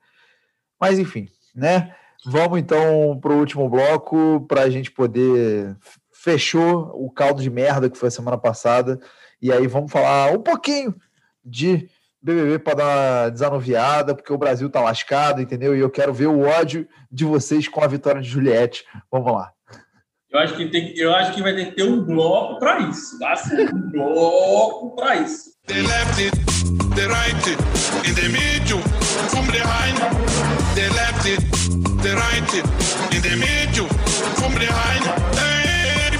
Mas, 0.79 0.97
enfim, 0.97 1.27
né? 1.53 1.95
Vamos 2.25 2.57
então 2.57 3.19
para 3.21 3.31
o 3.31 3.37
último 3.37 3.69
bloco 3.69 4.45
para 4.47 4.61
a 4.61 4.69
gente 4.69 4.91
poder. 4.91 5.77
Fechou 6.11 6.91
o 6.95 7.11
caldo 7.11 7.41
de 7.41 7.49
merda 7.51 7.89
que 7.89 7.97
foi 7.97 8.07
a 8.07 8.11
semana 8.11 8.37
passada. 8.37 8.99
E 9.39 9.51
aí 9.51 9.67
vamos 9.67 9.91
falar 9.91 10.31
um 10.31 10.41
pouquinho 10.41 10.95
de 11.43 11.87
BBB 12.19 12.57
para 12.57 12.73
dar 12.73 12.85
uma 12.85 13.29
desanuviada, 13.29 14.15
porque 14.15 14.33
o 14.33 14.37
Brasil 14.37 14.67
tá 14.67 14.81
lascado, 14.81 15.39
entendeu? 15.39 15.75
E 15.75 15.79
eu 15.79 15.89
quero 15.91 16.11
ver 16.11 16.25
o 16.25 16.41
ódio 16.41 16.87
de 17.11 17.23
vocês 17.23 17.67
com 17.67 17.83
a 17.83 17.87
vitória 17.87 18.19
de 18.19 18.27
Juliette. 18.27 18.83
Vamos 19.11 19.31
lá. 19.31 19.51
Eu 20.31 20.39
acho 20.39 20.57
que, 20.57 20.67
tem, 20.67 20.97
eu 20.97 21.13
acho 21.13 21.33
que 21.33 21.43
vai 21.43 21.53
ter 21.53 21.65
que 21.67 21.75
ter 21.75 21.83
um 21.83 22.03
bloco 22.03 22.59
para 22.59 22.79
isso. 22.79 23.17
Ser 23.47 23.73
um 23.73 23.91
bloco 23.91 24.95
para 24.95 25.17
isso. 25.17 25.51
The 25.67 25.75
left 25.75 26.21
it, 26.21 26.35
the 26.95 27.07
right 27.07 27.49
it, 27.49 28.09
in 28.09 28.15
the 28.15 28.29
middle, 28.29 28.81
from 29.29 29.45
behind. 29.51 29.95
The 30.75 30.89
left 30.89 31.84
it, 32.53 32.65
in 33.15 33.21
the 33.21 33.35
middle, 33.37 33.87
from 34.37 34.53
behind. 34.53 35.03
Hey, 35.35 35.65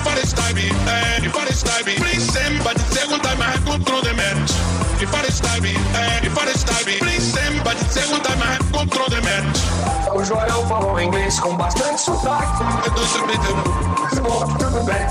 for 0.06 1.44
the 1.46 1.54
stabby. 1.54 1.96
Please 1.98 2.24
send, 2.32 2.64
but 2.64 2.76
the 2.76 2.86
second 2.94 3.22
time 3.22 3.42
I 3.42 3.58
control 3.66 4.02
the 4.02 4.14
match. 4.14 4.52
For 5.06 5.22
the 5.22 5.32
stabby. 5.32 7.00
Please 7.00 7.34
send, 7.34 7.64
but 7.64 7.78
the 7.78 7.86
second 7.86 8.24
time 8.24 8.42
I 8.42 8.58
control 8.72 9.10
the 9.10 9.22
match. 9.22 9.58
O 10.14 10.24
Joel 10.24 10.66
falou 10.68 11.00
inglês 11.00 11.40
com 11.40 11.56
bastante 11.58 12.00
sotaque. 12.02 12.64
Don't 12.96 13.08
submit 13.08 13.40
them. 13.42 13.58
Bom, 14.24 14.46
tudo 14.58 14.84
bem. 14.86 15.06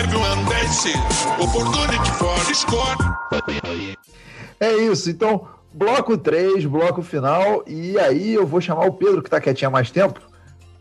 Everyone 0.00 0.44
dance, 0.48 0.92
opportunity 1.40 2.10
for 2.18 2.38
the 2.46 2.54
score. 2.54 2.96
É 4.60 4.72
isso. 4.72 5.10
Então, 5.10 5.46
bloco 5.72 6.16
3, 6.16 6.64
bloco 6.66 7.02
final. 7.02 7.64
E 7.66 7.98
aí 7.98 8.34
eu 8.34 8.46
vou 8.46 8.60
chamar 8.60 8.86
o 8.86 8.92
Pedro, 8.92 9.22
que 9.22 9.30
tá 9.30 9.40
quietinho 9.40 9.68
há 9.68 9.72
mais 9.72 9.90
tempo, 9.90 10.20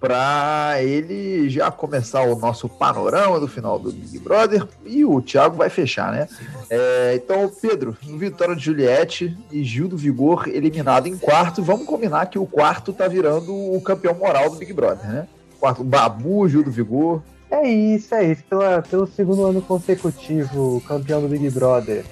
para 0.03 0.83
ele 0.83 1.49
já 1.49 1.71
começar 1.71 2.23
o 2.23 2.35
nosso 2.35 2.67
panorama 2.67 3.39
do 3.39 3.47
final 3.47 3.79
do 3.79 3.89
Big 3.89 4.19
Brother. 4.19 4.67
E 4.85 5.05
o 5.05 5.21
Thiago 5.21 5.55
vai 5.55 5.69
fechar, 5.69 6.11
né? 6.11 6.27
É, 6.69 7.13
então, 7.15 7.49
Pedro, 7.61 7.95
vitória 8.01 8.53
de 8.53 8.65
Juliette 8.65 9.37
e 9.49 9.63
Gil 9.63 9.87
do 9.87 9.95
Vigor 9.95 10.49
eliminado 10.49 11.07
em 11.07 11.17
quarto. 11.17 11.63
Vamos 11.63 11.85
combinar 11.85 12.25
que 12.25 12.37
o 12.37 12.45
quarto 12.45 12.91
tá 12.91 13.07
virando 13.07 13.53
o 13.53 13.79
campeão 13.79 14.13
moral 14.13 14.49
do 14.49 14.57
Big 14.57 14.73
Brother, 14.73 15.07
né? 15.07 15.27
Quarto, 15.57 15.85
Babu, 15.85 16.49
Gil 16.49 16.65
do 16.65 16.71
Vigor. 16.71 17.23
É 17.49 17.65
isso, 17.65 18.13
é 18.13 18.25
isso. 18.25 18.43
Pela, 18.49 18.81
pelo 18.81 19.07
segundo 19.07 19.45
ano 19.45 19.61
consecutivo, 19.61 20.83
campeão 20.85 21.21
do 21.21 21.29
Big 21.29 21.49
Brother 21.49 22.03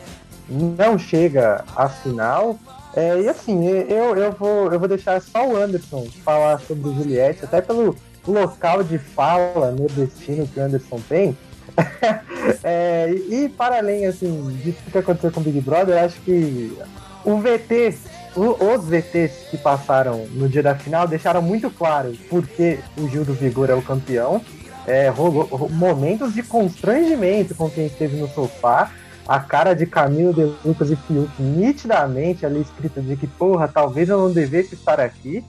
não 0.50 0.98
chega 0.98 1.66
à 1.76 1.90
final. 1.90 2.58
É, 2.96 3.22
e 3.22 3.30
assim, 3.30 3.68
eu, 3.68 4.16
eu, 4.16 4.32
vou, 4.34 4.72
eu 4.72 4.78
vou 4.80 4.88
deixar 4.88 5.22
só 5.22 5.48
o 5.48 5.56
Anderson 5.56 6.06
falar 6.26 6.60
sobre 6.60 6.90
o 6.90 6.94
Juliette, 6.94 7.46
até 7.46 7.62
pelo 7.62 7.96
local 8.28 8.84
de 8.84 8.98
fala 8.98 9.72
nordestino 9.72 10.46
que 10.48 10.60
o 10.60 10.64
Anderson 10.64 11.00
tem. 11.08 11.38
É, 12.64 13.10
e 13.30 13.48
para 13.50 13.78
além 13.78 14.06
assim, 14.08 14.60
disso 14.64 14.80
que 14.92 14.98
aconteceu 14.98 15.32
com 15.32 15.40
o 15.40 15.44
Big 15.44 15.62
Brother, 15.62 15.96
eu 15.98 16.06
acho 16.06 16.20
que 16.22 16.76
o 17.24 17.38
VT, 17.38 17.96
o- 18.36 18.74
os 18.76 18.86
VTs 18.86 19.32
que 19.52 19.58
passaram 19.58 20.26
no 20.32 20.50
dia 20.50 20.64
da 20.64 20.76
final 20.76 21.08
deixaram 21.08 21.42
muito 21.42 21.70
claro 21.70 22.14
porque 22.30 22.80
o 22.98 23.08
Gil 23.08 23.24
do 23.24 23.34
Vigor 23.34 23.70
é 23.70 23.76
o 23.76 23.82
campeão. 23.82 24.42
É, 24.88 25.08
rolou, 25.10 25.44
ro- 25.44 25.70
momentos 25.70 26.34
de 26.34 26.42
constrangimento 26.42 27.54
com 27.54 27.70
quem 27.70 27.86
esteve 27.86 28.18
no 28.18 28.28
sofá. 28.28 28.90
A 29.32 29.40
cara 29.40 29.74
de 29.74 29.86
Camilo 29.86 30.34
de 30.34 30.54
Lucas 30.68 30.92
e 30.92 30.96
Fiuk 30.98 31.32
nitidamente 31.42 32.46
ali 32.46 32.60
escrita 32.60 33.00
de 33.00 33.16
que, 33.16 33.26
porra, 33.26 33.66
talvez 33.66 34.10
eu 34.10 34.18
não 34.18 34.30
devesse 34.30 34.76
estar 34.76 35.00
aqui. 35.00 35.42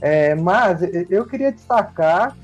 É, 0.00 0.34
mas 0.34 0.80
eu 1.10 1.26
queria 1.26 1.52
destacar 1.52 2.34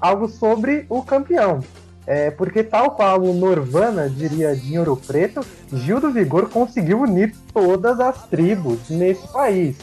algo 0.00 0.28
sobre 0.28 0.86
o 0.88 1.02
campeão. 1.02 1.58
É, 2.06 2.30
porque 2.30 2.62
tal 2.62 2.92
qual 2.92 3.20
o 3.20 3.34
Norvana 3.34 4.08
diria 4.08 4.54
de 4.54 4.78
Ouro 4.78 4.96
Preto, 4.96 5.44
Gil 5.72 6.00
do 6.00 6.12
Vigor 6.12 6.48
conseguiu 6.50 7.00
unir 7.00 7.34
todas 7.52 7.98
as 7.98 8.28
tribos 8.28 8.88
nesse 8.88 9.26
país. 9.26 9.76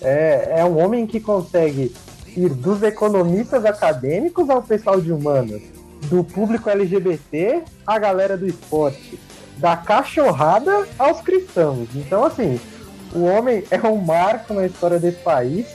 É, 0.00 0.60
é 0.60 0.64
um 0.64 0.78
homem 0.78 1.04
que 1.04 1.18
consegue 1.18 1.92
ir 2.36 2.50
dos 2.50 2.80
economistas 2.84 3.64
acadêmicos 3.64 4.48
ao 4.48 4.62
pessoal 4.62 5.00
de 5.00 5.10
humanas, 5.10 5.62
do 6.02 6.22
público 6.22 6.70
LGBT 6.70 7.64
à 7.84 7.98
galera 7.98 8.36
do 8.36 8.46
esporte, 8.46 9.18
da 9.58 9.76
cachorrada 9.76 10.86
aos 10.98 11.20
cristãos. 11.20 11.88
Então, 11.94 12.24
assim, 12.24 12.60
o 13.12 13.24
homem 13.24 13.64
é 13.70 13.80
um 13.86 13.96
marco 13.96 14.54
na 14.54 14.66
história 14.66 14.98
desse 14.98 15.18
país, 15.18 15.66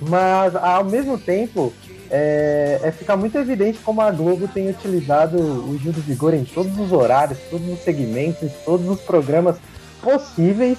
mas 0.00 0.54
ao 0.56 0.84
mesmo 0.84 1.18
tempo 1.18 1.72
é, 2.10 2.80
é 2.82 2.90
fica 2.90 3.16
muito 3.16 3.36
evidente 3.38 3.78
como 3.78 4.00
a 4.00 4.10
Globo 4.10 4.48
tem 4.48 4.68
utilizado 4.68 5.38
o 5.38 5.78
Gil 5.78 5.92
do 5.92 6.00
Vigor 6.00 6.34
em 6.34 6.44
todos 6.44 6.76
os 6.78 6.92
horários, 6.92 7.38
todos 7.50 7.66
os 7.68 7.80
segmentos, 7.80 8.50
todos 8.64 8.88
os 8.88 9.00
programas 9.00 9.56
possíveis. 10.02 10.78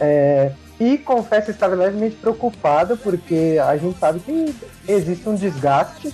É, 0.00 0.52
e 0.80 0.98
confesso 0.98 1.50
estar 1.50 1.68
levemente 1.68 2.16
preocupado 2.16 2.96
porque 2.96 3.56
a 3.64 3.76
gente 3.76 3.96
sabe 3.98 4.18
que 4.18 4.54
existe 4.88 5.28
um 5.28 5.34
desgaste 5.34 6.12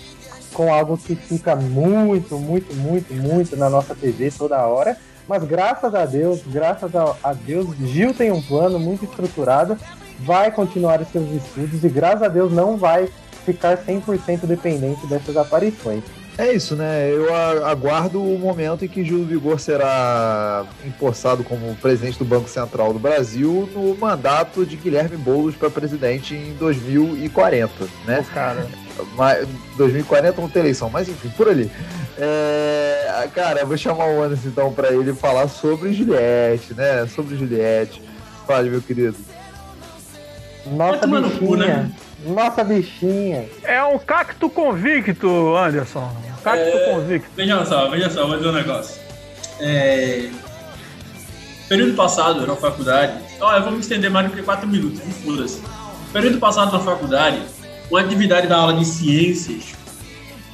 com 0.53 0.73
algo 0.73 0.99
que 0.99 1.15
fica 1.15 1.57
muito, 1.57 2.37
muito, 2.39 2.75
muito, 2.75 3.15
muito 3.15 3.57
na 3.57 3.71
nossa 3.71 3.95
TV 3.95 4.31
toda 4.31 4.67
hora. 4.67 4.99
Mas 5.29 5.45
graças 5.45 5.95
a 5.95 6.07
Deus, 6.07 6.41
graças 6.47 6.95
a, 6.97 7.15
a 7.23 7.33
Deus, 7.35 7.69
Gil 7.77 8.15
tem 8.15 8.33
um 8.33 8.41
plano 8.41 8.79
muito 8.79 9.05
estruturado, 9.05 9.77
vai 10.21 10.51
continuar 10.51 11.01
os 11.03 11.09
seus 11.09 11.31
estudos 11.31 11.85
e 11.85 11.89
graças 11.89 12.23
a 12.23 12.29
Deus 12.29 12.51
não 12.51 12.79
vai 12.79 13.09
ficar 13.45 13.77
100% 13.77 14.47
dependente 14.47 15.07
dessas 15.07 15.37
aparições. 15.37 16.03
É 16.39 16.53
isso, 16.53 16.77
né? 16.77 17.11
Eu 17.11 17.35
aguardo 17.67 18.23
o 18.23 18.39
momento 18.39 18.85
em 18.85 18.89
que 18.89 19.05
Gil 19.05 19.19
do 19.19 19.27
Vigor 19.27 19.59
será 19.59 20.65
empossado 20.87 21.43
como 21.43 21.75
presidente 21.77 22.17
do 22.17 22.25
Banco 22.25 22.49
Central 22.49 22.93
do 22.93 22.99
Brasil 22.99 23.69
no 23.75 23.97
mandato 23.97 24.65
de 24.65 24.77
Guilherme 24.77 25.17
Boulos 25.17 25.57
para 25.57 25.69
presidente 25.69 26.37
em 26.37 26.55
2040, 26.55 27.89
né? 28.07 28.25
Cara, 28.33 28.69
Mas, 29.17 29.47
2040 29.77 30.41
não 30.41 30.49
tem 30.49 30.61
eleição, 30.61 30.91
mas 30.91 31.09
enfim, 31.09 31.29
por 31.31 31.49
ali. 31.49 31.71
É, 32.17 33.29
cara, 33.35 33.61
eu 33.61 33.67
vou 33.67 33.77
chamar 33.77 34.07
o 34.07 34.23
Anderson 34.23 34.49
então 34.49 34.73
para 34.73 34.93
ele 34.93 35.13
falar 35.15 35.49
sobre 35.49 35.93
Juliette, 35.93 36.75
né? 36.75 37.07
Sobre 37.07 37.37
Juliette. 37.37 38.03
Fale, 38.47 38.71
meu 38.71 38.83
querido. 38.83 39.17
Nossa 40.67 41.07
no 41.07 41.31
cu, 41.31 41.57
bichinha, 41.57 41.57
né? 41.57 41.93
nossa 42.27 42.65
bichinha. 42.65 43.49
é 43.63 43.83
um 43.85 43.99
cacto 43.99 44.51
convicto, 44.51 45.57
Anderson. 45.57 46.11
Cacto 46.43 46.77
É. 46.77 46.93
convicto. 46.93 47.29
Veja 47.37 47.65
só, 47.65 47.89
veja 47.89 48.11
só, 48.11 48.27
vou 48.27 48.37
dizer 48.37 48.49
um 48.49 48.53
negócio. 48.53 49.01
É... 49.61 50.29
Período 51.69 51.95
passado 51.95 52.47
na 52.47 52.57
faculdade. 52.57 53.13
Ó, 53.41 53.55
eu 53.55 53.63
vou 53.63 53.73
me 53.73 53.81
estender 53.81 54.11
mais 54.11 54.27
do 54.29 54.35
que 54.35 54.43
4 54.43 54.67
minutos, 54.67 55.05
me 55.05 55.13
foda-se. 55.13 55.63
Período 56.13 56.39
passado 56.39 56.73
na 56.73 56.81
faculdade, 56.81 57.41
uma 57.91 58.01
atividade 58.01 58.47
da 58.47 58.57
aula 58.57 58.75
de 58.75 58.85
ciências, 58.85 59.75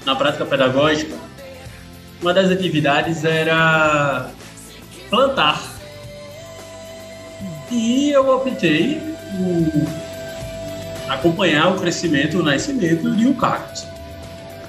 na 0.04 0.14
prática 0.14 0.44
pedagógica, 0.44 1.14
uma 2.20 2.32
das 2.32 2.50
atividades 2.50 3.24
era 3.24 4.30
plantar. 5.10 5.60
E 7.70 8.10
eu 8.10 8.28
optei 8.28 9.00
por 9.36 11.12
acompanhar 11.12 11.72
o 11.72 11.80
crescimento, 11.80 12.38
o 12.38 12.42
nascimento 12.42 13.10
de 13.16 13.26
um 13.26 13.34
cacto. 13.34 13.82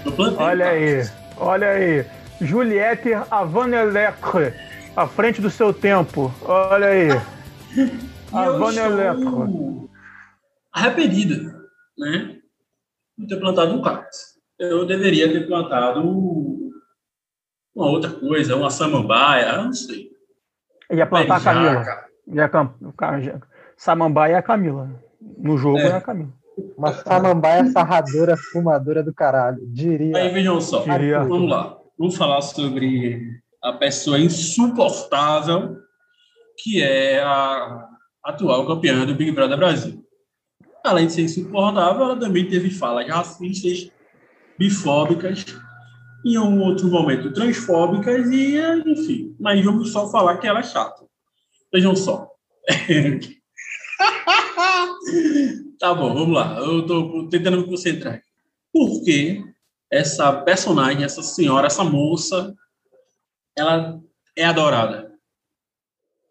Eu 0.05 0.11
plantei 0.11 0.37
um 0.37 0.41
Olha 0.41 0.65
cacto. 0.65 0.79
aí, 0.79 1.09
olha 1.37 1.69
aí. 1.69 2.05
Juliette 2.41 3.13
Avanelecre, 3.31 4.53
à 4.95 5.07
frente 5.07 5.39
do 5.39 5.49
seu 5.49 5.73
tempo. 5.73 6.33
Olha 6.41 6.87
aí. 6.87 7.09
Avanelecre. 8.33 9.87
arrependida, 10.73 11.55
né? 11.97 12.34
De 13.17 13.27
ter 13.27 13.39
plantado 13.39 13.73
um 13.73 13.81
cacto. 13.81 14.17
Eu 14.59 14.85
deveria 14.85 15.31
ter 15.31 15.45
plantado 15.47 16.01
uma 17.75 17.89
outra 17.89 18.11
coisa, 18.11 18.55
uma 18.55 18.69
samambaia, 18.69 19.61
não 19.61 19.73
sei. 19.73 20.09
Ia 20.91 21.05
plantar 21.05 21.37
a 21.37 21.41
Camila. 21.41 22.05
Ia 22.27 23.41
Samambaia 23.77 24.33
é 24.33 24.37
a 24.37 24.41
Camila. 24.41 24.89
No 25.37 25.57
jogo 25.57 25.79
é, 25.79 25.87
É. 25.87 25.91
a 25.93 26.01
Camila. 26.01 26.33
Uma 26.77 26.93
samambaia 26.93 27.65
sarradora, 27.67 28.37
fumadora 28.37 29.03
do 29.03 29.13
caralho. 29.13 29.59
Diria. 29.67 30.15
Aí 30.15 30.29
vejam 30.29 30.61
só, 30.61 30.83
Diria. 30.83 31.23
vamos 31.23 31.49
lá. 31.49 31.77
Vamos 31.97 32.15
falar 32.15 32.41
sobre 32.41 33.21
a 33.61 33.73
pessoa 33.73 34.19
insuportável 34.19 35.77
que 36.57 36.81
é 36.81 37.21
a 37.21 37.85
atual 38.23 38.65
campeã 38.65 39.05
do 39.05 39.15
Big 39.15 39.31
Brother 39.31 39.57
Brasil. 39.57 40.04
Além 40.85 41.07
de 41.07 41.13
ser 41.13 41.23
insuportável, 41.23 42.03
ela 42.03 42.19
também 42.19 42.47
teve 42.47 42.69
falas 42.69 43.07
racistas, 43.07 43.89
bifóbicas, 44.57 45.43
em 46.23 46.37
um 46.37 46.61
outro 46.61 46.87
momento 46.87 47.33
transfóbicas 47.33 48.29
e, 48.29 48.55
enfim. 48.85 49.35
Mas 49.39 49.65
vamos 49.65 49.91
só 49.91 50.11
falar 50.11 50.37
que 50.37 50.45
ela 50.45 50.59
é 50.59 50.63
chata. 50.63 51.03
Vejam 51.73 51.95
só. 51.95 52.29
tá 55.79 55.95
bom, 55.95 56.13
vamos 56.13 56.35
lá. 56.35 56.59
Eu 56.59 56.81
estou 56.81 57.27
tentando 57.29 57.57
me 57.57 57.65
concentrar. 57.65 58.21
Por 58.71 59.03
que 59.03 59.43
essa 59.91 60.33
personagem, 60.33 61.03
essa 61.03 61.23
senhora, 61.23 61.65
essa 61.65 61.83
moça, 61.83 62.53
ela 63.57 63.99
é 64.35 64.45
adorada? 64.45 65.11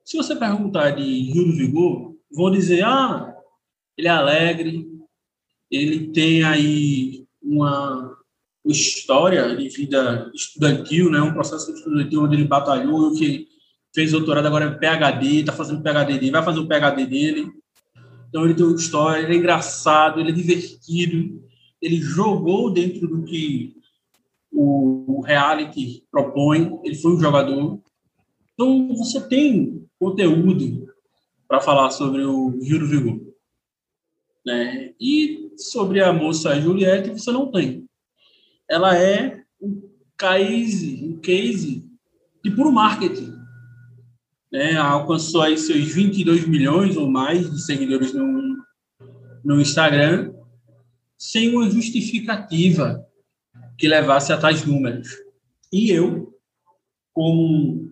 Se 0.04 0.16
você 0.16 0.36
perguntar 0.36 0.90
de 0.90 1.02
Rio 1.02 1.46
do 1.46 1.56
Vigor, 1.56 2.14
vão 2.30 2.52
dizer, 2.52 2.84
ah, 2.84 3.33
ele 3.96 4.08
é 4.08 4.10
alegre, 4.10 4.86
ele 5.70 6.08
tem 6.08 6.42
aí 6.44 7.24
uma, 7.42 8.16
história 8.66 9.54
de 9.54 9.68
vida 9.68 10.30
estudantil, 10.34 11.10
né? 11.10 11.20
um 11.20 11.34
processo 11.34 11.70
estudantil 11.72 12.22
onde 12.22 12.36
ele 12.36 12.44
batalhou, 12.44 13.14
que 13.14 13.46
fez 13.94 14.12
doutorado, 14.12 14.46
agora 14.46 14.64
é 14.64 14.70
PhD, 14.78 15.40
está 15.40 15.52
fazendo 15.52 15.82
PhD 15.82 16.18
dele, 16.18 16.30
vai 16.30 16.42
fazer 16.42 16.60
o 16.60 16.66
PhD 16.66 17.06
dele. 17.06 17.52
Então 18.28 18.44
ele 18.44 18.54
tem 18.54 18.64
uma 18.64 18.74
história, 18.74 19.22
ele 19.22 19.34
é 19.34 19.38
engraçado, 19.38 20.18
ele 20.18 20.30
é 20.30 20.34
divertido, 20.34 21.44
ele 21.80 22.00
jogou 22.00 22.72
dentro 22.72 23.06
do 23.06 23.22
que 23.22 23.76
o, 24.50 25.20
reality 25.20 26.04
propõe, 26.10 26.80
ele 26.84 26.96
foi 26.96 27.12
um 27.12 27.20
jogador. 27.20 27.80
Então 28.54 28.88
você 28.96 29.20
tem 29.20 29.86
conteúdo 29.98 30.86
para 31.46 31.60
falar 31.60 31.90
sobre 31.90 32.24
o 32.24 32.50
do 32.50 32.86
Vigor. 32.86 33.23
Né? 34.44 34.92
E 35.00 35.52
sobre 35.56 36.02
a 36.02 36.12
moça 36.12 36.60
Juliette, 36.60 37.10
você 37.10 37.32
não 37.32 37.50
tem. 37.50 37.86
Ela 38.68 38.98
é 38.98 39.42
um 39.60 39.90
case, 40.18 41.04
um 41.04 41.18
case 41.20 41.84
de 42.42 42.50
puro 42.50 42.70
marketing. 42.70 43.32
Né? 44.52 44.76
Alcançou 44.76 45.42
aí 45.42 45.56
seus 45.56 45.92
22 45.92 46.46
milhões 46.46 46.96
ou 46.96 47.10
mais 47.10 47.50
de 47.50 47.60
seguidores 47.62 48.12
no, 48.12 48.56
no 49.44 49.60
Instagram, 49.60 50.32
sem 51.18 51.54
uma 51.54 51.68
justificativa 51.68 53.04
que 53.78 53.88
levasse 53.88 54.32
a 54.32 54.38
tais 54.38 54.64
números. 54.64 55.08
E 55.72 55.90
eu, 55.90 56.32
como 57.12 57.90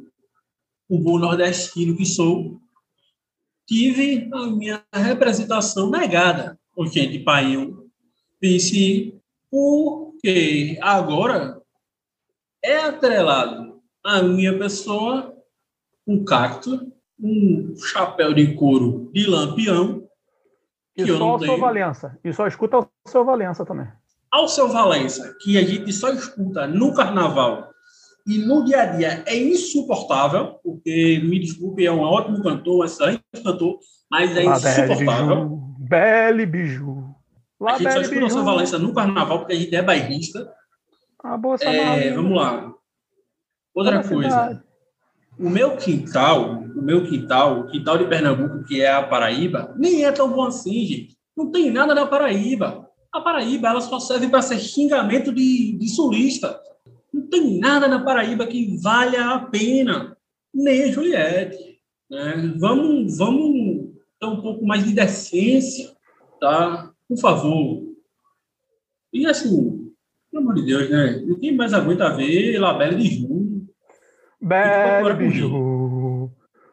um 0.89 1.03
bom 1.03 1.19
nordestino 1.19 1.97
que 1.97 2.05
sou, 2.05 2.62
tive 3.73 4.29
a 4.35 4.47
minha 4.49 4.85
representação 4.93 5.89
negada 5.89 6.59
por 6.75 6.89
gente 6.89 7.19
paiu. 7.21 7.91
Disse, 8.41 9.19
porque 9.51 10.79
agora 10.83 11.59
é 12.63 12.77
atrelado 12.77 13.81
a 14.05 14.23
minha 14.23 14.59
pessoa 14.59 15.35
um 16.07 16.23
cacto, 16.23 16.93
um 17.19 17.75
chapéu 17.77 18.35
de 18.35 18.55
couro 18.55 19.11
de 19.15 19.27
lampião. 19.27 20.07
E 20.95 21.07
só 21.07 21.37
o 21.37 21.39
seu. 21.39 21.59
Valença. 21.59 22.19
E 22.23 22.33
só 22.33 22.47
escuta 22.47 22.79
o 22.79 22.89
seu 23.07 23.25
Valença 23.25 23.65
também. 23.65 23.89
Ao 24.31 24.49
seu 24.49 24.69
Valença, 24.69 25.35
que 25.41 25.57
a 25.57 25.63
gente 25.63 25.91
só 25.93 26.11
escuta 26.13 26.67
no 26.67 26.93
carnaval 26.95 27.72
e 28.27 28.39
no 28.39 28.65
dia 28.65 28.83
a 28.83 28.87
dia 28.87 29.25
é 29.27 29.37
insuportável, 29.37 30.59
porque, 30.63 31.21
me 31.25 31.39
desculpe, 31.39 31.85
é 31.85 31.93
um 31.93 32.01
ótimo 32.01 32.43
cantor, 32.43 32.81
um 32.81 32.85
excelente 32.85 33.23
cantor, 33.43 33.79
mas 34.11 34.37
é 34.37 34.45
La 34.45 34.57
insuportável. 34.57 35.49
Biju. 35.49 35.63
Belle 35.79 36.47
Biju. 36.47 37.15
La 37.61 37.75
A 37.75 37.79
gente 37.79 37.93
só 37.93 38.01
escuta 38.01 38.27
Biju. 38.27 38.45
Valença 38.45 38.79
no 38.79 38.95
carnaval 38.95 39.41
porque 39.41 39.53
a 39.55 39.57
gente 39.57 39.75
é 39.75 39.83
bairrista. 39.83 40.53
A 41.23 41.37
bolsa 41.37 41.65
É, 41.65 42.13
vamos 42.13 42.37
lá. 42.37 42.73
Outra 43.75 44.03
coisa. 44.07 44.63
O 45.39 45.49
meu 45.49 45.77
quintal, 45.77 46.63
o 46.77 46.83
meu 46.83 47.07
quintal, 47.07 47.61
o 47.61 47.67
quintal 47.67 47.97
de 47.97 48.05
Pernambuco, 48.05 48.65
que 48.65 48.83
é 48.83 48.93
a 48.93 49.03
Paraíba, 49.03 49.75
nem 49.79 50.05
é 50.05 50.13
tão 50.13 50.31
bom 50.31 50.45
assim, 50.45 50.85
gente. 50.85 51.17
Não 51.37 51.51
tem 51.51 51.71
nada 51.71 51.95
na 51.95 52.07
Paraíba. 52.07 52.87
A 53.13 53.21
Paraíba, 53.21 53.69
ela 53.69 53.81
só 53.81 53.99
serve 53.99 54.29
para 54.29 54.43
ser 54.43 54.59
xingamento 54.59 55.33
de, 55.33 55.77
de 55.79 55.89
sulista. 55.89 56.61
Tem 57.33 57.59
nada 57.59 57.89
na 57.89 58.05
Paraíba 58.05 58.47
que 58.47 58.77
valha 58.83 59.31
a 59.31 59.39
pena. 59.39 60.15
Nem 60.55 60.85
a 60.85 60.93
Juliette. 60.93 61.79
Né? 62.11 62.55
Vamos, 62.59 63.17
vamos 63.17 63.89
ter 64.21 64.27
um 64.27 64.43
pouco 64.43 64.67
mais 64.67 64.85
de 64.85 64.93
decência, 64.93 65.91
tá? 66.39 66.91
Por 67.09 67.17
favor. 67.19 67.85
E 69.15 69.27
assim, 69.27 69.91
pelo 70.31 70.43
amor 70.43 70.55
de 70.57 70.67
Deus, 70.67 70.91
né? 70.91 71.23
Ninguém 71.25 71.57
mais 71.57 71.73
aguenta 71.73 72.15
ver 72.15 72.59
Labelle 72.59 72.97
de 72.97 73.09
Ju. 73.09 73.67
Belle 74.39 75.15
Biju. 75.15 76.31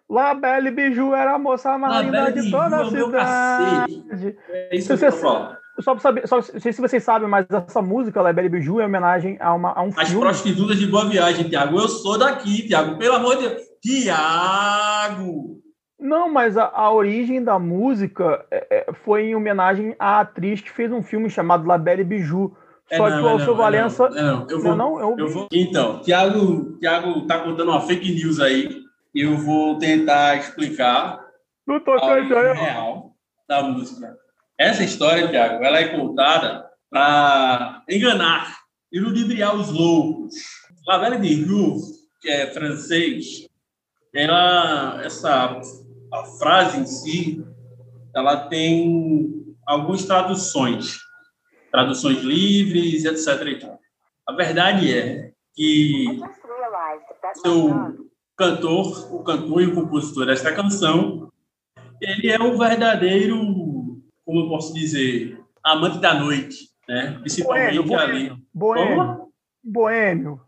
La 0.10 0.34
Belle 0.34 0.72
Biju 0.72 1.14
era 1.16 1.36
a 1.36 1.40
moça 1.40 1.78
mais 1.78 2.06
linda 2.06 2.32
de 2.34 2.52
toda 2.52 2.82
a 2.82 2.90
cidade. 2.90 4.36
É 4.50 4.76
isso 4.76 4.88
que 4.88 5.06
eu 5.06 5.12
você- 5.12 5.22
falo. 5.22 5.56
Só 5.82 5.94
pra 5.94 6.02
saber, 6.02 6.28
só, 6.28 6.38
não 6.38 6.42
sei 6.42 6.74
se 6.74 6.82
vocês 6.82 7.04
sabem, 7.04 7.28
mas 7.28 7.46
essa 7.50 7.82
música, 7.82 8.22
La 8.22 8.34
Belle 8.34 8.50
Biju, 8.50 8.82
é 8.82 8.86
homenagem 8.86 9.38
a, 9.40 9.54
uma, 9.54 9.72
a 9.72 9.82
um 9.82 9.90
As 9.96 10.10
filme. 10.10 10.22
prostitutas 10.22 10.78
de 10.78 10.88
Boa 10.88 11.06
Viagem, 11.06 11.48
Tiago. 11.48 11.80
Eu 11.80 11.88
sou 11.88 12.18
daqui, 12.18 12.68
Tiago. 12.68 12.98
Pelo 12.98 13.16
amor 13.16 13.38
de 13.38 13.48
Deus. 13.48 13.62
Tiago! 13.82 15.60
Não, 16.00 16.32
mas 16.32 16.58
a, 16.58 16.66
a 16.74 16.92
origem 16.94 17.44
da 17.44 17.60
música 17.60 18.46
é, 18.50 18.86
é, 18.90 18.94
foi 19.04 19.28
em 19.28 19.36
homenagem 19.36 19.96
à 20.00 20.22
atriz 20.22 20.62
que 20.62 20.72
fez 20.72 20.92
um 20.92 21.04
filme 21.04 21.30
chamado 21.30 21.68
La 21.68 21.78
Belle 21.78 22.04
Biju. 22.04 22.56
É 22.90 22.98
Só 22.98 23.10
não, 23.10 23.18
que 23.18 23.24
o 23.24 23.28
é 23.28 23.32
Alceu 23.32 23.48
não, 23.48 23.54
é 23.54 23.58
Valença. 23.58 24.10
não, 24.10 24.40
não. 24.40 24.48
Eu 24.50 24.62
vou, 24.62 24.76
não, 24.76 25.00
eu, 25.00 25.16
eu 25.20 25.28
vou. 25.30 25.48
Então, 25.52 26.02
Tiago, 26.02 26.78
Tiago 26.80 27.28
tá 27.28 27.40
contando 27.40 27.70
uma 27.70 27.82
fake 27.82 28.14
news 28.16 28.40
aí. 28.40 28.70
Eu 29.14 29.38
vou 29.38 29.78
tentar 29.78 30.38
explicar 30.38 31.20
Não 31.68 31.76
a 31.76 32.14
aí, 32.14 32.34
ó. 32.34 32.54
real 32.54 33.16
da 33.48 33.64
música. 33.64 34.16
Essa 34.60 34.84
história, 34.84 35.30
Tiago, 35.30 35.64
ela 35.64 35.80
é 35.80 35.88
contada 35.88 36.70
para 36.90 37.82
enganar 37.90 38.58
e 38.92 39.00
ludibriar 39.00 39.56
os 39.56 39.70
loucos. 39.72 40.36
La 40.86 41.00
Belle 41.00 41.18
de 41.18 41.46
Joux, 41.46 41.80
que 42.20 42.30
é 42.30 42.52
francês, 42.52 43.48
ela, 44.14 45.02
essa 45.02 45.62
a 46.12 46.24
frase 46.38 46.82
em 46.82 46.86
si, 46.86 47.46
ela 48.14 48.50
tem 48.50 49.56
algumas 49.66 50.04
traduções, 50.04 50.98
traduções 51.72 52.22
livres, 52.22 53.06
etc. 53.06 53.80
A 54.28 54.34
verdade 54.34 54.94
é 54.94 55.32
que 55.56 56.20
seu 57.42 58.10
cantor, 58.36 59.16
o 59.16 59.24
cantor 59.24 59.62
e 59.62 59.68
o 59.68 59.76
compositor 59.76 60.26
desta 60.26 60.54
canção, 60.54 61.32
ele 62.02 62.30
é 62.30 62.42
um 62.42 62.58
verdadeiro, 62.58 63.38
como 64.30 64.42
eu 64.42 64.48
posso 64.48 64.76
dizer, 64.76 65.44
amante 65.64 65.98
da 65.98 66.14
noite, 66.14 66.70
né? 66.88 67.18
Principalmente 67.20 67.82
Boêmio, 67.82 68.00
ali. 68.00 68.32
Boêmio. 68.54 68.96
Como? 68.96 69.34
Boêmio. 69.64 70.42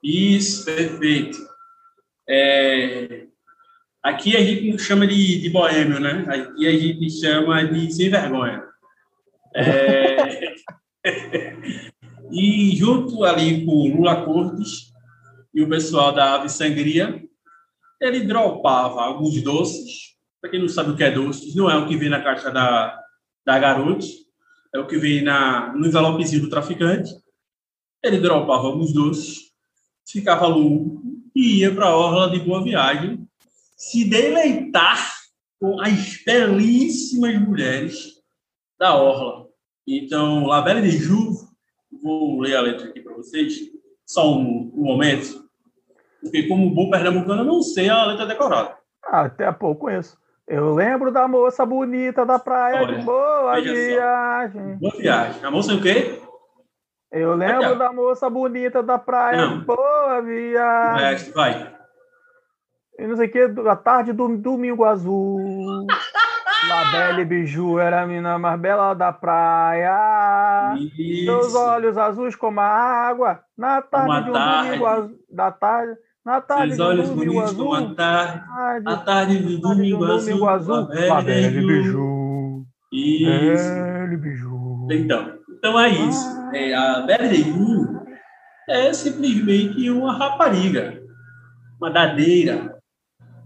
Isso, 0.00 0.64
perfeito. 0.64 1.36
É, 2.28 3.26
aqui 4.00 4.36
a 4.36 4.40
gente 4.40 4.70
não 4.70 4.78
chama 4.78 5.04
de, 5.04 5.40
de 5.40 5.50
boêmio, 5.50 5.98
né? 5.98 6.24
Aqui 6.28 6.68
a 6.68 6.70
gente 6.70 7.10
chama 7.10 7.64
de 7.64 7.92
sem 7.92 8.08
vergonha. 8.08 8.62
É, 9.56 10.54
e 12.30 12.76
junto 12.76 13.24
ali 13.24 13.66
com 13.66 13.72
o 13.72 13.96
Lula 13.96 14.24
Cortes 14.24 14.92
e 15.52 15.60
o 15.60 15.68
pessoal 15.68 16.12
da 16.12 16.36
Ave 16.36 16.48
Sangria, 16.48 17.20
ele 18.00 18.20
dropava 18.20 19.02
alguns 19.02 19.42
doces. 19.42 20.16
Para 20.40 20.52
quem 20.52 20.60
não 20.60 20.68
sabe 20.68 20.92
o 20.92 20.96
que 20.96 21.02
é 21.02 21.10
doces, 21.10 21.56
não 21.56 21.68
é 21.68 21.76
o 21.76 21.88
que 21.88 21.96
vem 21.96 22.08
na 22.08 22.22
caixa 22.22 22.48
da, 22.52 23.07
da 23.48 23.58
Garote, 23.58 24.26
é 24.74 24.78
o 24.78 24.86
que 24.86 24.98
vem 24.98 25.22
na, 25.22 25.72
no 25.72 25.86
envelopezinho 25.86 26.42
do 26.42 26.50
traficante. 26.50 27.10
Ele 28.04 28.18
dropava 28.18 28.66
alguns 28.66 28.92
doces, 28.92 29.38
ficava 30.06 30.46
louco 30.46 31.02
e 31.34 31.60
ia 31.60 31.74
para 31.74 31.86
a 31.86 31.96
orla 31.96 32.30
de 32.30 32.40
Boa 32.40 32.62
Viagem 32.62 33.26
se 33.74 34.04
deleitar 34.04 35.14
com 35.58 35.80
as 35.80 36.22
belíssimas 36.26 37.40
mulheres 37.40 38.22
da 38.78 38.94
orla. 38.94 39.48
Então, 39.86 40.44
La 40.46 40.60
Belle 40.60 40.82
de 40.82 40.98
Ju, 40.98 41.32
vou 42.02 42.42
ler 42.42 42.54
a 42.54 42.60
letra 42.60 42.90
aqui 42.90 43.00
para 43.00 43.14
vocês, 43.14 43.60
só 44.04 44.30
um, 44.30 44.70
um 44.74 44.84
momento, 44.84 45.48
porque 46.20 46.46
como 46.46 46.74
bom 46.74 46.90
pernambucano 46.90 47.40
eu 47.40 47.46
não 47.46 47.62
sei 47.62 47.88
a 47.88 48.04
letra 48.04 48.26
decorada. 48.26 48.76
Ah, 49.02 49.22
até 49.22 49.50
pouco 49.52 49.86
conheço. 49.86 50.18
Eu 50.48 50.74
lembro 50.74 51.12
da 51.12 51.28
moça 51.28 51.64
bonita 51.66 52.24
da 52.24 52.38
praia 52.38 52.80
Olha, 52.82 52.98
de 52.98 53.04
boa 53.04 53.60
viagem. 53.60 54.76
Boa 54.78 54.96
viagem. 54.96 55.44
A 55.44 55.50
moça 55.50 55.72
é 55.72 55.74
o 55.74 55.82
quê? 55.82 56.22
Eu 57.12 57.34
lembro 57.34 57.76
da 57.78 57.92
moça 57.92 58.28
bonita 58.30 58.82
da 58.82 58.98
praia 58.98 59.46
Não. 59.46 59.58
de 59.58 59.64
boa 59.66 60.22
viagem. 60.22 61.32
vai. 61.32 61.74
E 62.98 63.06
não 63.06 63.16
sei 63.16 63.28
o 63.28 63.30
que, 63.30 63.40
a 63.68 63.76
tarde 63.76 64.12
do 64.12 64.36
domingo 64.38 64.84
azul. 64.84 65.86
La 66.68 66.90
Belle 66.90 67.24
Biju 67.24 67.78
era 67.78 68.02
a 68.02 68.06
mina 68.06 68.36
mais 68.36 68.58
bela 68.58 68.92
da 68.92 69.12
praia. 69.12 70.74
Seus 71.24 71.46
Isso. 71.48 71.58
olhos 71.58 71.96
azuis 71.96 72.34
como 72.34 72.58
a 72.58 72.64
água. 72.66 73.40
Na 73.56 73.80
tarde 73.80 74.08
Uma 74.08 74.20
de 74.22 74.30
um 74.30 74.32
tarde. 74.32 74.66
domingo 74.66 74.86
azul. 74.86 75.18
Da 75.30 75.52
tarde. 75.52 75.96
Na 76.24 76.40
tarde 76.40 76.74
Seus 76.74 76.86
olhos 76.88 77.08
domingo 77.08 77.32
bonitos 77.34 77.50
azul. 77.52 77.64
como 77.66 77.74
a 77.76 77.94
tarde. 77.94 78.44
tarde, 78.46 78.84
A 78.86 78.96
tarde 78.98 79.38
do 79.38 79.58
domingo 79.60 80.04
azul. 80.04 80.18
domingo 80.18 80.48
azul. 80.48 80.74
a 80.74 80.80
La 80.80 81.22
Belle 81.22 81.60
Biju. 81.66 82.66
Isso. 82.92 83.74
Belle 83.74 84.16
Biju. 84.16 84.88
Então, 84.90 85.38
então 85.56 85.80
é 85.80 85.88
isso. 85.88 86.26
É, 86.52 86.74
a 86.74 87.00
Belle 87.02 87.28
Biju 87.44 87.98
é 88.68 88.92
simplesmente 88.92 89.90
uma 89.90 90.12
rapariga, 90.18 91.00
uma 91.80 91.90
dadeira, 91.90 92.76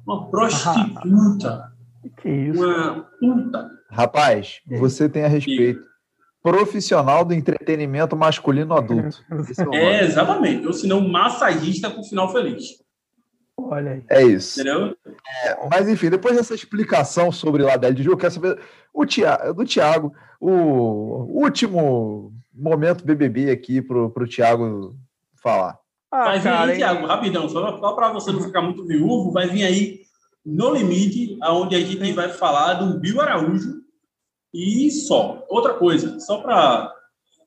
uma 0.06 0.28
prostituta, 0.30 1.70
Que 2.20 2.28
isso? 2.28 2.64
uma 2.64 3.06
puta. 3.20 3.70
Rapaz, 3.90 4.60
você 4.78 5.08
tem 5.08 5.24
a 5.24 5.28
respeito. 5.28 5.82
Profissional 6.42 7.24
do 7.24 7.32
entretenimento 7.34 8.16
masculino 8.16 8.74
adulto. 8.74 9.22
É 9.30 9.64
o. 9.68 9.74
É, 9.74 10.04
exatamente. 10.04 10.66
Ou 10.66 10.72
senão, 10.72 11.00
massagista 11.00 11.90
com 11.90 12.02
final 12.02 12.30
feliz. 12.32 12.82
Olha 13.56 13.92
aí. 13.92 14.02
É 14.10 14.22
isso. 14.22 14.60
Entendeu? 14.60 14.96
É, 15.44 15.68
mas 15.70 15.88
enfim, 15.88 16.10
depois 16.10 16.36
dessa 16.36 16.54
explicação 16.54 17.30
sobre 17.30 17.62
Ladel 17.62 17.92
de 17.92 18.02
jogo, 18.02 18.14
eu 18.16 18.20
quero 18.20 18.32
saber 18.32 18.58
o 18.92 19.06
Tia- 19.06 19.52
do 19.54 19.64
Thiago, 19.64 20.12
o 20.40 20.50
último 21.42 22.32
momento 22.52 23.04
BBB 23.04 23.50
aqui 23.50 23.80
pro, 23.80 24.10
pro 24.10 24.28
Thiago 24.28 24.96
falar. 25.42 25.78
Ah, 26.10 26.24
vai 26.24 26.38
vir 26.38 26.44
cara, 26.44 26.70
aí? 26.72 26.76
Tiago, 26.76 27.06
rapidão, 27.06 27.48
só, 27.48 27.78
só 27.78 27.92
para 27.92 28.12
você 28.12 28.32
não 28.32 28.42
ficar 28.42 28.62
muito 28.62 28.84
viúvo, 28.84 29.30
vai 29.30 29.46
vir 29.46 29.64
aí 29.64 30.00
No 30.44 30.74
Limite, 30.74 31.38
onde 31.42 31.76
a 31.76 31.80
gente 31.80 32.12
vai 32.12 32.28
falar 32.28 32.74
do 32.74 32.98
Bill 32.98 33.20
Araújo 33.20 33.81
e 34.52 34.90
só. 34.90 35.44
Outra 35.48 35.74
coisa, 35.74 36.20
só 36.20 36.38
para 36.38 36.92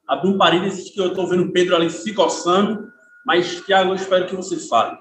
abrir 0.07 0.30
um 0.30 0.38
parênteses 0.38 0.90
que 0.90 0.99
eu 0.99 1.10
estou 1.10 1.27
vendo 1.27 1.44
o 1.44 1.52
Pedro 1.52 1.76
ali 1.76 1.90
se 1.90 2.14
coçando, 2.14 2.90
mas, 3.26 3.64
Tiago, 3.65 3.91
eu 3.91 3.95
espero 3.95 4.27
que 4.27 4.36
você 4.36 4.57
fale. 4.57 4.98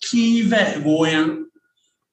Que 0.00 0.42
vergonha 0.42 1.44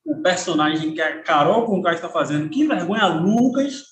o 0.05 0.21
personagem 0.21 0.93
que 0.93 1.01
a 1.01 1.21
Carol 1.23 1.65
Conká 1.65 1.93
está 1.93 2.09
fazendo, 2.09 2.49
que 2.49 2.67
vergonha 2.67 3.07
Lucas 3.07 3.83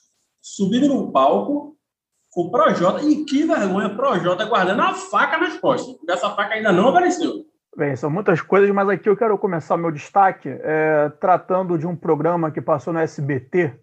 subindo 0.41 0.87
no 0.87 1.11
palco 1.11 1.77
com 2.31 2.43
o 2.43 2.51
Projota, 2.51 3.03
e 3.03 3.25
que 3.25 3.43
vergonha 3.43 3.95
Projota 3.95 4.45
guardando 4.45 4.81
a 4.81 4.93
faca 4.93 5.37
nas 5.37 5.57
costas, 5.57 5.95
porque 5.97 6.11
essa 6.11 6.29
faca 6.29 6.53
ainda 6.53 6.71
não 6.71 6.87
apareceu. 6.87 7.45
Bem, 7.75 7.95
são 7.95 8.09
muitas 8.09 8.41
coisas, 8.41 8.69
mas 8.71 8.87
aqui 8.89 9.09
eu 9.09 9.17
quero 9.17 9.37
começar 9.37 9.77
meu 9.77 9.91
destaque 9.91 10.49
é, 10.49 11.09
tratando 11.19 11.77
de 11.77 11.87
um 11.87 11.95
programa 11.95 12.51
que 12.51 12.61
passou 12.61 12.93
no 12.93 12.99
SBT 12.99 13.77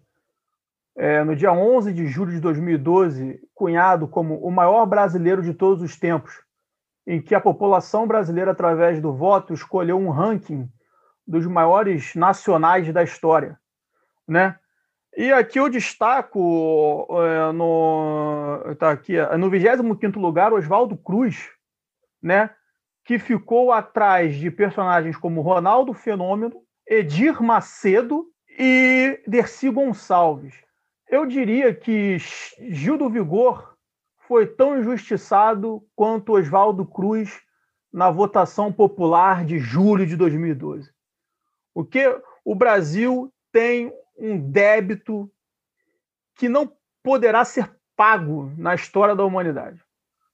é, 0.99 1.23
no 1.23 1.33
dia 1.33 1.53
11 1.53 1.93
de 1.93 2.05
julho 2.07 2.33
de 2.33 2.41
2012, 2.41 3.39
cunhado 3.55 4.05
como 4.05 4.35
o 4.35 4.51
maior 4.51 4.85
brasileiro 4.85 5.41
de 5.41 5.53
todos 5.53 5.81
os 5.81 5.97
tempos, 5.97 6.43
em 7.07 7.21
que 7.21 7.33
a 7.33 7.39
população 7.39 8.05
brasileira, 8.05 8.51
através 8.51 8.99
do 8.99 9.13
voto, 9.13 9.53
escolheu 9.53 9.97
um 9.97 10.09
ranking 10.09 10.69
dos 11.25 11.45
maiores 11.47 12.13
nacionais 12.15 12.91
da 12.91 13.01
história, 13.01 13.57
né? 14.27 14.59
E 15.15 15.31
aqui 15.31 15.57
eu 15.57 15.69
destaco 15.69 17.07
é, 17.11 17.51
no 17.53 18.75
tá 18.77 18.91
aqui, 18.91 19.15
é, 19.15 19.37
no 19.37 19.49
25º 19.49 20.17
lugar 20.17 20.51
Oswaldo 20.51 20.97
Cruz, 20.97 21.49
né? 22.21 22.49
que 23.05 23.17
ficou 23.17 23.71
atrás 23.71 24.35
de 24.35 24.51
personagens 24.51 25.15
como 25.15 25.41
Ronaldo 25.41 25.93
Fenômeno, 25.93 26.61
Edir 26.85 27.41
Macedo 27.41 28.27
e 28.49 29.19
Dercy 29.25 29.69
Gonçalves. 29.69 30.68
Eu 31.09 31.25
diria 31.25 31.73
que 31.73 32.19
Gil 32.69 32.95
do 32.95 33.09
Vigor 33.09 33.75
foi 34.27 34.45
tão 34.45 34.77
injustiçado 34.77 35.83
quanto 35.95 36.33
Oswaldo 36.33 36.85
Cruz 36.85 37.41
na 37.91 38.11
votação 38.11 38.71
popular 38.71 39.43
de 39.43 39.57
julho 39.57 40.05
de 40.05 40.15
2012. 40.15 40.93
O 41.73 41.83
que 41.83 42.15
o 42.45 42.53
Brasil 42.53 43.33
tem 43.51 43.91
um 44.15 44.39
débito 44.51 45.31
que 46.35 46.47
não 46.47 46.71
poderá 47.01 47.43
ser 47.43 47.75
pago 47.95 48.53
na 48.55 48.75
história 48.75 49.15
da 49.15 49.25
humanidade. 49.25 49.83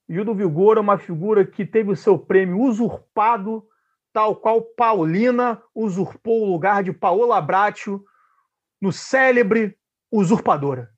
Gil 0.09 0.25
do 0.25 0.35
Vigor 0.35 0.75
é 0.75 0.81
uma 0.81 0.97
figura 0.97 1.45
que 1.45 1.65
teve 1.65 1.89
o 1.89 1.95
seu 1.95 2.19
prêmio 2.19 2.59
usurpado, 2.59 3.65
tal 4.11 4.35
qual 4.35 4.61
Paulina 4.61 5.63
usurpou 5.73 6.43
o 6.43 6.51
lugar 6.51 6.83
de 6.83 6.91
Paola 6.91 7.39
Bracho 7.39 8.03
no 8.81 8.91
célebre 8.91 9.77
Usurpadora. 10.11 10.91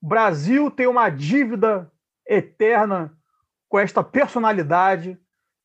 O 0.00 0.08
Brasil 0.08 0.70
tem 0.70 0.86
uma 0.86 1.08
dívida 1.08 1.90
eterna 2.26 3.16
com 3.68 3.78
esta 3.78 4.02
personalidade 4.02 5.18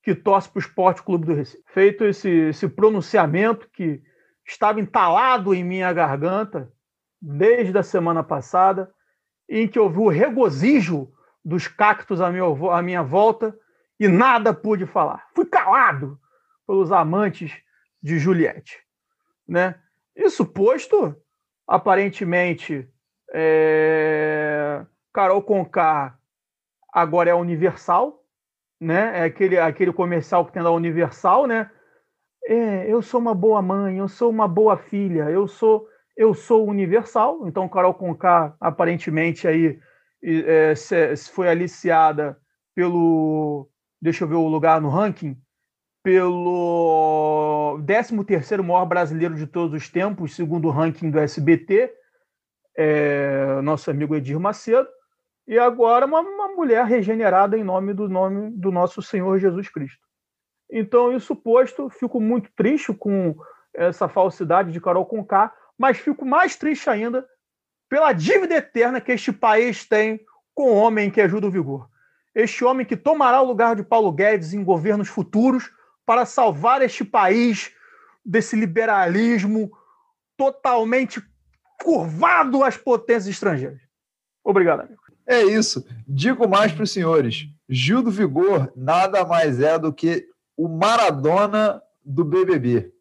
que 0.03 0.15
torce 0.15 0.49
para 0.49 0.57
o 0.57 0.61
Esporte 0.61 1.03
Clube 1.03 1.25
do 1.25 1.33
Recife. 1.33 1.63
Feito 1.67 2.03
esse, 2.05 2.29
esse 2.29 2.67
pronunciamento 2.67 3.69
que 3.69 4.01
estava 4.45 4.79
entalado 4.79 5.53
em 5.53 5.63
minha 5.63 5.93
garganta 5.93 6.71
desde 7.21 7.77
a 7.77 7.83
semana 7.83 8.23
passada, 8.23 8.91
em 9.47 9.67
que 9.67 9.79
houve 9.79 9.99
o 9.99 10.09
regozijo 10.09 11.11
dos 11.45 11.67
cactos 11.67 12.19
à 12.19 12.31
minha, 12.31 12.45
à 12.71 12.81
minha 12.81 13.03
volta 13.03 13.55
e 13.99 14.07
nada 14.07 14.53
pude 14.53 14.85
falar. 14.85 15.27
Fui 15.35 15.45
calado 15.45 16.19
pelos 16.65 16.91
amantes 16.91 17.53
de 18.01 18.17
Juliette. 18.17 18.79
Né? 19.47 19.79
Isso 20.15 20.45
posto, 20.45 21.15
aparentemente, 21.71 22.85
é... 23.33 24.85
Carol 25.13 25.41
Conká 25.41 26.17
agora 26.91 27.29
é 27.29 27.33
Universal, 27.33 28.25
né? 28.79 29.19
É 29.19 29.23
aquele, 29.23 29.57
aquele 29.57 29.93
comercial 29.93 30.45
que 30.45 30.51
tem 30.51 30.61
da 30.61 30.71
Universal, 30.71 31.47
né? 31.47 31.71
É, 32.45 32.91
eu 32.91 33.01
sou 33.01 33.21
uma 33.21 33.33
boa 33.33 33.61
mãe, 33.61 33.99
eu 33.99 34.09
sou 34.09 34.29
uma 34.29 34.49
boa 34.49 34.75
filha, 34.75 35.29
eu 35.29 35.47
sou 35.47 35.87
eu 36.17 36.33
sou 36.33 36.67
universal. 36.67 37.47
Então 37.47 37.69
Carol 37.69 37.93
Conká 37.93 38.53
aparentemente 38.59 39.47
aí 39.47 39.79
é, 40.21 40.75
se, 40.75 41.15
se 41.15 41.31
foi 41.31 41.47
aliciada 41.47 42.37
pelo 42.75 43.69
deixa 44.01 44.25
eu 44.25 44.27
ver 44.27 44.35
o 44.35 44.47
lugar 44.47 44.81
no 44.81 44.89
ranking 44.89 45.37
pelo 46.03 47.79
13º 47.85 48.63
maior 48.63 48.85
brasileiro 48.85 49.35
de 49.35 49.45
todos 49.45 49.75
os 49.75 49.89
tempos, 49.89 50.35
segundo 50.35 50.67
o 50.67 50.71
ranking 50.71 51.11
do 51.11 51.19
SBT, 51.19 51.93
é, 52.75 53.61
nosso 53.61 53.91
amigo 53.91 54.15
Edir 54.15 54.39
Macedo, 54.39 54.87
e 55.47 55.59
agora 55.59 56.05
uma, 56.05 56.21
uma 56.21 56.47
mulher 56.49 56.85
regenerada 56.85 57.57
em 57.57 57.63
nome 57.63 57.93
do 57.93 58.07
nome 58.07 58.51
do 58.51 58.71
nosso 58.71 59.01
Senhor 59.01 59.37
Jesus 59.39 59.69
Cristo. 59.69 60.01
Então, 60.71 61.11
isso 61.13 61.35
posto, 61.35 61.89
fico 61.89 62.19
muito 62.19 62.49
triste 62.55 62.93
com 62.93 63.35
essa 63.73 64.07
falsidade 64.07 64.71
de 64.71 64.79
Carol 64.79 65.05
Conká, 65.05 65.53
mas 65.77 65.97
fico 65.97 66.25
mais 66.25 66.55
triste 66.55 66.89
ainda 66.89 67.27
pela 67.89 68.13
dívida 68.13 68.55
eterna 68.55 69.01
que 69.01 69.11
este 69.11 69.33
país 69.33 69.85
tem 69.85 70.21
com 70.53 70.71
o 70.71 70.75
homem 70.75 71.11
que 71.11 71.19
ajuda 71.19 71.47
o 71.47 71.51
vigor. 71.51 71.89
Este 72.33 72.63
homem 72.63 72.85
que 72.85 72.95
tomará 72.95 73.41
o 73.41 73.45
lugar 73.45 73.75
de 73.75 73.83
Paulo 73.83 74.11
Guedes 74.11 74.53
em 74.53 74.63
governos 74.63 75.09
futuros 75.09 75.69
para 76.11 76.25
salvar 76.25 76.81
este 76.81 77.05
país 77.05 77.71
desse 78.25 78.53
liberalismo 78.53 79.71
totalmente 80.35 81.23
curvado 81.81 82.65
às 82.65 82.75
potências 82.75 83.27
estrangeiras. 83.27 83.79
Obrigado, 84.43 84.81
amigo. 84.81 85.01
É 85.25 85.41
isso. 85.41 85.87
Digo 86.05 86.49
mais 86.49 86.73
para 86.73 86.83
os 86.83 86.91
senhores: 86.91 87.47
Gil 87.69 88.03
do 88.03 88.11
Vigor 88.11 88.73
nada 88.75 89.23
mais 89.23 89.61
é 89.61 89.79
do 89.79 89.93
que 89.93 90.27
o 90.57 90.67
Maradona 90.67 91.81
do 92.03 92.25
BBB. 92.25 92.91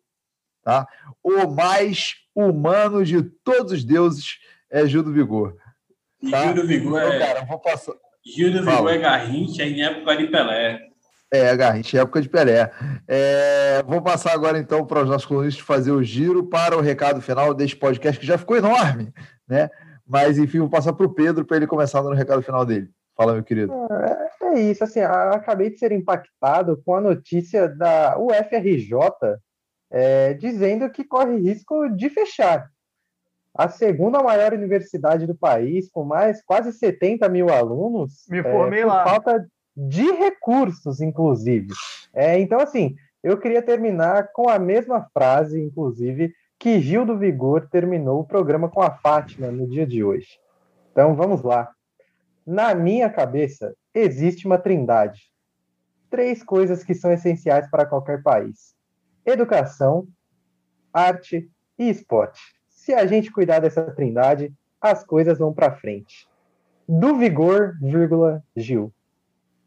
Tá? 0.62 0.86
O 1.20 1.48
mais 1.48 2.14
humano 2.32 3.04
de 3.04 3.24
todos 3.24 3.72
os 3.72 3.82
deuses 3.82 4.38
é 4.70 4.86
Gil 4.86 5.02
do 5.02 5.12
Vigor. 5.12 5.56
Tá? 6.30 6.44
Gil 6.44 6.54
do 6.54 6.64
Vigor 6.64 7.02
então, 7.02 7.12
é. 7.12 7.18
Cara, 7.18 7.44
vou 7.44 7.58
passar... 7.58 7.92
Gil 8.24 8.52
do 8.52 8.60
Vigor 8.60 8.88
é 8.88 8.98
Garrincha 8.98 9.64
em 9.64 9.82
época 9.82 10.16
de 10.16 10.28
Pelé. 10.28 10.89
É, 11.32 11.56
Garrincha, 11.56 11.96
em 11.96 12.00
época 12.00 12.20
de 12.20 12.28
Pelé. 12.28 12.72
É, 13.06 13.82
vou 13.84 14.02
passar 14.02 14.32
agora, 14.32 14.58
então, 14.58 14.84
para 14.84 15.02
os 15.02 15.08
nossos 15.08 15.26
colunistas 15.26 15.64
fazer 15.64 15.92
o 15.92 16.02
giro 16.02 16.44
para 16.44 16.76
o 16.76 16.80
recado 16.80 17.22
final 17.22 17.54
deste 17.54 17.76
podcast, 17.76 18.18
que 18.18 18.26
já 18.26 18.36
ficou 18.36 18.56
enorme, 18.56 19.12
né? 19.48 19.70
Mas, 20.06 20.38
enfim, 20.38 20.58
vou 20.58 20.68
passar 20.68 20.92
para 20.92 21.06
o 21.06 21.14
Pedro 21.14 21.44
para 21.44 21.56
ele 21.56 21.68
começar 21.68 22.02
dando 22.02 22.12
o 22.12 22.16
recado 22.16 22.42
final 22.42 22.66
dele. 22.66 22.90
Fala, 23.16 23.34
meu 23.34 23.44
querido. 23.44 23.72
É, 24.42 24.46
é 24.46 24.60
isso, 24.60 24.82
assim, 24.82 25.00
acabei 25.00 25.70
de 25.70 25.78
ser 25.78 25.92
impactado 25.92 26.82
com 26.84 26.96
a 26.96 27.00
notícia 27.00 27.68
da 27.68 28.18
UFRJ 28.18 29.38
é, 29.90 30.34
dizendo 30.34 30.90
que 30.90 31.04
corre 31.04 31.36
risco 31.36 31.88
de 31.90 32.08
fechar. 32.10 32.68
A 33.54 33.68
segunda 33.68 34.22
maior 34.22 34.52
universidade 34.52 35.26
do 35.26 35.34
país, 35.34 35.90
com 35.90 36.04
mais 36.04 36.42
quase 36.42 36.72
70 36.72 37.28
mil 37.28 37.50
alunos, 37.50 38.24
Me 38.28 38.42
formei 38.42 38.80
é, 38.80 38.82
por 38.82 38.88
lá. 38.88 39.04
falta 39.04 39.46
de 39.88 40.12
recursos, 40.12 41.00
inclusive. 41.00 41.68
É, 42.12 42.38
então, 42.38 42.60
assim, 42.60 42.96
eu 43.22 43.38
queria 43.38 43.62
terminar 43.62 44.30
com 44.32 44.48
a 44.48 44.58
mesma 44.58 45.08
frase, 45.14 45.58
inclusive, 45.58 46.34
que 46.58 46.80
Gil 46.80 47.06
do 47.06 47.16
Vigor 47.16 47.66
terminou 47.70 48.20
o 48.20 48.26
programa 48.26 48.68
com 48.68 48.82
a 48.82 48.90
Fátima 48.90 49.50
no 49.50 49.66
dia 49.66 49.86
de 49.86 50.04
hoje. 50.04 50.38
Então, 50.92 51.14
vamos 51.14 51.42
lá. 51.42 51.70
Na 52.46 52.74
minha 52.74 53.08
cabeça, 53.08 53.74
existe 53.94 54.46
uma 54.46 54.58
trindade. 54.58 55.30
Três 56.10 56.42
coisas 56.42 56.84
que 56.84 56.94
são 56.94 57.10
essenciais 57.10 57.70
para 57.70 57.86
qualquer 57.86 58.22
país: 58.22 58.74
educação, 59.24 60.06
arte 60.92 61.48
e 61.78 61.88
esporte. 61.88 62.40
Se 62.68 62.92
a 62.92 63.06
gente 63.06 63.30
cuidar 63.30 63.60
dessa 63.60 63.82
trindade, 63.92 64.52
as 64.80 65.04
coisas 65.04 65.38
vão 65.38 65.54
para 65.54 65.76
frente. 65.76 66.28
Do 66.86 67.16
Vigor, 67.16 67.78
vírgula, 67.80 68.42
Gil. 68.56 68.92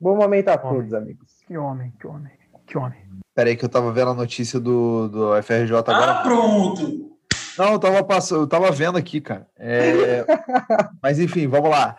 Bom 0.04 0.18
momento 0.18 0.50
a 0.50 0.58
todos, 0.58 0.94
amigos. 0.94 1.32
Que 1.48 1.58
homem, 1.58 1.94
que 1.98 2.06
homem, 2.06 2.34
que 2.68 2.78
homem. 2.78 3.00
Peraí 3.34 3.56
que 3.56 3.64
eu 3.64 3.70
tava 3.70 3.90
vendo 3.94 4.12
a 4.12 4.14
notícia 4.14 4.60
do, 4.60 5.08
do 5.08 5.42
FRJ 5.42 5.78
agora. 5.78 6.12
Ah, 6.12 6.22
pronto! 6.24 7.18
Não, 7.58 7.72
eu 7.72 7.80
tava, 7.80 8.04
passando, 8.04 8.42
eu 8.42 8.48
tava 8.48 8.70
vendo 8.70 8.98
aqui, 8.98 9.22
cara. 9.22 9.48
É, 9.58 10.26
Mas 11.02 11.20
enfim, 11.20 11.48
vamos 11.48 11.70
lá. 11.70 11.96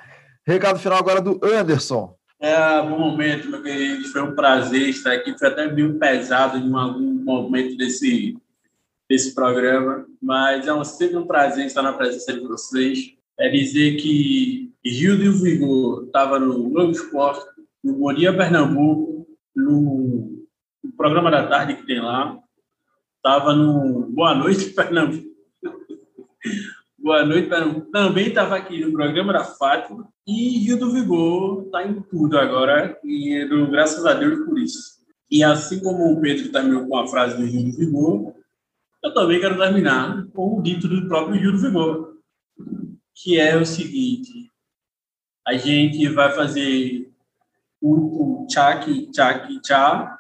Recado 0.47 0.79
final 0.79 0.99
agora 0.99 1.23
do 1.23 1.41
Anderson. 1.43 2.15
É, 2.39 2.83
bom 2.83 2.99
momento, 2.99 3.49
meu 3.49 3.63
querido. 3.63 4.07
Foi 4.09 4.21
um 4.21 4.35
prazer 4.35 4.91
estar 4.91 5.13
aqui. 5.13 5.35
Foi 5.39 5.49
até 5.49 5.73
meio 5.73 5.99
pesado 5.99 6.59
em 6.59 6.75
algum 6.75 7.25
momento 7.25 7.75
desse, 7.79 8.37
desse 9.09 9.35
programa, 9.35 10.05
mas 10.21 10.67
é 10.67 10.75
um, 10.75 10.85
sempre 10.85 11.17
um 11.17 11.27
prazer 11.27 11.65
estar 11.65 11.81
na 11.81 11.95
presença 11.95 12.35
de 12.35 12.41
vocês. 12.41 13.15
É 13.41 13.49
dizer 13.49 13.97
que 13.97 14.71
Gil 14.85 15.17
do 15.17 15.33
Vigor 15.43 16.05
estava 16.05 16.39
no 16.39 16.69
Globo 16.69 16.93
Esporte, 16.93 17.54
no 17.85 17.99
Bom 17.99 18.15
Dia 18.15 18.35
Pernambuco, 18.35 19.27
no, 19.55 20.47
no 20.83 20.93
programa 20.97 21.31
da 21.31 21.47
tarde 21.47 21.77
que 21.77 21.87
tem 21.87 22.01
lá. 22.01 22.39
Estava 23.17 23.55
no 23.55 24.11
Boa 24.11 24.35
Noite 24.35 24.71
Pernambuco. 24.71 25.29
Boa 26.99 27.27
noite, 27.27 27.51
Pernambuco. 27.51 27.91
Também 27.91 28.29
estava 28.29 28.57
aqui 28.57 28.81
no 28.81 28.91
programa 28.91 29.35
da 29.35 29.45
Fátima. 29.45 30.09
E 30.27 30.59
Rio 30.61 30.79
do 30.79 30.91
Vigor 30.91 31.65
está 31.67 31.87
em 31.87 32.01
tudo 32.01 32.39
agora, 32.39 32.99
e 33.05 33.47
graças 33.71 34.07
a 34.07 34.15
Deus 34.15 34.43
por 34.47 34.59
isso. 34.59 35.05
E 35.31 35.45
assim 35.45 35.83
como 35.83 36.11
o 36.11 36.21
Pedro 36.23 36.51
terminou 36.51 36.89
com 36.89 36.97
a 36.97 37.07
frase 37.07 37.37
do 37.37 37.45
Rio 37.45 37.65
do 37.65 37.77
Vigor, 37.77 38.35
eu 39.03 39.13
também 39.13 39.39
quero 39.39 39.59
terminar 39.59 40.27
com 40.33 40.59
o 40.59 40.63
dito 40.63 40.89
do 40.89 41.07
próprio 41.07 41.39
Rio 41.39 41.53
do 41.53 41.59
Vigor, 41.59 42.15
que 43.15 43.39
é 43.39 43.55
o 43.55 43.67
seguinte: 43.67 44.51
a 45.47 45.53
gente 45.55 46.09
vai 46.09 46.33
fazer 46.33 47.14
o, 47.93 48.47
tchac, 48.47 49.11
tchac, 49.11 49.61
tchá 49.61 50.19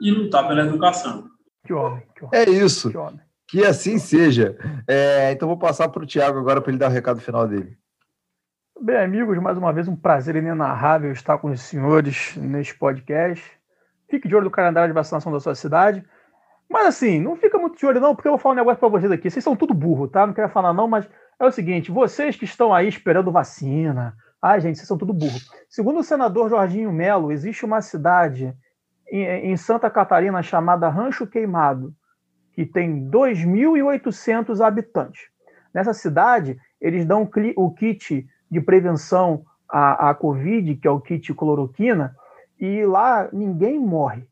e 0.00 0.10
lutar 0.10 0.48
pela 0.48 0.62
educação. 0.62 1.28
Que 1.64 1.72
homem, 1.72 2.02
que 2.16 2.36
É 2.36 2.48
isso. 2.48 2.90
Que 2.90 2.96
homem. 2.96 3.20
Que 3.46 3.64
assim 3.64 3.98
seja. 3.98 4.56
É, 4.88 5.30
então 5.30 5.46
vou 5.46 5.58
passar 5.58 5.88
para 5.88 6.02
o 6.02 6.06
Thiago 6.06 6.38
agora 6.38 6.60
para 6.60 6.70
ele 6.70 6.78
dar 6.78 6.88
o 6.88 6.92
recado 6.92 7.20
final 7.20 7.46
dele. 7.46 7.76
Bem, 8.80 8.96
amigos, 8.96 9.38
mais 9.38 9.58
uma 9.58 9.72
vez 9.72 9.86
um 9.86 9.94
prazer 9.94 10.36
inenarrável 10.36 11.12
estar 11.12 11.38
com 11.38 11.50
os 11.50 11.60
senhores 11.60 12.34
neste 12.36 12.76
podcast. 12.76 13.44
Fique 14.08 14.26
de 14.26 14.34
olho 14.34 14.46
no 14.46 14.50
calendário 14.50 14.88
de 14.88 14.94
vacinação 14.94 15.30
da 15.30 15.38
sua 15.38 15.54
cidade. 15.54 16.02
Mas 16.68 16.86
assim, 16.86 17.20
não 17.20 17.36
fica 17.36 17.58
muito 17.58 17.76
de 17.76 17.84
olho 17.84 18.00
não, 18.00 18.14
porque 18.14 18.26
eu 18.26 18.32
vou 18.32 18.38
falar 18.38 18.54
um 18.54 18.58
negócio 18.58 18.80
para 18.80 18.88
vocês 18.88 19.12
aqui. 19.12 19.30
Vocês 19.30 19.44
são 19.44 19.54
tudo 19.54 19.74
burro, 19.74 20.08
tá? 20.08 20.26
Não 20.26 20.32
quero 20.32 20.48
falar 20.48 20.72
não, 20.72 20.88
mas 20.88 21.06
é 21.38 21.44
o 21.44 21.52
seguinte, 21.52 21.90
vocês 21.90 22.36
que 22.36 22.44
estão 22.46 22.72
aí 22.72 22.88
esperando 22.88 23.30
vacina, 23.30 24.16
ai 24.42 24.60
gente, 24.60 24.76
vocês 24.76 24.88
são 24.88 24.98
tudo 24.98 25.12
burro. 25.12 25.38
Segundo 25.70 26.00
o 26.00 26.02
senador 26.02 26.50
Jorginho 26.50 26.92
Melo, 26.92 27.30
existe 27.30 27.64
uma 27.64 27.80
cidade 27.80 28.52
em, 29.08 29.24
em 29.24 29.56
Santa 29.56 29.88
Catarina 29.88 30.42
chamada 30.42 30.88
Rancho 30.88 31.26
Queimado, 31.26 31.94
que 32.52 32.66
tem 32.66 33.08
2.800 33.08 34.60
habitantes. 34.60 35.28
Nessa 35.72 35.94
cidade, 35.94 36.58
eles 36.80 37.06
dão 37.06 37.28
o 37.56 37.70
kit 37.70 38.26
de 38.50 38.60
prevenção 38.60 39.44
à, 39.68 40.10
à 40.10 40.14
Covid, 40.14 40.74
que 40.76 40.86
é 40.86 40.90
o 40.90 41.00
kit 41.00 41.32
cloroquina, 41.32 42.14
e 42.60 42.84
lá 42.84 43.28
ninguém 43.32 43.78
morre. 43.78 44.28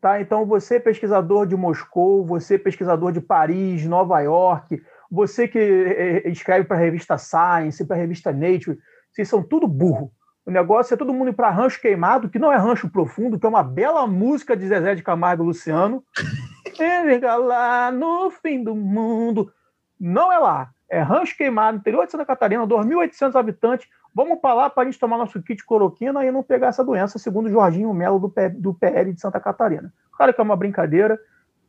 Tá? 0.00 0.20
Então, 0.20 0.44
você, 0.44 0.78
pesquisador 0.78 1.46
de 1.46 1.56
Moscou, 1.56 2.26
você, 2.26 2.58
pesquisador 2.58 3.10
de 3.10 3.22
Paris, 3.22 3.86
Nova 3.86 4.20
York, 4.20 4.82
você 5.10 5.48
que 5.48 5.58
eh, 5.58 6.28
escreve 6.28 6.66
para 6.66 6.76
a 6.76 6.80
revista 6.80 7.16
Science, 7.16 7.86
para 7.86 7.96
a 7.96 7.98
revista 7.98 8.30
Nature, 8.30 8.78
vocês 9.14 9.28
são 9.28 9.42
tudo 9.42 9.68
burro. 9.68 10.10
O 10.44 10.50
negócio 10.50 10.92
é 10.92 10.96
todo 10.96 11.14
mundo 11.14 11.30
ir 11.30 11.34
para 11.34 11.48
Rancho 11.48 11.80
Queimado, 11.80 12.28
que 12.28 12.38
não 12.38 12.52
é 12.52 12.56
Rancho 12.56 12.90
Profundo, 12.90 13.38
que 13.38 13.46
é 13.46 13.48
uma 13.48 13.62
bela 13.62 14.06
música 14.06 14.56
de 14.56 14.66
Zezé 14.66 14.94
de 14.94 15.02
Camargo 15.02 15.42
e 15.44 15.46
Luciano. 15.46 16.04
Chega 16.76 17.36
lá 17.36 17.90
no 17.92 18.30
fim 18.30 18.62
do 18.62 18.74
mundo. 18.74 19.50
Não 19.98 20.32
é 20.32 20.38
lá. 20.38 20.70
É 20.90 21.00
Rancho 21.00 21.36
Queimado, 21.36 21.78
interior 21.78 22.04
de 22.04 22.12
Santa 22.12 22.26
Catarina, 22.26 22.66
2.800 22.66 23.36
habitantes. 23.36 23.88
Vamos 24.14 24.38
para 24.38 24.54
lá 24.54 24.70
para 24.70 24.82
a 24.82 24.86
gente 24.86 24.98
tomar 24.98 25.16
nosso 25.16 25.40
kit 25.42 25.64
cloroquina 25.64 26.24
e 26.24 26.30
não 26.30 26.42
pegar 26.42 26.68
essa 26.68 26.84
doença, 26.84 27.18
segundo 27.18 27.46
o 27.46 27.50
Jorginho 27.50 27.92
Melo 27.94 28.18
do, 28.18 28.28
P- 28.28 28.50
do 28.50 28.74
PL 28.74 29.12
de 29.12 29.20
Santa 29.20 29.40
Catarina. 29.40 29.92
Claro 30.12 30.34
que 30.34 30.40
é 30.40 30.44
uma 30.44 30.56
brincadeira. 30.56 31.18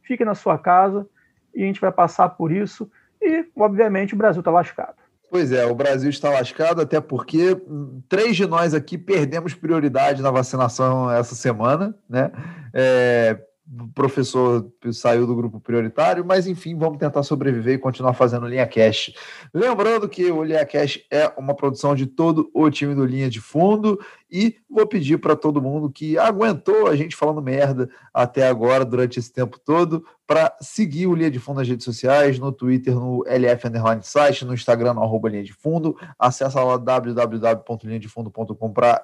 Fique 0.03 0.25
na 0.25 0.35
sua 0.35 0.57
casa 0.57 1.07
e 1.53 1.63
a 1.63 1.65
gente 1.65 1.81
vai 1.81 1.91
passar 1.91 2.29
por 2.29 2.51
isso. 2.51 2.91
E, 3.21 3.45
obviamente, 3.55 4.13
o 4.13 4.17
Brasil 4.17 4.41
está 4.41 4.51
lascado. 4.51 4.97
Pois 5.35 5.51
é, 5.51 5.65
o 5.65 5.75
Brasil 5.75 6.09
está 6.09 6.29
lascado, 6.29 6.79
até 6.79 7.01
porque 7.01 7.61
três 8.07 8.37
de 8.37 8.47
nós 8.47 8.73
aqui 8.73 8.97
perdemos 8.97 9.53
prioridade 9.53 10.21
na 10.21 10.31
vacinação 10.31 11.11
essa 11.11 11.35
semana, 11.35 11.93
né? 12.09 12.31
É, 12.73 13.37
o 13.67 13.87
professor 13.87 14.71
saiu 14.93 15.25
do 15.25 15.35
grupo 15.35 15.59
prioritário, 15.59 16.23
mas 16.23 16.45
enfim, 16.45 16.77
vamos 16.77 16.99
tentar 16.99 17.23
sobreviver 17.23 17.73
e 17.73 17.79
continuar 17.79 18.13
fazendo 18.13 18.47
Linha 18.47 18.67
Cash. 18.67 19.11
Lembrando 19.51 20.07
que 20.07 20.29
o 20.31 20.43
Linha 20.43 20.63
Cash 20.65 20.99
é 21.11 21.33
uma 21.35 21.55
produção 21.55 21.95
de 21.95 22.05
todo 22.05 22.51
o 22.53 22.69
time 22.69 22.93
do 22.93 23.03
Linha 23.03 23.27
de 23.27 23.41
Fundo 23.41 23.99
e 24.29 24.55
vou 24.69 24.85
pedir 24.85 25.17
para 25.17 25.35
todo 25.35 25.61
mundo 25.61 25.89
que 25.89 26.15
aguentou 26.15 26.87
a 26.87 26.95
gente 26.95 27.15
falando 27.15 27.41
merda 27.41 27.89
até 28.13 28.47
agora, 28.47 28.85
durante 28.85 29.17
esse 29.17 29.33
tempo 29.33 29.57
todo, 29.59 30.05
para 30.27 30.55
seguir 30.61 31.07
o 31.07 31.15
Linha 31.15 31.31
de 31.31 31.39
Fundo 31.39 31.57
nas 31.57 31.67
redes 31.67 31.85
sociais, 31.85 32.37
no 32.37 32.51
Twitter, 32.51 32.93
no 32.93 33.23
LF 33.25 33.67
Underline 33.67 34.03
Site, 34.03 34.45
no 34.45 34.53
Instagram, 34.53 34.93
no 34.93 35.01
arroba 35.01 35.27
Linha 35.29 35.43
de 35.43 35.53
Fundo. 35.53 35.97
Acesse 36.19 36.55
lá 36.55 36.77
www.linhadefundo.com 36.77 38.71
para 38.71 39.03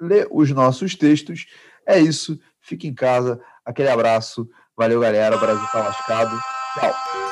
ler 0.00 0.28
os 0.30 0.50
nossos 0.50 0.94
textos. 0.94 1.46
É 1.86 1.98
isso, 1.98 2.38
fique 2.64 2.88
em 2.88 2.94
casa. 2.94 3.40
Aquele 3.64 3.88
abraço. 3.88 4.48
Valeu, 4.76 5.00
galera. 5.00 5.36
O 5.36 5.40
Brasil 5.40 5.66
tá 5.70 5.78
lascado. 5.78 6.36
Tchau. 6.74 7.23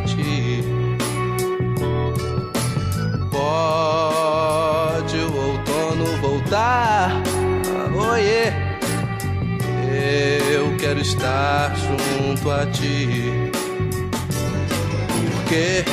Ti. 0.00 0.62
Pode 3.30 5.16
o 5.16 5.36
outono 5.36 6.06
voltar, 6.20 7.10
ah, 7.10 8.12
oiê. 8.12 8.52
Eu 10.52 10.76
quero 10.76 11.00
estar 11.00 11.74
junto 11.76 12.50
a 12.50 12.66
ti. 12.66 13.50
Porque 15.44 15.84